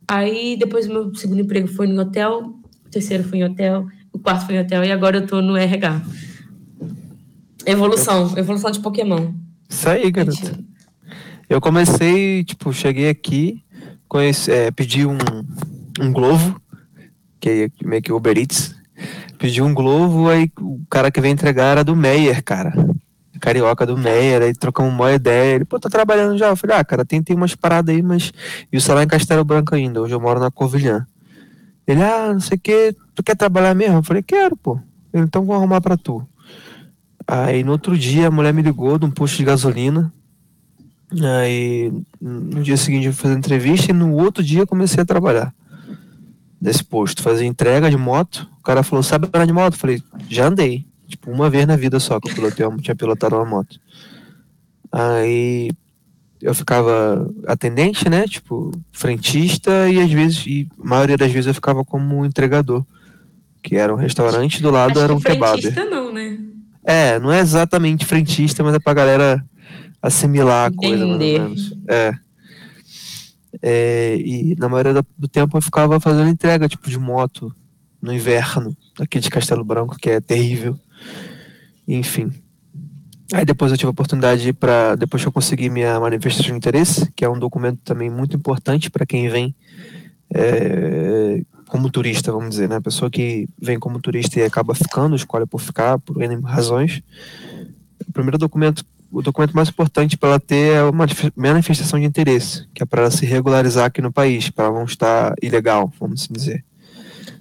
Aí 0.08 0.58
depois 0.58 0.88
o 0.88 0.94
meu 0.94 1.16
segundo 1.16 1.42
emprego 1.42 1.68
foi 1.68 1.88
no 1.88 2.02
hotel, 2.02 2.54
o 2.86 2.90
terceiro 2.90 3.24
foi 3.24 3.40
em 3.40 3.46
hotel, 3.46 3.88
o 4.12 4.20
quarto 4.20 4.46
foi 4.46 4.56
em 4.56 4.60
hotel 4.60 4.84
e 4.84 4.92
agora 4.92 5.18
eu 5.18 5.26
tô 5.26 5.42
no 5.42 5.58
RH. 5.58 6.02
Evolução, 7.66 8.38
evolução 8.38 8.70
de 8.70 8.80
Pokémon. 8.80 9.32
Isso 9.68 9.90
aí, 9.90 10.12
garoto. 10.12 10.64
Eu 11.50 11.60
comecei, 11.60 12.44
tipo, 12.44 12.72
cheguei 12.74 13.10
aqui, 13.10 13.64
conheci, 14.08 14.52
é, 14.52 14.70
pedi 14.70 15.06
um, 15.06 15.18
um 16.00 16.12
Glovo, 16.12 16.60
que 17.40 17.72
é 17.82 17.86
meio 17.86 18.02
que 18.02 18.12
Uber 18.12 18.38
Eats. 18.38 18.76
Pedi 19.38 19.62
um 19.62 19.74
Glovo, 19.74 20.30
aí 20.30 20.50
o 20.60 20.82
cara 20.90 21.12
que 21.12 21.22
veio 21.22 21.34
entregar 21.34 21.66
era 21.66 21.84
do 21.84 21.96
Meyer, 21.96 22.44
cara. 22.44 22.74
Carioca 23.40 23.86
do 23.86 23.98
Meyer, 23.98 24.42
aí 24.42 24.54
trocamos 24.54 24.92
uma 24.94 25.12
ideia. 25.12 25.56
Ele, 25.56 25.66
pô, 25.66 25.80
tá 25.80 25.90
trabalhando 25.90 26.38
já. 26.38 26.48
Eu 26.48 26.56
falei, 26.56 26.78
ah, 26.78 26.84
cara, 26.84 27.06
tem, 27.06 27.22
tem 27.22 27.36
umas 27.36 27.54
paradas 27.54 27.94
aí, 27.94 28.02
mas. 28.02 28.32
E 28.72 28.78
o 28.78 28.82
salário 28.82 29.06
em 29.06 29.10
Castelo 29.10 29.44
Branco 29.44 29.76
ainda, 29.76 30.02
hoje 30.02 30.14
eu 30.14 30.20
moro 30.20 30.40
na 30.40 30.50
Covilhã. 30.50 31.06
Ele, 31.86 32.02
ah, 32.02 32.34
não 32.34 32.40
sei 32.40 32.58
o 32.58 32.60
que, 32.60 32.96
tu 33.14 33.22
quer 33.22 33.36
trabalhar 33.36 33.76
mesmo? 33.76 33.98
Eu 33.98 34.04
falei, 34.04 34.24
quero, 34.24 34.56
pô. 34.56 34.80
Então 35.14 35.46
vou 35.46 35.56
arrumar 35.56 35.82
pra 35.82 35.98
tu. 35.98 36.26
Aí 37.28 37.64
no 37.64 37.72
outro 37.74 37.98
dia 37.98 38.28
a 38.28 38.32
mulher 38.32 38.54
me 38.54 38.62
ligou 38.62 38.98
de 38.98 39.06
um 39.06 39.12
posto 39.12 39.38
de 39.38 39.44
gasolina. 39.44 40.12
Aí 41.40 41.92
no 42.20 42.64
dia 42.64 42.78
seguinte 42.78 43.08
eu 43.08 43.14
fui 43.14 43.24
fazer 43.24 43.38
entrevista 43.38 43.92
e 43.92 43.94
no 43.94 44.14
outro 44.16 44.44
dia 44.44 44.66
comecei 44.66 45.02
a 45.02 45.06
trabalhar 45.06 45.54
nesse 46.66 46.84
posto, 46.84 47.22
fazer 47.22 47.46
entrega 47.46 47.90
de 47.90 47.96
moto. 47.96 48.50
O 48.60 48.64
cara 48.64 48.82
falou, 48.82 49.04
sabe 49.04 49.28
andar 49.28 49.46
de 49.46 49.54
moto? 49.54 49.74
Eu 49.76 49.80
falei, 49.80 50.04
já 50.28 50.48
andei. 50.48 50.86
Tipo, 51.08 51.30
uma 51.32 51.50
vez 51.50 51.68
na 51.68 51.76
vida 51.76 52.00
só 52.00 52.20
que 52.20 52.30
eu 52.30 52.34
pilotei, 52.34 52.66
eu 52.66 52.76
tinha 52.78 52.96
pilotado 52.96 53.36
uma 53.36 53.46
moto. 53.46 53.80
Aí 54.92 55.70
eu 56.42 56.56
ficava 56.56 57.32
atendente, 57.48 58.10
né? 58.10 58.26
Tipo, 58.28 58.72
frentista 58.92 59.88
e 59.90 60.02
às 60.02 60.12
vezes, 60.12 60.44
e 60.48 60.68
a 60.84 60.88
maioria 60.88 61.16
das 61.18 61.32
vezes 61.32 61.48
eu 61.48 61.54
ficava 61.54 61.86
como 61.86 62.26
entregador. 62.26 62.84
Que 63.62 63.76
era 63.76 63.94
um 63.94 63.98
restaurante, 63.98 64.62
do 64.62 64.72
lado 64.72 64.92
Acho 64.92 65.00
era 65.02 65.14
um 65.14 65.20
kebab. 65.20 65.62
frentista 65.62 65.86
não, 65.86 66.12
né? 66.12 66.40
É, 66.84 67.20
não 67.20 67.32
é 67.32 67.40
exatamente 67.40 68.06
frentista, 68.06 68.64
mas 68.64 68.74
é 68.74 68.80
pra 68.80 68.94
galera 68.94 69.44
assimilar 70.02 70.72
a 70.72 70.76
coisa, 70.76 71.06
mais 71.06 71.10
ou 71.10 71.16
Entender. 71.16 71.40
menos. 71.40 71.74
É. 71.88 72.14
É, 73.62 74.16
e 74.18 74.56
na 74.58 74.68
maioria 74.70 74.94
do- 74.94 75.28
tempo 75.28 75.58
eu 75.58 75.62
ficava 75.62 76.00
fazendo 76.00 76.30
entrega, 76.30 76.68
tipo, 76.70 76.90
de 76.90 76.98
moto, 77.00 77.54
no 78.02 78.14
inverno, 78.14 78.76
aqui 79.00 79.20
de 79.20 79.30
Castelo 79.30 79.64
Branco, 79.64 79.98
que 79.98 80.10
é 80.10 80.20
terrível. 80.22 80.78
Enfim. 81.88 82.32
Aí 83.34 83.44
depois 83.44 83.72
eu 83.72 83.78
tive 83.78 83.88
a 83.88 83.92
oportunidade 83.92 84.42
de 84.44 84.50
ir 84.50 84.54
pra. 84.54 84.96
Depois 84.96 85.22
que 85.24 85.28
eu 85.28 85.32
consegui 85.32 85.70
minha 85.70 86.00
manifestação 86.00 86.52
de 86.52 86.58
interesse, 86.58 87.12
que 87.16 87.26
é 87.26 87.30
um 87.30 87.40
documento 87.40 87.80
também 87.84 88.10
muito 88.10 88.36
importante 88.36 88.90
para 88.92 89.06
quem 89.06 89.28
vem 89.30 89.56
é, 90.34 91.42
como 91.68 91.90
turista, 91.90 92.32
vamos 92.32 92.52
dizer, 92.52 92.70
né? 92.70 92.76
A 92.76 92.82
pessoa 92.82 93.10
que 93.10 93.48
vem 93.60 93.80
como 93.80 94.00
turista 94.00 94.40
e 94.40 94.44
acaba 94.44 94.76
ficando, 94.76 95.16
escolhe 95.16 95.46
por 95.48 95.60
ficar, 95.60 95.98
por 96.00 96.22
N 96.22 96.40
razões. 96.44 97.02
O 98.08 98.12
primeiro 98.14 98.38
documento, 98.38 98.86
o 99.18 99.22
documento 99.22 99.54
mais 99.54 99.70
importante 99.70 100.18
para 100.18 100.30
ela 100.30 100.40
ter 100.40 100.74
é 100.74 100.84
uma 100.84 100.92
manif- 100.92 101.32
manifestação 101.36 102.00
de 102.00 102.06
interesse, 102.06 102.66
que 102.74 102.84
é 102.84 102.86
para 102.86 103.04
ela 103.04 103.12
se 103.12 103.26
regularizar 103.26 103.86
aqui 103.86 104.02
no 104.02 104.12
país, 104.12 104.50
para 104.50 104.66
ela 104.66 104.76
não 104.78 104.86
estar 104.86 105.34
ilegal, 105.42 105.92
vamos 106.00 106.22
assim 106.24 106.34
dizer. 106.34 106.64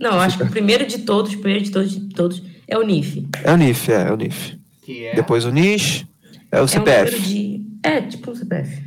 Não, 0.01 0.13
eu 0.13 0.21
acho 0.21 0.37
que 0.39 0.45
o 0.45 0.49
primeiro 0.51 0.87
de 0.87 0.99
todos, 0.99 1.33
o 1.35 1.39
primeiro 1.39 1.65
de 1.65 1.71
todos, 1.71 1.91
de 1.91 2.09
todos 2.15 2.43
é 2.69 2.79
o 2.79 2.83
NIF. 2.83 3.27
É 3.43 3.53
o 3.53 3.57
NIF, 3.57 3.91
é, 3.91 4.09
é 4.09 4.13
o 4.13 4.17
NIF. 4.17 4.57
Que 4.85 5.05
é. 5.07 5.15
Depois 5.15 5.45
o 5.45 5.51
NIS, 5.51 6.05
é 6.53 6.57
o 6.57 6.61
É 6.61 6.63
um 6.63 6.69
CPF, 6.69 7.21
de. 7.21 7.65
É, 7.83 8.01
tipo 8.03 8.31
um 8.31 8.35
CPF. 8.35 8.83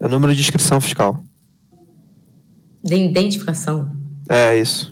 é 0.00 0.06
o 0.06 0.08
número 0.08 0.34
de 0.34 0.40
inscrição 0.40 0.80
fiscal. 0.80 1.22
De 2.84 2.94
identificação. 2.96 3.90
É 4.28 4.58
isso. 4.58 4.90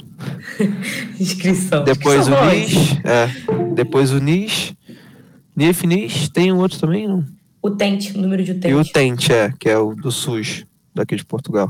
Inscrição. 1.19 1.85
Depois 1.85 2.27
o 2.29 2.31
NIS, 2.31 2.99
é. 3.05 3.29
Depois 3.75 4.11
o 4.11 4.19
NIS, 4.19 4.75
NIF, 5.57 5.87
NIS, 5.87 6.29
tem 6.29 6.53
um 6.53 6.59
outro 6.59 6.79
também, 6.79 7.07
não? 7.07 7.25
O 7.63 7.71
TENT, 7.71 8.15
o 8.15 8.19
número 8.19 8.45
de 8.45 8.53
utente. 8.53 8.69
E 8.69 8.75
o 8.75 8.85
TENT, 8.85 9.31
é, 9.31 9.53
que 9.59 9.69
é 9.69 9.79
o 9.79 9.95
do 9.95 10.11
SUS, 10.11 10.67
daqui 10.95 11.17
de 11.17 11.25
Portugal, 11.25 11.69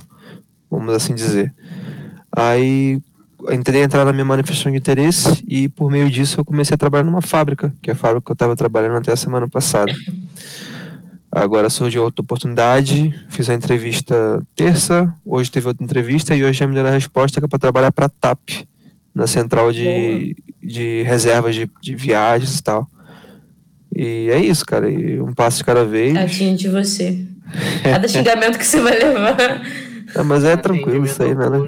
vamos 0.70 0.92
assim 0.92 1.14
dizer. 1.14 1.54
Aí 2.34 3.00
entrei 3.50 3.82
a 3.82 3.84
entrar 3.84 4.04
na 4.04 4.12
minha 4.12 4.24
manifestação 4.24 4.72
de 4.72 4.78
interesse 4.78 5.44
e 5.46 5.68
por 5.68 5.90
meio 5.90 6.10
disso 6.10 6.40
eu 6.40 6.44
comecei 6.44 6.74
a 6.74 6.78
trabalhar 6.78 7.04
numa 7.04 7.22
fábrica, 7.22 7.72
que 7.82 7.90
é 7.90 7.92
a 7.92 7.96
fábrica 7.96 8.24
que 8.24 8.32
eu 8.32 8.34
estava 8.34 8.56
trabalhando 8.56 8.96
até 8.96 9.12
a 9.12 9.16
semana 9.16 9.48
passada. 9.48 9.92
Agora 11.30 11.68
surgiu 11.68 12.04
outra 12.04 12.22
oportunidade, 12.22 13.12
fiz 13.28 13.50
a 13.50 13.54
entrevista 13.54 14.40
terça, 14.54 15.12
hoje 15.24 15.50
teve 15.50 15.66
outra 15.66 15.84
entrevista 15.84 16.34
e 16.34 16.44
hoje 16.44 16.60
já 16.60 16.66
me 16.66 16.74
deram 16.74 16.90
a 16.90 16.92
resposta 16.92 17.40
que 17.40 17.44
é 17.44 17.48
para 17.48 17.58
trabalhar 17.58 17.92
para 17.92 18.06
a 18.06 18.08
TAP, 18.08 18.66
na 19.12 19.26
central 19.26 19.72
de, 19.72 20.36
de 20.62 21.02
reservas 21.02 21.54
de, 21.54 21.68
de 21.82 21.94
viagens 21.96 22.58
e 22.58 22.62
tal. 22.62 22.88
E 23.94 24.28
é 24.30 24.38
isso, 24.38 24.64
cara, 24.66 24.90
e 24.90 25.20
um 25.20 25.32
passo 25.32 25.58
de 25.58 25.64
cada 25.64 25.84
vez. 25.84 26.14
Tadinho 26.14 26.56
de 26.56 26.68
você. 26.68 27.24
Cada 27.84 28.08
xingamento 28.08 28.58
que 28.58 28.66
você 28.66 28.80
vai 28.80 28.98
levar. 28.98 29.36
É, 30.16 30.22
mas 30.22 30.44
é 30.44 30.56
tranquilo 30.56 31.04
isso 31.04 31.22
aí, 31.22 31.34
né? 31.34 31.48
né? 31.50 31.58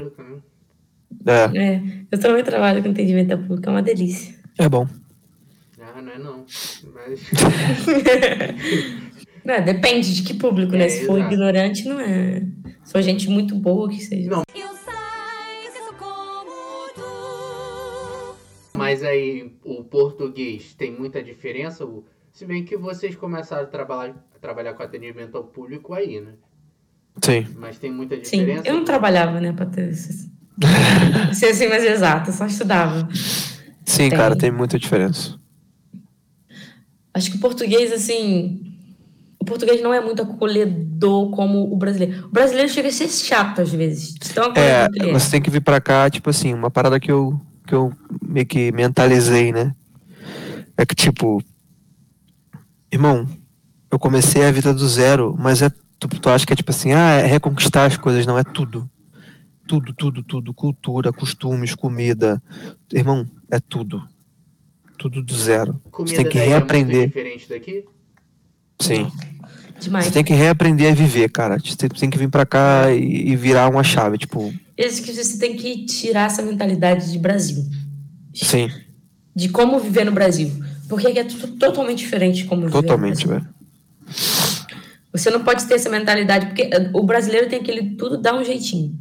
Né? 1.24 1.50
É, 1.54 1.58
É, 1.74 1.82
eu 2.10 2.18
também 2.18 2.42
trabalho 2.42 2.82
com 2.82 2.90
atendimento 2.90 3.36
público, 3.38 3.68
é 3.68 3.72
uma 3.72 3.82
delícia. 3.82 4.34
é 4.58 4.68
bom. 4.68 4.88
Ah, 5.80 6.00
não 6.02 6.12
é 6.12 6.18
não. 6.18 6.44
Mas. 6.94 7.20
Não, 9.44 9.62
depende 9.64 10.12
de 10.12 10.22
que 10.24 10.34
público, 10.34 10.72
né? 10.72 10.86
É, 10.86 10.88
Se 10.88 11.06
for 11.06 11.18
exato. 11.18 11.32
ignorante, 11.32 11.86
não 11.86 12.00
é. 12.00 12.42
Se 12.82 12.90
for 12.92 13.00
gente 13.00 13.30
muito 13.30 13.54
boa, 13.54 13.88
que 13.88 14.00
seja. 14.02 14.28
Não. 14.28 14.42
Mas 18.74 19.02
aí 19.02 19.52
o 19.64 19.82
português 19.84 20.74
tem 20.74 20.90
muita 20.92 21.22
diferença? 21.22 21.84
O- 21.84 22.04
Se 22.36 22.44
bem 22.44 22.66
que 22.66 22.76
vocês 22.76 23.16
começaram 23.16 23.62
a 23.62 23.66
trabalhar, 23.66 24.14
a 24.34 24.38
trabalhar 24.38 24.74
com 24.74 24.82
atendimento 24.82 25.38
ao 25.38 25.44
público 25.44 25.94
aí, 25.94 26.20
né? 26.20 26.32
Sim. 27.24 27.46
Mas 27.56 27.78
tem 27.78 27.90
muita 27.90 28.14
Sim, 28.16 28.40
diferença? 28.40 28.68
eu 28.68 28.74
não 28.74 28.84
trabalhava, 28.84 29.40
né, 29.40 29.54
pra 29.54 29.64
ter 29.64 29.90
ser 31.32 31.46
assim 31.46 31.66
mais 31.66 31.82
exato, 31.82 32.30
só 32.32 32.44
estudava. 32.44 33.08
Sim, 33.86 34.10
Tem. 34.10 34.18
cara, 34.18 34.36
tem 34.36 34.50
muita 34.50 34.78
diferença. 34.78 35.38
Acho 37.14 37.30
que 37.30 37.38
o 37.38 37.40
português, 37.40 37.90
assim. 37.90 38.70
O 39.40 39.44
português 39.46 39.80
não 39.80 39.94
é 39.94 40.02
muito 40.02 40.20
acolhedor 40.20 41.30
como 41.30 41.72
o 41.72 41.76
brasileiro. 41.78 42.26
O 42.26 42.28
brasileiro 42.28 42.68
chega 42.68 42.88
a 42.88 42.92
ser 42.92 43.08
chato 43.08 43.62
às 43.62 43.72
vezes. 43.72 44.12
Tão 44.34 44.52
É, 44.54 44.88
é. 44.94 45.10
você 45.10 45.30
tem 45.30 45.40
que 45.40 45.48
vir 45.48 45.62
pra 45.62 45.80
cá, 45.80 46.10
tipo 46.10 46.28
assim, 46.28 46.52
uma 46.52 46.70
parada 46.70 47.00
que 47.00 47.10
eu, 47.10 47.40
que 47.66 47.74
eu 47.74 47.90
meio 48.22 48.44
que 48.44 48.70
mentalizei, 48.72 49.52
né? 49.52 49.74
É 50.76 50.84
que, 50.84 50.94
tipo, 50.94 51.42
irmão, 52.96 53.28
eu 53.90 53.98
comecei 53.98 54.44
a 54.44 54.50
vida 54.50 54.72
do 54.74 54.88
zero, 54.88 55.36
mas 55.38 55.62
é, 55.62 55.70
tu, 55.98 56.08
tu 56.08 56.28
acha 56.28 56.46
que 56.46 56.52
é 56.52 56.56
tipo 56.56 56.70
assim, 56.70 56.92
ah, 56.92 57.12
é 57.14 57.26
reconquistar 57.26 57.86
as 57.86 57.96
coisas, 57.96 58.26
não, 58.26 58.38
é 58.38 58.44
tudo. 58.44 58.88
Tudo, 59.68 59.92
tudo, 59.92 60.22
tudo. 60.22 60.54
Cultura, 60.54 61.12
costumes, 61.12 61.74
comida. 61.74 62.40
Irmão, 62.92 63.26
é 63.50 63.58
tudo. 63.58 64.02
Tudo 64.96 65.22
do 65.22 65.34
zero. 65.34 65.80
Comida 65.90 66.16
Você 66.16 66.22
tem 66.22 66.30
que 66.32 66.38
é 66.38 66.44
reaprender. 66.46 67.08
diferente 67.08 67.48
daqui? 67.48 67.84
Sim. 68.80 69.10
Demais. 69.80 70.06
Você 70.06 70.12
tem 70.12 70.24
que 70.24 70.32
reaprender 70.32 70.92
a 70.92 70.94
viver, 70.94 71.28
cara. 71.30 71.58
Você 71.58 71.88
tem- 71.88 72.08
que 72.08 72.16
vir 72.16 72.30
pra 72.30 72.46
cá 72.46 72.92
e, 72.92 73.30
e 73.30 73.36
virar 73.36 73.68
uma 73.68 73.82
chave, 73.82 74.16
tipo, 74.18 74.54
Esse 74.76 75.02
que 75.02 75.12
você 75.12 75.36
tem 75.38 75.56
que 75.56 75.84
tirar 75.84 76.26
essa 76.26 76.42
mentalidade 76.42 77.10
de 77.10 77.18
Brasil. 77.18 77.64
sim, 78.34 78.70
De 79.34 79.48
como 79.50 79.78
viver 79.80 80.04
no 80.04 80.12
Brasil. 80.12 80.50
Porque 80.88 81.06
aqui 81.08 81.18
é 81.18 81.24
tudo 81.24 81.48
totalmente 81.56 81.98
diferente 81.98 82.44
como 82.44 82.70
totalmente, 82.70 83.26
velho. 83.26 83.46
Você 85.12 85.30
não 85.30 85.42
pode 85.42 85.64
ter 85.66 85.74
essa 85.74 85.88
mentalidade, 85.88 86.46
porque 86.46 86.70
o 86.92 87.02
brasileiro 87.02 87.48
tem 87.48 87.60
aquele. 87.60 87.96
Tudo 87.96 88.18
dá 88.18 88.34
um 88.34 88.44
jeitinho. 88.44 88.94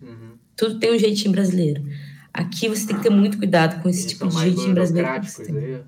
Uhum. 0.00 0.32
Tudo 0.56 0.78
tem 0.78 0.94
um 0.94 0.98
jeitinho 0.98 1.32
brasileiro. 1.32 1.84
Aqui 2.32 2.68
você 2.68 2.86
tem 2.86 2.96
que 2.96 3.02
ter 3.02 3.10
muito 3.10 3.38
cuidado 3.38 3.82
com 3.82 3.88
esse 3.88 4.00
Eles 4.02 4.12
tipo 4.12 4.28
de 4.28 4.38
jeitinho 4.38 4.74
brasileiro. 4.74 5.20
que 5.20 5.30
você 5.30 5.42
burocráticos 5.42 5.46
tem. 5.46 5.74
aí. 5.74 5.82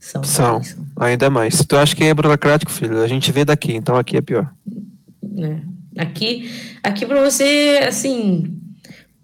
São. 0.00 0.24
São. 0.24 0.62
são. 0.62 0.86
Ainda 0.96 1.30
mais. 1.30 1.54
Se 1.54 1.64
tu 1.66 1.76
acha 1.76 1.94
que 1.94 2.04
é 2.04 2.14
burocrático, 2.14 2.70
filho, 2.72 3.02
a 3.02 3.06
gente 3.06 3.30
vê 3.30 3.44
daqui, 3.44 3.72
então 3.74 3.96
aqui 3.96 4.16
é 4.16 4.20
pior. 4.20 4.52
né? 5.22 5.62
Aqui, 5.96 6.50
aqui 6.82 7.04
para 7.04 7.22
você, 7.24 7.80
assim, 7.86 8.56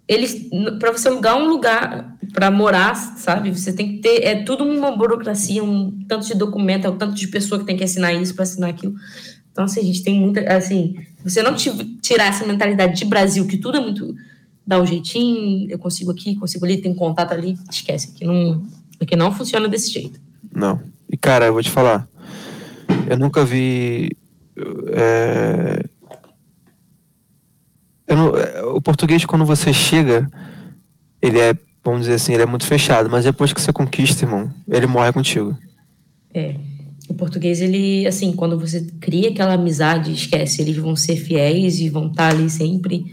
eles, 0.07 0.48
para 0.78 0.92
você 0.92 1.09
alugar 1.09 1.36
um 1.36 1.48
lugar 1.48 2.16
para 2.32 2.50
morar, 2.50 2.94
sabe? 2.94 3.50
Você 3.50 3.72
tem 3.72 3.92
que 3.92 3.98
ter, 3.98 4.24
é 4.24 4.42
tudo 4.42 4.64
uma 4.64 4.96
burocracia, 4.96 5.62
um 5.62 5.90
tanto 6.07 6.26
de 6.26 6.34
documento, 6.34 6.86
é 6.86 6.90
um 6.90 6.96
tanto 6.96 7.14
de 7.14 7.28
pessoa 7.28 7.59
que 7.59 7.66
tem 7.66 7.76
que 7.76 7.84
assinar 7.84 8.14
isso 8.14 8.34
para 8.34 8.42
assinar 8.42 8.70
aquilo. 8.70 8.94
Então, 9.50 9.64
assim, 9.64 9.80
a 9.80 9.84
gente 9.84 10.02
tem 10.02 10.18
muita, 10.18 10.40
assim, 10.52 10.96
você 11.22 11.42
não 11.42 11.55
tirar 11.55 12.26
essa 12.26 12.44
mentalidade 12.44 12.98
de 12.98 13.05
Brasil, 13.05 13.46
que 13.46 13.57
tudo 13.57 13.78
é 13.78 13.80
muito, 13.80 14.14
dá 14.66 14.80
um 14.80 14.86
jeitinho, 14.86 15.70
eu 15.70 15.78
consigo 15.78 16.11
aqui, 16.11 16.34
consigo 16.34 16.64
ali, 16.64 16.78
tem 16.78 16.92
contato 16.92 17.32
ali, 17.32 17.57
esquece, 17.70 18.11
aqui 18.14 18.24
não, 18.24 18.66
aqui 19.00 19.14
não 19.14 19.32
funciona 19.32 19.68
desse 19.68 19.92
jeito. 19.92 20.20
Não. 20.52 20.80
E 21.11 21.16
cara, 21.16 21.46
eu 21.46 21.52
vou 21.52 21.62
te 21.62 21.70
falar. 21.70 22.09
Eu 23.09 23.16
nunca 23.16 23.44
vi. 23.44 24.11
é, 24.92 25.84
não- 28.09 28.36
é, 28.36 28.62
o 28.62 28.80
português, 28.80 29.24
quando 29.24 29.44
você 29.44 29.72
chega, 29.72 30.28
ele 31.22 31.38
é, 31.38 31.55
vamos 31.84 32.02
dizer 32.02 32.14
assim, 32.14 32.34
ele 32.34 32.42
é 32.42 32.46
muito 32.46 32.66
fechado, 32.66 33.09
mas 33.11 33.24
depois 33.24 33.52
que 33.52 33.61
você 33.61 33.72
conquista, 33.72 34.24
irmão, 34.24 34.52
ele 34.68 34.86
morre 34.86 35.12
contigo. 35.12 35.57
É. 36.32 36.57
o 37.09 37.14
português, 37.14 37.61
ele, 37.61 38.07
assim, 38.07 38.32
quando 38.32 38.59
você 38.59 38.80
cria 38.98 39.28
aquela 39.28 39.52
amizade, 39.55 40.11
esquece, 40.12 40.62
eles 40.62 40.76
vão 40.76 40.96
ser 40.96 41.16
fiéis 41.16 41.78
e 41.78 41.88
vão 41.90 42.07
estar 42.09 42.30
ali 42.32 42.48
sempre 42.50 43.05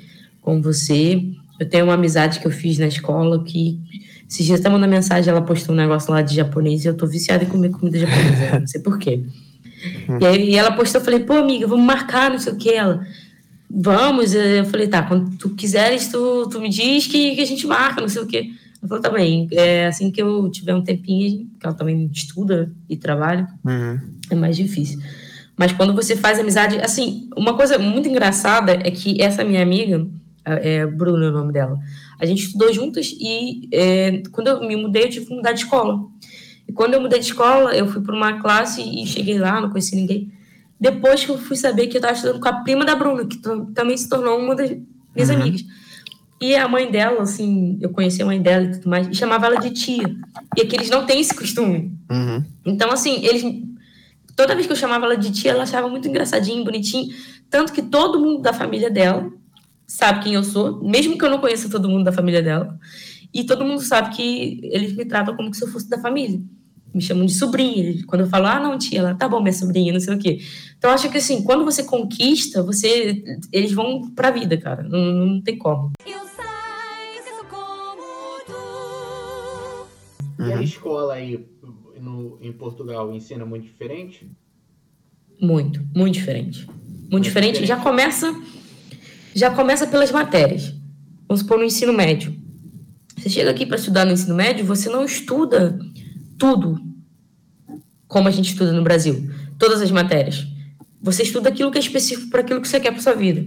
com 0.42 0.62
você. 0.62 1.22
Eu 1.60 1.70
tenho 1.70 1.84
uma 1.86 1.94
amizade 1.96 2.40
que 2.40 2.48
eu 2.48 2.52
fiz 2.52 2.78
na 2.80 2.88
escola 2.88 3.44
que, 3.44 3.80
esses 4.28 4.46
dias 4.46 4.60
até 4.62 4.70
mandando 4.70 4.90
mensagem, 4.92 5.30
ela 5.30 5.42
postou 5.42 5.76
um 5.76 5.78
negócio 5.78 6.10
lá 6.10 6.22
de 6.22 6.34
japonês 6.34 6.84
e 6.86 6.88
eu 6.88 6.96
tô 6.96 7.06
viciada 7.06 7.44
em 7.44 7.48
comer 7.48 7.70
comida 7.72 8.00
japonesa, 8.00 8.60
não 8.62 8.68
sei 8.68 8.82
porquê. 8.82 9.24
E 10.20 10.26
aí 10.26 10.56
ela 10.56 10.72
postou, 10.72 11.02
eu 11.02 11.06
falei, 11.06 11.20
pô, 11.20 11.34
amiga, 11.34 11.68
vamos 11.68 11.86
marcar, 11.86 12.32
não 12.32 12.40
sei 12.40 12.54
o 12.54 12.58
que. 12.58 12.70
Ela, 12.72 13.06
vamos. 13.74 14.34
Eu 14.34 14.66
falei, 14.66 14.88
tá, 14.88 15.04
quando 15.04 15.38
tu 15.38 15.50
quiseres, 15.52 16.08
tu, 16.10 16.48
tu 16.50 16.60
me 16.60 16.70
diz 16.70 17.08
que, 17.08 17.36
que 17.36 17.42
a 17.42 17.46
gente 17.46 17.66
marca, 17.68 18.02
não 18.02 18.10
sei 18.10 18.22
o 18.22 18.28
que. 18.28 18.38
Ela 18.38 18.88
falou, 18.88 19.02
tá 19.02 19.10
bem, 19.10 19.48
é 19.52 19.88
assim 19.88 20.10
que 20.12 20.22
eu 20.22 20.50
tiver 20.50 20.74
um 20.74 20.84
tempinho, 20.84 21.48
que 21.60 21.66
ela 21.66 21.76
também 21.76 22.10
estuda 22.12 22.72
e 22.90 22.98
trabalha, 22.98 23.48
Uhum. 23.64 24.00
é 24.30 24.36
mais 24.36 24.56
difícil. 24.58 25.00
Mas 25.56 25.72
quando 25.74 25.94
você 25.94 26.16
faz 26.16 26.40
amizade, 26.40 26.80
assim, 26.82 27.30
uma 27.38 27.54
coisa 27.56 27.78
muito 27.78 28.10
engraçada 28.10 28.72
é 28.72 28.90
que 28.90 29.22
essa 29.22 29.44
minha 29.44 29.62
amiga, 29.62 30.08
é 30.44 30.88
Bruna 30.88 31.30
o 31.30 31.32
nome 31.32 31.54
dela, 31.54 31.78
a 32.20 32.26
gente 32.26 32.46
estudou 32.46 32.74
juntas 32.74 33.14
e 33.20 33.70
é, 33.72 34.24
quando 34.32 34.48
eu 34.48 34.68
me 34.68 34.76
mudei, 34.76 35.04
eu 35.04 35.10
tive 35.10 35.28
que 35.28 35.36
mudar 35.36 35.52
de 35.52 35.60
escola. 35.60 36.00
E 36.68 36.72
quando 36.74 36.96
eu 36.96 37.02
mudei 37.02 37.20
de 37.20 37.26
escola, 37.26 37.76
eu 37.76 37.86
fui 37.88 38.02
para 38.02 38.16
uma 38.16 38.42
classe 38.42 38.82
e 38.82 39.06
cheguei 39.06 39.38
lá, 39.38 39.62
não 39.62 39.70
conheci 39.70 39.96
ninguém. 39.96 40.32
Depois 40.82 41.24
que 41.24 41.30
eu 41.30 41.38
fui 41.38 41.56
saber 41.56 41.86
que 41.88 41.96
eu 41.98 42.00
estava 42.00 42.16
estudando 42.16 42.40
com 42.42 42.50
a 42.50 42.54
prima 42.64 42.84
da 42.84 42.96
Bruna, 42.96 43.24
que 43.26 43.38
tam- 43.38 43.72
também 43.72 43.96
se 43.96 44.10
tornou 44.10 44.40
uma 44.40 44.56
das 44.56 44.72
minhas 45.16 45.30
Uhum. 45.30 45.36
amigas. 45.36 45.64
E 46.42 46.56
a 46.56 46.68
mãe 46.68 46.90
dela, 46.90 47.22
assim, 47.22 47.78
eu 47.80 47.92
conheci 47.92 48.20
a 48.24 48.26
mãe 48.26 48.42
dela 48.42 48.64
e 48.66 48.72
tudo 48.72 48.90
mais, 48.90 49.08
e 49.08 49.14
chamava 49.14 49.46
ela 49.46 49.58
de 49.60 49.70
tia. 49.70 50.16
E 50.58 50.62
aqui 50.62 50.76
eles 50.76 50.90
não 50.90 51.06
têm 51.06 51.20
esse 51.22 51.36
costume. 51.36 51.96
Uhum. 52.10 52.44
Então, 52.66 52.92
assim, 52.92 53.24
eles. 53.24 53.44
Toda 54.36 54.56
vez 54.56 54.66
que 54.66 54.74
eu 54.74 54.78
chamava 54.78 55.06
ela 55.06 55.16
de 55.18 55.32
tia, 55.32 55.52
ela 55.52 55.64
achava 55.64 55.88
muito 55.88 56.08
engraçadinho, 56.08 56.64
bonitinho. 56.64 57.14
Tanto 57.48 57.72
que 57.72 57.82
todo 57.84 58.20
mundo 58.20 58.42
da 58.42 58.52
família 58.54 58.90
dela 58.90 59.32
sabe 59.86 60.24
quem 60.24 60.34
eu 60.34 60.44
sou, 60.44 60.82
mesmo 60.84 61.16
que 61.16 61.24
eu 61.24 61.30
não 61.30 61.38
conheça 61.38 61.70
todo 61.70 61.88
mundo 61.88 62.06
da 62.06 62.12
família 62.12 62.42
dela. 62.42 62.76
E 63.32 63.44
todo 63.44 63.64
mundo 63.64 63.82
sabe 63.82 64.16
que 64.16 64.60
eles 64.64 64.94
me 64.96 65.06
tratam 65.06 65.36
como 65.36 65.54
se 65.54 65.64
eu 65.64 65.68
fosse 65.68 65.88
da 65.88 66.00
família. 66.00 66.40
Me 66.94 67.02
chamam 67.02 67.26
de 67.26 67.34
sobrinha. 67.34 68.04
Quando 68.06 68.22
eu 68.22 68.28
falo, 68.28 68.48
ah, 68.48 68.60
não, 68.60 68.78
tia, 68.78 69.00
ela 69.00 69.16
tá 69.16 69.28
bom, 69.30 69.40
minha 69.42 69.54
sobrinha, 69.54 69.94
não 69.94 70.00
sei 70.00 70.14
o 70.16 70.20
quê. 70.20 70.40
Então, 70.78 70.90
eu 70.90 70.96
acho 70.96 71.10
que, 71.10 71.18
assim, 71.18 71.42
quando 71.44 71.64
você 71.64 71.84
conquista, 71.84 72.62
você 72.62 73.24
eles 73.52 73.72
vão 73.72 74.12
pra 74.12 74.30
vida, 74.32 74.58
cara. 74.58 74.84
Não, 74.84 75.00
não 75.00 75.42
tem 75.42 75.58
como. 75.58 75.92
Eu 76.06 76.20
sei 76.20 77.24
que 77.24 77.30
sou 77.30 77.46
como 77.46 78.02
tu. 78.46 80.44
E 80.44 80.52
a 80.52 80.56
Uhum. 80.58 80.62
escola 80.62 81.14
aí 81.14 81.46
no, 82.00 82.38
em 82.42 82.52
Portugal 82.52 83.14
ensina 83.14 83.46
muito 83.46 83.64
diferente? 83.66 84.30
Muito, 85.42 85.82
muito 85.96 86.14
diferente. 86.16 86.68
Muito 87.10 87.24
diferente. 87.24 87.54
diferente. 87.62 87.68
Já 87.68 87.78
começa, 87.78 88.42
já 89.34 89.50
começa 89.52 89.88
pelas 89.88 90.12
matérias. 90.12 90.74
Vamos 91.28 91.42
supor 91.42 91.58
no 91.58 91.64
ensino 91.64 91.94
médio. 91.94 92.36
Você 93.18 93.30
chega 93.30 93.52
aqui 93.52 93.66
para 93.66 93.78
estudar 93.78 94.06
no 94.06 94.12
ensino 94.12 94.34
médio, 94.36 94.66
você 94.66 94.90
não 94.90 95.06
estuda 95.06 95.78
tudo 96.42 96.82
como 98.08 98.28
a 98.28 98.32
gente 98.32 98.50
estuda 98.52 98.74
no 98.74 98.82
Brasil, 98.84 99.30
todas 99.60 99.80
as 99.82 99.92
matérias. 99.92 100.46
Você 101.02 101.24
estuda 101.24 101.50
aquilo 101.50 101.72
que 101.72 101.78
é 101.78 101.82
específico 101.82 102.30
para 102.30 102.42
aquilo 102.42 102.60
que 102.62 102.68
você 102.68 102.80
quer 102.80 102.92
para 102.92 103.02
sua 103.02 103.14
vida. 103.14 103.46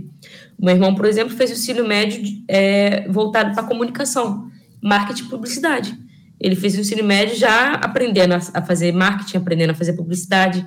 O 0.58 0.64
meu 0.64 0.74
irmão, 0.74 0.94
por 0.94 1.04
exemplo, 1.04 1.36
fez 1.36 1.50
o 1.50 1.54
ensino 1.54 1.86
médio 1.86 2.22
é, 2.48 3.06
voltado 3.08 3.52
para 3.54 3.62
comunicação, 3.64 4.48
marketing 4.82 5.24
e 5.24 5.28
publicidade. 5.28 5.98
Ele 6.40 6.56
fez 6.56 6.76
o 6.76 6.80
ensino 6.80 7.04
médio 7.04 7.36
já 7.36 7.74
aprendendo 7.74 8.34
a, 8.34 8.40
a 8.54 8.62
fazer 8.62 8.92
marketing, 8.92 9.36
aprendendo 9.38 9.70
a 9.70 9.74
fazer 9.74 9.92
publicidade, 9.94 10.64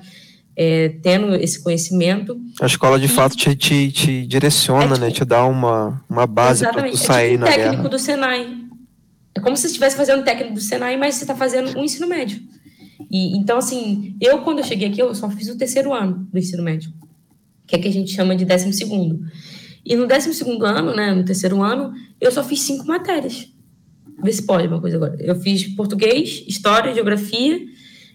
é, 0.56 0.90
tendo 1.02 1.34
esse 1.34 1.62
conhecimento. 1.62 2.40
A 2.60 2.66
escola 2.66 2.98
de 2.98 3.08
fato 3.08 3.36
te, 3.36 3.54
te, 3.56 3.90
te 3.92 4.26
direciona, 4.26 4.84
É 4.84 4.88
tipo- 4.94 5.00
né? 5.00 5.10
Te 5.10 5.24
dá 5.24 5.44
uma, 5.44 6.02
uma 6.08 6.26
base 6.26 6.62
tu 6.64 6.68
Exatamente. 6.68 6.96
sair 6.98 7.26
é 7.26 7.30
tipo 7.32 7.36
um 7.36 7.40
na 7.40 7.46
técnico 7.52 7.76
guerra. 7.76 7.88
do 7.88 7.98
Senai. 7.98 8.67
É 9.38 9.40
como 9.40 9.56
se 9.56 9.62
você 9.62 9.68
estivesse 9.68 9.96
fazendo 9.96 10.24
técnico 10.24 10.54
do 10.54 10.60
Senai, 10.60 10.96
mas 10.96 11.14
você 11.14 11.22
está 11.22 11.34
fazendo 11.34 11.78
um 11.78 11.84
ensino 11.84 12.08
médio. 12.08 12.42
E, 13.08 13.36
então, 13.36 13.58
assim, 13.58 14.16
eu, 14.20 14.38
quando 14.42 14.58
eu 14.58 14.64
cheguei 14.64 14.88
aqui, 14.88 15.00
eu 15.00 15.14
só 15.14 15.30
fiz 15.30 15.48
o 15.48 15.56
terceiro 15.56 15.94
ano 15.94 16.28
do 16.32 16.38
ensino 16.38 16.60
médio, 16.60 16.92
que 17.64 17.76
é 17.76 17.78
que 17.78 17.86
a 17.86 17.92
gente 17.92 18.10
chama 18.10 18.34
de 18.34 18.44
décimo 18.44 18.72
segundo. 18.72 19.24
E 19.84 19.94
no 19.94 20.08
décimo 20.08 20.34
segundo 20.34 20.66
ano, 20.66 20.92
né, 20.94 21.14
no 21.14 21.24
terceiro 21.24 21.62
ano, 21.62 21.94
eu 22.20 22.32
só 22.32 22.42
fiz 22.42 22.62
cinco 22.62 22.84
matérias. 22.84 23.48
Vê 24.20 24.32
se 24.32 24.42
pode 24.42 24.66
uma 24.66 24.80
coisa 24.80 24.96
agora. 24.96 25.16
Eu 25.20 25.36
fiz 25.36 25.68
português, 25.68 26.42
história, 26.48 26.92
geografia, 26.92 27.64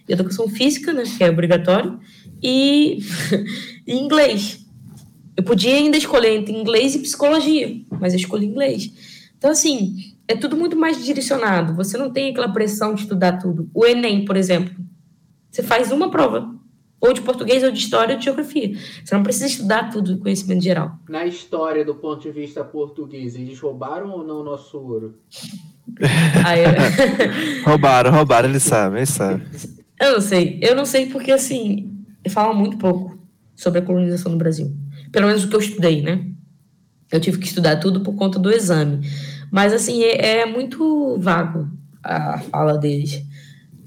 educação 0.06 0.46
física, 0.46 0.92
né, 0.92 1.04
que 1.04 1.24
é 1.24 1.30
obrigatório, 1.30 1.98
e, 2.42 2.98
e 3.86 3.94
inglês. 3.94 4.62
Eu 5.34 5.42
podia 5.42 5.74
ainda 5.74 5.96
escolher 5.96 6.36
entre 6.36 6.52
inglês 6.52 6.94
e 6.94 6.98
psicologia, 6.98 7.80
mas 7.98 8.12
eu 8.12 8.20
escolhi 8.20 8.44
inglês. 8.44 8.92
Então, 9.38 9.50
assim, 9.50 10.13
é 10.28 10.34
tudo 10.36 10.56
muito 10.56 10.76
mais 10.76 11.04
direcionado. 11.04 11.74
Você 11.74 11.96
não 11.98 12.10
tem 12.10 12.30
aquela 12.30 12.48
pressão 12.52 12.94
de 12.94 13.02
estudar 13.02 13.38
tudo. 13.38 13.68
O 13.74 13.84
Enem, 13.84 14.24
por 14.24 14.36
exemplo, 14.36 14.74
você 15.50 15.62
faz 15.62 15.92
uma 15.92 16.10
prova, 16.10 16.54
ou 17.00 17.12
de 17.12 17.20
português, 17.20 17.62
ou 17.62 17.70
de 17.70 17.78
história, 17.78 18.14
ou 18.14 18.18
de 18.18 18.24
geografia. 18.24 18.76
Você 19.04 19.14
não 19.14 19.22
precisa 19.22 19.46
estudar 19.46 19.90
tudo, 19.90 20.18
conhecimento 20.18 20.62
geral. 20.64 20.98
Na 21.08 21.26
história, 21.26 21.84
do 21.84 21.94
ponto 21.94 22.22
de 22.22 22.30
vista 22.30 22.64
português, 22.64 23.34
eles 23.36 23.58
roubaram 23.60 24.10
ou 24.10 24.24
não 24.26 24.40
o 24.40 24.44
nosso 24.44 24.78
ouro? 24.78 25.18
Eu- 25.96 27.62
Roubaram, 27.64 28.10
roubaram, 28.10 28.48
ele 28.48 28.58
sabe, 28.60 28.96
ele 28.96 29.06
sabe. 29.06 29.42
eu 30.00 30.12
não 30.14 30.20
sei. 30.20 30.58
Eu 30.62 30.74
não 30.74 30.86
sei 30.86 31.06
porque, 31.06 31.30
assim, 31.30 31.92
fala 32.30 32.54
muito 32.54 32.78
pouco 32.78 33.18
sobre 33.54 33.80
a 33.80 33.82
colonização 33.82 34.32
do 34.32 34.38
Brasil. 34.38 34.74
Pelo 35.12 35.26
menos 35.26 35.44
o 35.44 35.48
que 35.48 35.54
eu 35.54 35.60
estudei, 35.60 36.02
né? 36.02 36.26
Eu 37.12 37.20
tive 37.20 37.38
que 37.38 37.46
estudar 37.46 37.76
tudo 37.76 38.00
por 38.00 38.14
conta 38.16 38.38
do 38.38 38.50
exame. 38.50 39.06
Mas, 39.54 39.72
assim, 39.72 40.02
é, 40.02 40.40
é 40.40 40.46
muito 40.46 41.16
vago 41.20 41.68
a 42.02 42.40
fala 42.40 42.76
deles. 42.76 43.24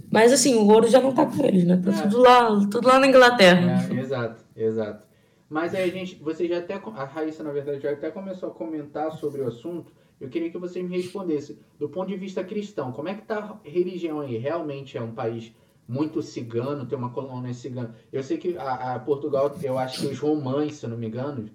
Mas, 0.09 0.31
assim, 0.31 0.55
o 0.55 0.65
ouro 0.65 0.87
já 0.87 1.01
não 1.01 1.13
tá 1.13 1.25
com 1.25 1.43
eles, 1.43 1.65
né? 1.65 1.75
Tá 1.83 1.91
É. 1.91 2.01
tudo 2.03 2.19
lá, 2.21 2.47
tudo 2.71 2.87
lá 2.87 2.97
na 3.01 3.07
Inglaterra. 3.07 3.85
É, 3.91 3.99
exato, 3.99 4.45
exato. 4.55 5.03
Mas 5.49 5.75
aí 5.75 5.91
gente, 5.91 6.15
você 6.15 6.47
já 6.47 6.59
até, 6.59 6.75
a 6.75 7.03
Raíssa 7.03 7.43
na 7.43 7.51
verdade 7.51 7.81
já 7.81 7.91
até 7.91 8.09
começou 8.09 8.47
a 8.47 8.53
comentar 8.53 9.11
sobre 9.11 9.41
o 9.41 9.47
assunto. 9.47 9.91
Eu 10.21 10.29
queria 10.29 10.49
que 10.49 10.57
você 10.57 10.81
me 10.81 10.95
respondesse, 10.95 11.59
do 11.77 11.89
ponto 11.89 12.07
de 12.07 12.15
vista 12.15 12.45
cristão, 12.45 12.93
como 12.93 13.09
é 13.09 13.13
que 13.13 13.23
tá 13.23 13.59
a 13.65 13.69
religião 13.69 14.21
aí? 14.21 14.37
Realmente 14.37 14.97
é 14.97 15.01
um 15.01 15.11
país 15.11 15.53
muito 15.85 16.21
cigano, 16.21 16.85
tem 16.85 16.97
uma 16.97 17.09
colônia 17.09 17.53
cigana. 17.53 17.93
Eu 18.09 18.23
sei 18.23 18.37
que 18.37 18.57
a, 18.57 18.95
a 18.95 18.99
Portugal, 18.99 19.53
eu 19.61 19.77
acho 19.77 19.99
que 19.99 20.07
os 20.07 20.17
romães, 20.19 20.75
se 20.75 20.85
eu 20.85 20.89
não 20.89 20.97
me 20.97 21.07
engano, 21.07 21.49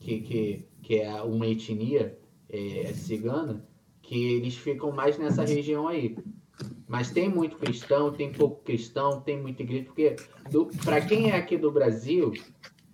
que, 0.00 0.20
que, 0.20 0.68
que 0.82 1.00
é 1.00 1.22
uma 1.22 1.46
etnia 1.46 2.18
é, 2.54 2.92
cigana, 2.94 3.64
que 4.00 4.32
eles 4.34 4.56
ficam 4.56 4.92
mais 4.92 5.18
nessa 5.18 5.44
região 5.44 5.88
aí. 5.88 6.16
Mas 6.86 7.10
tem 7.10 7.28
muito 7.28 7.56
cristão, 7.56 8.12
tem 8.12 8.32
pouco 8.32 8.62
cristão, 8.62 9.20
tem 9.20 9.40
muita 9.40 9.62
igreja, 9.62 9.86
porque 9.86 10.16
para 10.84 11.00
quem 11.00 11.30
é 11.30 11.36
aqui 11.36 11.56
do 11.56 11.72
Brasil, 11.72 12.32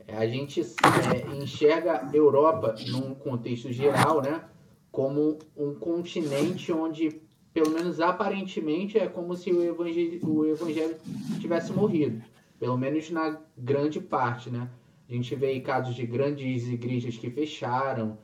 é, 0.06 0.16
a 0.16 0.26
gente 0.26 0.62
é, 0.62 1.36
enxerga 1.36 2.08
a 2.08 2.16
Europa 2.16 2.74
num 2.88 3.14
contexto 3.14 3.70
geral, 3.70 4.22
né, 4.22 4.42
como 4.90 5.38
um 5.54 5.74
continente 5.74 6.72
onde, 6.72 7.20
pelo 7.52 7.70
menos 7.70 8.00
aparentemente, 8.00 8.98
é 8.98 9.06
como 9.06 9.36
se 9.36 9.52
o 9.52 9.62
evangelho, 9.62 10.20
o 10.26 10.46
evangelho 10.46 10.96
tivesse 11.38 11.72
morrido, 11.72 12.22
pelo 12.58 12.78
menos 12.78 13.10
na 13.10 13.38
grande 13.58 14.00
parte, 14.00 14.48
né? 14.48 14.70
A 15.08 15.12
gente 15.12 15.34
vê 15.34 15.58
casos 15.60 15.94
de 15.94 16.06
grandes 16.06 16.68
igrejas 16.68 17.16
que 17.16 17.28
fecharam, 17.30 18.16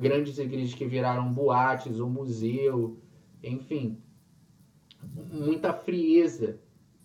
grandes 0.00 0.38
igrejas 0.38 0.74
que 0.74 0.86
viraram 0.86 1.30
boates 1.32 2.00
ou 2.00 2.08
museu, 2.08 2.98
enfim, 3.44 3.98
muita 5.30 5.72
frieza 5.72 6.58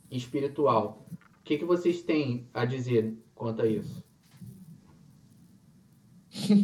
espiritual. 0.09 1.05
O 1.39 1.43
que, 1.43 1.57
que 1.57 1.65
vocês 1.65 2.01
têm 2.01 2.47
a 2.53 2.63
dizer 2.63 3.13
quanto 3.35 3.61
a 3.61 3.67
isso? 3.67 4.03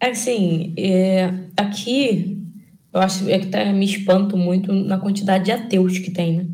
Assim, 0.00 0.74
é, 0.76 1.26
aqui 1.56 2.42
eu 2.92 3.00
acho 3.00 3.28
é 3.28 3.38
que 3.38 3.46
tá, 3.46 3.64
me 3.72 3.84
espanto 3.84 4.36
muito 4.36 4.72
na 4.72 4.98
quantidade 4.98 5.46
de 5.46 5.52
ateus 5.52 5.98
que 5.98 6.10
tem, 6.10 6.36
né? 6.36 6.46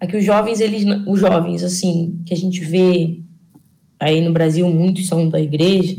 Aqui 0.00 0.16
os 0.16 0.24
jovens, 0.24 0.60
eles, 0.60 0.84
os 1.06 1.20
jovens, 1.20 1.62
assim, 1.62 2.20
que 2.24 2.32
a 2.32 2.36
gente 2.36 2.60
vê 2.60 3.20
aí 3.98 4.20
no 4.20 4.32
Brasil, 4.32 4.68
muitos 4.68 5.06
são 5.06 5.28
da 5.28 5.40
igreja, 5.40 5.96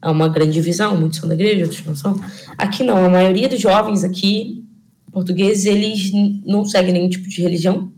há 0.00 0.10
uma 0.10 0.28
grande 0.28 0.52
divisão, 0.52 0.96
muitos 0.96 1.18
são 1.18 1.28
da 1.28 1.34
igreja, 1.34 1.64
outros 1.64 1.84
não 1.84 1.94
são. 1.94 2.20
Aqui 2.56 2.82
não, 2.82 3.04
a 3.04 3.08
maioria 3.08 3.48
dos 3.48 3.60
jovens 3.60 4.04
aqui, 4.04 4.64
portugueses, 5.12 5.66
eles 5.66 6.10
não 6.44 6.64
seguem 6.64 6.92
nenhum 6.92 7.08
tipo 7.08 7.28
de 7.28 7.42
religião, 7.42 7.92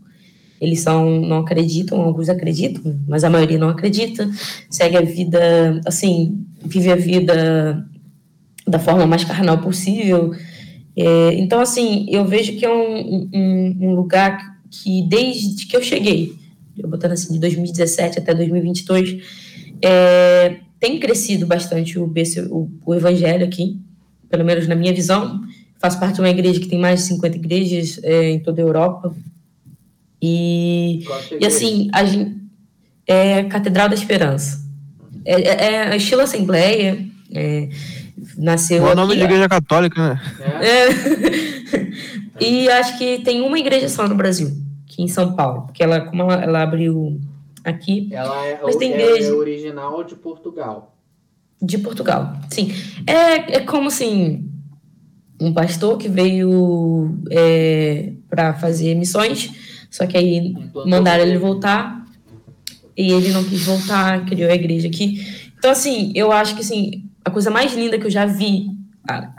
eles 0.59 0.79
são, 0.79 1.19
não 1.19 1.39
acreditam, 1.39 2.01
alguns 2.01 2.29
acreditam, 2.29 2.97
mas 3.07 3.23
a 3.23 3.29
maioria 3.29 3.57
não 3.57 3.69
acredita, 3.69 4.29
segue 4.69 4.97
a 4.97 5.01
vida, 5.01 5.81
assim, 5.85 6.45
vive 6.63 6.91
a 6.91 6.95
vida 6.95 7.85
da 8.65 8.79
forma 8.79 9.05
mais 9.05 9.23
carnal 9.23 9.57
possível. 9.59 10.33
É, 10.95 11.33
então, 11.33 11.59
assim, 11.59 12.05
eu 12.09 12.25
vejo 12.25 12.55
que 12.55 12.65
é 12.65 12.69
um, 12.69 13.29
um, 13.33 13.77
um 13.81 13.95
lugar 13.95 14.57
que, 14.69 15.03
desde 15.03 15.65
que 15.65 15.75
eu 15.75 15.81
cheguei, 15.81 16.33
eu 16.77 16.87
botando 16.89 17.11
assim, 17.11 17.33
de 17.33 17.39
2017 17.39 18.19
até 18.19 18.33
2022, 18.33 19.21
é, 19.81 20.57
tem 20.83 20.99
crescido 20.99 21.47
bastante 21.47 21.97
o, 21.97 22.03
o, 22.03 22.69
o 22.85 22.93
evangelho 22.93 23.45
aqui, 23.45 23.79
pelo 24.29 24.43
menos 24.43 24.67
na 24.67 24.75
minha 24.75 24.93
visão. 24.93 25.39
Faço 25.79 25.97
parte 25.97 26.15
de 26.15 26.19
uma 26.19 26.29
igreja 26.29 26.59
que 26.59 26.67
tem 26.67 26.77
mais 26.77 26.99
de 26.99 27.05
50 27.05 27.37
igrejas 27.37 28.01
é, 28.03 28.31
em 28.31 28.39
toda 28.39 28.61
a 28.61 28.65
Europa. 28.65 29.15
E, 30.21 31.05
e 31.39 31.45
assim, 31.45 31.89
a 31.93 32.03
gente, 32.03 32.35
é 33.07 33.43
Catedral 33.45 33.87
da 33.87 33.95
Esperança. 33.95 34.61
É, 35.23 35.41
é, 35.41 35.75
é 35.91 35.95
estilo 35.95 36.19
Assembleia, 36.19 36.99
é, 37.33 37.69
nasceu. 38.37 38.85
É 38.85 38.91
o 38.91 38.95
nome 38.95 39.15
de 39.15 39.23
igreja 39.23 39.47
católica, 39.47 40.15
né? 40.15 40.21
É. 40.61 42.43
e 42.43 42.69
acho 42.69 42.97
que 42.97 43.19
tem 43.19 43.39
uma 43.39 43.57
igreja 43.57 43.87
só 43.87 44.05
no 44.05 44.15
Brasil, 44.15 44.51
aqui 44.85 45.01
em 45.01 45.07
São 45.07 45.33
Paulo, 45.33 45.61
porque 45.61 45.81
ela, 45.81 46.01
como 46.01 46.23
ela, 46.23 46.43
ela 46.43 46.61
abriu 46.61 47.21
aqui. 47.63 48.09
Ela 48.11 48.45
é, 48.45 48.59
mas 48.61 48.75
tem 48.75 48.91
igreja... 48.91 49.29
é 49.29 49.33
original 49.33 50.03
de 50.03 50.15
Portugal. 50.15 50.97
De 51.61 51.77
Portugal, 51.77 52.33
sim. 52.49 52.73
É, 53.07 53.55
é 53.55 53.59
como 53.61 53.87
assim, 53.87 54.49
um 55.39 55.53
pastor 55.53 55.97
que 55.97 56.09
veio 56.09 57.17
é, 57.31 58.13
para 58.29 58.53
fazer 58.53 58.95
missões, 58.95 59.51
só 59.89 60.05
que 60.05 60.17
aí 60.17 60.53
mandaram 60.85 61.23
ele 61.23 61.37
voltar 61.37 62.05
e 62.97 63.11
ele 63.11 63.29
não 63.29 63.43
quis 63.43 63.65
voltar, 63.65 64.25
criou 64.25 64.51
a 64.51 64.55
igreja 64.55 64.87
aqui. 64.87 65.25
Então, 65.57 65.71
assim, 65.71 66.11
eu 66.15 66.31
acho 66.31 66.55
que 66.55 66.61
assim, 66.61 67.05
a 67.23 67.31
coisa 67.31 67.49
mais 67.49 67.73
linda 67.73 67.97
que 67.97 68.05
eu 68.05 68.11
já 68.11 68.25
vi 68.25 68.67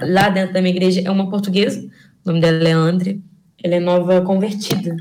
lá 0.01 0.29
dentro 0.29 0.55
da 0.55 0.61
minha 0.61 0.75
igreja 0.75 1.03
é 1.05 1.11
uma 1.11 1.29
portuguesa, 1.29 1.81
o 2.25 2.29
nome 2.29 2.41
dela 2.41 2.68
é 2.68 2.72
André, 2.72 3.18
ela 3.62 3.75
é 3.75 3.81
nova 3.81 4.20
convertida. 4.22 4.97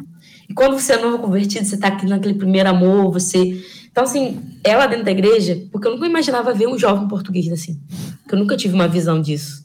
E 0.50 0.54
quando 0.54 0.80
você 0.80 0.94
é 0.94 1.02
novo 1.02 1.20
convertido, 1.20 1.66
você 1.66 1.76
está 1.76 1.88
aqui 1.88 2.06
naquele 2.06 2.34
primeiro 2.34 2.70
amor, 2.70 3.12
você. 3.12 3.64
Então, 3.92 4.04
assim, 4.04 4.40
ela 4.64 4.88
dentro 4.88 5.06
da 5.06 5.12
igreja, 5.12 5.62
porque 5.72 5.88
eu 5.88 5.94
nunca 5.94 6.06
imaginava 6.06 6.54
ver 6.54 6.68
um 6.68 6.78
jovem 6.78 7.08
português 7.08 7.52
assim. 7.52 7.80
Porque 8.22 8.36
eu 8.36 8.40
nunca 8.40 8.58
tive 8.58 8.74
uma 8.74 8.88
visão 8.88 9.22
disso 9.22 9.64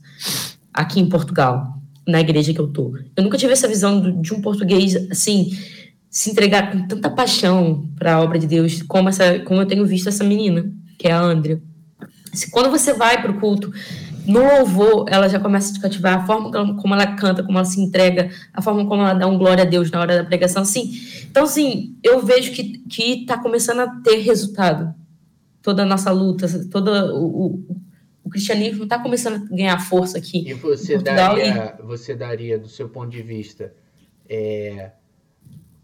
aqui 0.73 1.01
em 1.01 1.09
Portugal, 1.09 1.81
na 2.07 2.21
igreja 2.21 2.53
que 2.53 2.61
eu 2.61 2.69
tô. 2.69 2.95
Eu 3.17 3.25
nunca 3.25 3.37
tive 3.37 3.53
essa 3.53 3.67
visão 3.67 4.21
de 4.21 4.33
um 4.33 4.41
português 4.41 4.95
assim, 5.11 5.51
se 6.11 6.31
entregar 6.31 6.71
com 6.71 6.87
tanta 6.87 7.11
paixão 7.11 7.89
para 7.97 8.15
a 8.15 8.21
obra 8.21 8.39
de 8.39 8.47
Deus, 8.47 8.83
como, 8.83 9.09
essa, 9.09 9.41
como 9.41 9.61
eu 9.61 9.67
tenho 9.67 9.85
visto 9.85 10.09
essa 10.09 10.23
menina, 10.23 10.71
que 10.99 11.09
é 11.09 11.13
a 11.13 11.21
Andrea. 11.21 11.61
Quando 12.51 12.71
você 12.71 12.93
vai 12.93 13.21
para 13.21 13.33
o 13.33 13.41
culto, 13.41 13.73
no 14.29 14.41
louvor, 14.41 15.07
ela 15.09 15.29
já 15.29 15.41
começa 15.41 15.71
a 15.71 15.75
te 15.75 15.81
cativar, 15.81 16.19
a 16.19 16.27
forma 16.27 16.77
como 16.77 16.95
ela 16.95 17.17
canta, 17.17 17.43
como 17.43 17.57
ela 17.57 17.65
se 17.65 17.81
entrega, 17.81 18.31
a 18.53 18.61
forma 18.61 18.87
como 18.87 19.01
ela 19.01 19.15
dá 19.15 19.27
um 19.27 19.39
glória 19.39 19.65
a 19.65 19.67
Deus 19.67 19.91
na 19.91 20.01
hora 20.01 20.19
da 20.19 20.25
pregação, 20.25 20.63
assim. 20.63 20.93
Então, 21.31 21.45
assim, 21.45 21.97
eu 22.03 22.21
vejo 22.21 22.53
que 22.53 22.79
que 22.79 23.23
está 23.23 23.39
começando 23.39 23.81
a 23.81 23.89
ter 24.03 24.17
resultado. 24.19 24.95
Toda 25.63 25.83
a 25.83 25.87
nossa 25.87 26.11
luta, 26.11 26.47
todo 26.71 26.89
o, 26.89 27.47
o, 27.47 27.77
o 28.25 28.31
cristianismo 28.31 28.85
está 28.85 28.99
começando 28.99 29.43
a 29.43 29.57
ganhar 29.57 29.79
força 29.79 30.19
aqui. 30.19 30.49
E 30.49 30.55
você 30.55 30.99
daria, 30.99 31.77
e... 31.79 31.83
você 31.83 32.15
daria, 32.15 32.59
do 32.59 32.69
seu 32.69 32.89
ponto 32.89 33.11
de 33.11 33.23
vista, 33.23 33.73
é, 34.29 34.93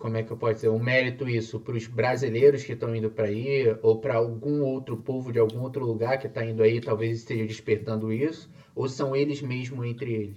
como 0.04 0.18
é 0.18 0.22
que 0.22 0.30
eu 0.30 0.36
posso 0.36 0.56
dizer, 0.56 0.68
um 0.68 0.78
mérito 0.78 1.26
isso 1.26 1.58
para 1.58 1.74
os 1.74 1.86
brasileiros 1.86 2.62
que 2.62 2.74
estão 2.74 2.94
indo 2.94 3.08
para 3.08 3.24
aí, 3.24 3.74
ou 3.82 3.96
para 3.96 4.16
algum 4.16 4.60
outro 4.60 4.98
povo 4.98 5.32
de 5.32 5.38
algum 5.38 5.62
outro 5.62 5.82
lugar 5.82 6.18
que 6.18 6.26
está 6.26 6.44
indo 6.44 6.62
aí, 6.62 6.78
talvez 6.78 7.20
esteja 7.20 7.46
despertando 7.46 8.12
isso, 8.12 8.50
ou 8.76 8.86
são 8.86 9.16
eles 9.16 9.40
mesmo 9.40 9.82
entre 9.82 10.12
eles? 10.12 10.36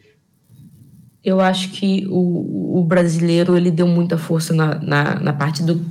Eu 1.22 1.42
acho 1.42 1.72
que 1.72 2.08
o, 2.08 2.80
o 2.80 2.84
brasileiro 2.86 3.58
ele 3.58 3.70
deu 3.70 3.86
muita 3.86 4.18
força 4.18 4.54
na, 4.54 4.80
na, 4.80 5.20
na 5.20 5.34
parte 5.34 5.62
do, 5.62 5.84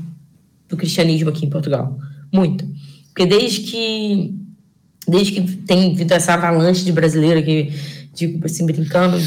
do 0.67 0.75
cristianismo 0.75 1.29
aqui 1.29 1.45
em 1.45 1.51
Portugal. 1.51 1.99
Muito. 2.33 2.67
Porque 3.09 3.27
desde 3.27 3.61
que 3.61 4.35
desde 5.07 5.33
que 5.33 5.57
tem 5.59 5.95
vindo 5.95 6.13
essa 6.13 6.33
avalanche 6.33 6.83
de 6.83 6.93
brasileiro 6.93 7.43
que, 7.43 7.71
de, 8.15 8.41
assim, 8.43 8.65
brincando 8.65 9.19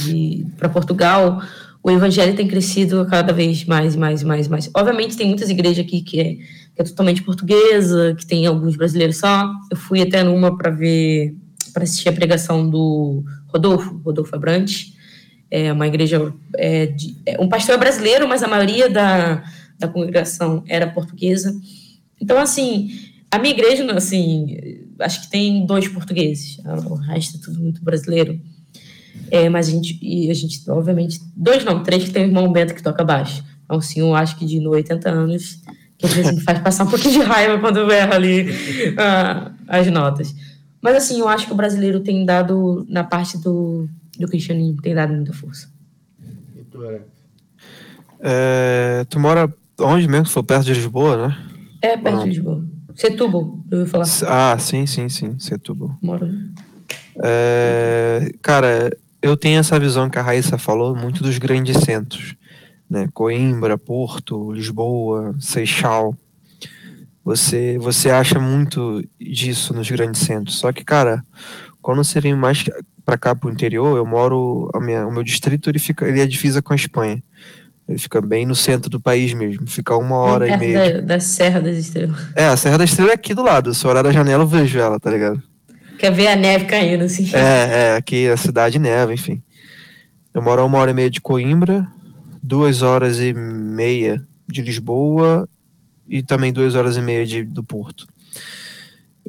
para 0.58 0.70
Portugal, 0.70 1.40
o 1.82 1.90
evangelho 1.90 2.36
tem 2.36 2.48
crescido 2.48 3.06
cada 3.06 3.32
vez 3.32 3.64
mais, 3.66 3.96
mais, 3.96 4.22
mais, 4.24 4.48
mais. 4.48 4.70
Obviamente 4.76 5.16
tem 5.16 5.28
muitas 5.28 5.50
igrejas 5.50 5.86
aqui 5.86 6.02
que 6.02 6.20
é, 6.20 6.34
que 6.34 6.82
é 6.82 6.84
totalmente 6.84 7.24
portuguesa, 7.24 8.16
que 8.18 8.26
tem 8.26 8.46
alguns 8.46 8.76
brasileiros 8.76 9.18
só. 9.18 9.50
Eu 9.72 9.78
fui 9.78 10.02
até 10.02 10.24
numa 10.24 10.58
para 10.58 10.70
ver, 10.70 11.36
para 11.74 11.84
assistir 11.84 12.10
a 12.10 12.14
pregação 12.14 12.70
do 12.70 13.24
Rodolfo, 13.48 14.02
Rodolfo 14.04 14.36
Abrantes. 14.36 14.94
É 15.50 15.72
uma 15.72 15.88
igreja, 15.88 16.34
é, 16.58 16.88
de, 16.88 17.16
é, 17.26 17.42
um 17.42 17.48
pastor 17.48 17.78
brasileiro, 17.78 18.28
mas 18.28 18.44
a 18.44 18.48
maioria 18.48 18.90
da, 18.90 19.44
da 19.80 19.88
congregação 19.88 20.64
era 20.68 20.86
portuguesa. 20.86 21.56
Então, 22.22 22.38
assim, 22.38 22.92
a 23.32 23.40
minha 23.40 23.54
igreja, 23.54 23.90
assim, 23.94 24.58
acho 25.00 25.22
que 25.22 25.30
tem 25.32 25.66
dois 25.66 25.88
portugueses, 25.88 26.60
o 26.66 26.96
resto 26.96 27.38
é 27.38 27.42
tudo 27.42 27.60
muito 27.60 27.84
brasileiro. 27.84 28.40
É, 29.32 29.50
mas 29.50 29.68
a 29.68 29.72
gente, 29.72 30.00
e 30.02 30.30
a 30.30 30.34
gente, 30.34 30.70
obviamente, 30.70 31.20
dois 31.36 31.64
não, 31.64 31.84
três 31.84 32.04
que 32.04 32.12
tem 32.12 32.24
o 32.24 32.28
irmão 32.28 32.52
Bento 32.52 32.74
que 32.74 32.84
toca 32.84 33.04
baixo. 33.04 33.44
É 33.70 33.74
um 33.74 33.82
senhor, 33.82 34.14
acho 34.16 34.38
que 34.38 34.46
de 34.46 34.66
80 34.66 35.10
anos, 35.10 35.62
que 35.98 36.06
às 36.06 36.14
vezes 36.14 36.34
me 36.34 36.42
faz 36.42 36.60
passar 36.60 36.86
um 36.86 36.90
pouquinho 36.90 37.14
de 37.14 37.22
raiva 37.22 37.60
quando 37.60 37.78
eu 37.78 37.92
erro 37.92 38.14
ali 38.14 38.50
uh, 38.50 39.54
as 39.68 39.88
notas. 39.88 40.34
Mas 40.82 40.96
assim, 40.96 41.20
eu 41.20 41.28
acho 41.28 41.46
que 41.46 41.54
o 41.54 41.56
brasileiro 41.56 42.00
tem 42.00 42.26
dado, 42.26 42.86
na 42.90 43.04
parte 43.04 43.38
do, 43.38 43.88
do 44.18 44.28
cristianismo, 44.28 44.82
tem 44.82 44.96
dado 44.96 45.14
muita 45.14 45.34
força. 45.34 45.70
E 46.56 46.64
tu, 46.64 46.80
é, 48.22 49.06
tu 49.10 49.20
mora 49.20 49.54
onde 49.80 50.08
mesmo? 50.08 50.28
Foi 50.28 50.44
perto 50.44 50.66
de 50.66 50.74
Lisboa, 50.74 51.28
né? 51.28 51.38
É, 51.82 51.98
perto 51.98 52.24
de 52.24 52.30
Lisboa. 52.30 52.66
Setúbal, 52.96 53.60
eu 53.72 53.82
ia 53.82 53.86
falar. 53.86 54.06
Ah, 54.28 54.58
sim, 54.60 54.86
sim, 54.86 55.08
sim, 55.08 55.40
Setúbal. 55.40 55.98
Moro. 56.02 56.30
É, 57.24 58.32
cara, 58.42 58.92
eu 59.22 59.36
tenho 59.36 59.60
essa 59.60 59.80
visão 59.80 60.10
que 60.10 60.18
a 60.18 60.22
Raíssa 60.22 60.58
falou 60.58 60.96
muito 60.96 61.22
dos 61.24 61.38
grandes 61.38 61.78
centros, 61.78 62.36
né? 62.90 63.08
Coimbra, 63.14 63.78
Porto, 63.78 64.52
Lisboa, 64.52 65.36
Seixal. 65.40 66.16
Você, 67.24 67.78
você 67.80 68.10
acha 68.10 68.40
muito 68.40 69.04
disso 69.20 69.74
nos 69.74 69.90
grandes 69.90 70.22
centros. 70.22 70.58
Só 70.58 70.72
que, 70.72 70.84
cara, 70.84 71.24
quando 71.82 72.04
você 72.04 72.20
vem 72.20 72.34
mais 72.34 72.64
para 73.06 73.18
cá 73.18 73.36
pro 73.36 73.52
interior, 73.52 73.98
eu 73.98 74.06
moro, 74.06 74.70
minha, 74.82 75.06
o 75.06 75.12
meu 75.12 75.24
distrito 75.24 75.70
ele 75.70 75.80
fica, 75.80 76.08
ele 76.08 76.22
é 76.22 76.26
divisa 76.26 76.62
com 76.62 76.74
a 76.74 76.76
Espanha. 76.76 77.22
Ele 77.88 77.98
fica 77.98 78.22
bem 78.22 78.46
no 78.46 78.56
centro 78.56 78.88
do 78.88 79.02
país 79.02 79.34
mesmo, 79.34 79.68
fica 79.68 79.98
uma 79.98 80.16
hora 80.16 80.48
é 80.48 80.54
e 80.54 80.58
meia. 80.58 80.94
Da, 81.02 81.16
da 81.16 81.20
Serra 81.20 81.60
das 81.60 81.76
Estrelas. 81.76 82.20
É, 82.36 82.46
a 82.46 82.56
Serra 82.56 82.78
da 82.78 82.84
Estrela 82.84 83.12
é 83.12 83.16
aqui 83.16 83.34
do 83.34 83.42
lado. 83.42 83.74
Se 83.74 83.84
eu 83.84 83.90
olhar 83.90 84.04
da 84.04 84.12
janela, 84.12 84.44
eu 84.44 84.48
vejo 84.48 84.78
ela, 84.78 85.00
tá 85.00 85.10
ligado? 85.10 85.42
Quer 86.00 86.14
ver 86.14 86.28
a 86.28 86.36
neve 86.36 86.64
caindo, 86.64 87.04
assim. 87.04 87.30
É, 87.36 87.40
é, 87.90 87.96
aqui 87.98 88.28
a 88.30 88.38
cidade 88.38 88.80
neva, 88.80 89.14
enfim. 89.14 89.44
Eu 90.34 90.42
moro 90.42 90.62
a 90.62 90.66
uma 90.66 90.78
hora 90.78 90.92
e 90.92 90.94
meia 90.94 91.10
de 91.10 91.20
Coimbra, 91.20 91.86
duas 92.42 92.82
horas 92.82 93.20
e 93.20 93.34
meia 93.34 94.26
de 94.48 94.62
Lisboa 94.62 95.48
e 96.08 96.24
também 96.24 96.54
duas 96.54 96.74
horas 96.74 96.96
e 96.96 97.02
meia 97.02 97.26
de, 97.26 97.44
do 97.44 97.62
Porto. 97.62 98.08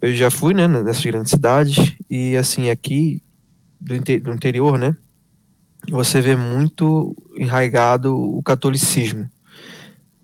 Eu 0.00 0.14
já 0.14 0.30
fui, 0.30 0.54
né, 0.54 0.68
nessas 0.68 1.04
grandes 1.04 1.30
cidades 1.30 1.92
e, 2.08 2.36
assim, 2.36 2.70
aqui 2.70 3.20
do, 3.80 3.96
inter, 3.96 4.22
do 4.22 4.32
interior, 4.32 4.78
né, 4.78 4.96
você 5.90 6.20
vê 6.20 6.36
muito 6.36 7.16
enraigado 7.36 8.16
o 8.16 8.40
catolicismo. 8.44 9.28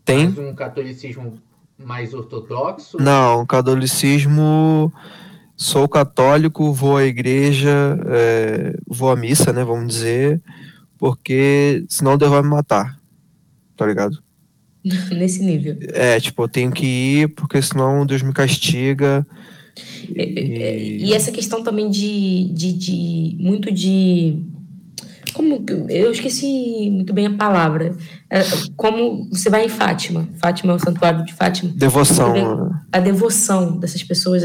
Tem... 0.04 0.28
Mas 0.28 0.38
um 0.38 0.54
catolicismo 0.54 1.34
mais 1.76 2.14
ortodoxo? 2.14 2.98
Não, 2.98 3.44
catolicismo 3.44 4.92
sou 5.56 5.88
católico, 5.88 6.72
vou 6.72 6.96
à 6.96 7.04
igreja, 7.04 7.98
é, 8.06 8.76
vou 8.86 9.10
à 9.10 9.16
missa, 9.16 9.52
né, 9.52 9.64
vamos 9.64 9.94
dizer, 9.94 10.40
porque 10.98 11.84
senão 11.88 12.18
Deus 12.18 12.30
vai 12.30 12.42
me 12.42 12.48
matar, 12.48 13.00
tá 13.76 13.86
ligado? 13.86 14.22
Nesse 15.10 15.42
nível. 15.42 15.78
É, 15.94 16.20
tipo, 16.20 16.42
eu 16.42 16.48
tenho 16.48 16.70
que 16.70 16.86
ir 16.86 17.28
porque 17.28 17.60
senão 17.62 18.04
Deus 18.06 18.22
me 18.22 18.32
castiga. 18.32 19.26
E, 20.14 20.22
e... 20.22 21.04
e 21.06 21.14
essa 21.14 21.32
questão 21.32 21.62
também 21.62 21.90
de, 21.90 22.50
de, 22.52 22.72
de 22.72 23.36
muito 23.38 23.72
de 23.72 24.38
como 25.36 25.62
eu 25.90 26.10
esqueci 26.10 26.88
muito 26.90 27.12
bem 27.12 27.26
a 27.26 27.34
palavra. 27.34 27.94
É, 28.30 28.40
como 28.74 29.28
você 29.28 29.50
vai 29.50 29.66
em 29.66 29.68
Fátima, 29.68 30.26
Fátima 30.40 30.72
é 30.72 30.76
o 30.76 30.78
santuário 30.78 31.22
de 31.26 31.34
Fátima. 31.34 31.72
Devoção. 31.76 32.70
A 32.90 32.98
devoção 32.98 33.78
dessas 33.78 34.02
pessoas. 34.02 34.42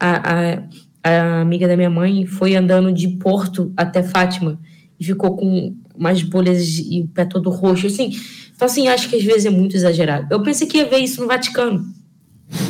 A, 0.00 0.08
a, 0.08 0.62
a, 1.04 1.40
amiga 1.42 1.68
da 1.68 1.76
minha 1.76 1.90
mãe 1.90 2.24
foi 2.24 2.56
andando 2.56 2.90
de 2.90 3.08
Porto 3.08 3.72
até 3.76 4.02
Fátima 4.02 4.58
e 4.98 5.04
ficou 5.04 5.36
com 5.36 5.76
umas 5.94 6.22
bolhas 6.22 6.78
e 6.78 7.02
o 7.02 7.08
pé 7.08 7.26
todo 7.26 7.50
roxo, 7.50 7.86
assim. 7.86 8.12
Então, 8.56 8.64
assim, 8.64 8.88
acho 8.88 9.10
que 9.10 9.16
às 9.16 9.22
vezes 9.22 9.44
é 9.44 9.50
muito 9.50 9.76
exagerado. 9.76 10.28
Eu 10.30 10.42
pensei 10.42 10.66
que 10.66 10.78
ia 10.78 10.88
ver 10.88 10.98
isso 10.98 11.20
no 11.20 11.28
Vaticano. 11.28 11.84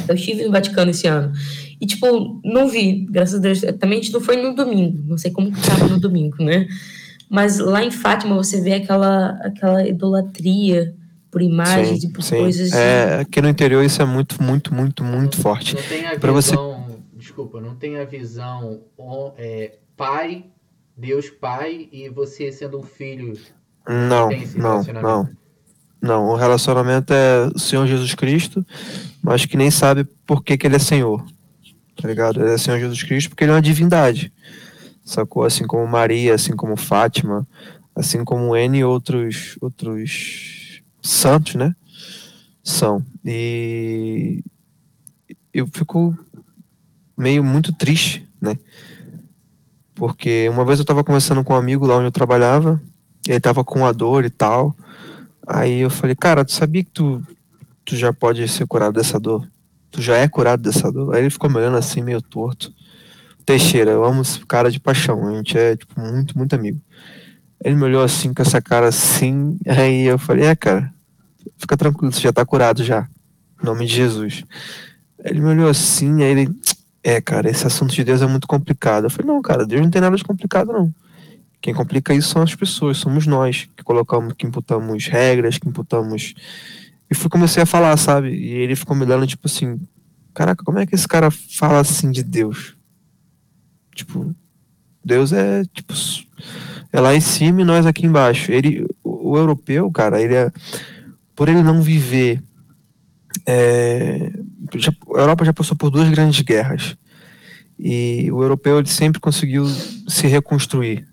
Eu 0.09 0.17
estive 0.17 0.45
no 0.45 0.51
Vaticano 0.51 0.91
esse 0.91 1.07
ano. 1.07 1.33
E, 1.81 1.87
tipo, 1.87 2.41
não 2.45 2.67
vi, 2.67 3.07
graças 3.09 3.37
a 3.37 3.39
Deus. 3.39 3.61
Também 3.79 4.01
a 4.01 4.03
gente 4.03 4.13
não 4.13 4.21
foi 4.21 4.37
no 4.37 4.53
domingo. 4.53 5.01
Não 5.07 5.17
sei 5.17 5.31
como 5.31 5.53
que 5.53 5.61
estava 5.61 5.87
no 5.87 6.01
domingo, 6.01 6.43
né? 6.43 6.67
Mas 7.33 7.59
lá 7.59 7.83
em 7.83 7.91
Fátima 7.91 8.35
você 8.37 8.61
vê 8.61 8.75
aquela, 8.75 9.31
aquela 9.43 9.89
idolatria 9.89 10.95
por 11.31 11.41
imagens 11.41 12.03
Sim, 12.03 12.09
e 12.09 12.13
por 12.13 12.23
sim. 12.23 12.37
coisas. 12.37 12.73
É, 12.73 13.21
aqui 13.21 13.41
no 13.41 13.49
interior 13.49 13.83
isso 13.83 14.03
é 14.03 14.05
muito, 14.05 14.43
muito, 14.43 14.75
muito, 14.75 15.03
muito 15.03 15.37
Não- 15.39 15.43
forte. 15.43 15.75
Não 15.75 15.83
tem 15.83 16.07
a 16.07 16.19
Pra 16.19 16.31
você- 16.31 16.51
visão. 16.51 16.83
Desculpa, 17.17 17.61
não 17.61 17.75
tem 17.75 17.99
a 17.99 18.05
visão 18.05 18.81
é, 19.39 19.77
pai, 19.97 20.45
Deus 20.97 21.31
pai 21.31 21.89
e 21.91 22.09
você 22.11 22.53
sendo 22.53 22.79
um 22.79 22.83
filho. 22.83 23.33
Não, 23.89 24.29
tem 24.29 24.43
esse 24.43 24.59
não, 24.59 24.83
relacionamento. 24.83 25.07
não. 25.09 25.43
Não, 26.03 26.29
o 26.31 26.37
relacionamento 26.37 27.15
é 27.15 27.49
o 27.55 27.59
Senhor 27.59 27.87
Jesus 27.87 28.15
Cristo, 28.15 28.67
mas 29.23 29.47
que 29.47 29.57
nem 29.57 29.71
sabe 29.71 30.05
por 30.27 30.43
que, 30.45 30.59
que 30.59 30.67
ele 30.67 30.75
é 30.77 30.81
Senhor. 30.81 31.25
Tá 31.97 32.09
ligado? 32.09 32.43
Ele 32.43 32.53
é 32.55 32.59
Senhor 32.59 32.79
Jesus 32.81 33.03
Cristo 33.05 33.31
porque 33.31 33.45
ele 33.45 33.53
é 33.53 33.55
uma 33.55 33.63
divindade. 33.63 34.33
Sacou? 35.13 35.45
Assim 35.45 35.67
como 35.67 35.87
Maria, 35.87 36.35
assim 36.35 36.57
como 36.57 36.75
Fátima, 36.75 37.47
assim 37.95 38.25
como 38.25 38.57
N 38.57 38.83
outros 38.83 39.59
outros 39.61 40.83
santos, 41.03 41.55
né? 41.55 41.77
São. 42.65 43.05
E 43.23 44.43
eu 45.53 45.67
fico 45.67 46.17
meio 47.15 47.45
muito 47.45 47.75
triste, 47.75 48.27
né? 48.41 48.57
Porque 49.95 50.49
uma 50.49 50.65
vez 50.65 50.79
eu 50.79 50.85
tava 50.85 51.05
conversando 51.05 51.45
com 51.45 51.53
um 51.53 51.57
amigo 51.57 51.87
lá 51.87 51.97
onde 51.97 52.07
eu 52.07 52.13
trabalhava, 52.13 52.81
ele 53.29 53.39
tava 53.39 53.63
com 53.63 53.81
uma 53.81 53.93
dor 53.93 54.25
e 54.25 54.31
tal. 54.31 54.75
Aí 55.47 55.81
eu 55.81 55.91
falei, 55.91 56.17
cara, 56.17 56.43
tu 56.43 56.53
sabia 56.53 56.83
que 56.83 56.91
tu, 56.91 57.23
tu 57.85 57.97
já 57.97 58.15
pode 58.15 58.49
ser 58.49 58.67
curado 58.67 58.95
dessa 58.95 59.21
dor? 59.21 59.47
Tu 59.91 60.01
já 60.01 60.17
é 60.17 60.27
curado 60.27 60.63
dessa 60.63 60.91
dor? 60.91 61.15
Aí 61.15 61.21
ele 61.21 61.29
ficou 61.31 61.51
me 61.51 61.57
olhando 61.57 61.77
assim, 61.77 62.01
meio 62.01 62.23
torto. 62.23 62.73
Teixeira, 63.43 63.91
eu 63.91 64.05
amo 64.05 64.23
esse 64.23 64.41
cara 64.47 64.71
de 64.71 64.81
paixão. 64.81 65.29
A 65.29 65.35
gente 65.35 65.57
é, 65.57 65.77
tipo, 65.77 66.01
muito, 66.01 66.37
muito 66.37 66.55
amigo. 66.55 66.81
Ele 67.65 67.77
me 67.77 67.85
olhou 67.85 68.03
assim, 68.03 68.33
com 68.35 68.43
essa 68.43 68.61
cara 68.61 68.89
assim. 68.89 69.59
Aí 69.67 70.05
eu 70.05 70.19
falei, 70.19 70.47
é, 70.47 70.57
cara, 70.57 70.93
fica 71.57 71.77
tranquilo, 71.77 72.13
você 72.13 72.21
já 72.21 72.33
tá 72.33 72.45
curado 72.45 72.83
já. 72.83 73.09
Em 73.63 73.67
nome 73.67 73.87
de 73.87 73.95
Jesus. 73.95 74.45
Ele 75.25 75.41
me 75.41 75.49
olhou 75.49 75.69
assim, 75.69 76.23
aí 76.23 76.31
ele, 76.33 76.51
é, 77.03 77.21
cara, 77.21 77.49
esse 77.49 77.67
assunto 77.67 77.95
de 77.95 78.03
Deus 78.03 78.23
é 78.23 78.27
muito 78.27 78.47
complicado. 78.47 79.05
Eu 79.05 79.11
falei, 79.11 79.27
não, 79.27 79.41
cara, 79.41 79.67
Deus 79.67 79.83
não 79.83 79.91
tem 79.91 80.01
nada 80.01 80.17
de 80.17 80.25
complicado, 80.25 80.73
não. 80.73 80.93
Quem 81.61 81.73
complica 81.73 82.13
isso 82.13 82.31
são 82.31 82.43
as 82.43 82.55
pessoas, 82.57 82.99
somos 82.99 83.25
nós 83.25 83.69
que 83.77 83.85
colocamos, 83.85 84.35
que 84.37 84.45
imputamos 84.45 85.07
regras, 85.07 85.59
que 85.59 85.69
imputamos. 85.69 86.35
E 87.09 87.15
fui 87.15 87.31
comecei 87.31 87.63
a 87.63 87.67
falar, 87.67 87.97
sabe? 87.97 88.31
E 88.31 88.49
ele 88.49 88.75
ficou 88.75 88.97
me 88.97 89.07
dando 89.07 89.25
tipo 89.29 89.47
assim, 89.47 89.81
caraca, 90.35 90.65
como 90.65 90.81
é 90.81 90.87
que 90.87 90.95
esse 90.97 91.07
cara 91.07 91.31
fala 91.31 91.79
assim 91.79 92.11
de 92.11 92.25
Deus? 92.25 92.75
Tipo, 93.95 94.35
Deus 95.05 95.33
é 95.33 95.65
tipo 95.73 95.93
é 96.93 97.01
lá 97.01 97.15
em 97.15 97.21
cima 97.21 97.61
e 97.63 97.65
nós 97.65 97.87
aqui 97.87 98.07
embaixo. 98.07 98.53
Ele, 98.53 98.87
o, 99.03 99.31
o 99.33 99.37
europeu, 99.39 99.91
cara, 99.91 100.21
ele 100.21 100.35
é 100.35 100.51
por 101.35 101.49
ele 101.49 101.63
não 101.63 101.81
viver 101.83 102.43
é, 103.47 104.31
já- 104.77 104.93
a 105.15 105.21
Europa 105.21 105.45
já 105.45 105.53
passou 105.53 105.77
por 105.77 105.91
duas 105.91 106.09
grandes 106.11 106.41
guerras 106.43 106.97
e 107.79 108.31
o 108.31 108.43
europeu 108.43 108.79
ele 108.79 108.89
sempre 108.89 109.21
conseguiu 109.21 109.67
se 110.07 110.27
reconstruir, 110.27 111.07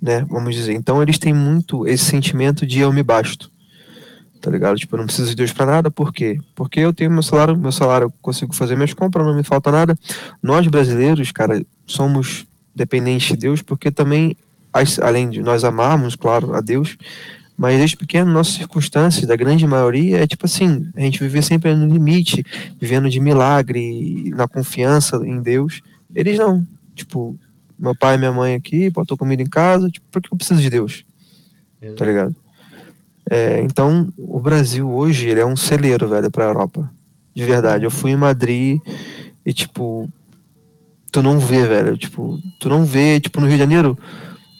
né? 0.00 0.24
Vamos 0.28 0.54
dizer. 0.54 0.72
Então 0.74 1.02
eles 1.02 1.18
têm 1.18 1.32
muito 1.34 1.86
esse 1.86 2.04
sentimento 2.04 2.66
de 2.66 2.80
eu 2.80 2.92
me 2.92 3.02
basto, 3.02 3.50
tá 4.46 4.52
ligado? 4.52 4.76
Tipo, 4.76 4.94
eu 4.94 4.98
não 4.98 5.06
preciso 5.06 5.30
de 5.30 5.34
Deus 5.34 5.52
pra 5.52 5.66
nada, 5.66 5.90
por 5.90 6.12
quê? 6.12 6.38
Porque 6.54 6.78
eu 6.78 6.92
tenho 6.92 7.10
meu 7.10 7.22
salário, 7.22 7.58
meu 7.58 7.72
salário 7.72 8.04
eu 8.04 8.12
consigo 8.22 8.54
fazer 8.54 8.76
minhas 8.76 8.94
compras, 8.94 9.26
não 9.26 9.34
me 9.34 9.42
falta 9.42 9.72
nada. 9.72 9.98
Nós 10.40 10.68
brasileiros, 10.68 11.32
cara, 11.32 11.60
somos 11.84 12.46
dependentes 12.72 13.26
de 13.26 13.36
Deus 13.36 13.60
porque 13.60 13.90
também, 13.90 14.36
além 15.02 15.30
de 15.30 15.42
nós 15.42 15.64
amarmos, 15.64 16.14
claro, 16.14 16.54
a 16.54 16.60
Deus, 16.60 16.96
mas 17.58 17.76
desde 17.76 17.96
pequeno, 17.96 18.30
nossas 18.30 18.54
circunstâncias, 18.54 19.26
da 19.26 19.34
grande 19.34 19.66
maioria, 19.66 20.18
é 20.22 20.26
tipo 20.28 20.46
assim, 20.46 20.88
a 20.94 21.00
gente 21.00 21.18
viver 21.18 21.42
sempre 21.42 21.74
no 21.74 21.92
limite, 21.92 22.46
vivendo 22.80 23.10
de 23.10 23.18
milagre, 23.18 24.30
na 24.30 24.46
confiança 24.46 25.16
em 25.26 25.42
Deus. 25.42 25.80
Eles 26.14 26.38
não. 26.38 26.64
Tipo, 26.94 27.36
meu 27.76 27.96
pai 27.96 28.14
e 28.14 28.18
minha 28.18 28.32
mãe 28.32 28.54
aqui, 28.54 28.90
botou 28.90 29.16
comida 29.16 29.42
em 29.42 29.48
casa, 29.48 29.90
tipo, 29.90 30.06
por 30.08 30.22
que 30.22 30.32
eu 30.32 30.38
preciso 30.38 30.62
de 30.62 30.70
Deus? 30.70 31.04
Tá 31.96 32.04
ligado? 32.04 32.36
É, 33.30 33.60
então, 33.62 34.08
o 34.16 34.38
Brasil 34.40 34.88
hoje, 34.88 35.28
ele 35.28 35.40
é 35.40 35.46
um 35.46 35.56
celeiro, 35.56 36.08
velho, 36.08 36.30
pra 36.30 36.44
Europa. 36.44 36.90
De 37.34 37.44
verdade. 37.44 37.84
Eu 37.84 37.90
fui 37.90 38.12
em 38.12 38.16
Madrid 38.16 38.80
e, 39.44 39.52
tipo, 39.52 40.08
tu 41.10 41.22
não 41.22 41.38
vê, 41.38 41.66
velho. 41.66 41.96
Tipo, 41.96 42.38
tu 42.60 42.68
não 42.68 42.84
vê, 42.84 43.20
tipo, 43.20 43.40
no 43.40 43.46
Rio 43.46 43.56
de 43.56 43.62
Janeiro 43.62 43.98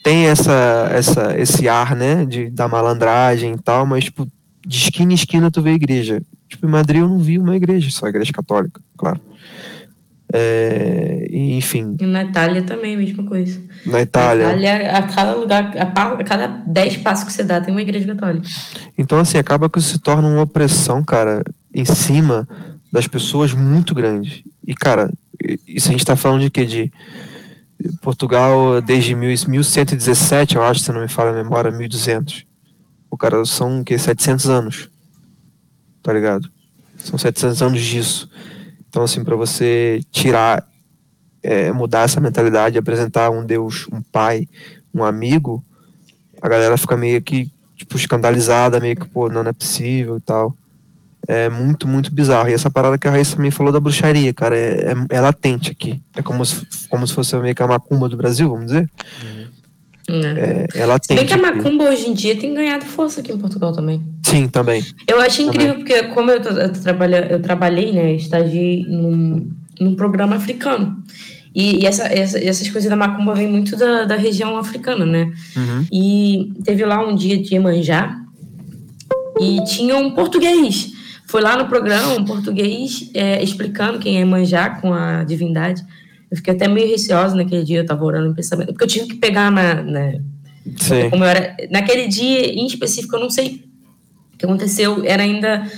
tem 0.03 0.27
essa, 0.27 0.89
essa, 0.93 1.37
esse 1.37 1.67
ar, 1.67 1.93
né, 1.93 2.25
de, 2.25 2.49
da 2.49 2.65
malandragem 2.65 3.53
e 3.53 3.57
tal, 3.57 3.85
mas, 3.85 4.05
tipo, 4.05 4.25
de 4.65 4.77
esquina 4.77 5.11
em 5.11 5.15
esquina 5.15 5.51
tu 5.51 5.61
vê 5.61 5.71
igreja. 5.71 6.21
Tipo, 6.47 6.65
em 6.65 6.69
Madrid 6.69 7.01
eu 7.01 7.09
não 7.09 7.19
vi 7.19 7.37
uma 7.37 7.57
igreja, 7.57 7.89
só 7.91 8.07
igreja 8.07 8.31
católica, 8.31 8.79
claro. 8.97 9.19
É, 10.33 11.25
enfim, 11.31 11.95
E 11.99 12.05
na 12.05 12.23
Itália 12.23 12.61
também, 12.61 12.95
a 12.95 12.97
mesma 12.97 13.23
coisa. 13.23 13.61
na 13.85 14.01
Itália. 14.01 14.47
Na 14.47 14.57
Itália, 14.57 14.91
a 14.97 15.03
cada 15.03 15.33
lugar, 15.33 15.73
a, 15.77 16.23
cada 16.23 16.47
10 16.47 16.97
passos 16.97 17.23
que 17.23 17.31
você 17.31 17.43
dá, 17.43 17.61
tem 17.61 17.73
uma 17.73 17.81
igreja 17.81 18.05
católica. 18.07 18.45
Então, 18.97 19.19
assim, 19.19 19.37
acaba 19.37 19.69
que 19.69 19.79
isso 19.79 19.91
se 19.91 19.99
torna 19.99 20.27
uma 20.27 20.41
opressão, 20.41 21.01
cara, 21.03 21.43
em 21.73 21.85
cima 21.85 22.47
das 22.91 23.07
pessoas 23.07 23.53
muito 23.53 23.95
grande. 23.95 24.43
E, 24.65 24.73
cara, 24.73 25.09
isso 25.65 25.87
a 25.87 25.91
gente 25.91 26.05
tá 26.05 26.15
falando 26.17 26.41
de 26.41 26.49
quê? 26.49 26.65
De 26.65 26.91
Portugal 28.01 28.81
desde 28.81 29.15
mil, 29.15 29.29
1117, 29.29 30.55
eu 30.55 30.63
acho, 30.63 30.81
se 30.81 30.91
não 30.91 31.01
me 31.01 31.07
falha 31.07 31.29
a 31.29 31.43
memória, 31.43 31.71
1200. 31.71 32.45
O 33.09 33.17
cara, 33.17 33.45
são 33.45 33.79
o 33.79 33.83
quê? 33.85 33.97
700 33.97 34.49
anos. 34.49 34.89
Tá 36.03 36.11
ligado? 36.11 36.49
São 36.97 37.17
700 37.17 37.61
anos 37.61 37.81
disso. 37.81 38.29
Então, 38.97 39.05
assim, 39.05 39.23
para 39.23 39.35
você 39.35 40.01
tirar, 40.11 40.67
é, 41.43 41.71
mudar 41.71 42.01
essa 42.01 42.19
mentalidade, 42.19 42.79
apresentar 42.79 43.29
um 43.29 43.45
Deus, 43.45 43.87
um 43.93 44.01
pai, 44.01 44.47
um 44.91 45.03
amigo, 45.03 45.63
a 46.41 46.49
galera 46.49 46.75
fica 46.79 46.97
meio 46.97 47.21
que 47.21 47.47
tipo, 47.75 47.95
escandalizada, 47.95 48.79
meio 48.79 48.95
que, 48.95 49.07
pô, 49.07 49.29
não, 49.29 49.43
não 49.43 49.51
é 49.51 49.53
possível 49.53 50.17
e 50.17 50.21
tal. 50.21 50.57
É 51.27 51.47
muito, 51.47 51.87
muito 51.87 52.11
bizarro. 52.11 52.49
E 52.49 52.53
essa 52.53 52.71
parada 52.71 52.97
que 52.97 53.07
a 53.07 53.11
Raíssa 53.11 53.35
também 53.35 53.51
falou 53.51 53.71
da 53.71 53.79
bruxaria, 53.79 54.33
cara, 54.33 54.57
é, 54.57 54.93
é, 54.93 54.95
é 55.17 55.21
latente 55.21 55.69
aqui. 55.69 56.01
É 56.15 56.23
como 56.23 56.43
se, 56.43 56.65
como 56.89 57.05
se 57.05 57.13
fosse 57.13 57.37
meio 57.37 57.53
que 57.53 57.61
a 57.61 57.67
macumba 57.67 58.09
do 58.09 58.17
Brasil, 58.17 58.49
vamos 58.49 58.65
dizer. 58.65 58.89
né? 59.23 59.46
É, 60.09 60.65
é 60.73 60.79
Se 60.79 60.85
latente. 60.85 61.15
bem 61.15 61.25
que 61.25 61.33
a 61.33 61.37
macumba 61.37 61.85
hoje 61.89 62.07
em 62.09 62.13
dia 62.13 62.35
tem 62.37 62.53
ganhado 62.53 62.85
força 62.85 63.19
aqui 63.19 63.31
em 63.31 63.37
Portugal 63.37 63.73
também. 63.73 64.01
Sim, 64.25 64.47
também. 64.47 64.83
Eu 65.07 65.19
acho 65.19 65.41
incrível, 65.41 65.75
porque 65.75 66.03
como 66.03 66.31
eu, 66.31 66.39
eu, 66.41 66.71
trabalha- 66.73 67.27
eu 67.29 67.41
trabalhei, 67.41 67.91
né, 67.91 68.13
estagiei 68.13 68.83
num, 68.87 69.49
num 69.79 69.95
programa 69.95 70.35
africano. 70.37 70.95
E, 71.53 71.81
e 71.81 71.85
essa, 71.85 72.03
essa- 72.07 72.39
essas 72.39 72.69
coisas 72.69 72.89
da 72.89 72.95
macumba 72.95 73.33
vêm 73.33 73.47
muito 73.49 73.75
da, 73.75 74.05
da 74.05 74.15
região 74.15 74.57
africana, 74.57 75.05
né? 75.05 75.31
Uhum. 75.55 75.85
E 75.91 76.53
teve 76.63 76.85
lá 76.85 77.05
um 77.05 77.15
dia 77.15 77.37
de 77.37 77.53
Iemanjá 77.55 78.15
e 79.41 79.63
tinha 79.65 79.95
um 79.97 80.11
português. 80.11 80.91
Foi 81.25 81.41
lá 81.41 81.57
no 81.57 81.65
programa, 81.67 82.13
um 82.13 82.23
português 82.23 83.09
é, 83.13 83.43
explicando 83.43 83.99
quem 83.99 84.15
é 84.15 84.19
Iemanjá 84.19 84.69
com 84.69 84.93
a 84.93 85.23
divindade. 85.25 85.83
Eu 86.29 86.37
fiquei 86.37 86.53
até 86.53 86.67
meio 86.67 86.89
receosa 86.89 87.35
naquele 87.35 87.63
dia, 87.63 87.79
eu 87.79 87.85
tava 87.85 88.03
orando 88.03 88.29
em 88.29 88.33
pensamento, 88.33 88.69
porque 88.69 88.83
eu 88.83 88.87
tive 88.87 89.07
que 89.07 89.15
pegar 89.15 89.49
na, 89.49 89.81
na, 89.81 90.11
Sim. 90.77 91.09
como 91.09 91.23
eu 91.23 91.29
era. 91.29 91.55
Naquele 91.71 92.07
dia 92.07 92.53
em 92.53 92.65
específico, 92.65 93.15
eu 93.15 93.19
não 93.19 93.29
sei 93.29 93.63
o 94.33 94.37
que 94.37 94.45
aconteceu, 94.45 95.03
era 95.05 95.23
ainda. 95.23 95.69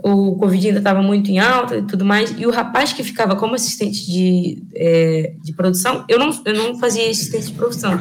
O 0.00 0.36
Covid 0.36 0.68
ainda 0.68 0.78
estava 0.78 1.02
muito 1.02 1.28
em 1.28 1.40
alta 1.40 1.78
e 1.78 1.82
tudo 1.82 2.04
mais, 2.04 2.32
e 2.38 2.46
o 2.46 2.50
rapaz 2.52 2.92
que 2.92 3.02
ficava 3.02 3.34
como 3.34 3.56
assistente 3.56 4.06
de, 4.06 4.62
é, 4.72 5.32
de 5.42 5.52
produção, 5.52 6.04
eu 6.08 6.20
não, 6.20 6.30
eu 6.44 6.54
não 6.54 6.78
fazia 6.78 7.10
assistente 7.10 7.46
de 7.46 7.52
produção, 7.54 7.98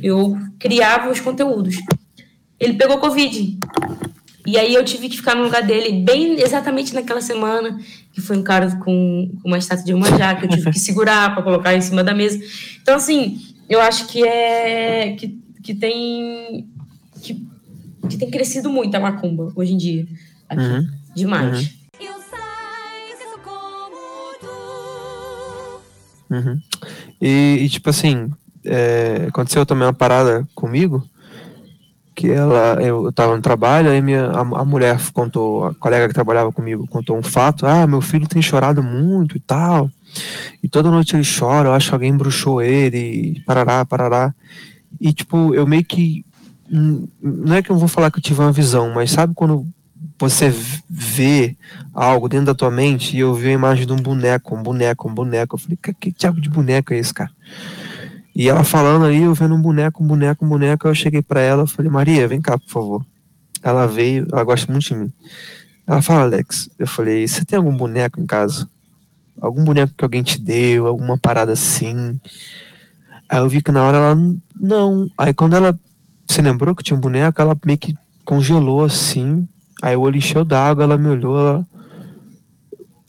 eu 0.00 0.38
criava 0.60 1.10
os 1.10 1.18
conteúdos. 1.18 1.76
Ele 2.58 2.74
pegou 2.74 2.98
Covid. 2.98 3.58
E 4.50 4.58
aí 4.58 4.74
eu 4.74 4.84
tive 4.84 5.08
que 5.08 5.16
ficar 5.16 5.36
no 5.36 5.44
lugar 5.44 5.62
dele, 5.62 6.02
bem 6.02 6.40
exatamente 6.40 6.92
naquela 6.92 7.20
semana, 7.20 7.78
que 8.12 8.20
foi 8.20 8.36
um 8.36 8.42
cara 8.42 8.68
com, 8.78 9.30
com 9.40 9.48
uma 9.48 9.58
estátua 9.58 9.84
de 9.84 9.92
Iemanjá, 9.92 10.34
que 10.34 10.46
eu 10.46 10.48
tive 10.48 10.72
que 10.72 10.78
segurar 10.80 11.32
para 11.32 11.44
colocar 11.44 11.72
em 11.72 11.80
cima 11.80 12.02
da 12.02 12.12
mesa. 12.12 12.40
Então, 12.82 12.96
assim, 12.96 13.40
eu 13.68 13.80
acho 13.80 14.08
que 14.08 14.26
é. 14.26 15.14
que, 15.14 15.40
que 15.62 15.72
tem. 15.72 16.68
Que, 17.22 17.46
que 18.08 18.16
tem 18.16 18.28
crescido 18.28 18.68
muito 18.68 18.92
a 18.96 18.98
macumba 18.98 19.52
hoje 19.54 19.72
em 19.72 19.76
dia. 19.76 20.08
Aqui. 20.48 20.62
Uhum. 20.62 20.88
Demais. 21.14 21.68
Tu. 21.68 21.80
Uhum. 26.28 26.60
E, 27.20 27.58
e, 27.60 27.68
tipo 27.68 27.88
assim, 27.88 28.32
é, 28.64 29.26
aconteceu 29.28 29.64
também 29.64 29.86
uma 29.86 29.92
parada 29.92 30.44
comigo, 30.56 31.08
que 32.20 32.30
ela, 32.30 32.74
eu, 32.82 33.06
eu 33.06 33.12
tava 33.12 33.34
no 33.34 33.40
trabalho, 33.40 33.88
aí 33.88 34.02
minha, 34.02 34.26
a, 34.26 34.40
a 34.40 34.64
mulher 34.64 35.00
contou, 35.14 35.64
a 35.64 35.74
colega 35.74 36.06
que 36.06 36.12
trabalhava 36.12 36.52
comigo 36.52 36.86
contou 36.86 37.16
um 37.16 37.22
fato, 37.22 37.66
ah, 37.66 37.86
meu 37.86 38.02
filho 38.02 38.28
tem 38.28 38.42
chorado 38.42 38.82
muito 38.82 39.38
e 39.38 39.40
tal, 39.40 39.90
e 40.62 40.68
toda 40.68 40.90
noite 40.90 41.16
ele 41.16 41.24
chora, 41.24 41.70
eu 41.70 41.72
acho 41.72 41.88
que 41.88 41.94
alguém 41.94 42.14
bruxou 42.14 42.60
ele, 42.60 43.42
parará, 43.46 43.86
parará. 43.86 44.34
E 45.00 45.14
tipo, 45.14 45.54
eu 45.54 45.66
meio 45.66 45.82
que, 45.82 46.22
não 46.68 47.54
é 47.54 47.62
que 47.62 47.70
eu 47.70 47.78
vou 47.78 47.88
falar 47.88 48.10
que 48.10 48.18
eu 48.18 48.22
tive 48.22 48.40
uma 48.40 48.52
visão, 48.52 48.92
mas 48.92 49.12
sabe 49.12 49.32
quando 49.34 49.66
você 50.18 50.54
vê 50.88 51.56
algo 51.94 52.28
dentro 52.28 52.46
da 52.46 52.54
tua 52.54 52.70
mente 52.70 53.16
e 53.16 53.20
eu 53.20 53.34
vi 53.34 53.48
a 53.48 53.52
imagem 53.52 53.86
de 53.86 53.92
um 53.94 53.96
boneco, 53.96 54.54
um 54.54 54.62
boneco, 54.62 55.08
um 55.08 55.14
boneco. 55.14 55.54
Eu 55.54 55.58
falei, 55.58 55.78
que, 55.82 55.94
que 55.94 56.12
diabo 56.12 56.38
de 56.38 56.50
boneco 56.50 56.92
é 56.92 56.98
esse, 56.98 57.14
cara? 57.14 57.30
E 58.34 58.48
ela 58.48 58.64
falando 58.64 59.04
ali, 59.04 59.22
eu 59.22 59.34
vendo 59.34 59.54
um 59.54 59.60
boneco, 59.60 60.02
um 60.02 60.06
boneco, 60.06 60.44
um 60.44 60.48
boneco, 60.48 60.86
eu 60.86 60.94
cheguei 60.94 61.22
para 61.22 61.40
ela, 61.40 61.66
falei, 61.66 61.90
Maria, 61.90 62.28
vem 62.28 62.40
cá, 62.40 62.58
por 62.58 62.68
favor. 62.68 63.06
Ela 63.62 63.86
veio, 63.86 64.26
ela 64.32 64.44
gosta 64.44 64.70
muito 64.70 64.86
de 64.86 64.94
mim. 64.94 65.12
Ela 65.86 66.00
fala, 66.00 66.22
Alex, 66.22 66.70
eu 66.78 66.86
falei, 66.86 67.26
você 67.26 67.44
tem 67.44 67.56
algum 67.56 67.76
boneco 67.76 68.20
em 68.20 68.26
casa? 68.26 68.68
Algum 69.40 69.64
boneco 69.64 69.92
que 69.96 70.04
alguém 70.04 70.22
te 70.22 70.40
deu, 70.40 70.86
alguma 70.86 71.18
parada 71.18 71.52
assim? 71.52 72.20
Aí 73.28 73.38
eu 73.38 73.48
vi 73.48 73.62
que 73.62 73.72
na 73.72 73.82
hora 73.84 73.96
ela, 73.96 74.18
não. 74.58 75.10
Aí 75.16 75.32
quando 75.34 75.56
ela 75.56 75.78
se 76.28 76.40
lembrou 76.42 76.74
que 76.74 76.82
tinha 76.82 76.96
um 76.96 77.00
boneco, 77.00 77.40
ela 77.40 77.56
meio 77.64 77.78
que 77.78 77.94
congelou 78.24 78.84
assim. 78.84 79.48
Aí 79.82 79.96
o 79.96 80.00
olho 80.00 80.16
encheu 80.16 80.44
d'água, 80.44 80.84
ela 80.84 80.98
me 80.98 81.08
olhou, 81.08 81.38
ela. 81.38 81.66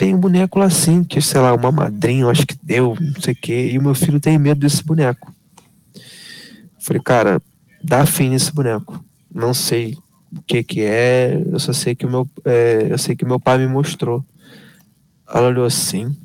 Tem 0.02 0.16
um 0.16 0.20
boneco 0.20 0.58
lá 0.58 0.66
assim, 0.66 1.04
que 1.04 1.22
sei 1.22 1.40
lá, 1.40 1.54
uma 1.54 1.72
madrinha, 1.72 2.26
acho 2.26 2.48
que 2.48 2.58
deu, 2.64 2.98
não 3.00 3.22
sei 3.22 3.36
o 3.36 3.38
quê. 3.40 3.70
E 3.72 3.78
o 3.78 3.84
meu 3.84 3.94
filho 3.94 4.20
tem 4.20 4.36
medo 4.40 4.60
desse 4.60 4.84
boneco. 4.84 5.32
Falei, 6.80 7.00
cara, 7.00 7.40
dá 7.84 8.04
fim 8.04 8.32
nesse 8.32 8.52
boneco. 8.52 9.06
Não 9.32 9.54
sei 9.54 9.96
o 10.36 10.42
que 10.42 10.64
que 10.64 10.82
é, 10.82 11.40
eu 11.46 11.60
só 11.60 11.72
sei 11.72 11.94
que 11.94 12.08
o 12.08 12.10
meu, 12.10 12.28
é, 12.44 12.88
eu 12.90 12.98
sei 12.98 13.16
que 13.16 13.24
meu 13.24 13.40
pai 13.40 13.60
me 13.60 13.68
mostrou. 13.68 14.26
Ela 15.32 15.50
olhou 15.50 15.66
assim, 15.66 16.18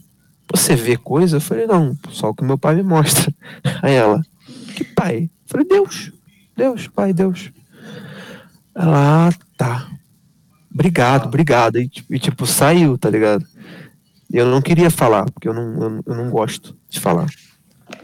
você 0.50 0.74
vê 0.74 0.96
coisa? 0.96 1.36
Eu 1.36 1.40
falei, 1.42 1.66
não, 1.66 1.94
só 2.08 2.30
o 2.30 2.34
que 2.34 2.42
meu 2.42 2.56
pai 2.56 2.76
me 2.76 2.82
mostra. 2.82 3.30
Aí 3.82 3.92
ela, 3.92 4.22
que 4.74 4.84
pai? 4.84 5.24
Eu 5.24 5.30
falei, 5.44 5.66
Deus, 5.66 6.12
Deus, 6.56 6.88
pai, 6.88 7.12
Deus. 7.12 7.52
Ela, 8.74 9.28
ah, 9.28 9.32
tá. 9.54 9.86
Obrigado, 10.76 11.26
obrigado. 11.26 11.78
E, 11.80 11.90
e, 12.10 12.18
tipo, 12.18 12.46
saiu, 12.46 12.98
tá 12.98 13.08
ligado? 13.08 13.46
Eu 14.30 14.44
não 14.46 14.60
queria 14.60 14.90
falar, 14.90 15.24
porque 15.30 15.48
eu 15.48 15.54
não, 15.54 15.82
eu, 15.82 16.02
eu 16.04 16.14
não 16.14 16.30
gosto 16.30 16.76
de 16.90 17.00
falar. 17.00 17.26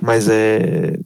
Mas 0.00 0.26
é. 0.26 0.98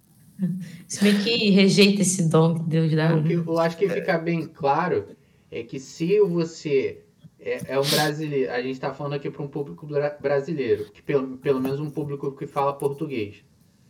Você 0.86 1.02
meio 1.02 1.18
que 1.24 1.50
rejeita 1.50 2.02
esse 2.02 2.28
dom 2.28 2.54
que 2.54 2.70
Deus 2.70 2.94
dá. 2.94 3.16
O 3.16 3.24
que 3.24 3.32
eu 3.32 3.58
acho 3.58 3.76
que 3.76 3.88
fica 3.88 4.16
bem 4.16 4.46
claro 4.46 5.06
é 5.50 5.64
que 5.64 5.80
se 5.80 6.20
você 6.20 7.00
é, 7.40 7.74
é 7.74 7.80
um 7.80 7.84
brasileiro, 7.84 8.52
a 8.52 8.62
gente 8.62 8.72
está 8.72 8.94
falando 8.94 9.14
aqui 9.14 9.28
para 9.28 9.42
um 9.42 9.48
público 9.48 9.86
bra- 9.86 10.16
brasileiro, 10.20 10.86
que 10.92 11.02
pelo, 11.02 11.36
pelo 11.38 11.60
menos 11.60 11.80
um 11.80 11.90
público 11.90 12.30
que 12.36 12.46
fala 12.46 12.72
português. 12.74 13.36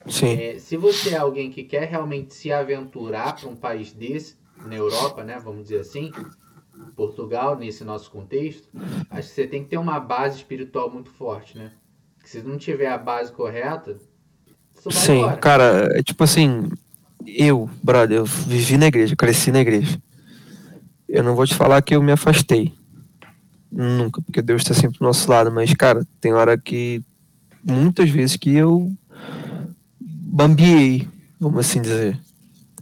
Sim, 0.09 0.35
É, 0.41 0.59
se 0.59 0.77
você 0.77 1.11
é 1.11 1.19
alguém 1.19 1.51
que 1.51 1.65
quer 1.65 1.85
realmente 1.89 2.33
se 2.33 2.51
aventurar 2.53 3.37
para 3.37 3.49
um 3.51 3.57
país 3.57 3.93
desse, 3.93 4.37
na 4.65 4.77
Europa, 4.77 5.25
né, 5.25 5.39
vamos 5.45 5.65
dizer 5.65 5.81
assim, 5.81 6.13
Portugal, 6.95 7.57
nesse 7.57 7.85
nosso 7.85 8.11
contexto, 8.11 8.69
acho 9.11 9.29
que 9.29 9.35
você 9.35 9.47
tem 9.47 9.63
que 9.63 9.71
ter 9.71 9.79
uma 9.79 10.01
base 10.01 10.37
espiritual 10.37 10.91
muito 10.91 11.11
forte, 11.11 11.57
né? 11.57 11.73
Que 12.23 12.31
se 12.31 12.43
não 12.43 12.59
tiver 12.59 12.89
a 12.89 12.99
base 12.99 13.33
correta, 13.33 13.97
sim, 14.91 15.19
embora. 15.19 15.37
cara, 15.37 15.99
é 15.99 16.03
tipo 16.03 16.25
assim, 16.25 16.69
eu, 17.27 17.69
brother, 17.83 18.19
eu 18.19 18.25
vivi 18.25 18.77
na 18.77 18.87
igreja, 18.87 19.17
cresci 19.17 19.51
na 19.51 19.61
igreja. 19.61 20.01
Eu 21.09 21.23
não 21.23 21.35
vou 21.35 21.47
te 21.47 21.55
falar 21.55 21.83
que 21.83 21.95
eu 21.95 22.03
me 22.03 22.13
afastei. 22.13 22.75
Nunca, 23.71 24.23
porque 24.23 24.43
Deus 24.43 24.63
está 24.63 24.75
sempre 24.75 24.99
do 24.99 25.05
nosso 25.05 25.29
lado, 25.31 25.51
mas, 25.53 25.73
cara, 25.75 26.07
tem 26.21 26.33
hora 26.33 26.57
que. 26.57 27.03
Muitas 27.63 28.09
vezes 28.09 28.37
que 28.37 28.55
eu 28.55 28.93
bambiei, 30.01 31.09
vamos 31.39 31.61
assim 31.61 31.83
dizer. 31.83 32.19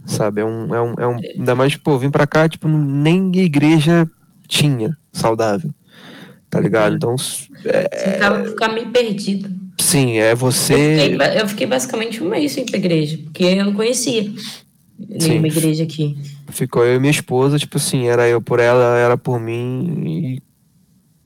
Sabe? 0.07 0.41
É 0.41 0.45
um. 0.45 0.75
É 0.75 0.81
um, 0.83 0.95
é 0.99 1.07
um 1.07 1.17
ainda 1.39 1.55
mais, 1.55 1.77
pô, 1.77 1.99
vim 1.99 2.11
pra 2.11 2.27
cá, 2.27 2.49
tipo, 2.49 2.69
nem 2.69 3.35
igreja 3.37 4.09
tinha 4.47 4.97
saudável. 5.13 5.71
Tá 6.51 6.61
ligado? 6.61 6.95
Então, 6.97 7.17
Você 7.17 7.49
ficava, 8.13 8.45
ficava 8.45 8.75
meio 8.75 8.89
perdido. 8.91 9.51
sim, 9.81 10.19
é 10.19 10.33
Eu 10.33 10.37
você. 10.37 10.75
fiquei, 10.75 11.17
ba- 11.17 11.35
eu 11.35 11.49
fiquei 11.49 11.67
basicamente 11.67 12.23
um 12.23 12.29
mês 12.29 12.53
sem 12.53 12.63
ir 12.65 12.67
pra 12.71 12.79
igreja, 12.79 13.19
porque 13.25 13.43
eu 13.45 13.65
não 13.65 13.73
conhecia 13.73 14.23
nenhuma 14.99 15.49
Sim. 15.51 15.59
igreja 15.59 15.83
aqui. 15.85 16.17
Ficou 16.51 16.85
eu 16.85 16.97
e 16.97 17.01
minha 17.01 17.11
esposa, 17.11 17.59
tipo 17.59 17.77
assim, 17.79 18.07
era 18.09 18.29
eu 18.29 18.41
por 18.41 18.61
ela, 18.61 18.97
era 18.99 19.17
por 19.17 19.41
mim. 19.41 20.05
E 20.07 20.43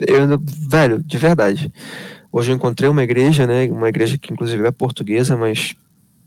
eu, 0.06 0.38
velho, 0.70 1.02
de 1.02 1.18
verdade. 1.18 1.70
Hoje 2.32 2.52
eu 2.52 2.56
encontrei 2.56 2.88
uma 2.88 3.02
igreja, 3.02 3.46
né? 3.46 3.66
Uma 3.70 3.88
igreja 3.88 4.16
que 4.16 4.32
inclusive 4.32 4.66
é 4.66 4.70
portuguesa, 4.70 5.36
mas 5.36 5.74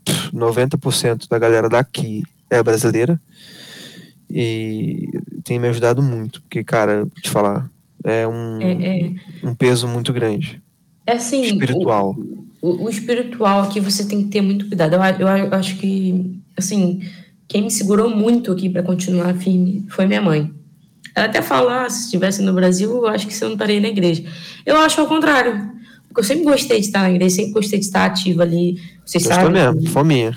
pff, 0.04 0.30
90% 0.32 1.26
da 1.28 1.38
galera 1.38 1.68
daqui 1.68 2.22
é 2.52 2.62
brasileira. 2.62 3.20
E 4.30 5.08
tem 5.44 5.58
me 5.58 5.68
ajudado 5.68 6.02
muito, 6.02 6.40
porque, 6.42 6.64
cara, 6.64 7.00
vou 7.00 7.22
te 7.22 7.28
falar, 7.28 7.70
é 8.04 8.26
um, 8.26 8.58
É, 8.60 8.72
é, 8.72 9.12
um 9.42 9.54
peso 9.54 9.86
muito 9.86 10.12
grande. 10.12 10.62
é 11.06 11.14
assim, 11.14 11.42
Espiritual. 11.42 12.16
O, 12.60 12.84
o 12.84 12.88
espiritual 12.88 13.62
aqui 13.62 13.80
você 13.80 14.04
tem 14.06 14.22
que 14.22 14.28
ter 14.30 14.40
muito 14.40 14.66
cuidado. 14.68 14.94
Eu, 14.94 15.02
eu, 15.02 15.28
eu 15.46 15.54
acho 15.54 15.76
que, 15.76 16.40
assim, 16.56 17.02
quem 17.48 17.62
me 17.62 17.70
segurou 17.70 18.08
muito 18.08 18.52
aqui 18.52 18.70
para 18.70 18.82
continuar 18.82 19.34
firme 19.34 19.84
foi 19.88 20.06
minha 20.06 20.22
mãe. 20.22 20.50
Ela 21.14 21.26
até 21.26 21.42
fala, 21.42 21.84
ah, 21.84 21.90
se 21.90 22.04
estivesse 22.04 22.40
no 22.40 22.54
Brasil, 22.54 22.90
eu 22.90 23.06
acho 23.08 23.26
que 23.26 23.34
você 23.34 23.44
não 23.44 23.52
estaria 23.52 23.80
na 23.80 23.88
igreja. 23.88 24.24
Eu 24.64 24.76
acho 24.78 24.98
ao 25.00 25.06
contrário. 25.06 25.70
Porque 26.08 26.20
eu 26.20 26.24
sempre 26.24 26.44
gostei 26.44 26.80
de 26.80 26.86
estar 26.86 27.00
na 27.00 27.10
igreja, 27.10 27.36
sempre 27.36 27.52
gostei 27.52 27.78
de 27.78 27.84
estar 27.84 28.04
ativa 28.06 28.42
ali. 28.42 28.76
Vocês 29.04 29.24
Gostou 29.24 29.44
sabem. 29.46 29.74
mesmo, 29.74 29.90
fominha. 29.90 30.34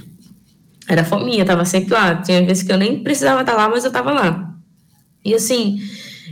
Era 0.88 1.04
fominha, 1.04 1.46
tava 1.46 1.66
sempre 1.66 1.94
lá. 1.94 2.16
Tinha 2.22 2.46
vezes 2.46 2.64
que 2.64 2.72
eu 2.72 2.78
nem 2.78 3.02
precisava 3.02 3.42
estar 3.42 3.54
lá, 3.56 3.68
mas 3.70 3.84
eu 3.86 3.92
tava 3.92 4.12
lá. 4.12 4.56
E 5.24 5.34
assim, 5.34 5.80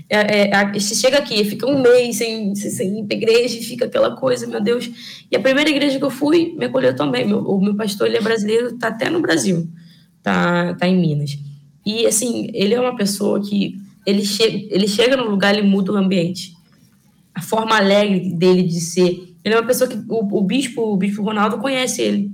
é, 0.10 0.42
é, 0.50 0.56
a- 0.56 0.72
você 0.74 0.94
chega 0.94 1.18
aqui, 1.18 1.44
fica 1.44 1.66
um 1.66 1.82
mês 1.82 2.18
sem, 2.18 2.54
sem, 2.56 2.70
sem 2.72 3.00
ir 3.00 3.08
igreja 3.10 3.60
fica 3.62 3.86
aquela 3.86 4.16
coisa, 4.16 4.46
meu 4.46 4.62
Deus. 4.62 4.90
E 5.32 5.36
a 5.36 5.40
primeira 5.40 5.70
igreja 5.70 5.98
que 5.98 6.06
eu 6.06 6.12
fui 6.12 6.54
me 6.58 6.66
acolheu 6.66 6.96
também. 6.96 7.26
Meu- 7.26 7.40
o 7.40 7.60
meu 7.64 7.76
pastor, 7.76 8.08
ele 8.08 8.18
é 8.18 8.22
brasileiro, 8.22 8.78
tá 8.78 8.90
até 8.90 9.10
no 9.10 9.20
Brasil, 9.22 9.68
tá, 10.22 10.76
tá 10.76 10.88
em 10.88 10.96
Minas. 11.00 11.38
E 11.86 12.06
assim, 12.06 12.50
ele 12.54 12.74
é 12.76 12.80
uma 12.80 12.96
pessoa 12.96 13.42
que 13.42 13.76
ele, 14.06 14.24
che 14.24 14.68
ele 14.72 14.88
chega 14.88 15.18
no 15.18 15.30
lugar, 15.30 15.58
ele 15.58 15.68
muda 15.68 15.92
o 15.92 15.98
ambiente. 15.98 16.54
A 17.34 17.42
forma 17.42 17.76
alegre 17.76 18.32
dele 18.36 18.62
de 18.64 18.80
ser. 18.80 19.34
Ele 19.44 19.56
é 19.56 19.60
uma 19.60 19.66
pessoa 19.66 19.90
que 19.90 19.98
o, 20.08 20.38
o 20.38 20.42
bispo, 20.44 20.82
o 20.94 20.96
bispo 20.96 21.24
Ronaldo 21.24 21.58
conhece 21.58 22.02
ele 22.02 22.32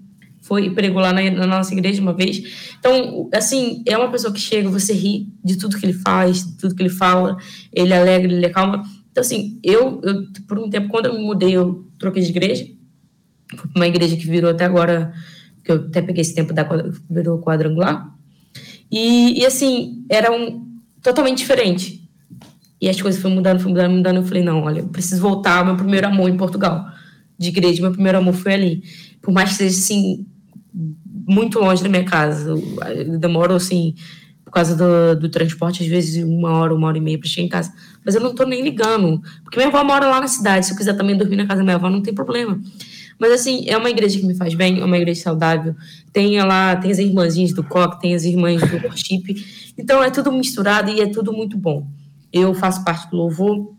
foi 0.50 0.72
pregou 0.72 1.00
lá 1.00 1.14
na, 1.14 1.30
na 1.30 1.46
nossa 1.46 1.72
igreja 1.72 2.02
uma 2.02 2.12
vez. 2.12 2.74
Então, 2.80 3.30
assim, 3.32 3.84
é 3.86 3.96
uma 3.96 4.10
pessoa 4.10 4.34
que 4.34 4.40
chega, 4.40 4.68
você 4.68 4.92
ri 4.94 5.28
de 5.46 5.58
tudo 5.58 5.78
que 5.78 5.86
ele 5.86 5.94
faz, 5.94 6.44
de 6.44 6.58
tudo 6.58 6.74
que 6.74 6.82
ele 6.82 6.90
fala, 6.90 7.38
ele 7.72 7.94
é 7.94 8.00
alegre, 8.00 8.34
ele 8.34 8.46
é 8.46 8.50
calma. 8.50 8.84
Então, 9.12 9.22
assim, 9.22 9.60
eu, 9.64 10.02
eu, 10.04 10.24
por 10.48 10.58
um 10.58 10.70
tempo, 10.70 10.90
quando 10.90 11.06
eu 11.06 11.14
me 11.14 11.24
mudei, 11.24 11.52
eu 11.52 11.88
troquei 12.00 12.24
de 12.24 12.30
igreja. 12.30 12.68
Uma 13.76 13.88
igreja 13.88 14.18
que 14.18 14.26
virou 14.26 14.50
até 14.50 14.66
agora, 14.66 15.14
que 15.64 15.72
eu 15.72 15.76
até 15.76 16.02
peguei 16.02 16.22
esse 16.22 16.34
tempo 16.34 16.52
da 16.52 16.68
virou 17.10 17.40
quadrangular. 17.40 18.12
E, 18.92 19.40
e 19.40 19.46
assim, 19.46 20.04
era 20.10 20.32
um 20.32 20.68
totalmente 21.04 21.38
diferente. 21.38 22.00
E 22.82 22.90
as 22.90 23.00
coisas 23.00 23.22
foram 23.22 23.36
mudando, 23.36 23.60
foram 23.60 23.76
mudando, 23.76 23.92
mudando. 23.98 24.16
Eu 24.18 24.24
falei, 24.24 24.44
não, 24.44 24.64
olha, 24.64 24.80
eu 24.80 24.88
preciso 24.88 25.22
voltar 25.22 25.60
ao 25.60 25.66
meu 25.66 25.76
primeiro 25.76 26.08
amor 26.08 26.30
em 26.30 26.38
Portugal. 26.38 26.88
De 27.38 27.50
igreja, 27.50 27.82
meu 27.82 27.92
primeiro 27.92 28.18
amor 28.18 28.34
foi 28.34 28.54
ali. 28.54 28.84
Por 29.22 29.34
mais 29.34 29.50
que 29.50 29.56
seja, 29.56 29.78
assim, 29.78 30.26
muito 30.74 31.60
longe 31.60 31.84
da 31.84 31.90
minha 31.90 32.04
casa. 32.04 32.50
Eu, 32.50 33.18
demoro, 33.20 33.56
assim, 33.56 33.96
por 34.44 34.52
causa 34.52 34.76
do, 34.76 35.20
do 35.20 35.30
transporte, 35.30 35.84
às 35.84 35.90
vezes 35.90 36.24
uma 36.24 36.52
hora, 36.52 36.74
uma 36.74 36.88
hora 36.88 36.98
e 36.98 37.02
meia 37.02 37.20
para 37.20 37.30
chegar 37.30 37.46
em 37.46 37.50
casa. 37.50 37.74
Mas 38.06 38.16
eu 38.16 38.22
não 38.22 38.34
tô 38.34 38.44
nem 38.46 38.64
ligando. 38.64 39.22
Porque 39.44 39.58
minha 39.58 39.70
avó 39.70 39.84
mora 39.84 40.08
lá 40.08 40.20
na 40.20 40.28
cidade. 40.28 40.66
Se 40.66 40.72
eu 40.72 40.78
quiser 40.78 40.96
também 40.96 41.16
dormir 41.18 41.36
na 41.36 41.46
casa 41.46 41.60
da 41.60 41.64
minha 41.64 41.76
avó, 41.76 41.90
não 41.90 42.02
tem 42.02 42.14
problema. 42.14 42.60
Mas, 43.20 43.34
assim, 43.34 43.66
é 43.68 43.78
uma 43.78 43.90
igreja 43.90 44.18
que 44.18 44.26
me 44.26 44.34
faz 44.34 44.56
bem, 44.56 44.80
é 44.80 44.86
uma 44.86 44.98
igreja 44.98 45.22
saudável. 45.24 45.76
Tem 46.14 46.42
lá, 46.42 46.76
tem 46.78 46.90
as 46.90 47.00
irmãzinhas 47.00 47.54
do 47.54 47.64
coque, 47.64 48.02
tem 48.02 48.16
as 48.16 48.24
irmãs 48.24 48.62
do 48.62 48.78
worship. 48.78 49.36
Então, 49.78 50.02
é 50.02 50.10
tudo 50.10 50.32
misturado 50.32 50.90
e 50.90 51.02
é 51.02 51.08
tudo 51.08 51.34
muito 51.34 51.58
bom. 51.58 51.86
Eu 52.32 52.54
faço 52.54 52.84
parte 52.84 53.10
do 53.10 53.18
louvor. 53.18 53.74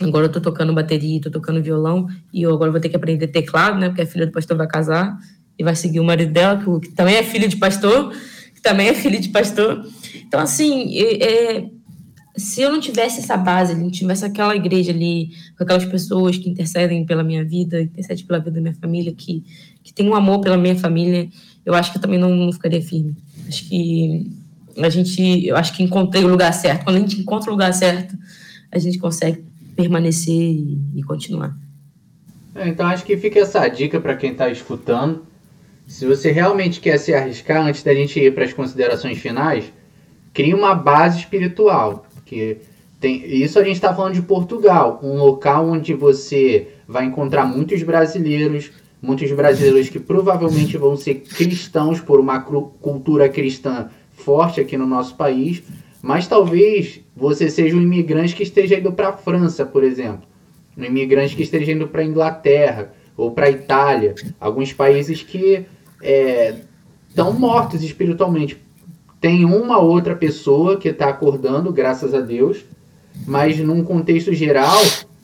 Agora 0.00 0.26
eu 0.26 0.32
tô 0.32 0.40
tocando 0.40 0.72
bateria, 0.72 1.20
tô 1.20 1.28
tocando 1.28 1.60
violão. 1.60 2.06
E 2.32 2.42
eu 2.42 2.54
agora 2.54 2.70
vou 2.70 2.80
ter 2.80 2.88
que 2.88 2.96
aprender 2.96 3.26
teclado, 3.26 3.78
né? 3.80 3.88
Porque 3.88 4.02
a 4.02 4.06
filha 4.06 4.26
do 4.26 4.32
pastor 4.32 4.56
vai 4.56 4.68
casar 4.68 5.18
e 5.58 5.64
vai 5.64 5.74
seguir 5.74 6.00
o 6.00 6.04
marido 6.04 6.32
dela, 6.32 6.62
que, 6.80 6.90
também 6.90 7.16
é 7.16 7.22
filho 7.22 7.48
de 7.48 7.56
pastor, 7.56 8.12
que 8.54 8.60
também 8.60 8.88
é 8.88 8.94
filho 8.94 9.20
de 9.20 9.28
pastor. 9.30 9.86
Então, 10.26 10.40
assim, 10.40 10.96
é, 10.98 11.68
se 12.36 12.62
eu 12.62 12.70
não 12.70 12.80
tivesse 12.80 13.18
essa 13.18 13.36
base, 13.36 13.74
não 13.74 13.90
tivesse 13.90 14.24
aquela 14.24 14.54
igreja 14.54 14.92
ali, 14.92 15.30
com 15.56 15.64
aquelas 15.64 15.84
pessoas 15.84 16.38
que 16.38 16.48
intercedem 16.48 17.04
pela 17.04 17.24
minha 17.24 17.44
vida, 17.44 17.82
intercedem 17.82 18.24
pela 18.24 18.38
vida 18.38 18.52
da 18.52 18.60
minha 18.60 18.74
família, 18.74 19.12
que, 19.12 19.42
que 19.82 19.92
tem 19.92 20.08
um 20.08 20.14
amor 20.14 20.40
pela 20.40 20.56
minha 20.56 20.76
família, 20.76 21.28
eu 21.66 21.74
acho 21.74 21.90
que 21.90 21.98
eu 21.98 22.02
também 22.02 22.18
não, 22.18 22.30
não 22.30 22.52
ficaria 22.52 22.80
firme. 22.80 23.16
Acho 23.48 23.68
que 23.68 24.30
a 24.76 24.88
gente, 24.88 25.46
eu 25.46 25.56
acho 25.56 25.74
que 25.74 25.82
encontrei 25.82 26.24
o 26.24 26.28
lugar 26.28 26.52
certo. 26.52 26.84
Quando 26.84 26.96
a 26.96 27.00
gente 27.00 27.20
encontra 27.20 27.50
o 27.50 27.52
lugar 27.52 27.74
certo, 27.74 28.16
a 28.70 28.78
gente 28.78 28.98
consegue 28.98 29.42
permanecer 29.74 30.34
e, 30.34 30.78
e 30.94 31.02
continuar. 31.02 31.56
É, 32.54 32.68
Então 32.68 32.86
acho 32.86 33.04
que 33.04 33.16
fica 33.16 33.40
essa 33.40 33.66
dica 33.68 34.00
para 34.00 34.16
quem 34.16 34.32
está 34.32 34.48
escutando. 34.48 35.26
Se 35.88 36.04
você 36.04 36.30
realmente 36.30 36.80
quer 36.80 36.98
se 36.98 37.14
arriscar, 37.14 37.66
antes 37.66 37.82
da 37.82 37.94
gente 37.94 38.20
ir 38.20 38.34
para 38.34 38.44
as 38.44 38.52
considerações 38.52 39.16
finais, 39.18 39.72
crie 40.34 40.52
uma 40.52 40.74
base 40.74 41.20
espiritual. 41.20 42.04
Porque 42.14 42.58
Tem, 43.00 43.24
isso 43.24 43.58
a 43.58 43.64
gente 43.64 43.76
está 43.76 43.94
falando 43.94 44.12
de 44.12 44.20
Portugal, 44.20 45.00
um 45.02 45.16
local 45.16 45.66
onde 45.66 45.94
você 45.94 46.68
vai 46.86 47.06
encontrar 47.06 47.46
muitos 47.46 47.82
brasileiros, 47.82 48.70
muitos 49.00 49.32
brasileiros 49.32 49.88
que 49.88 49.98
provavelmente 49.98 50.76
vão 50.76 50.94
ser 50.94 51.14
cristãos 51.22 52.00
por 52.00 52.20
uma 52.20 52.40
cultura 52.40 53.26
cristã 53.26 53.88
forte 54.12 54.60
aqui 54.60 54.76
no 54.76 54.86
nosso 54.86 55.14
país, 55.14 55.62
mas 56.02 56.28
talvez 56.28 57.00
você 57.16 57.48
seja 57.48 57.74
um 57.74 57.80
imigrante 57.80 58.36
que 58.36 58.42
esteja 58.42 58.78
indo 58.78 58.92
para 58.92 59.08
a 59.08 59.16
França, 59.16 59.64
por 59.64 59.82
exemplo, 59.82 60.28
um 60.76 60.84
imigrante 60.84 61.34
que 61.34 61.42
esteja 61.42 61.72
indo 61.72 61.88
para 61.88 62.02
a 62.02 62.04
Inglaterra 62.04 62.92
ou 63.16 63.30
para 63.30 63.46
a 63.46 63.50
Itália, 63.50 64.14
alguns 64.38 64.72
países 64.72 65.22
que 65.22 65.64
estão 66.00 67.28
é, 67.28 67.32
mortos 67.32 67.82
espiritualmente. 67.82 68.56
Tem 69.20 69.44
uma 69.44 69.78
outra 69.78 70.14
pessoa 70.14 70.76
que 70.76 70.88
está 70.88 71.08
acordando, 71.08 71.72
graças 71.72 72.14
a 72.14 72.20
Deus, 72.20 72.64
mas 73.26 73.58
num 73.58 73.82
contexto 73.82 74.32
geral, 74.32 74.80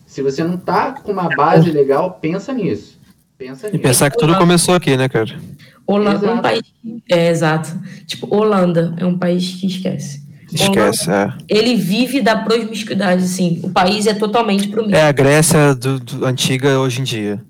se 0.07 0.21
você 0.21 0.43
não 0.43 0.55
está 0.55 0.93
com 0.93 1.13
uma 1.13 1.29
base 1.35 1.71
legal, 1.71 2.19
pensa 2.21 2.53
nisso. 2.53 2.99
Pensa 3.39 3.67
nisso. 3.67 3.77
E 3.77 3.79
pensar 3.79 4.11
que 4.11 4.19
tudo 4.19 4.37
começou 4.37 4.75
aqui, 4.75 4.97
né, 4.97 5.09
cara? 5.09 5.39
Holanda 5.87 6.27
é 6.27 6.31
um 6.31 6.41
país. 6.41 6.63
É, 7.11 7.31
exato. 7.31 7.69
Tipo, 8.07 8.35
Holanda 8.35 8.95
é 8.97 9.05
um 9.05 9.19
país 9.19 9.57
que 9.61 9.67
esquece. 9.67 10.23
Esquece, 10.53 11.11
Holanda, 11.11 11.37
é. 11.49 11.57
Ele 11.57 11.77
vive 11.77 12.21
da 12.21 12.37
promiscuidade, 12.37 13.25
assim. 13.25 13.61
O 13.63 13.71
país 13.71 14.07
é 14.07 14.15
totalmente 14.15 14.69
promíscuo. 14.69 14.97
É 14.97 15.09
a 15.09 15.13
Grécia 15.13 15.75
do, 15.75 16.01
do 16.01 16.25
antiga 16.25 16.79
hoje 16.79 17.01
em 17.01 17.05
dia. 17.05 17.41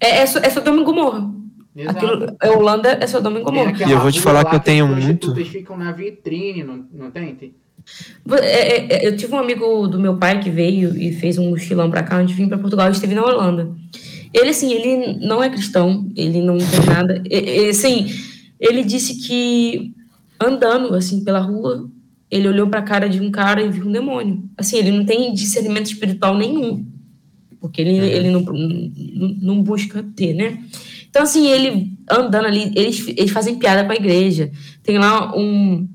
É, 0.00 0.18
é, 0.18 0.22
é 0.22 0.50
Sodoma 0.50 0.80
e 0.80 0.84
Gomorra. 0.84 1.37
Aquilo, 1.86 2.36
é 2.42 2.50
Holanda, 2.50 2.98
é 3.00 3.06
Sodoma 3.06 3.38
e 3.38 3.42
Gomorra. 3.42 3.72
E 3.86 3.90
eu 3.90 4.00
vou 4.00 4.10
te 4.10 4.20
falar 4.20 4.44
que 4.44 4.54
eu 4.54 4.60
tenho 4.60 4.86
muito. 4.86 5.34
ficam 5.44 5.76
na 5.76 5.92
vitrine, 5.92 6.64
não, 6.64 6.84
não 6.92 7.10
tem? 7.10 7.36
É, 8.30 9.06
é, 9.06 9.08
eu 9.08 9.16
tive 9.16 9.34
um 9.34 9.38
amigo 9.38 9.86
do 9.86 9.98
meu 9.98 10.16
pai 10.16 10.40
que 10.40 10.50
veio 10.50 10.96
e 10.96 11.12
fez 11.12 11.38
um 11.38 11.50
mochilão 11.50 11.90
pra 11.90 12.02
cá, 12.02 12.18
antes 12.18 12.34
de 12.34 12.42
vir 12.42 12.48
pra 12.48 12.58
Portugal, 12.58 12.88
e 12.88 12.92
esteve 12.92 13.14
na 13.14 13.24
Holanda. 13.24 13.70
Ele, 14.32 14.50
assim, 14.50 14.72
ele 14.72 15.18
não 15.26 15.42
é 15.42 15.48
cristão, 15.48 16.10
ele 16.14 16.42
não 16.42 16.58
tem 16.58 16.84
nada. 16.86 17.22
E, 17.30 17.68
assim, 17.68 18.06
ele 18.60 18.84
disse 18.84 19.26
que 19.26 19.94
andando, 20.40 20.94
assim, 20.94 21.24
pela 21.24 21.40
rua, 21.40 21.90
ele 22.30 22.48
olhou 22.48 22.68
pra 22.68 22.82
cara 22.82 23.08
de 23.08 23.20
um 23.20 23.30
cara 23.30 23.62
e 23.62 23.70
viu 23.70 23.86
um 23.86 23.92
demônio. 23.92 24.44
Assim, 24.56 24.76
ele 24.76 24.90
não 24.90 25.04
tem 25.04 25.32
discernimento 25.32 25.86
espiritual 25.86 26.36
nenhum, 26.36 26.84
porque 27.60 27.80
ele, 27.80 27.98
é. 27.98 28.16
ele 28.16 28.30
não, 28.30 28.42
não, 28.42 29.36
não 29.40 29.62
busca 29.62 30.04
ter, 30.14 30.34
né? 30.34 30.62
Então, 31.08 31.22
assim, 31.22 31.48
ele 31.48 31.92
andando 32.10 32.46
ali, 32.46 32.72
eles, 32.74 33.06
eles 33.08 33.30
fazem 33.30 33.58
piada 33.58 33.84
com 33.84 33.92
a 33.92 33.96
igreja. 33.96 34.50
Tem 34.82 34.98
lá 34.98 35.36
um, 35.36 35.88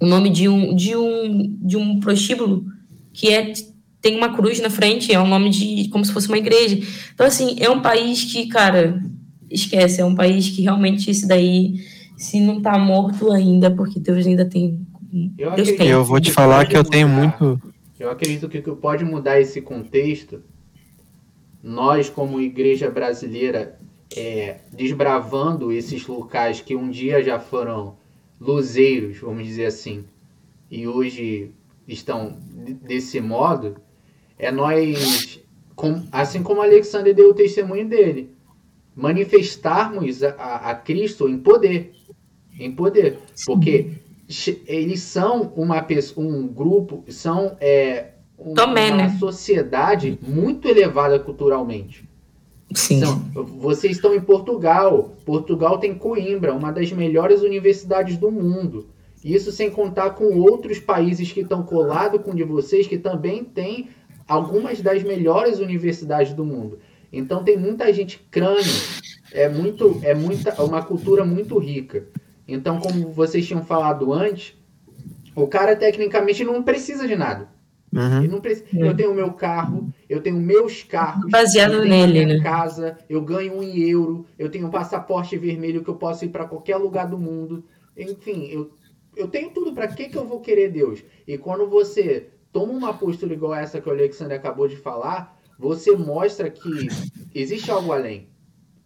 o 0.00 0.06
nome 0.06 0.30
de 0.30 0.48
um, 0.48 0.74
de 0.74 0.96
um, 0.96 1.56
de 1.60 1.76
um 1.76 2.00
prostíbulo 2.00 2.64
que 3.12 3.32
é 3.32 3.52
tem 4.00 4.16
uma 4.16 4.32
cruz 4.32 4.60
na 4.60 4.70
frente, 4.70 5.12
é 5.12 5.20
um 5.20 5.26
nome 5.26 5.50
de 5.50 5.88
como 5.88 6.04
se 6.04 6.12
fosse 6.12 6.28
uma 6.28 6.38
igreja. 6.38 6.78
Então, 7.12 7.26
assim, 7.26 7.56
é 7.58 7.68
um 7.68 7.82
país 7.82 8.22
que, 8.22 8.46
cara, 8.46 9.02
esquece, 9.50 10.00
é 10.00 10.04
um 10.04 10.14
país 10.14 10.48
que 10.48 10.62
realmente 10.62 11.10
esse 11.10 11.26
daí, 11.26 11.80
se 12.16 12.38
não 12.38 12.60
tá 12.60 12.78
morto 12.78 13.32
ainda, 13.32 13.68
porque 13.68 13.98
Deus 13.98 14.24
ainda 14.24 14.44
tem. 14.44 14.80
Eu, 15.12 15.30
Deus 15.30 15.52
acredito, 15.52 15.78
tem. 15.78 15.88
Eu 15.88 16.04
vou 16.04 16.20
te 16.20 16.30
falar 16.30 16.66
que 16.66 16.76
eu 16.76 16.84
tenho 16.84 17.08
mudar, 17.08 17.36
muito. 17.40 17.74
Eu 17.98 18.10
acredito 18.10 18.48
que 18.48 18.58
o 18.58 18.62
que 18.62 18.70
pode 18.72 19.04
mudar 19.04 19.40
esse 19.40 19.60
contexto, 19.60 20.40
nós, 21.60 22.08
como 22.08 22.40
igreja 22.40 22.88
brasileira, 22.88 23.76
é, 24.16 24.60
desbravando 24.72 25.70
esses 25.70 26.06
locais 26.06 26.60
que 26.60 26.74
um 26.74 26.90
dia 26.90 27.22
já 27.22 27.38
foram 27.38 27.96
luzeiros, 28.40 29.18
vamos 29.18 29.46
dizer 29.46 29.66
assim, 29.66 30.04
e 30.70 30.86
hoje 30.86 31.52
estão 31.86 32.36
desse 32.82 33.20
modo, 33.20 33.76
é 34.38 34.50
nós, 34.50 35.40
assim 36.10 36.42
como 36.42 36.62
Alexandre 36.62 37.14
deu 37.14 37.30
o 37.30 37.34
testemunho 37.34 37.88
dele, 37.88 38.30
manifestarmos 38.94 40.22
a, 40.22 40.30
a, 40.30 40.70
a 40.70 40.74
Cristo 40.74 41.28
em 41.28 41.38
poder, 41.38 41.92
em 42.58 42.72
poder, 42.72 43.18
porque 43.44 43.92
eles 44.66 45.00
são 45.02 45.52
uma 45.54 45.82
pessoa, 45.82 46.26
um 46.26 46.48
grupo, 46.48 47.04
são 47.08 47.56
é, 47.60 48.12
um, 48.38 48.54
Também, 48.54 48.90
uma 48.90 48.96
né? 48.96 49.16
sociedade 49.18 50.18
muito 50.26 50.66
elevada 50.68 51.18
culturalmente. 51.18 52.05
Sim. 52.74 52.98
Então, 52.98 53.18
vocês 53.58 53.96
estão 53.96 54.14
em 54.14 54.20
Portugal. 54.20 55.16
Portugal 55.24 55.78
tem 55.78 55.94
Coimbra, 55.94 56.54
uma 56.54 56.72
das 56.72 56.92
melhores 56.92 57.42
universidades 57.42 58.16
do 58.16 58.30
mundo. 58.30 58.88
Isso 59.24 59.50
sem 59.50 59.70
contar 59.70 60.10
com 60.10 60.38
outros 60.38 60.78
países 60.78 61.32
que 61.32 61.40
estão 61.40 61.62
colados 61.62 62.22
com 62.22 62.34
de 62.34 62.44
vocês, 62.44 62.86
que 62.86 62.98
também 62.98 63.44
têm 63.44 63.88
algumas 64.26 64.80
das 64.80 65.02
melhores 65.02 65.58
universidades 65.58 66.32
do 66.32 66.44
mundo. 66.44 66.78
Então 67.12 67.42
tem 67.42 67.56
muita 67.56 67.92
gente 67.92 68.18
crânio, 68.30 68.62
é 69.32 69.48
muito, 69.48 70.00
é 70.02 70.14
muita, 70.14 70.62
uma 70.62 70.82
cultura 70.82 71.24
muito 71.24 71.58
rica. 71.58 72.06
Então, 72.46 72.78
como 72.78 73.10
vocês 73.10 73.46
tinham 73.46 73.64
falado 73.64 74.12
antes, 74.12 74.54
o 75.34 75.46
cara 75.46 75.74
tecnicamente 75.74 76.44
não 76.44 76.62
precisa 76.62 77.06
de 77.06 77.16
nada. 77.16 77.48
Uhum. 77.96 78.22
Não 78.28 78.40
precisa, 78.40 78.66
Eu 78.78 78.94
tenho 78.94 79.12
o 79.12 79.14
meu 79.14 79.32
carro, 79.32 79.92
eu 80.08 80.20
tenho 80.20 80.36
meus 80.36 80.82
carros, 80.82 81.30
Baseado 81.30 81.74
eu 81.74 81.84
nele, 81.84 82.24
minha 82.24 82.38
né? 82.38 82.42
casa, 82.42 82.98
eu 83.08 83.22
ganho 83.22 83.54
um 83.54 83.62
euro, 83.62 84.26
eu 84.38 84.50
tenho 84.50 84.66
um 84.66 84.70
passaporte 84.70 85.36
vermelho 85.38 85.82
que 85.82 85.90
eu 85.90 85.96
posso 85.96 86.24
ir 86.24 86.28
para 86.28 86.46
qualquer 86.46 86.76
lugar 86.76 87.08
do 87.08 87.18
mundo. 87.18 87.64
Enfim, 87.96 88.46
eu, 88.50 88.70
eu 89.16 89.28
tenho 89.28 89.50
tudo. 89.50 89.72
Para 89.72 89.88
que, 89.88 90.08
que 90.08 90.16
eu 90.16 90.26
vou 90.26 90.40
querer 90.40 90.70
Deus? 90.70 91.02
E 91.26 91.38
quando 91.38 91.68
você 91.68 92.28
toma 92.52 92.72
uma 92.72 92.94
postura 92.94 93.32
igual 93.32 93.54
essa 93.54 93.80
que 93.80 93.88
o 93.88 93.92
Alexandre 93.92 94.34
acabou 94.34 94.68
de 94.68 94.76
falar, 94.76 95.38
você 95.58 95.92
mostra 95.92 96.50
que 96.50 96.88
existe 97.34 97.70
algo 97.70 97.92
além. 97.92 98.28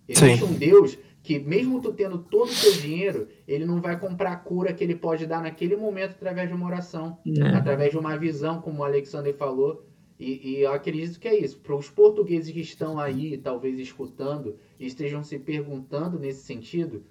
Existe 0.08 0.38
Sim. 0.38 0.44
um 0.44 0.52
Deus 0.54 0.98
que, 1.30 1.38
mesmo 1.38 1.80
tu 1.80 1.92
tendo 1.92 2.18
todo 2.18 2.50
o 2.50 2.60
teu 2.60 2.72
dinheiro, 2.72 3.28
ele 3.46 3.64
não 3.64 3.80
vai 3.80 3.96
comprar 4.00 4.32
a 4.32 4.36
cura 4.36 4.72
que 4.72 4.82
ele 4.82 4.96
pode 4.96 5.28
dar 5.28 5.40
naquele 5.40 5.76
momento 5.76 6.10
através 6.10 6.48
de 6.48 6.54
uma 6.56 6.66
oração 6.66 7.20
Né? 7.24 7.54
através 7.54 7.92
de 7.92 7.98
uma 7.98 8.18
visão, 8.18 8.60
como 8.60 8.80
o 8.80 8.84
Alexander 8.84 9.32
falou. 9.36 9.86
E, 10.18 10.50
e 10.50 10.62
eu 10.62 10.72
acredito 10.72 11.20
que 11.20 11.28
é 11.28 11.38
isso. 11.38 11.60
Para 11.60 11.76
os 11.76 11.88
portugueses 11.88 12.52
que 12.52 12.58
estão 12.58 12.98
aí, 12.98 13.38
talvez 13.38 13.78
escutando, 13.78 14.56
e 14.76 14.86
estejam 14.86 15.22
se 15.22 15.38
perguntando 15.38 16.18
nesse 16.18 16.42
sentido, 16.42 17.04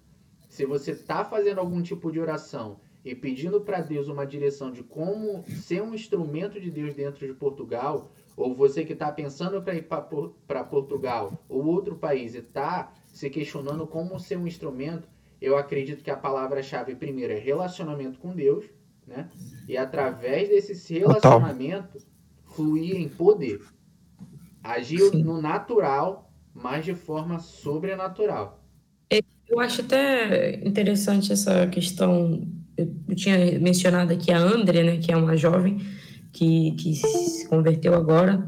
se 0.50 0.66
você 0.66 0.92
está 0.92 1.24
fazendo 1.24 1.60
algum 1.60 1.82
tipo 1.82 2.12
de 2.12 2.20
oração 2.20 2.82
e 3.06 3.16
pedindo 3.16 3.62
para 3.62 3.80
Deus 3.80 4.10
uma 4.10 4.26
direção 4.26 4.70
de 4.70 4.84
como 4.84 5.46
ser 5.48 5.82
um 5.82 5.94
instrumento 5.94 6.60
de 6.60 6.70
Deus 6.70 6.94
dentro 6.94 7.26
de 7.26 7.34
Portugal, 7.34 8.12
ou 8.36 8.54
você 8.54 8.84
que 8.84 8.94
está 8.94 9.12
pensando 9.14 9.62
para 9.62 9.76
ir 9.76 9.88
para 10.46 10.64
Portugal 10.66 11.34
ou 11.48 11.66
outro 11.66 11.96
país 11.96 12.36
e 12.36 12.40
está 12.40 12.92
se 13.20 13.30
questionando 13.30 13.86
como 13.86 14.18
ser 14.18 14.38
um 14.38 14.48
instrumento, 14.48 15.06
eu 15.42 15.58
acredito 15.58 16.02
que 16.02 16.10
a 16.10 16.16
palavra-chave 16.16 16.96
primeiro 16.96 17.34
é 17.34 17.38
relacionamento 17.38 18.18
com 18.18 18.34
Deus, 18.34 18.64
né? 19.06 19.30
E 19.68 19.76
através 19.76 20.48
desse 20.48 20.98
relacionamento 20.98 22.00
fluir 22.46 22.96
em 22.96 23.10
poder. 23.10 23.60
Agir 24.64 25.02
Sim. 25.02 25.24
no 25.24 25.42
natural, 25.42 26.32
mas 26.54 26.86
de 26.86 26.96
forma 26.96 27.40
sobrenatural. 27.40 28.64
Eu 29.50 29.60
acho 29.60 29.82
até 29.82 30.56
interessante 30.66 31.34
essa 31.34 31.68
questão. 31.68 32.48
Eu, 32.78 32.88
eu 33.06 33.16
tinha 33.18 33.60
mencionado 33.60 34.14
aqui 34.14 34.32
a 34.32 34.38
Andrea, 34.38 34.84
né, 34.86 34.98
que 34.98 35.12
é 35.12 35.18
uma 35.18 35.36
jovem 35.36 35.82
que, 36.32 36.72
que 36.72 36.96
se 36.96 37.48
converteu 37.48 37.94
agora. 37.94 38.48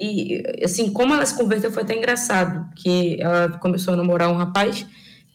E, 0.00 0.42
assim, 0.62 0.92
como 0.92 1.14
ela 1.14 1.26
se 1.26 1.36
converteu 1.36 1.72
foi 1.72 1.82
até 1.82 1.96
engraçado, 1.96 2.68
que 2.76 3.20
ela 3.20 3.58
começou 3.58 3.94
a 3.94 3.96
namorar 3.96 4.30
um 4.30 4.36
rapaz 4.36 4.86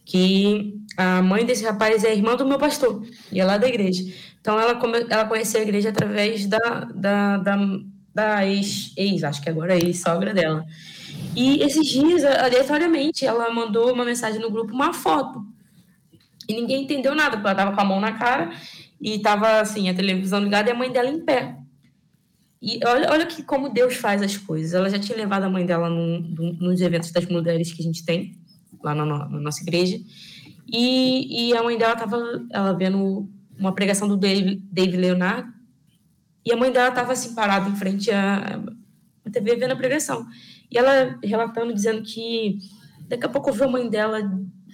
que 0.06 0.76
a 0.98 1.22
mãe 1.22 1.46
desse 1.46 1.64
rapaz 1.64 2.04
é 2.04 2.14
irmã 2.14 2.36
do 2.36 2.46
meu 2.46 2.58
pastor, 2.58 3.06
e 3.32 3.40
é 3.40 3.46
lá 3.46 3.58
da 3.58 3.68
igreja. 3.68 4.04
Então, 4.40 4.60
ela, 4.60 4.76
come, 4.76 5.06
ela 5.10 5.26
conheceu 5.26 5.60
a 5.60 5.64
igreja 5.64 5.90
através 5.90 6.46
da, 6.46 6.88
da, 6.94 7.38
da, 7.38 7.58
da 8.14 8.48
ex, 8.48 8.94
ex, 8.98 9.24
acho 9.24 9.42
que 9.42 9.50
agora 9.50 9.74
é 9.74 9.80
ex-sogra 9.80 10.34
dela. 10.34 10.66
E 11.36 11.62
esses 11.64 11.88
dias, 11.88 12.24
aleatoriamente, 12.24 13.26
ela 13.26 13.50
mandou 13.52 13.92
uma 13.94 14.06
mensagem 14.06 14.42
no 14.42 14.52
grupo, 14.52 14.74
uma 14.74 14.94
foto. 14.94 15.44
E 16.48 16.54
ninguém 16.54 16.84
entendeu 16.84 17.16
nada, 17.16 17.38
porque 17.38 17.48
ela 17.48 17.56
tava 17.56 17.76
com 17.76 17.82
a 17.82 17.86
mão 17.86 18.00
na 18.00 18.14
cara 18.14 18.52
e 19.02 19.20
tava 19.20 19.62
assim, 19.62 19.90
a 19.90 19.94
televisão 19.94 20.40
ligada 20.40 20.70
e 20.70 20.74
a 20.74 20.76
mãe 20.76 20.92
dela 20.92 21.10
em 21.10 21.22
pé. 21.22 21.58
E 22.66 22.80
olha, 22.86 23.12
olha 23.12 23.26
que 23.26 23.44
como 23.44 23.74
Deus 23.74 23.96
faz 23.96 24.22
as 24.22 24.38
coisas. 24.38 24.74
Ela 24.74 24.90
já 24.90 24.98
tinha 24.98 25.18
levado 25.18 25.44
a 25.44 25.50
mãe 25.50 25.66
dela 25.66 25.90
num, 25.90 26.22
num, 26.22 26.54
nos 26.54 26.80
eventos 26.80 27.12
das 27.12 27.26
mulheres 27.26 27.74
que 27.74 27.82
a 27.82 27.84
gente 27.84 28.06
tem 28.06 28.40
lá 28.82 28.96
na, 28.96 29.06
na 29.06 29.28
nossa 29.42 29.62
igreja. 29.62 30.00
E, 30.66 31.50
e 31.50 31.58
a 31.58 31.62
mãe 31.62 31.78
dela 31.78 31.94
tava 31.94 32.18
ela 32.50 32.72
vendo 32.72 33.30
uma 33.60 33.76
pregação 33.76 34.08
do 34.08 34.16
Dave, 34.16 34.64
Dave 34.72 34.96
Leonardo. 34.96 35.52
E 36.46 36.54
a 36.54 36.56
mãe 36.56 36.72
dela 36.72 36.90
tava 36.90 37.12
assim 37.12 37.36
parada 37.36 37.70
em 37.70 37.76
frente 37.76 38.10
à, 38.10 38.62
à 39.26 39.30
TV 39.30 39.58
vendo 39.58 39.72
a 39.72 39.76
pregação. 39.76 40.26
E 40.72 40.78
ela 40.78 41.20
relatando, 41.22 41.74
dizendo 41.74 42.02
que 42.02 42.60
daqui 43.10 43.26
a 43.26 43.30
pouco 43.30 43.50
ouviu 43.50 43.66
a 43.66 43.72
mãe 43.72 43.90
dela 43.90 44.22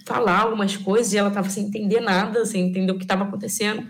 falar 0.06 0.42
algumas 0.42 0.76
coisas 0.76 1.12
e 1.12 1.18
ela 1.18 1.28
estava 1.28 1.50
sem 1.50 1.66
entender 1.66 1.98
nada, 1.98 2.46
sem 2.46 2.68
entender 2.68 2.92
o 2.92 2.98
que 2.98 3.04
estava 3.04 3.24
acontecendo. 3.24 3.84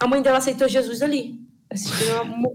A 0.00 0.06
mãe 0.06 0.22
dela 0.22 0.38
aceitou 0.38 0.66
Jesus 0.66 1.02
ali. 1.02 1.46
Assistindo 1.70 2.22
uma. 2.22 2.48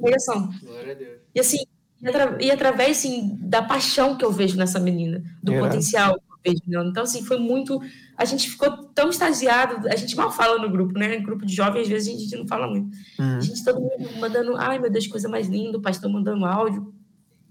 Glória 0.61 0.91
a 0.91 0.95
Deus. 0.95 1.19
E 1.33 1.39
assim, 1.39 1.57
e, 2.01 2.07
atra- 2.07 2.37
e 2.41 2.51
através 2.51 2.97
assim, 2.97 3.37
da 3.39 3.61
paixão 3.61 4.17
que 4.17 4.25
eu 4.25 4.31
vejo 4.31 4.57
nessa 4.57 4.79
menina, 4.79 5.23
do 5.41 5.53
Irado. 5.53 5.67
potencial 5.67 6.13
que 6.15 6.49
eu 6.49 6.51
vejo 6.53 6.61
nela. 6.67 6.89
Então, 6.89 7.03
assim, 7.03 7.23
foi 7.23 7.39
muito. 7.39 7.81
A 8.17 8.25
gente 8.25 8.49
ficou 8.49 8.69
tão 8.93 9.09
extasiado, 9.09 9.87
a 9.87 9.95
gente 9.95 10.15
mal 10.15 10.31
fala 10.31 10.59
no 10.61 10.69
grupo, 10.69 10.97
né? 10.97 11.17
No 11.17 11.23
grupo 11.23 11.45
de 11.45 11.55
jovens, 11.55 11.83
às 11.83 11.87
vezes 11.89 12.15
a 12.15 12.19
gente 12.19 12.35
não 12.37 12.47
fala 12.47 12.67
muito. 12.67 12.95
Uhum. 13.19 13.37
A 13.37 13.41
gente 13.41 13.63
todo 13.63 13.79
mundo 13.79 14.09
mandando, 14.19 14.55
ai 14.57 14.77
meu 14.79 14.91
Deus, 14.91 15.07
coisa 15.07 15.27
mais 15.29 15.47
linda, 15.47 15.77
o 15.77 15.81
pastor 15.81 16.11
mandando 16.11 16.45
áudio. 16.45 16.93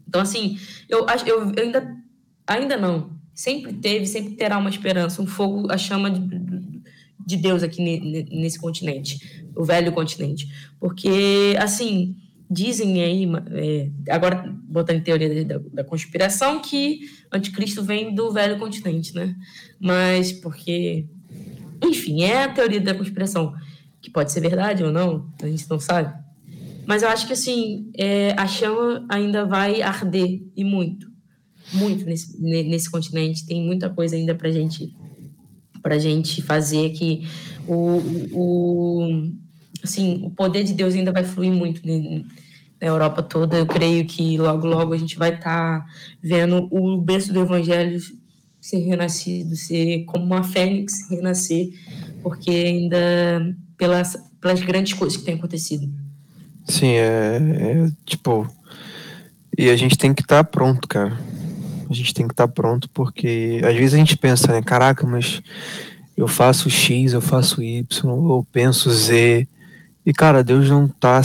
Então, 0.06 0.20
assim, 0.20 0.58
eu 0.88 1.08
acho, 1.08 1.26
eu, 1.26 1.52
eu 1.52 1.62
ainda, 1.64 1.96
ainda 2.46 2.76
não. 2.76 3.10
Sempre 3.34 3.72
teve, 3.72 4.04
sempre 4.06 4.34
terá 4.34 4.58
uma 4.58 4.68
esperança, 4.68 5.22
um 5.22 5.26
fogo, 5.26 5.72
a 5.72 5.78
chama 5.78 6.10
de, 6.10 6.20
de 7.26 7.36
Deus 7.36 7.62
aqui 7.62 7.82
ne- 7.82 8.00
ne- 8.00 8.40
nesse 8.40 8.58
continente, 8.58 9.18
o 9.56 9.64
velho 9.64 9.92
continente. 9.92 10.48
Porque, 10.80 11.54
assim, 11.58 12.16
dizem 12.50 13.02
aí, 13.02 13.26
é, 13.52 13.90
agora 14.10 14.54
botando 14.68 14.96
em 14.98 15.02
teoria 15.02 15.44
da, 15.44 15.58
da 15.72 15.84
conspiração, 15.84 16.60
que 16.60 17.00
anticristo 17.32 17.82
vem 17.82 18.14
do 18.14 18.30
velho 18.32 18.58
continente, 18.58 19.14
né? 19.14 19.34
Mas 19.80 20.32
porque, 20.32 21.06
enfim, 21.82 22.22
é 22.22 22.44
a 22.44 22.48
teoria 22.52 22.80
da 22.80 22.94
conspiração, 22.94 23.54
que 24.00 24.10
pode 24.10 24.32
ser 24.32 24.40
verdade 24.40 24.82
ou 24.84 24.92
não, 24.92 25.30
a 25.42 25.46
gente 25.46 25.68
não 25.70 25.78
sabe. 25.80 26.12
Mas 26.84 27.02
eu 27.02 27.08
acho 27.08 27.26
que, 27.26 27.32
assim, 27.32 27.90
é, 27.96 28.32
a 28.36 28.46
chama 28.46 29.06
ainda 29.08 29.46
vai 29.46 29.80
arder, 29.82 30.42
e 30.56 30.64
muito. 30.64 31.10
Muito 31.72 32.04
nesse, 32.04 32.42
ne- 32.42 32.64
nesse 32.64 32.90
continente. 32.90 33.46
Tem 33.46 33.64
muita 33.64 33.88
coisa 33.88 34.16
ainda 34.16 34.34
pra 34.34 34.50
gente, 34.50 34.92
pra 35.82 35.98
gente 35.98 36.40
fazer 36.42 36.90
que 36.90 37.28
o, 37.66 38.00
o, 38.32 39.30
assim, 39.82 40.22
o 40.24 40.30
poder 40.30 40.64
de 40.64 40.72
Deus 40.72 40.94
ainda 40.94 41.12
vai 41.12 41.24
fluir 41.24 41.52
muito 41.52 41.82
na 41.86 42.86
Europa 42.86 43.22
toda. 43.22 43.58
Eu 43.58 43.66
creio 43.66 44.04
que 44.06 44.38
logo, 44.38 44.66
logo 44.66 44.92
a 44.92 44.98
gente 44.98 45.18
vai 45.18 45.34
estar 45.34 45.84
vendo 46.22 46.68
o 46.70 47.00
berço 47.00 47.32
do 47.32 47.40
evangelho 47.40 48.00
ser 48.60 48.78
renascido, 48.78 49.56
ser 49.56 50.04
como 50.04 50.24
uma 50.24 50.44
fênix 50.44 51.10
renascer, 51.10 51.70
porque 52.22 52.50
ainda 52.50 53.56
pelas, 53.76 54.16
pelas 54.40 54.60
grandes 54.60 54.92
coisas 54.92 55.18
que 55.18 55.24
têm 55.24 55.34
acontecido. 55.34 55.92
Sim, 56.64 56.92
é, 56.92 57.38
é, 57.38 57.90
tipo. 58.06 58.48
E 59.58 59.68
a 59.68 59.76
gente 59.76 59.98
tem 59.98 60.14
que 60.14 60.22
estar 60.22 60.44
pronto, 60.44 60.86
cara. 60.86 61.18
A 61.92 61.94
gente 61.94 62.14
tem 62.14 62.26
que 62.26 62.32
estar 62.32 62.48
pronto, 62.48 62.88
porque 62.90 63.60
às 63.64 63.74
vezes 63.74 63.94
a 63.94 63.98
gente 63.98 64.16
pensa, 64.16 64.52
né? 64.52 64.62
Caraca, 64.62 65.06
mas 65.06 65.42
eu 66.16 66.26
faço 66.26 66.70
X, 66.70 67.12
eu 67.12 67.20
faço 67.20 67.62
Y, 67.62 67.84
eu 68.02 68.46
penso 68.50 68.90
Z. 68.90 69.46
E, 70.04 70.12
cara, 70.12 70.42
Deus 70.42 70.68
não 70.68 70.88
tá 70.88 71.20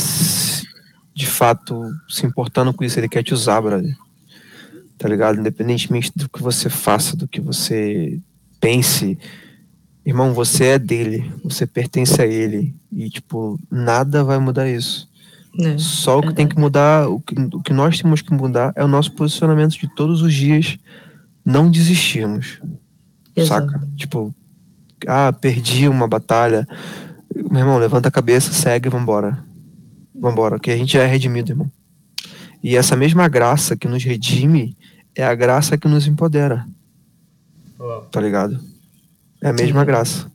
de 1.15 1.26
fato 1.26 1.81
se 2.07 2.26
importando 2.26 2.73
com 2.73 2.84
isso, 2.84 2.99
ele 2.99 3.10
quer 3.10 3.23
te 3.23 3.34
usar, 3.34 3.61
brother. 3.61 3.95
Tá 4.98 5.07
ligado? 5.07 5.39
Independentemente 5.39 6.11
do 6.15 6.30
que 6.30 6.41
você 6.41 6.69
faça, 6.69 7.15
do 7.15 7.27
que 7.27 7.39
você 7.39 8.19
pense, 8.60 9.18
irmão, 10.06 10.34
você 10.34 10.65
é 10.65 10.80
dele, 10.80 11.31
você 11.44 11.65
pertence 11.65 12.22
a 12.22 12.26
ele. 12.26 12.76
E, 12.91 13.10
tipo, 13.10 13.60
nada 13.72 14.23
vai 14.23 14.38
mudar 14.39 14.69
isso. 14.69 15.06
Né? 15.57 15.75
Só 15.77 16.19
o 16.19 16.21
que 16.21 16.34
tem 16.34 16.47
que 16.47 16.59
mudar, 16.59 17.09
o 17.09 17.19
que, 17.19 17.34
o 17.53 17.61
que 17.61 17.73
nós 17.73 17.99
temos 17.99 18.21
que 18.21 18.31
mudar 18.31 18.71
é 18.75 18.84
o 18.84 18.88
nosso 18.88 19.11
posicionamento 19.13 19.71
de 19.71 19.88
todos 19.95 20.21
os 20.21 20.34
dias 20.34 20.77
não 21.43 21.71
desistirmos. 21.71 22.59
Exato. 23.35 23.71
Saca? 23.71 23.88
Tipo, 23.95 24.34
ah, 25.07 25.34
perdi 25.34 25.88
uma 25.88 26.07
batalha. 26.07 26.67
Meu 27.49 27.61
irmão, 27.61 27.77
levanta 27.77 28.09
a 28.09 28.11
cabeça, 28.11 28.53
segue 28.53 28.88
e 28.88 28.91
vambora. 28.91 29.43
Vambora, 30.13 30.59
que 30.59 30.69
a 30.69 30.77
gente 30.77 30.93
já 30.93 31.03
é 31.03 31.07
redimido, 31.07 31.51
irmão. 31.51 31.71
E 32.63 32.75
essa 32.75 32.95
mesma 32.95 33.27
graça 33.27 33.75
que 33.75 33.88
nos 33.88 34.03
redime 34.03 34.75
é 35.15 35.23
a 35.23 35.34
graça 35.34 35.77
que 35.77 35.88
nos 35.88 36.07
empodera, 36.07 36.65
tá 38.11 38.19
ligado? 38.19 38.59
É 39.41 39.49
a 39.49 39.53
mesma 39.53 39.81
Sim. 39.81 39.85
graça. 39.85 40.31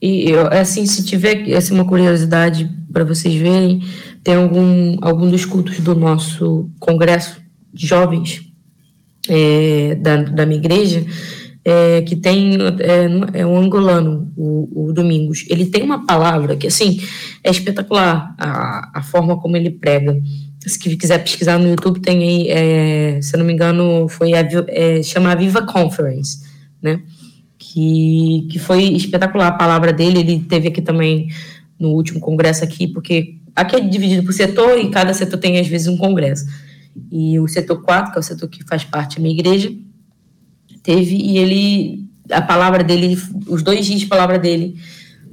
E 0.00 0.30
eu, 0.30 0.46
assim, 0.48 0.86
se 0.86 1.04
tiver 1.04 1.52
assim, 1.56 1.74
uma 1.74 1.84
curiosidade 1.84 2.70
para 2.92 3.04
vocês 3.04 3.34
verem, 3.34 3.82
tem 4.22 4.34
algum, 4.34 4.96
algum 5.00 5.30
dos 5.30 5.44
cultos 5.44 5.80
do 5.80 5.94
nosso 5.94 6.70
congresso 6.78 7.40
de 7.72 7.86
jovens 7.86 8.42
é, 9.28 9.94
da, 9.96 10.16
da 10.22 10.46
minha 10.46 10.58
igreja 10.58 11.04
é, 11.64 12.00
que 12.00 12.16
tem 12.16 12.56
é, 12.80 13.40
é 13.40 13.46
um 13.46 13.58
angolano, 13.58 14.32
o, 14.34 14.86
o 14.88 14.92
Domingos. 14.92 15.44
Ele 15.50 15.66
tem 15.66 15.82
uma 15.82 16.06
palavra 16.06 16.56
que 16.56 16.66
assim 16.66 16.98
é 17.44 17.50
espetacular 17.50 18.34
a, 18.38 18.90
a 18.94 19.02
forma 19.02 19.38
como 19.38 19.56
ele 19.56 19.70
prega. 19.70 20.18
Se 20.60 20.78
quiser 20.78 21.18
pesquisar 21.18 21.58
no 21.58 21.68
YouTube, 21.68 22.00
tem 22.00 22.22
aí, 22.22 22.48
é, 22.48 23.20
se 23.22 23.34
eu 23.34 23.38
não 23.38 23.46
me 23.46 23.52
engano, 23.52 24.08
foi 24.08 24.32
a, 24.32 24.48
é, 24.68 25.02
chama 25.02 25.36
Viva 25.36 25.62
Conference, 25.62 26.40
né? 26.82 27.00
que, 27.58 28.48
que 28.50 28.58
foi 28.58 28.84
espetacular 28.84 29.48
a 29.48 29.52
palavra 29.52 29.92
dele. 29.92 30.20
Ele 30.20 30.40
teve 30.40 30.68
aqui 30.68 30.80
também 30.80 31.28
no 31.78 31.90
último 31.90 32.20
congresso 32.20 32.64
aqui, 32.64 32.86
porque 32.88 33.36
aqui 33.54 33.76
é 33.76 33.80
dividido 33.80 34.22
por 34.24 34.32
setor 34.32 34.78
e 34.78 34.90
cada 34.90 35.14
setor 35.14 35.38
tem 35.38 35.58
às 35.58 35.66
vezes 35.66 35.86
um 35.86 35.96
congresso. 35.96 36.46
E 37.10 37.38
o 37.38 37.46
setor 37.46 37.82
4, 37.82 38.12
que 38.12 38.18
é 38.18 38.20
o 38.20 38.22
setor 38.22 38.48
que 38.48 38.64
faz 38.64 38.84
parte 38.84 39.16
da 39.16 39.22
minha 39.22 39.34
igreja, 39.34 39.72
teve 40.82 41.16
e 41.16 41.38
ele 41.38 42.04
a 42.30 42.42
palavra 42.42 42.84
dele, 42.84 43.18
os 43.46 43.62
dois 43.62 43.86
dias 43.86 44.00
de 44.00 44.06
palavra 44.06 44.38
dele 44.38 44.76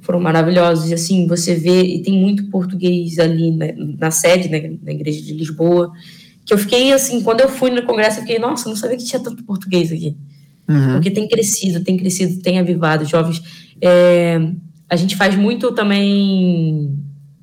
foram 0.01 0.19
maravilhosos. 0.19 0.89
E 0.89 0.93
assim, 0.93 1.27
você 1.27 1.55
vê, 1.55 1.83
e 1.83 2.01
tem 2.01 2.13
muito 2.13 2.49
português 2.49 3.19
ali 3.19 3.51
né, 3.51 3.73
na 3.99 4.11
sede, 4.11 4.47
né, 4.47 4.77
na 4.81 4.91
igreja 4.91 5.21
de 5.21 5.33
Lisboa, 5.33 5.91
que 6.45 6.53
eu 6.53 6.57
fiquei 6.57 6.93
assim, 6.93 7.21
quando 7.21 7.41
eu 7.41 7.49
fui 7.49 7.69
no 7.69 7.83
congresso, 7.83 8.19
eu 8.19 8.21
fiquei, 8.21 8.39
nossa, 8.39 8.69
não 8.69 8.75
sabia 8.75 8.95
que 8.95 9.03
tinha 9.03 9.19
tanto 9.19 9.43
português 9.43 9.91
aqui 9.91 10.15
Uhum. 10.67 10.93
porque 10.93 11.11
tem 11.11 11.27
crescido, 11.27 11.83
tem 11.83 11.95
crescido, 11.95 12.41
tem 12.41 12.59
avivado 12.59 13.05
jovens. 13.05 13.41
É, 13.79 14.39
a 14.95 14.97
gente 14.97 15.15
faz 15.15 15.35
muito 15.35 15.71
também 15.73 16.97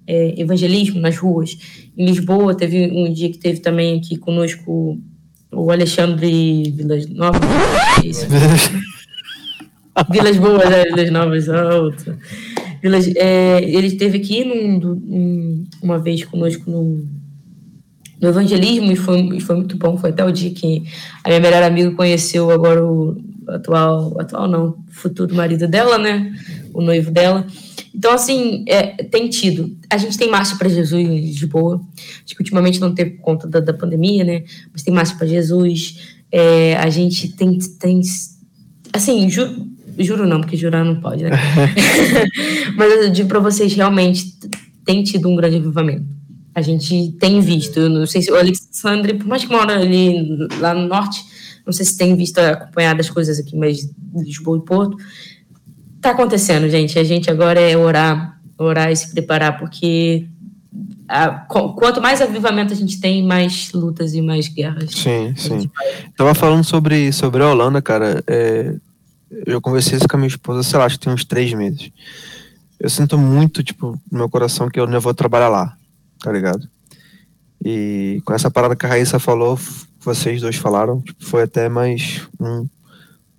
é, 0.07 0.41
evangelismo 0.41 1.01
nas 1.01 1.17
ruas. 1.19 1.57
Em 1.97 2.07
Lisboa, 2.07 2.55
teve 2.55 2.91
um 2.91 3.13
dia 3.13 3.31
que 3.31 3.39
teve 3.39 3.61
também 3.61 3.99
aqui 3.99 4.17
conosco 4.17 4.99
o 5.53 5.71
Alexandre 5.71 6.71
Vilas 6.75 7.07
Novas. 7.09 7.41
Isso. 8.03 8.27
Vilas 10.11 10.39
Boas, 10.39 10.69
né? 10.71 10.85
Vilas 10.85 11.11
Novas, 11.11 11.49
outro. 11.49 12.17
Vilas, 12.83 13.07
é, 13.15 13.63
ele 13.63 13.89
esteve 13.89 14.17
aqui 14.19 14.45
num, 14.45 14.79
num- 14.79 15.65
uma 15.83 15.99
vez 15.99 16.25
conosco 16.25 16.71
no, 16.71 17.07
no 18.21 18.29
evangelismo 18.29 18.91
e 18.91 18.97
foi, 18.97 19.39
foi 19.41 19.57
muito 19.57 19.77
bom. 19.77 19.99
Foi 19.99 20.09
até 20.11 20.25
o 20.25 20.33
dia 20.33 20.51
que 20.51 20.83
a 21.23 21.29
minha 21.29 21.41
melhor 21.41 21.63
amiga 21.63 21.91
conheceu 21.91 22.51
agora 22.51 22.83
o 22.83 23.21
atual, 23.47 24.19
atual 24.19 24.49
não, 24.49 24.77
futuro 24.89 25.35
marido 25.35 25.69
dela, 25.69 25.99
né? 25.99 26.33
O 26.73 26.81
noivo 26.81 27.11
dela. 27.11 27.47
Então, 27.95 28.13
assim, 28.13 28.65
é, 28.67 29.05
tem 29.05 29.29
tido. 29.29 29.77
A 29.91 29.99
gente 29.99 30.17
tem 30.17 30.31
Marcha 30.31 30.57
para 30.57 30.69
Jesus 30.69 30.93
em 30.93 31.21
Lisboa. 31.21 31.81
Acho 32.25 32.35
que 32.35 32.41
ultimamente 32.41 32.81
não 32.81 32.95
teve 32.95 33.11
por 33.13 33.23
conta 33.23 33.47
da, 33.47 33.61
da 33.61 33.75
pandemia, 33.75 34.25
né? 34.25 34.45
Mas 34.73 34.83
tem 34.83 34.95
Marcha 34.95 35.15
para 35.15 35.27
Jesus. 35.27 35.99
É, 36.31 36.77
a 36.77 36.89
gente 36.89 37.29
tem, 37.29 37.59
tem 37.59 38.01
assim, 38.93 39.29
juro, 39.29 39.67
juro 39.99 40.27
não, 40.27 40.41
porque 40.41 40.57
jurar 40.57 40.85
não 40.85 41.01
pode, 41.01 41.25
né? 41.25 41.31
Mas 42.77 42.93
eu 42.93 43.11
digo 43.11 43.29
para 43.29 43.41
vocês, 43.41 43.75
realmente 43.75 44.35
tem 44.85 45.03
tido 45.03 45.29
um 45.29 45.37
grande 45.37 45.57
avivamento. 45.57 46.07
A 46.55 46.61
gente 46.61 47.13
tem 47.19 47.41
visto, 47.41 47.81
eu 47.81 47.89
não 47.89 48.07
sei 48.07 48.21
se 48.21 48.31
o 48.31 48.37
Alexandre, 48.37 49.15
por 49.15 49.27
mais 49.27 49.45
que 49.45 49.51
mora 49.51 49.79
ali 49.79 50.37
lá 50.61 50.75
no 50.75 50.87
norte, 50.87 51.25
não 51.65 51.73
sei 51.73 51.87
se 51.87 51.97
tem 51.97 52.15
visto 52.15 52.39
acompanhar 52.39 52.99
as 52.99 53.09
coisas 53.09 53.39
aqui, 53.39 53.57
mas 53.57 53.89
Lisboa 54.15 54.59
e 54.59 54.67
Porto, 54.67 54.97
tá 56.03 56.11
acontecendo, 56.11 56.69
gente. 56.69 56.99
A 56.99 57.05
gente 57.05 57.31
agora 57.31 57.61
é 57.61 57.77
orar, 57.77 58.39
orar 58.59 58.91
e 58.91 58.97
se 58.97 59.11
preparar, 59.13 59.59
porque 59.59 60.27
a- 61.09 61.31
qu- 61.49 61.75
quanto 61.75 62.01
mais 62.03 62.21
avivamento 62.21 62.73
a 62.73 62.77
gente 62.77 63.01
tem, 63.01 63.23
mais 63.25 63.73
lutas 63.73 64.13
e 64.15 64.21
mais 64.21 64.49
guerras. 64.49 64.91
Sim, 64.93 65.35
sim. 65.37 65.71
Tava 66.17 66.35
falando 66.35 66.65
sobre, 66.65 67.13
sobre 67.13 67.43
a 67.43 67.49
Holanda, 67.51 67.81
cara. 67.81 68.23
é, 68.27 68.75
eu 69.47 69.61
conversei 69.63 69.97
isso 69.97 70.07
com 70.09 70.17
a 70.17 70.19
minha 70.19 70.29
esposa, 70.29 70.63
sei 70.63 70.79
lá, 70.79 70.85
acho 70.85 70.99
que 70.99 71.05
tem 71.07 71.13
uns 71.13 71.25
três 71.25 71.53
meses. 71.55 71.91
Eu 72.79 72.91
sinto 72.91 73.17
muito, 73.17 73.63
tipo, 73.63 73.99
no 74.11 74.19
meu 74.19 74.29
coração 74.29 74.69
que 74.69 74.79
eu 74.79 74.87
não 74.87 75.01
vou 75.01 75.15
trabalhar 75.15 75.49
lá, 75.49 75.75
tá 76.23 76.31
ligado? 76.33 76.69
E 77.65 78.21
com 78.25 78.35
essa 78.35 78.51
parada 78.51 78.75
que 78.75 78.85
a 78.85 78.89
Raíssa 78.89 79.19
falou, 79.19 79.59
vocês 80.01 80.41
dois 80.41 80.57
falaram, 80.57 81.01
tipo, 81.01 81.25
foi 81.25 81.45
até 81.45 81.69
mais 81.69 82.23
um, 82.41 82.67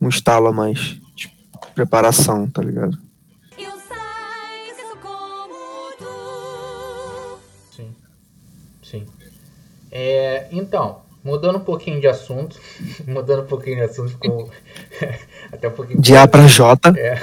um 0.02 0.08
estalo 0.10 0.48
a 0.48 0.54
mais, 0.54 0.96
tipo, 1.16 1.33
preparação, 1.74 2.50
tá 2.50 2.62
ligado? 2.62 2.98
Sim. 7.76 7.96
Sim. 8.82 9.06
É, 9.92 10.48
então, 10.52 11.04
Mudando 11.24 11.58
um 11.58 11.62
pouquinho 11.62 12.02
de 12.02 12.08
assunto, 12.08 12.60
mudando 13.08 13.44
um 13.44 13.46
pouquinho 13.46 13.78
de 13.78 13.84
assunto, 13.84 14.12
ficou 14.12 14.50
até 15.50 15.70
um 15.70 15.72
pouquinho. 15.72 16.02
De 16.02 16.18
A 16.18 16.28
pra 16.28 16.46
J. 16.48 16.90
É. 17.00 17.16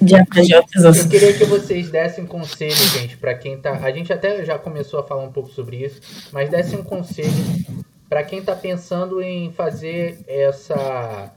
De 0.00 0.14
APJ, 0.14 0.64
Eu 0.76 1.08
queria 1.08 1.32
que 1.32 1.44
vocês 1.44 1.90
dessem 1.90 2.22
um 2.22 2.26
conselho, 2.26 2.76
gente, 2.76 3.16
para 3.16 3.34
quem 3.34 3.58
tá. 3.58 3.72
A 3.72 3.90
gente 3.90 4.12
até 4.12 4.44
já 4.44 4.56
começou 4.58 5.00
a 5.00 5.02
falar 5.02 5.24
um 5.24 5.32
pouco 5.32 5.50
sobre 5.50 5.84
isso, 5.84 6.00
mas 6.30 6.50
dessem 6.50 6.78
um 6.78 6.84
conselho 6.84 7.32
para 8.08 8.22
quem 8.22 8.40
tá 8.42 8.54
pensando 8.54 9.20
em 9.20 9.50
fazer 9.52 10.20
essa. 10.28 11.32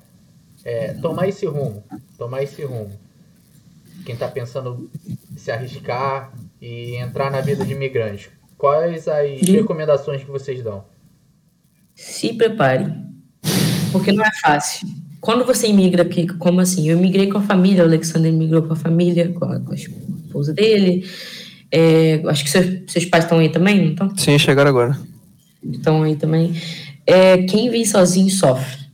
É, 0.66 0.94
tomar 0.96 1.28
esse 1.28 1.46
rumo. 1.46 1.84
Tomar 2.18 2.42
esse 2.42 2.64
rumo. 2.64 2.92
Quem 4.04 4.16
tá 4.16 4.28
pensando 4.28 4.90
em 5.08 5.38
se 5.38 5.52
arriscar 5.52 6.34
e 6.60 6.96
entrar 6.96 7.30
na 7.30 7.40
vida 7.40 7.64
de 7.64 7.74
imigrante. 7.74 8.32
Quais 8.58 9.08
as 9.08 9.40
Sim. 9.42 9.52
recomendações 9.52 10.24
que 10.24 10.32
vocês 10.32 10.64
dão? 10.64 10.84
Se 11.94 12.34
prepare, 12.34 12.92
porque 13.92 14.12
não 14.12 14.24
é 14.24 14.32
fácil. 14.42 14.88
Quando 15.22 15.46
você 15.46 15.68
imigra, 15.68 16.04
porque, 16.04 16.28
como 16.28 16.62
assim? 16.62 16.90
Eu 16.90 16.98
imigrei 16.98 17.28
com 17.28 17.38
a 17.38 17.42
família, 17.42 17.84
o 17.84 17.88
Alexander 17.88 18.32
migrou 18.32 18.64
com 18.64 18.74
a 18.74 18.76
família, 18.76 19.30
com 19.30 19.46
a, 19.46 19.60
com 19.60 19.72
a 19.72 19.76
esposa 19.76 20.54
dele. 20.54 21.08
É, 21.72 22.22
acho 22.28 22.44
que 22.44 22.50
seus, 22.50 22.66
seus 22.88 23.06
pais 23.06 23.24
estão 23.24 23.40
aí 23.40 23.50
também, 23.50 23.82
não 23.82 23.92
estão? 23.92 24.18
Sim, 24.18 24.38
chegaram 24.38 24.70
agora. 24.70 24.98
Estão 25.64 26.04
aí 26.04 26.16
também. 26.16 26.54
É, 27.06 27.44
quem 27.44 27.70
vem 27.70 27.86
sozinho 27.86 28.30
sofre. 28.30 28.85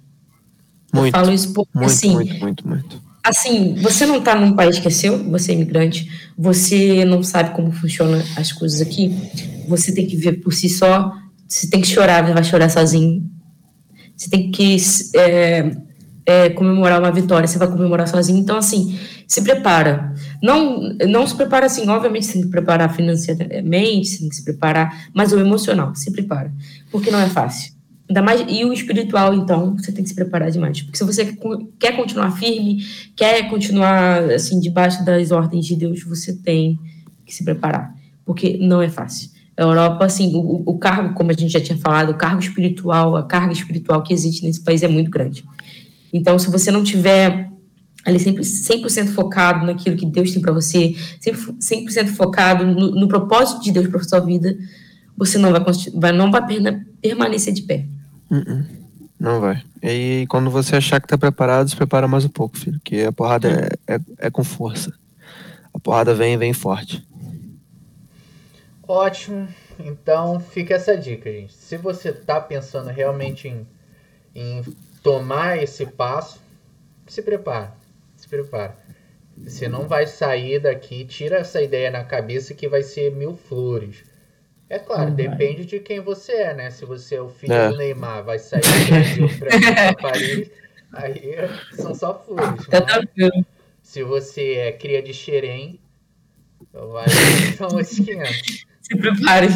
Eu 0.94 1.02
Muito, 1.02 1.14
falo 1.14 1.32
isso 1.32 1.54
porque, 1.54 1.78
muito, 1.78 1.90
assim, 1.90 2.14
muito, 2.14 2.40
muito, 2.40 2.68
muito. 2.68 3.02
assim, 3.24 3.76
você 3.82 4.06
não 4.06 4.18
está 4.18 4.36
num 4.36 4.54
país 4.56 4.78
que 4.78 4.88
é 4.88 4.92
seu, 4.92 5.18
você 5.30 5.52
é 5.52 5.56
imigrante, 5.56 6.10
você 6.38 7.06
não 7.06 7.24
sabe 7.24 7.56
como 7.56 7.72
funcionam 7.72 8.22
as 8.36 8.52
coisas 8.52 8.82
aqui, 8.82 9.16
você 9.68 9.94
tem 9.94 10.06
que 10.06 10.18
ver 10.18 10.42
por 10.42 10.54
si 10.54 10.68
só, 10.68 11.14
você 11.48 11.70
tem 11.70 11.82
que 11.82 11.88
chorar, 11.88 12.26
você 12.26 12.34
vai 12.34 12.44
chorar 12.44 12.70
sozinho, 12.70 13.24
você 14.16 14.30
tem 14.30 14.52
que 14.52 14.76
é, 15.16 15.72
é, 16.26 16.50
comemorar 16.50 17.00
uma 17.00 17.12
vitória, 17.12 17.48
você 17.48 17.58
vai 17.58 17.70
comemorar 17.70 18.08
sozinho, 18.08 18.40
então 18.40 18.58
assim, 18.58 19.00
se 19.26 19.42
prepara, 19.42 20.14
não, 20.44 20.94
não 21.08 21.26
se 21.26 21.36
prepara 21.36 21.68
assim, 21.68 21.88
obviamente 21.88 22.26
você 22.26 22.34
tem 22.34 22.42
que 22.42 22.50
preparar 22.50 22.94
financeiramente, 22.94 24.10
você 24.10 24.20
tem 24.20 24.30
que 24.30 24.36
se 24.36 24.44
preparar, 24.44 25.10
mas 25.14 25.32
o 25.32 25.40
emocional, 25.40 25.96
se 25.96 26.12
prepara, 26.12 26.52
porque 26.92 27.10
não 27.10 27.20
é 27.20 27.30
fácil. 27.30 27.74
Ainda 28.12 28.22
mais, 28.22 28.44
e 28.46 28.66
o 28.66 28.74
espiritual, 28.74 29.34
então, 29.34 29.74
você 29.78 29.90
tem 29.90 30.04
que 30.04 30.10
se 30.10 30.16
preparar 30.16 30.52
demais. 30.52 30.82
Porque 30.82 30.98
se 30.98 31.04
você 31.06 31.24
quer 31.24 31.38
con- 31.38 31.70
quer 31.80 31.96
continuar 31.96 32.32
firme, 32.32 32.84
quer 33.16 33.50
continuar, 33.50 34.30
assim, 34.32 34.60
debaixo 34.60 35.06
das 35.06 35.32
ordens 35.32 35.66
de 35.66 35.78
Deus, 35.78 36.04
você 36.04 36.36
tem 36.36 36.78
que 37.26 37.34
se 37.34 37.42
preparar. 37.46 37.96
Porque 38.26 38.58
não 38.58 38.82
é 38.82 38.90
fácil. 38.90 39.30
A 39.56 39.62
Europa, 39.62 40.04
assim, 40.04 40.36
o, 40.36 40.62
o 40.66 40.78
cargo, 40.78 41.14
como 41.14 41.32
a 41.32 41.34
gente 41.34 41.54
já 41.54 41.62
tinha 41.62 41.78
falado, 41.78 42.10
o 42.10 42.16
cargo 42.16 42.42
espiritual, 42.42 43.16
a 43.16 43.24
carga 43.24 43.54
espiritual 43.54 44.04
que 44.04 44.14
existe 44.14 44.44
nesse 44.44 44.62
país 44.62 44.84
é 44.84 44.90
muito 44.90 45.10
grande. 45.10 45.46
Então, 46.12 46.38
se 46.38 46.52
você 46.52 46.70
não 46.70 46.84
tiver 46.84 47.50
ali 48.06 48.20
sempre 48.20 48.44
100% 48.44 49.08
focado 49.14 49.66
naquilo 49.66 49.96
que 49.96 50.06
Deus 50.06 50.34
tem 50.34 50.42
para 50.42 50.52
você, 50.52 50.98
100%, 51.26 51.60
100% 51.62 52.08
focado 52.08 52.66
no, 52.66 52.92
no 52.92 53.08
propósito 53.08 53.64
de 53.64 53.72
Deus 53.72 53.88
para 53.88 54.04
sua 54.04 54.20
vida, 54.20 54.54
você 55.16 55.38
não 55.38 55.50
vai, 55.50 55.62
vai, 55.94 56.12
não 56.12 56.30
vai 56.30 56.46
permanecer 57.02 57.54
de 57.54 57.62
pé. 57.62 57.86
Uh-uh. 58.32 58.66
Não 59.20 59.40
vai. 59.40 59.62
E 59.84 60.26
quando 60.30 60.50
você 60.50 60.78
achar 60.78 61.00
que 61.00 61.08
tá 61.08 61.18
preparado, 61.18 61.70
se 61.70 61.76
prepara 61.76 62.08
mais 62.08 62.26
um 62.26 62.30
pouco, 62.30 62.58
filho. 62.58 62.80
Que 62.84 63.04
a 63.04 63.12
porrada 63.12 63.70
é, 63.88 63.96
é, 63.96 64.00
é 64.18 64.32
com 64.32 64.44
força. 64.44 64.92
A 65.74 65.80
porrada 65.80 66.16
vem 66.16 66.38
vem 66.38 66.54
forte. 66.54 67.08
Ótimo. 68.88 69.48
Então 69.78 70.40
fica 70.40 70.74
essa 70.74 70.98
dica, 70.98 71.32
gente. 71.32 71.54
Se 71.54 71.78
você 71.78 72.12
tá 72.12 72.42
pensando 72.42 72.90
realmente 72.90 73.48
em, 73.48 73.68
em 74.34 74.64
tomar 75.04 75.62
esse 75.62 75.86
passo, 75.86 76.40
se 77.06 77.22
prepara. 77.22 77.74
Se 78.16 78.28
prepara. 78.28 78.76
Você 79.38 79.68
não 79.68 79.88
vai 79.88 80.08
sair 80.08 80.60
daqui, 80.60 81.06
tira 81.06 81.38
essa 81.38 81.62
ideia 81.62 81.90
na 81.90 82.04
cabeça 82.04 82.54
que 82.54 82.68
vai 82.68 82.84
ser 82.84 83.12
mil 83.12 83.36
flores. 83.36 84.04
É 84.72 84.80
claro, 84.80 85.10
Não 85.10 85.18
vai. 85.18 85.28
depende 85.28 85.66
de 85.66 85.80
quem 85.80 86.00
você 86.00 86.32
é, 86.32 86.54
né? 86.54 86.70
Se 86.72 86.86
você 86.86 87.16
é 87.16 87.22
o 87.22 87.28
filho 87.28 87.52
É. 87.54 87.70
do 87.70 87.78
Neymar, 87.78 88.24
vai 88.24 88.40
sair 88.40 88.62
do 88.62 88.88
Brasil 88.88 89.28
pra, 89.38 89.50
pra 89.50 89.94
Paris, 90.12 90.52
aí 90.94 91.36
são 91.74 91.94
só 91.94 92.24
flores. 92.26 92.66
Tá 92.68 92.80
Mas 92.80 92.92
tranquilo. 92.94 93.46
se 93.82 94.02
você 94.04 94.54
é 94.54 94.72
cria 94.72 95.02
de 95.02 95.14
xerém, 95.14 95.78
vai 96.72 97.06
são 97.58 97.68
outros 97.68 97.98
500. 98.00 98.66
Se 98.82 98.96
prepare. 98.98 99.48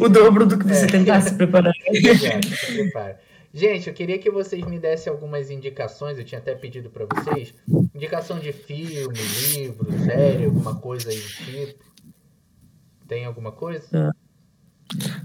O 0.00 0.08
dobro 0.08 0.46
do 0.46 0.58
que 0.58 0.64
você 0.66 0.84
É. 0.86 0.88
tentar 0.88 1.20
se 1.20 1.34
preparar. 1.34 1.72
Exato, 1.92 2.46
se 2.48 2.72
prepara. 2.72 3.20
Gente, 3.52 3.88
eu 3.88 3.92
queria 3.94 4.18
que 4.18 4.30
vocês 4.30 4.64
me 4.64 4.78
dessem 4.78 5.12
algumas 5.12 5.50
indicações, 5.50 6.16
eu 6.18 6.24
tinha 6.24 6.38
até 6.38 6.54
pedido 6.54 6.88
pra 6.88 7.04
vocês. 7.04 7.52
Indicação 7.94 8.38
de 8.38 8.50
filme, 8.52 9.18
livro, 9.54 9.92
série, 10.06 10.46
alguma 10.46 10.76
coisa 10.76 11.10
aí 11.10 11.16
do 11.18 11.28
tipo. 11.28 11.84
Tem 13.06 13.26
alguma 13.26 13.52
coisa? 13.52 14.10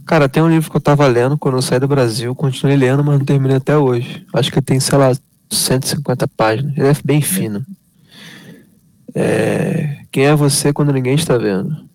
Cara, 0.06 0.30
tem 0.30 0.42
um 0.42 0.50
livro 0.50 0.70
que 0.70 0.78
eu 0.78 0.82
tava 0.82 1.06
lendo 1.08 1.38
quando 1.38 1.58
eu 1.58 1.62
saí 1.62 1.80
do 1.80 1.88
Brasil, 1.88 2.34
continuei 2.36 2.78
lendo, 2.78 3.04
mas 3.04 3.20
não 3.20 3.26
terminei 3.26 3.58
até 3.58 3.78
hoje. 3.78 4.26
Acho 4.34 4.52
que 4.52 4.62
tem, 4.62 4.80
sei 4.80 4.98
lá, 4.98 5.12
150 5.50 6.28
páginas. 6.30 6.78
Ele 6.78 6.88
é 6.88 6.94
bem 7.04 7.22
fino. 7.22 7.66
É... 9.14 10.06
Quem 10.12 10.26
é 10.26 10.36
você 10.36 10.72
quando 10.72 10.94
ninguém 10.94 11.16
está 11.16 11.38
vendo? 11.38 11.88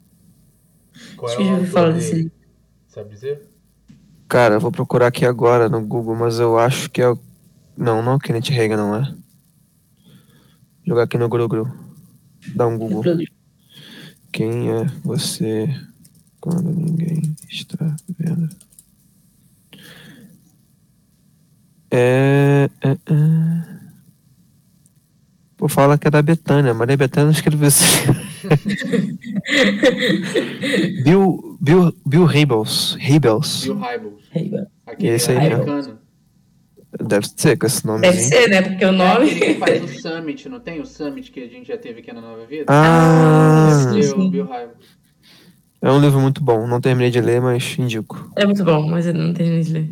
Qual 1.17 1.33
já 1.33 1.39
ouvi 1.39 1.51
autor 1.51 1.67
falar 1.67 1.93
desse 1.93 2.15
livro. 2.15 2.33
Sabe 2.89 3.11
dizer? 3.11 3.43
Cara, 4.29 4.55
eu 4.55 4.61
vou 4.61 4.73
procurar 4.73 5.07
aqui 5.07 5.25
agora 5.25 5.69
no 5.69 5.81
Google, 5.81 6.15
mas 6.15 6.39
eu 6.39 6.59
acho 6.59 6.91
que 6.91 7.01
é 7.01 7.09
o. 7.09 7.19
Não, 7.77 8.03
não 8.03 8.13
é 8.13 8.15
o 8.17 8.19
Kenneth 8.19 8.51
Reagan, 8.51 8.77
não 8.77 8.97
é? 8.97 9.03
Vou 9.03 9.15
jogar 10.87 11.05
aqui 11.05 11.17
no 11.17 11.29
Google. 11.29 11.69
Dá 12.55 12.67
um 12.67 12.77
Google. 12.77 13.03
Quem 14.31 14.71
é 14.71 14.85
você 15.05 15.69
quando 16.43 16.71
ninguém 16.75 17.23
está 17.49 17.95
vendo? 18.19 18.49
É. 21.91 22.69
é, 22.83 22.91
é. 22.91 22.97
Pô, 25.57 25.69
fala 25.69 25.97
que 25.97 26.09
é 26.09 26.11
da 26.11 26.21
Betânia. 26.23 26.75
Maria 26.75 26.97
Betânia 26.97 27.27
não 27.27 27.33
escreveu 27.33 27.69
assim. 27.69 27.85
Bill, 31.05 31.57
Bill, 31.61 31.93
Bill 32.07 32.25
Rebels. 32.27 32.97
Rebels. 32.99 33.65
Bill 33.65 33.79
Hybels. 33.79 34.23
Deve 34.35 34.67
Aquele 34.87 35.13
Esse 35.15 35.31
aí 35.31 35.39
mesmo. 35.39 35.63
americano. 35.63 35.99
Deve 37.09 37.27
ser 37.37 37.57
com 37.57 37.67
esse 37.67 37.87
nome. 37.87 38.13
ser, 38.13 38.49
né? 38.49 38.63
Porque 38.63 38.85
o 38.85 38.89
É 38.89 38.93
nome. 38.93 39.35
que 39.35 39.55
faz 39.55 39.83
o 39.83 39.89
Summit, 40.01 40.49
não 40.49 40.61
tem 40.61 40.81
o 40.81 40.87
Summit 40.87 41.31
que 41.31 41.41
a 41.41 41.49
gente 41.49 41.69
já 41.69 41.79
teve 41.79 42.01
aqui 42.01 42.13
na 42.13 42.21
Nova 42.21 42.45
Vida? 42.47 42.67
Ah, 42.69 43.69
Esse 43.71 44.03
sim. 44.09 44.13
é 44.13 44.15
o 44.25 44.31
Bill 44.31 44.45
Hybels. 44.45 44.92
É 45.83 45.91
um 45.91 46.01
livro 46.01 46.21
muito 46.21 46.43
bom. 46.43 46.67
Não 46.67 46.81
terminei 46.81 47.11
de 47.11 47.21
ler, 47.21 47.41
mas 47.41 47.77
indico. 47.79 48.31
É 48.37 48.47
muito 48.47 48.65
bom, 48.65 48.87
mas 48.89 49.07
eu 49.07 49.15
não 49.15 49.35
tenho 49.35 49.63
de 49.63 49.73
ler. 49.73 49.91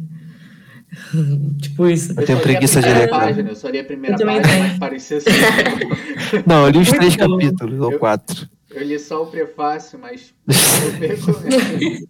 tipo 1.61 1.87
isso. 1.89 2.13
Eu 2.19 2.25
tenho 2.27 2.39
li 2.39 2.41
a 2.41 2.47
preguiça 2.47 2.81
de 2.81 2.89
ler, 2.89 3.09
página, 3.11 3.51
Eu 3.51 3.57
só 3.57 3.69
li 3.69 3.79
a 3.79 3.85
primeira 3.85 4.15
Eu 4.15 4.19
também 4.19 4.37
página, 4.41 4.55
tenho. 4.57 4.69
mas 4.71 4.79
parecia 4.79 5.17
assim. 5.19 5.31
Não, 6.47 6.65
eu 6.67 6.71
li 6.71 6.79
os 6.79 6.89
Muito 6.89 6.99
três 6.99 7.17
bom. 7.17 7.39
capítulos, 7.39 7.81
ou 7.81 7.93
Eu- 7.93 7.99
quatro. 7.99 8.49
Eu 8.73 8.85
li 8.87 8.99
só 9.01 9.25
o 9.25 9.27
prefácio, 9.27 9.99
mas 10.01 10.33
eu. 11.01 12.07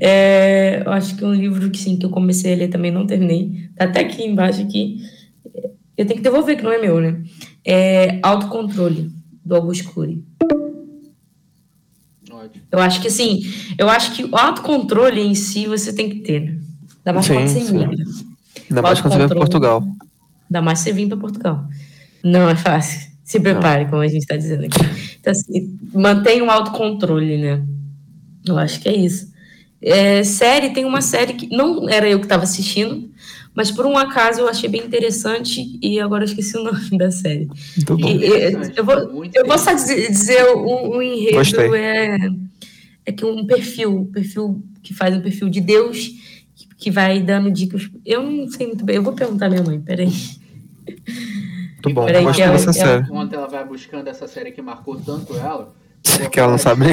É, 0.00 0.82
eu 0.84 0.92
acho 0.92 1.16
que 1.16 1.24
um 1.24 1.34
livro 1.34 1.68
que 1.70 1.78
sim, 1.78 1.96
que 1.96 2.06
eu 2.06 2.10
comecei 2.10 2.52
a 2.52 2.56
ler 2.56 2.68
também 2.68 2.90
não 2.92 3.06
terminei. 3.06 3.68
Tá 3.76 3.84
até 3.86 4.00
aqui 4.00 4.22
embaixo 4.24 4.62
aqui. 4.62 4.98
Eu 5.96 6.06
tenho 6.06 6.18
que 6.18 6.22
devolver, 6.22 6.56
que 6.56 6.62
não 6.62 6.72
é 6.72 6.78
meu, 6.80 7.00
né? 7.00 7.22
É 7.64 8.18
Autocontrole, 8.22 9.10
do 9.44 9.54
Augusto 9.56 9.90
Cury. 9.92 10.22
Ótimo. 12.44 12.64
Eu 12.70 12.78
acho 12.78 13.00
que 13.00 13.08
assim, 13.08 13.42
eu 13.78 13.88
acho 13.88 14.12
que 14.12 14.24
o 14.24 14.36
autocontrole 14.36 15.20
em 15.20 15.34
si 15.34 15.66
você 15.66 15.92
tem 15.92 16.08
que 16.08 16.20
ter, 16.20 16.40
né? 16.40 16.58
Ainda 17.04 17.12
mais 17.12 17.26
Sim, 17.26 17.34
quando 17.34 17.48
você 17.48 17.58
imigra. 17.58 18.04
Ainda 18.68 18.82
mais 18.82 19.00
quando 19.00 19.12
você 19.12 19.18
vai 19.18 19.28
para. 19.28 19.36
Portugal. 19.36 19.82
Ainda 20.50 20.62
mais 20.62 20.78
você 20.78 20.92
vir 20.92 21.08
para 21.08 21.16
Portugal. 21.16 21.68
Não 22.22 22.48
é 22.48 22.56
fácil. 22.56 23.12
Se 23.24 23.40
prepare, 23.40 23.86
como 23.86 24.02
a 24.02 24.08
gente 24.08 24.22
está 24.22 24.36
dizendo 24.36 24.64
aqui. 24.64 24.78
Então, 25.18 25.30
assim, 25.30 25.78
mantenha 25.94 26.44
o 26.44 26.50
autocontrole, 26.50 27.38
né? 27.38 27.62
Eu 28.46 28.58
acho 28.58 28.80
que 28.80 28.88
é 28.88 28.94
isso. 28.94 29.32
É, 29.80 30.22
série, 30.22 30.70
tem 30.70 30.84
uma 30.84 31.00
série 31.00 31.34
que 31.34 31.48
não 31.54 31.88
era 31.88 32.08
eu 32.08 32.18
que 32.18 32.26
estava 32.26 32.42
assistindo, 32.42 33.10
mas 33.54 33.70
por 33.70 33.86
um 33.86 33.96
acaso 33.96 34.40
eu 34.40 34.48
achei 34.48 34.68
bem 34.68 34.82
interessante 34.84 35.78
e 35.82 36.00
agora 36.00 36.24
eu 36.24 36.28
esqueci 36.28 36.56
o 36.56 36.62
nome 36.64 36.98
da 36.98 37.10
série. 37.10 37.46
Muito 37.76 37.96
bom. 37.96 38.08
E- 38.08 38.52
eu 38.76 38.84
vou- 38.84 39.24
Eu 39.32 39.46
vou 39.46 39.58
só 39.58 39.72
dizer, 39.72 40.10
dizer 40.10 40.44
o, 40.54 40.96
o 40.96 41.02
enredo 41.02 41.36
Gostei. 41.36 41.70
é, 41.74 42.16
é 43.06 43.12
que 43.12 43.24
um 43.24 43.46
perfil, 43.46 43.96
um 44.00 44.04
perfil 44.06 44.62
que 44.82 44.92
faz 44.92 45.14
um 45.16 45.20
perfil 45.20 45.48
de 45.48 45.60
Deus 45.60 46.10
que, 46.54 46.66
que 46.76 46.90
vai 46.90 47.20
dando 47.20 47.50
dicas. 47.50 47.88
Eu 48.04 48.22
não 48.22 48.48
sei 48.48 48.66
muito 48.66 48.84
bem, 48.84 48.96
eu 48.96 49.02
vou 49.02 49.12
perguntar 49.12 49.46
à 49.46 49.48
minha 49.50 49.62
mãe, 49.62 49.80
peraí. 49.80 50.08
Muito 51.84 51.94
bom. 51.94 52.06
Peraí, 52.06 52.22
Gosto 52.24 52.36
que 52.36 52.42
ela- 52.42 52.52
dessa 52.52 52.64
ela- 52.64 52.72
série. 52.72 53.02
Enquanto 53.04 53.32
ela 53.34 53.46
vai 53.48 53.64
buscando 53.66 54.08
essa 54.08 54.26
série 54.26 54.52
que 54.52 54.62
marcou 54.62 54.96
tanto 54.96 55.34
ela. 55.36 55.74
Que 56.30 56.38
ela 56.40 56.50
não 56.52 56.58
sabe 56.58 56.84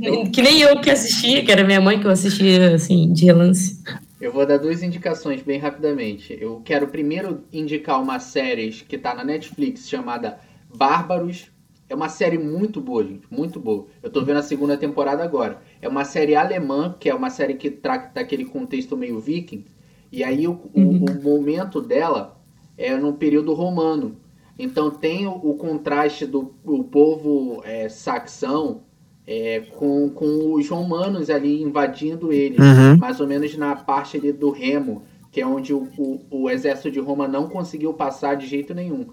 nem. 0.00 0.30
Que 0.30 0.42
nem 0.42 0.60
eu 0.60 0.80
que 0.80 0.90
assistia, 0.90 1.44
que 1.44 1.52
era 1.52 1.62
minha 1.64 1.80
mãe 1.80 1.98
que 2.00 2.06
eu 2.06 2.10
assistia 2.10 2.74
assim, 2.74 3.12
de 3.12 3.24
relance. 3.26 3.80
Eu 4.24 4.32
vou 4.32 4.46
dar 4.46 4.56
duas 4.58 4.82
indicações 4.82 5.42
bem 5.42 5.58
rapidamente. 5.58 6.36
Eu 6.40 6.60
quero 6.64 6.88
primeiro 6.88 7.44
indicar 7.52 8.00
uma 8.02 8.18
série 8.18 8.70
que 8.70 8.96
tá 8.96 9.14
na 9.14 9.22
Netflix 9.24 9.88
chamada 9.88 10.38
Bárbaros. 10.74 11.50
É 11.88 11.94
uma 11.94 12.08
série 12.08 12.38
muito 12.38 12.80
boa, 12.80 13.04
gente, 13.04 13.26
muito 13.30 13.60
boa. 13.60 13.86
Eu 14.02 14.10
tô 14.10 14.24
vendo 14.24 14.38
a 14.38 14.42
segunda 14.42 14.76
temporada 14.78 15.22
agora. 15.22 15.60
É 15.80 15.86
uma 15.88 16.04
série 16.04 16.34
alemã, 16.34 16.96
que 16.98 17.08
é 17.10 17.14
uma 17.14 17.28
série 17.28 17.54
que 17.54 17.70
trata 17.70 18.14
daquele 18.14 18.46
contexto 18.46 18.96
meio 18.96 19.20
viking. 19.20 19.64
E 20.10 20.24
aí 20.24 20.48
o, 20.48 20.52
o- 20.72 20.80
Uhum. 20.80 21.04
o 21.18 21.22
momento 21.22 21.80
dela 21.82 22.40
é 22.78 22.96
no 22.96 23.12
período 23.12 23.52
romano. 23.52 24.16
Então 24.58 24.90
tem 24.90 25.26
o, 25.26 25.32
o 25.32 25.54
contraste 25.56 26.24
do 26.26 26.54
o 26.64 26.82
povo 26.84 27.60
é, 27.64 27.88
saxão 27.90 28.84
é, 29.26 29.60
com, 29.76 30.10
com 30.10 30.54
os 30.54 30.68
romanos 30.68 31.30
ali 31.30 31.62
invadindo 31.62 32.32
eles, 32.32 32.58
Uhum. 32.58 32.96
mais 32.96 33.20
ou 33.20 33.26
menos 33.26 33.56
na 33.56 33.74
parte 33.74 34.16
ali 34.16 34.32
do 34.32 34.50
Remo, 34.50 35.02
que 35.32 35.40
é 35.40 35.46
onde 35.46 35.72
o, 35.72 35.88
o, 35.98 36.20
o 36.30 36.50
exército 36.50 36.90
de 36.90 37.00
Roma 37.00 37.26
não 37.26 37.48
conseguiu 37.48 37.92
passar 37.94 38.36
de 38.36 38.46
jeito 38.46 38.74
nenhum. 38.74 39.06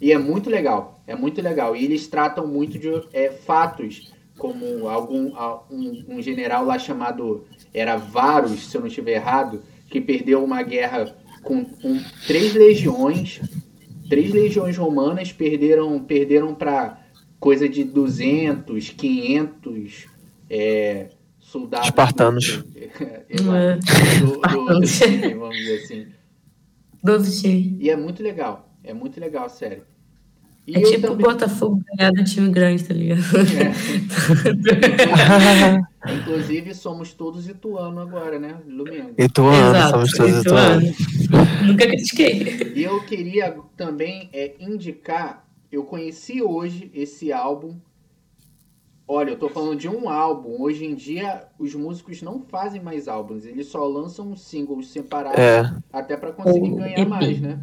E 0.00 0.12
é 0.12 0.18
muito 0.18 0.48
legal, 0.48 1.02
é 1.06 1.14
muito 1.14 1.42
legal. 1.42 1.76
E 1.76 1.84
eles 1.84 2.06
tratam 2.06 2.46
muito 2.46 2.78
de 2.78 2.88
é, 3.12 3.30
fatos, 3.30 4.12
como 4.36 4.88
algum 4.88 5.32
um, 5.70 6.04
um 6.08 6.22
general 6.22 6.64
lá 6.64 6.78
chamado 6.78 7.44
era 7.74 7.96
Varus, 7.96 8.70
se 8.70 8.76
eu 8.76 8.80
não 8.80 8.88
estiver 8.88 9.12
errado, 9.14 9.62
que 9.90 10.00
perdeu 10.00 10.42
uma 10.42 10.62
guerra 10.62 11.14
com, 11.42 11.64
com 11.64 12.00
três 12.26 12.54
legiões, 12.54 13.40
três 14.08 14.32
legiões 14.32 14.76
romanas 14.76 15.32
perderam 15.32 15.98
perderam 15.98 16.54
para 16.54 16.98
coisa 17.38 17.68
de 17.68 17.84
200, 17.84 18.90
500 18.90 20.06
é, 20.50 21.08
soldados 21.38 21.86
Espartanos. 21.88 22.64
É. 23.30 23.76
do, 23.76 24.80
time, 24.86 25.34
vamos 25.34 25.56
dizer 25.56 25.82
assim. 25.84 26.06
Do 27.04 27.12
outro 27.12 27.30
time. 27.30 27.76
E 27.80 27.90
é 27.90 27.96
muito 27.96 28.22
legal. 28.22 28.74
É 28.82 28.94
muito 28.94 29.20
legal 29.20 29.44
a 29.44 29.48
série. 29.48 29.82
E 30.66 30.76
É 30.76 30.82
eu 30.82 30.90
tipo 30.90 31.06
o 31.06 31.10
também- 31.10 31.26
Botafogo 31.26 31.82
ganhar 31.96 32.10
do 32.12 32.24
time 32.24 32.50
grande, 32.50 32.84
tá 32.84 32.94
ligado? 32.94 33.20
É. 36.06 36.12
Inclusive, 36.14 36.74
somos 36.74 37.12
todos 37.12 37.48
ituano 37.48 38.00
agora, 38.00 38.38
né? 38.38 38.56
Lumengo. 38.66 39.14
Ituano, 39.18 39.76
Exato, 39.76 39.90
somos 39.90 40.12
todos 40.12 40.40
Ituano. 40.40 40.82
Ituano. 40.82 41.66
Nunca 41.66 41.86
critiquei. 41.86 42.72
E 42.74 42.82
eu 42.82 43.00
queria 43.04 43.56
também 43.76 44.28
é, 44.32 44.54
indicar, 44.60 45.46
eu 45.70 45.84
conheci 45.84 46.42
hoje 46.42 46.90
esse 46.94 47.32
álbum. 47.32 47.78
Olha, 49.06 49.30
eu 49.30 49.38
tô 49.38 49.48
falando 49.48 49.76
de 49.78 49.88
um 49.88 50.08
álbum. 50.08 50.60
Hoje 50.60 50.84
em 50.84 50.94
dia, 50.94 51.48
os 51.58 51.74
músicos 51.74 52.20
não 52.20 52.42
fazem 52.42 52.80
mais 52.82 53.08
álbuns, 53.08 53.46
eles 53.46 53.66
só 53.68 53.86
lançam 53.86 54.36
singles 54.36 54.88
separados 54.88 55.40
É, 55.40 55.62
até 55.92 56.16
para 56.16 56.32
conseguir 56.32 56.74
ganhar 56.74 57.08
mais, 57.08 57.40
né? 57.40 57.62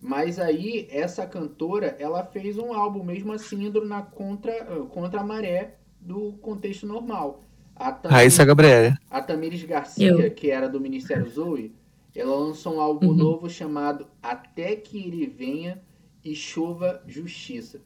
Mas 0.00 0.38
aí, 0.38 0.86
essa 0.90 1.26
cantora, 1.26 1.96
ela 1.98 2.24
fez 2.24 2.58
um 2.58 2.72
álbum 2.72 3.04
mesmo 3.04 3.32
assim, 3.32 3.64
indo 3.66 3.84
na 3.84 4.02
contra, 4.02 4.52
contra 4.86 5.20
a 5.20 5.24
maré 5.24 5.76
do 6.00 6.32
contexto 6.34 6.86
normal. 6.86 7.44
A 7.74 7.90
Tamires, 7.92 8.20
Raíssa 8.22 8.44
Gabriela. 8.44 8.96
a 9.10 9.20
Tamires 9.22 9.62
Garcia, 9.64 10.08
Eu. 10.08 10.30
que 10.34 10.50
era 10.50 10.68
do 10.68 10.80
Ministério 10.80 11.28
Zoe, 11.28 11.74
ela 12.14 12.36
lançou 12.36 12.74
um 12.76 12.80
álbum 12.80 13.08
Uhum. 13.08 13.14
novo 13.14 13.48
chamado 13.48 14.06
Até 14.22 14.76
Que 14.76 14.98
Ele 14.98 15.26
Venha 15.26 15.82
e 16.24 16.34
Chova 16.34 17.02
Justiça. 17.06 17.80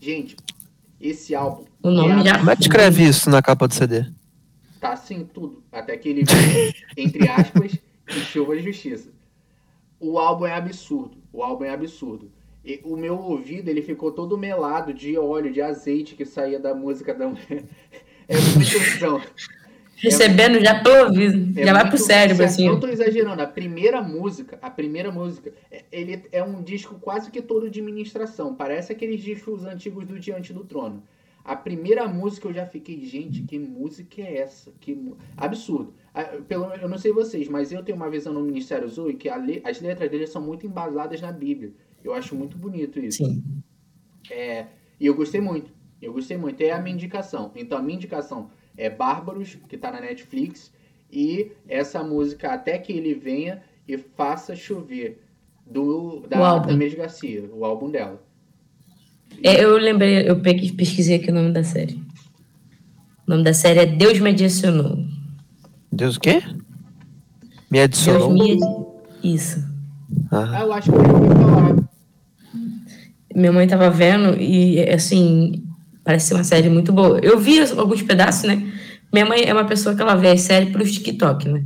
Gente, 0.00 0.36
esse 1.00 1.34
álbum 1.34 1.64
O 1.82 1.90
nome 1.90 2.20
é 2.22 2.24
já- 2.24 2.38
Como 2.38 2.50
é 2.50 2.56
que 2.56 2.62
escreve 2.62 3.04
isso 3.04 3.30
na 3.30 3.40
capa 3.42 3.66
do 3.68 3.74
CD? 3.74 4.04
tá 4.80 4.92
assim 4.94 5.24
tudo. 5.24 5.62
Até 5.70 5.96
que 5.96 6.08
ele 6.08 6.24
entre 6.96 7.28
aspas, 7.28 7.78
e 8.08 8.12
chova 8.20 8.58
justiça. 8.58 9.10
O 10.00 10.18
álbum 10.18 10.44
é 10.46 10.54
absurdo. 10.54 11.16
O 11.32 11.40
álbum 11.42 11.64
é 11.64 11.70
absurdo. 11.70 12.32
E 12.64 12.80
o 12.84 12.96
meu 12.96 13.16
ouvido, 13.16 13.68
ele 13.68 13.80
ficou 13.82 14.10
todo 14.10 14.36
melado 14.36 14.92
de 14.92 15.16
óleo, 15.16 15.52
de 15.52 15.60
azeite 15.62 16.16
que 16.16 16.24
saía 16.24 16.58
da 16.58 16.74
música 16.74 17.14
da 17.14 17.28
mulher. 17.28 17.64
É 18.28 18.34
muito 18.34 18.70
então, 20.04 20.18
Recebendo 20.18 20.60
já 20.60 20.82
pelo 20.82 21.06
ouvido. 21.06 21.58
é 21.60 21.64
já 21.66 21.72
vai 21.72 21.88
pro 21.88 21.98
cérebro, 21.98 22.44
assim. 22.44 22.66
Não 22.66 22.80
tô 22.80 22.88
exagerando. 22.88 23.40
A 23.42 23.46
primeira 23.46 24.02
música, 24.02 24.58
a 24.60 24.70
primeira 24.70 25.10
música, 25.12 25.52
é- 25.70 25.84
ele 25.92 26.22
é 26.32 26.42
um 26.42 26.62
disco 26.62 26.96
quase 27.00 27.30
que 27.30 27.40
todo 27.42 27.70
de 27.70 27.80
ministração. 27.80 28.54
Parece 28.54 28.92
aqueles 28.92 29.20
discos 29.22 29.64
antigos 29.64 30.06
do 30.06 30.18
Diante 30.18 30.52
do 30.52 30.64
Trono. 30.64 31.02
A 31.44 31.56
primeira 31.56 32.06
música 32.06 32.46
eu 32.46 32.52
já 32.52 32.64
fiquei, 32.66 33.04
gente, 33.04 33.42
que 33.42 33.58
música 33.58 34.22
é 34.22 34.38
essa? 34.38 34.70
Que 34.80 34.96
absurdo. 35.36 35.92
Ah, 36.14 36.22
Pelo, 36.46 36.66
eu 36.74 36.88
não 36.88 36.96
sei 36.98 37.10
vocês, 37.12 37.48
mas 37.48 37.72
eu 37.72 37.82
tenho 37.82 37.96
uma 37.96 38.08
visão 38.08 38.32
no 38.32 38.40
Ministério 38.42 38.88
Zoe 38.88 39.14
que 39.14 39.28
le- 39.38 39.60
as 39.64 39.80
letras 39.80 40.08
dele 40.08 40.26
são 40.28 40.40
muito 40.40 40.66
embasadas 40.66 41.20
na 41.20 41.32
Bíblia. 41.32 41.72
Eu 42.04 42.14
acho 42.14 42.36
muito 42.36 42.56
bonito 42.56 43.00
isso. 43.00 43.24
Sim. 43.24 43.42
É, 44.30 44.66
e 45.00 45.06
eu 45.06 45.14
gostei 45.14 45.40
muito. 45.40 45.72
Eu 46.00 46.12
gostei 46.12 46.36
muito. 46.36 46.60
É 46.60 46.70
a 46.70 46.78
minha 46.80 46.94
indicação. 46.94 47.50
Então 47.56 47.76
a 47.78 47.82
minha 47.82 47.96
indicação 47.96 48.50
é 48.76 48.88
Bárbaros, 48.90 49.56
que 49.68 49.76
tá 49.76 49.90
na 49.92 50.00
Netflix, 50.00 50.72
e 51.10 51.52
essa 51.68 52.02
música 52.02 52.52
Até 52.52 52.78
Que 52.78 52.92
Ele 52.92 53.14
Venha 53.14 53.62
e 53.86 53.96
Faça 53.98 54.54
Chover, 54.56 55.20
do, 55.70 56.24
da. 56.28 56.60
Tamires 56.60 56.94
Garcia, 56.94 57.44
o 57.52 57.64
álbum 57.64 57.90
dela. 57.90 58.22
É, 59.42 59.64
eu 59.64 59.76
lembrei, 59.78 60.28
eu 60.28 60.40
peguei- 60.40 60.72
pesquisei 60.72 61.16
aqui 61.16 61.30
o 61.30 61.34
nome 61.34 61.52
da 61.52 61.64
série. 61.64 61.94
O 63.26 63.30
nome 63.30 63.42
da 63.44 63.54
série 63.54 63.80
é 63.80 63.86
Deus 63.86 64.18
Me 64.20 64.30
Adicionou. 64.30 64.98
Deus 65.90 66.16
o 66.16 66.20
quê? 66.20 66.42
Me 67.70 67.78
Deus 67.78 67.84
adicionou. 67.84 68.32
me 68.32 68.52
adi- 68.52 68.92
Isso. 69.34 69.60
Ah, 70.30 70.58
Ah, 70.58 70.60
eu 70.62 70.72
acho 70.72 70.90
que 70.90 70.96
eu 70.96 71.00
ouvi 71.00 71.28
falar. 71.28 71.88
Minha 73.34 73.52
mãe 73.52 73.66
tava 73.66 73.88
vendo 73.90 74.38
e, 74.40 74.80
assim, 74.90 75.64
parece 76.04 76.28
ser 76.28 76.34
uma 76.34 76.44
série 76.44 76.68
muito 76.68 76.92
boa. 76.92 77.18
Eu 77.22 77.38
vi 77.38 77.60
alguns 77.60 78.02
pedaços, 78.02 78.44
né? 78.44 78.62
Minha 79.12 79.26
mãe 79.26 79.44
é 79.44 79.52
uma 79.52 79.64
pessoa 79.64 79.94
que 79.94 80.02
ela 80.02 80.14
vê 80.14 80.28
as 80.28 80.40
séries 80.40 80.70
pelos 80.70 80.90
TikTok, 80.92 81.48
né? 81.48 81.64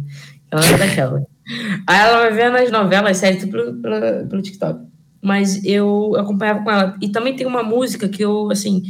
Ela 0.51 0.65
é 0.65 0.79
daquela. 0.79 1.23
Aí 1.87 1.99
ela 1.99 2.19
vai 2.23 2.33
vendo 2.33 2.57
as 2.57 2.71
novelas, 2.71 3.13
as 3.13 3.17
séries, 3.19 3.41
tudo 3.41 3.53
pelo, 3.53 3.75
pelo, 3.75 4.27
pelo 4.29 4.43
TikTok. 4.43 4.81
Mas 5.23 5.65
eu 5.65 6.15
acompanhava 6.17 6.63
com 6.63 6.71
ela. 6.71 6.97
E 7.01 7.09
também 7.09 7.35
tem 7.37 7.47
uma 7.47 7.63
música 7.63 8.09
que 8.09 8.23
eu, 8.23 8.51
assim, 8.51 8.83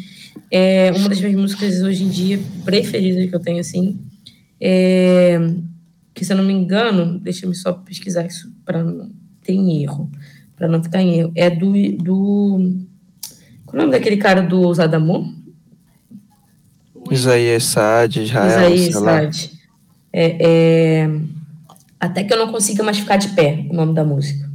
é 0.50 0.92
uma 0.92 1.08
das 1.08 1.20
minhas 1.20 1.36
músicas 1.36 1.82
hoje 1.82 2.04
em 2.04 2.08
dia 2.08 2.40
preferidas 2.64 3.28
que 3.28 3.34
eu 3.34 3.40
tenho, 3.40 3.60
assim. 3.60 3.98
É, 4.60 5.38
que 6.14 6.24
se 6.24 6.32
eu 6.32 6.36
não 6.36 6.44
me 6.44 6.52
engano, 6.52 7.18
deixa 7.18 7.44
eu 7.44 7.54
só 7.54 7.72
pesquisar 7.72 8.24
isso 8.26 8.50
para 8.64 8.82
não 8.82 9.10
ter 9.42 9.54
erro, 9.54 10.10
para 10.56 10.66
não 10.66 10.82
ficar 10.82 11.02
em 11.02 11.18
erro. 11.18 11.32
É 11.34 11.50
do, 11.50 11.72
do. 11.98 12.86
Qual 13.66 13.74
é 13.74 13.76
o 13.78 13.86
nome 13.86 13.98
daquele 13.98 14.16
cara 14.16 14.40
do 14.40 14.62
Ousado 14.62 14.94
Amor? 14.96 15.26
Isaías 17.10 17.64
Saad, 17.64 18.22
Israel, 18.22 18.74
Isaías. 18.74 18.94
Saad. 18.94 19.52
É, 20.12 20.36
é, 20.40 21.10
Até 22.00 22.24
que 22.24 22.32
eu 22.32 22.38
não 22.38 22.50
consiga 22.50 22.82
mais 22.82 22.98
ficar 22.98 23.16
de 23.16 23.28
pé, 23.28 23.66
o 23.70 23.74
nome 23.74 23.92
da 23.94 24.04
música. 24.04 24.46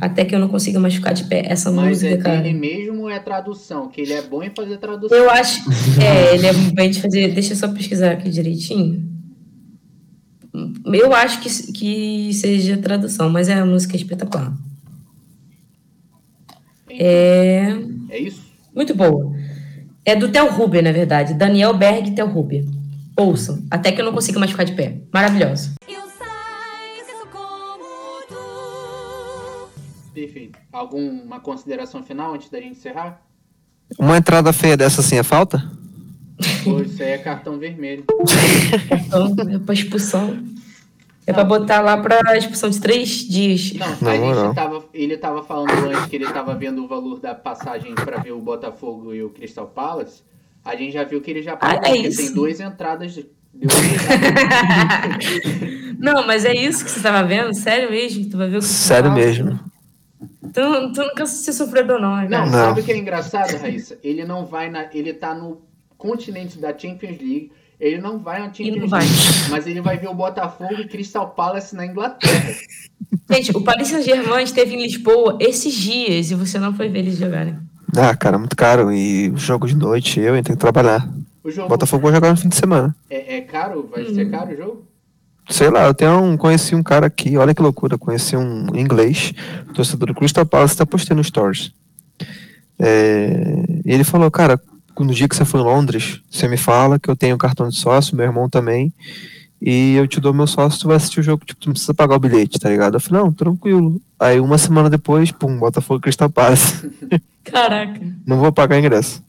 Até 0.00 0.24
que 0.24 0.34
eu 0.34 0.38
não 0.38 0.48
consiga 0.48 0.78
mais 0.78 0.94
ficar 0.94 1.12
de 1.12 1.24
pé. 1.24 1.42
Essa 1.46 1.72
Mas 1.72 1.88
música, 1.88 2.14
é 2.14 2.16
cara. 2.16 2.40
dele 2.40 2.56
mesmo 2.56 3.08
é 3.08 3.18
tradução? 3.18 3.88
Que 3.88 4.02
ele 4.02 4.12
é 4.12 4.22
bom 4.22 4.42
em 4.42 4.50
fazer 4.50 4.78
tradução. 4.78 5.16
Eu 5.16 5.28
acho. 5.28 5.60
É, 6.00 6.34
ele 6.34 6.46
é 6.46 6.52
bem 6.52 6.90
de 6.90 7.02
fazer. 7.02 7.34
Deixa 7.34 7.52
eu 7.52 7.56
só 7.56 7.68
pesquisar 7.68 8.12
aqui 8.12 8.30
direitinho. 8.30 9.04
Eu 10.84 11.12
acho 11.12 11.40
que, 11.40 11.72
que 11.72 12.32
seja 12.32 12.76
tradução, 12.76 13.28
mas 13.28 13.48
é 13.48 13.54
a 13.54 13.66
música 13.66 13.96
espetacular. 13.96 14.52
É. 16.98 17.76
É 18.10 18.18
isso? 18.18 18.42
Muito 18.74 18.94
boa. 18.94 19.32
É 20.04 20.16
do 20.16 20.28
Theo 20.28 20.50
Huber, 20.52 20.82
na 20.82 20.90
verdade. 20.90 21.34
Daniel 21.34 21.74
Berg 21.74 22.08
e 22.08 22.14
Theo 22.14 22.26
Huber. 22.26 22.64
Ouçam. 23.16 23.62
Até 23.70 23.92
que 23.92 24.00
eu 24.00 24.04
não 24.04 24.12
consiga 24.12 24.38
mais 24.38 24.50
ficar 24.50 24.64
de 24.64 24.72
pé. 24.72 24.96
Maravilhosa. 25.12 25.74
Tu. 28.28 28.34
Perfeito. 30.12 30.58
Alguma 30.72 31.38
consideração 31.40 32.02
final 32.02 32.34
antes 32.34 32.48
da 32.50 32.60
gente 32.60 32.72
encerrar? 32.72 33.22
Uma 33.98 34.18
entrada 34.18 34.52
feia 34.52 34.76
dessa 34.76 35.00
assim 35.00 35.16
é 35.16 35.22
falta? 35.22 35.70
Pô, 36.64 36.80
isso 36.80 37.02
aí 37.02 37.10
é 37.10 37.18
cartão 37.18 37.58
vermelho. 37.58 38.04
Então, 39.06 39.34
é 39.54 39.58
pra 39.58 39.74
expulsão. 39.74 40.38
É 41.28 41.32
pra 41.34 41.44
botar 41.44 41.80
lá 41.82 41.98
pra 41.98 42.36
expulsão 42.38 42.70
de 42.70 42.80
três 42.80 43.08
dias. 43.28 43.72
Não, 43.74 43.86
Na 44.00 44.10
a 44.12 44.16
gente 44.16 44.24
moral. 44.24 44.54
tava, 44.54 44.84
ele 44.94 45.16
tava 45.18 45.42
falando 45.42 45.70
antes 45.86 46.06
que 46.06 46.16
ele 46.16 46.26
tava 46.26 46.54
vendo 46.54 46.82
o 46.84 46.88
valor 46.88 47.20
da 47.20 47.34
passagem 47.34 47.94
para 47.94 48.16
ver 48.18 48.32
o 48.32 48.40
Botafogo 48.40 49.12
e 49.12 49.22
o 49.22 49.28
Crystal 49.30 49.66
Palace. 49.66 50.22
A 50.64 50.74
gente 50.74 50.92
já 50.92 51.04
viu 51.04 51.20
que 51.20 51.30
ele 51.30 51.42
já 51.42 51.56
pagou, 51.56 51.80
Ah, 51.84 51.88
é 51.88 52.02
porque 52.02 52.16
tem 52.16 52.32
duas 52.32 52.60
entradas. 52.60 53.12
de- 53.14 53.26
Não, 55.98 56.26
mas 56.26 56.44
é 56.44 56.54
isso 56.54 56.84
que 56.84 56.90
você 56.90 57.00
tava 57.00 57.26
vendo? 57.26 57.54
Sério 57.54 57.90
mesmo? 57.90 58.28
Tu 58.30 58.36
vai 58.36 58.48
ver 58.48 58.56
o 58.58 58.60
que 58.60 58.66
Sério 58.66 59.10
fala? 59.10 59.14
mesmo. 59.20 59.58
Tu, 60.52 60.60
não- 60.60 60.92
tu 60.92 61.02
nunca 61.02 61.26
se 61.26 61.52
sofredor, 61.52 62.00
não, 62.00 62.16
né, 62.16 62.28
Não? 62.28 62.46
Não. 62.46 62.52
sabe 62.52 62.80
o 62.80 62.84
que 62.84 62.92
é 62.92 62.96
engraçado, 62.96 63.56
Raíssa? 63.58 63.98
Ele 64.02 64.24
não 64.24 64.46
vai 64.46 64.70
na. 64.70 64.86
Ele 64.94 65.12
tá 65.12 65.34
no 65.34 65.60
continente 65.96 66.58
da 66.58 66.76
Champions 66.76 67.18
League. 67.18 67.52
Ele 67.80 67.98
não 67.98 68.18
vai 68.18 68.42
ao 68.42 68.50
time 68.50 68.78
não 68.78 68.88
vai. 68.88 69.04
mas 69.50 69.66
ele 69.66 69.80
vai 69.80 69.96
ver 69.96 70.08
o 70.08 70.14
Botafogo 70.14 70.74
e 70.80 70.88
Crystal 70.88 71.28
Palace 71.30 71.76
na 71.76 71.86
Inglaterra. 71.86 72.54
Gente, 73.30 73.56
o 73.56 73.62
Paris 73.62 73.88
Saint-Germain 73.88 74.42
esteve 74.42 74.74
em 74.74 74.82
Lisboa 74.82 75.38
esses 75.40 75.72
dias 75.74 76.30
e 76.30 76.34
você 76.34 76.58
não 76.58 76.74
foi 76.74 76.88
ver 76.88 77.00
eles 77.00 77.16
jogarem. 77.16 77.56
Ah, 77.96 78.14
cara, 78.16 78.36
muito 78.38 78.56
caro. 78.56 78.92
E 78.92 79.32
jogo 79.36 79.66
de 79.66 79.76
noite, 79.76 80.18
eu 80.18 80.32
tenho 80.42 80.44
que 80.44 80.56
trabalhar. 80.56 81.08
O 81.44 81.50
jogo 81.50 81.68
Botafogo 81.68 82.02
vai 82.04 82.12
jogar 82.14 82.30
no 82.30 82.36
fim 82.36 82.48
de 82.48 82.56
semana. 82.56 82.94
é, 83.08 83.36
é 83.36 83.40
caro? 83.42 83.88
Vai 83.90 84.04
Hum. 84.04 84.14
ser 84.14 84.28
caro 84.30 84.52
o 84.52 84.56
jogo? 84.56 84.88
Sei 85.48 85.70
lá, 85.70 85.86
eu 85.86 85.94
tenho 85.94 86.20
um, 86.20 86.36
conheci 86.36 86.74
um 86.74 86.82
cara 86.82 87.06
aqui, 87.06 87.38
olha 87.38 87.54
que 87.54 87.62
loucura, 87.62 87.96
conheci 87.96 88.36
um 88.36 88.66
inglês, 88.74 89.32
torcedor 89.72 90.08
do 90.08 90.14
Crystal 90.14 90.44
Palace, 90.44 90.76
tá 90.76 90.84
postando 90.84 91.24
stories. 91.24 91.72
É, 92.78 93.64
e 93.84 93.90
ele 93.92 94.04
falou, 94.04 94.30
cara, 94.30 94.60
no 95.04 95.14
dia 95.14 95.28
que 95.28 95.36
você 95.36 95.44
for 95.44 95.60
em 95.60 95.64
Londres, 95.64 96.20
você 96.30 96.48
me 96.48 96.56
fala 96.56 96.98
que 96.98 97.08
eu 97.08 97.16
tenho 97.16 97.38
cartão 97.38 97.68
de 97.68 97.76
sócio, 97.76 98.16
meu 98.16 98.26
irmão 98.26 98.48
também, 98.48 98.92
e 99.60 99.94
eu 99.94 100.06
te 100.06 100.20
dou 100.20 100.32
meu 100.32 100.46
sócio, 100.46 100.80
tu 100.80 100.88
vai 100.88 100.96
assistir 100.96 101.20
o 101.20 101.22
jogo, 101.22 101.44
tipo, 101.44 101.60
tu 101.60 101.66
não 101.66 101.72
precisa 101.72 101.94
pagar 101.94 102.16
o 102.16 102.20
bilhete, 102.20 102.58
tá 102.58 102.68
ligado? 102.68 102.94
Eu 102.94 103.00
falei, 103.00 103.22
não, 103.22 103.32
tranquilo. 103.32 104.00
Aí 104.18 104.38
uma 104.38 104.58
semana 104.58 104.88
depois, 104.88 105.32
pum, 105.32 105.58
Botafogo 105.58 106.00
Crystal 106.00 106.30
Palace. 106.30 106.90
Caraca. 107.44 108.00
não 108.26 108.38
vou 108.38 108.52
pagar 108.52 108.78
ingresso. 108.78 109.22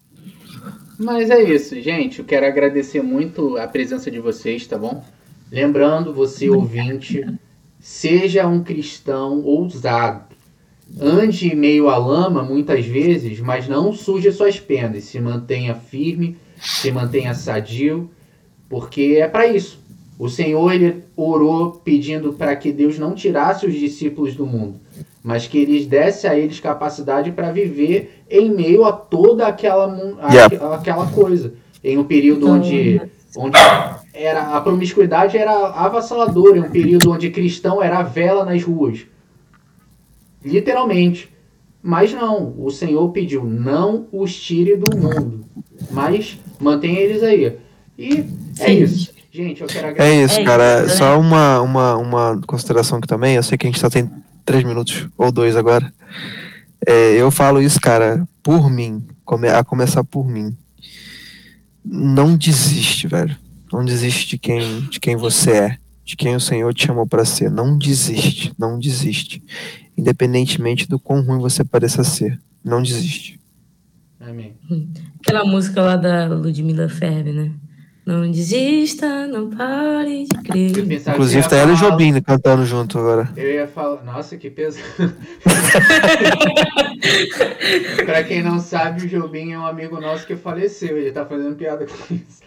Mas 1.00 1.30
é 1.30 1.42
isso, 1.42 1.82
gente. 1.82 2.20
Eu 2.20 2.26
quero 2.26 2.46
agradecer 2.46 3.02
muito 3.02 3.58
a 3.58 3.66
presença 3.66 4.12
de 4.12 4.20
vocês, 4.20 4.68
tá 4.68 4.78
bom? 4.78 5.04
Lembrando, 5.50 6.14
você 6.14 6.50
ouvinte, 6.50 7.26
seja 7.80 8.46
um 8.46 8.62
cristão 8.62 9.42
ousado. 9.42 10.29
Ande 11.00 11.50
em 11.54 11.56
meio 11.56 11.90
à 11.90 11.98
lama, 11.98 12.42
muitas 12.44 12.86
vezes, 12.86 13.40
mas 13.40 13.68
não 13.68 13.94
suje 13.94 14.32
suas 14.32 14.60
penas. 14.60 15.04
Se 15.04 15.20
mantenha 15.20 15.76
firme, 15.76 16.38
se 16.60 16.92
mantenha 16.92 17.34
sadio, 17.34 18.10
porque 18.68 19.18
é 19.20 19.28
para 19.28 19.48
isso. 19.48 19.80
O 20.18 20.28
Senhor 20.28 20.72
ele 20.74 21.04
orou 21.16 21.72
pedindo 21.84 22.34
para 22.34 22.56
que 22.56 22.72
Deus 22.74 23.00
não 23.00 23.16
tirasse 23.16 23.66
os 23.66 23.74
discípulos 23.74 24.36
do 24.36 24.46
mundo, 24.46 24.76
mas 25.24 25.48
que 25.48 25.58
eles 25.58 25.86
desse 25.86 26.28
a 26.28 26.38
eles 26.38 26.60
capacidade 26.60 27.32
para 27.32 27.52
viver 27.52 28.24
em 28.30 28.50
meio 28.50 28.84
a 28.84 28.92
toda 28.92 29.48
aquela, 29.48 29.86
a- 30.22 30.34
Yeah. 30.34 30.76
aquela 30.76 31.08
coisa. 31.08 31.54
Em 31.82 31.98
um 31.98 32.04
período 32.04 32.42
Então, 32.42 32.56
onde, 32.58 33.02
onde 33.38 33.58
era, 34.14 34.42
a 34.58 34.60
promiscuidade 34.60 35.38
era 35.38 35.54
avassaladora, 35.70 36.58
em 36.58 36.62
um 36.62 36.70
período 36.70 37.12
onde 37.12 37.30
cristão 37.30 37.82
era 37.82 38.00
a 38.00 38.04
vela 38.04 38.44
nas 38.44 38.62
ruas. 38.62 39.06
Literalmente. 40.44 41.30
Mas 41.82 42.12
não, 42.14 42.54
o 42.58 42.70
Senhor 42.70 43.10
pediu, 43.12 43.44
não 43.46 44.08
os 44.12 44.36
tire 44.36 44.76
do 44.76 44.96
mundo, 44.98 45.46
mas 45.92 46.38
mantenha 46.60 47.00
eles 47.00 47.24
aí. 47.24 47.58
E 47.98 48.26
é 48.60 48.66
Sim. 48.66 48.84
isso. 48.84 49.14
Gente, 49.32 49.62
eu 49.62 49.68
quero 49.68 49.88
É 49.88 49.90
agradecer. 49.92 50.26
isso, 50.26 50.40
É 50.40 50.44
cara. 50.44 50.80
isso, 50.80 50.88
né? 50.90 50.96
Só 50.96 51.20
uma, 51.20 51.62
uma, 51.62 51.96
uma 51.98 52.42
consideração 52.46 52.98
aqui 52.98 53.08
também. 53.08 53.36
Eu 53.36 53.44
sei 53.44 53.58
que 53.58 53.66
a 53.66 53.70
gente 53.70 53.80
só 53.80 53.90
tem 53.90 54.10
três 54.44 54.64
minutos 54.64 55.08
ou 55.18 55.32
dois 55.32 55.56
agora. 55.56 55.92
É, 56.86 57.14
eu 57.16 57.30
falo 57.32 57.62
isso, 57.62 57.80
cara, 57.80 58.28
por 58.44 58.70
mim, 58.70 59.06
come- 59.24 59.48
a 59.50 59.64
começar 59.64 60.04
por 60.04 60.28
mim. 60.28 60.56
Não 61.86 62.36
desiste, 62.36 63.08
velho. 63.08 63.38
Não 63.72 63.86
desiste 63.86 64.28
de 64.30 64.38
quem, 64.38 64.82
de 64.90 65.00
quem 65.00 65.16
você 65.16 65.52
é, 65.52 65.78
de 66.10 66.16
quem 66.16 66.36
o 66.36 66.40
Senhor 66.40 66.74
te 66.74 66.88
chamou 66.88 67.06
para 67.06 67.24
ser. 67.24 67.52
Não 67.52 67.78
desiste, 67.78 68.52
não 68.58 68.80
desiste. 68.80 69.44
Independentemente 69.96 70.90
do 70.90 71.00
quão 71.00 71.22
ruim 71.22 71.38
você 71.38 71.64
pareça 71.64 72.04
ser, 72.04 72.40
não 72.66 72.82
desiste. 72.82 73.40
Amém. 74.20 74.56
Aquela 75.22 75.46
música 75.46 75.80
lá 75.84 75.96
da 75.96 76.26
Ludmilla 76.28 76.90
Ferbe, 76.90 77.32
né? 77.32 77.52
Não 78.08 78.30
desista, 78.32 79.28
não 79.28 79.52
pare 79.52 80.26
de 80.26 80.36
crer. 80.42 80.72
Inclusive 81.10 81.48
tá 81.48 81.58
ela 81.58 81.74
e 81.74 81.78
falar- 81.78 81.92
Jobim 81.92 82.20
cantando 82.24 82.66
junto 82.66 82.98
agora. 82.98 83.30
Eu 83.38 83.54
ia 83.54 83.68
falar. 83.68 84.04
Nossa, 84.04 84.36
que 84.36 84.50
pesado. 84.50 84.84
pra 88.04 88.24
quem 88.24 88.42
não 88.42 88.58
sabe, 88.60 89.06
o 89.06 89.08
Jobim 89.08 89.52
é 89.52 89.60
um 89.60 89.66
amigo 89.68 90.02
nosso 90.02 90.26
que 90.26 90.36
faleceu. 90.36 90.98
Ele 90.98 91.12
tá 91.12 91.24
fazendo 91.24 91.56
piada 91.56 91.86
com 91.86 92.16
isso. 92.16 92.40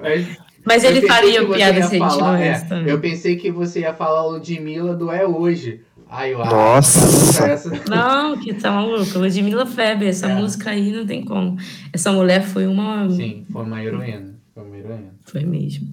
Mas 0.00 0.38
Mas 0.64 0.84
ele 0.84 1.02
faria 1.06 1.46
piada 1.46 1.78
ia 1.78 1.82
se 1.86 1.96
a 1.96 1.98
gente 1.98 2.08
falar- 2.18 2.32
não 2.32 2.36
é. 2.36 2.84
Eu 2.86 3.00
pensei 3.00 3.36
que 3.36 3.50
você 3.50 3.80
ia 3.80 3.94
falar 3.94 4.26
Ludmilla 4.26 4.94
do 4.94 5.10
É 5.10 5.26
Hoje. 5.26 5.80
Ai, 6.12 6.34
eu 6.34 6.38
Nossa. 6.38 7.46
Essa... 7.46 7.70
Não, 7.88 8.36
que 8.36 8.52
tá 8.54 8.72
maluco. 8.72 9.18
Ludmilla 9.18 9.64
Feber, 9.64 10.08
essa 10.08 10.26
É. 10.28 10.34
música 10.34 10.70
aí 10.70 10.90
não 10.92 11.06
tem 11.06 11.24
como. 11.24 11.56
Essa 11.92 12.10
mulher 12.12 12.42
foi 12.42 12.66
uma. 12.66 13.08
Sim, 13.10 13.44
foi 13.50 13.62
uma 13.62 13.82
heroína. 13.82 14.34
Foi 14.52 14.64
uma 14.64 14.76
heroína. 14.76 15.14
Foi 15.24 15.44
mesmo. 15.44 15.88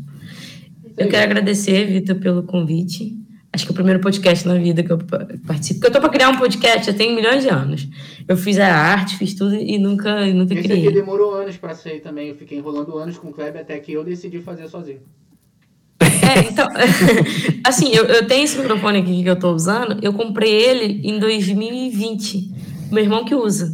Eu 0.97 1.07
quero 1.07 1.23
agradecer, 1.23 1.85
Vitor, 1.85 2.15
pelo 2.15 2.41
convite. 2.43 3.15
Acho 3.57 3.65
que 3.65 3.71
é 3.71 3.73
o 3.73 3.75
primeiro 3.75 3.99
podcast 3.99 4.47
na 4.47 4.53
vida 4.53 4.83
que 4.83 4.91
eu 4.91 4.99
pa- 4.99 5.25
participo. 5.47 5.79
Porque 5.79 5.87
eu 5.87 5.91
tô 5.91 5.99
para 5.99 6.09
criar 6.15 6.29
um 6.29 6.37
podcast 6.37 6.85
já 6.85 6.93
tem 6.93 7.15
milhões 7.15 7.41
de 7.41 7.49
anos. 7.49 7.87
Eu 8.27 8.37
fiz 8.37 8.59
a 8.59 8.67
arte, 8.67 9.17
fiz 9.17 9.33
tudo 9.33 9.55
e 9.55 9.79
nunca, 9.79 10.27
e 10.27 10.31
nunca 10.31 10.53
Esse 10.53 10.59
aqui 10.59 10.69
criei. 10.81 10.91
demorou 10.93 11.33
anos 11.33 11.57
pra 11.57 11.73
sair 11.73 11.99
também. 12.01 12.29
Eu 12.29 12.35
fiquei 12.35 12.59
enrolando 12.59 12.95
anos 12.95 13.17
com 13.17 13.29
o 13.29 13.33
Kleber 13.33 13.61
até 13.61 13.79
que 13.79 13.93
eu 13.93 14.03
decidi 14.03 14.39
fazer 14.41 14.67
sozinho. 14.69 14.99
É, 15.99 16.39
então, 16.51 16.67
assim, 17.65 17.89
eu, 17.95 18.03
eu 18.05 18.27
tenho 18.27 18.43
esse 18.43 18.57
microfone 18.59 18.99
aqui 18.99 19.23
que 19.23 19.29
eu 19.29 19.39
tô 19.39 19.51
usando, 19.53 19.97
eu 20.03 20.13
comprei 20.13 20.51
ele 20.53 21.01
em 21.03 21.17
2020. 21.19 22.51
Meu 22.91 23.03
irmão 23.03 23.25
que 23.25 23.33
usa. 23.33 23.73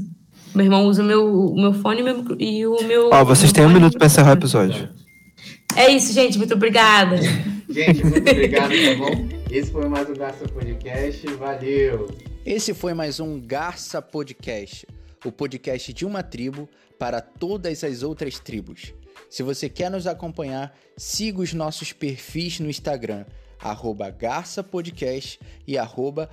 Meu 0.56 0.66
irmão 0.66 0.86
usa 0.86 1.04
o 1.04 1.06
meu, 1.06 1.26
o 1.52 1.56
meu 1.62 1.74
fone 1.74 2.02
e, 2.40 2.60
e 2.60 2.66
o 2.68 2.82
meu. 2.84 3.10
Ó, 3.12 3.26
vocês 3.26 3.52
meu 3.52 3.54
têm 3.54 3.66
um 3.66 3.74
minuto 3.74 3.96
o 3.96 3.98
pra 3.98 4.08
encerrar 4.08 4.30
o 4.32 4.34
episódio. 4.34 4.88
É 5.76 5.90
isso, 5.92 6.14
gente. 6.14 6.38
Muito 6.38 6.54
obrigada. 6.54 7.18
Gente, 7.70 8.06
muito 8.06 8.30
obrigado, 8.30 8.70
tá 8.70 8.96
bom? 8.98 9.33
Esse 9.54 9.72
foi 9.72 9.88
mais 9.88 10.10
o 10.10 10.16
Garça 10.16 10.48
Podcast. 10.48 11.28
Valeu! 11.36 12.08
Esse 12.44 12.74
foi 12.74 12.96
mais 12.96 13.20
um 13.20 13.40
Garça 13.40 14.02
Podcast, 14.02 14.88
o 15.24 15.32
podcast 15.32 15.94
de 15.94 16.08
uma 16.08 16.24
tribo 16.24 16.68
para 16.98 17.22
todas 17.22 17.84
as 17.84 18.02
outras 18.02 18.40
tribos. 18.40 18.96
Se 19.30 19.44
você 19.44 19.70
quer 19.70 19.92
nos 19.92 20.08
acompanhar, 20.08 20.76
siga 20.98 21.40
os 21.40 21.54
nossos 21.54 21.94
perfis 21.94 22.60
no 22.60 22.68
Instagram, 22.68 23.26
arroba 23.60 24.12
e 25.68 25.78
arroba. 25.78 26.32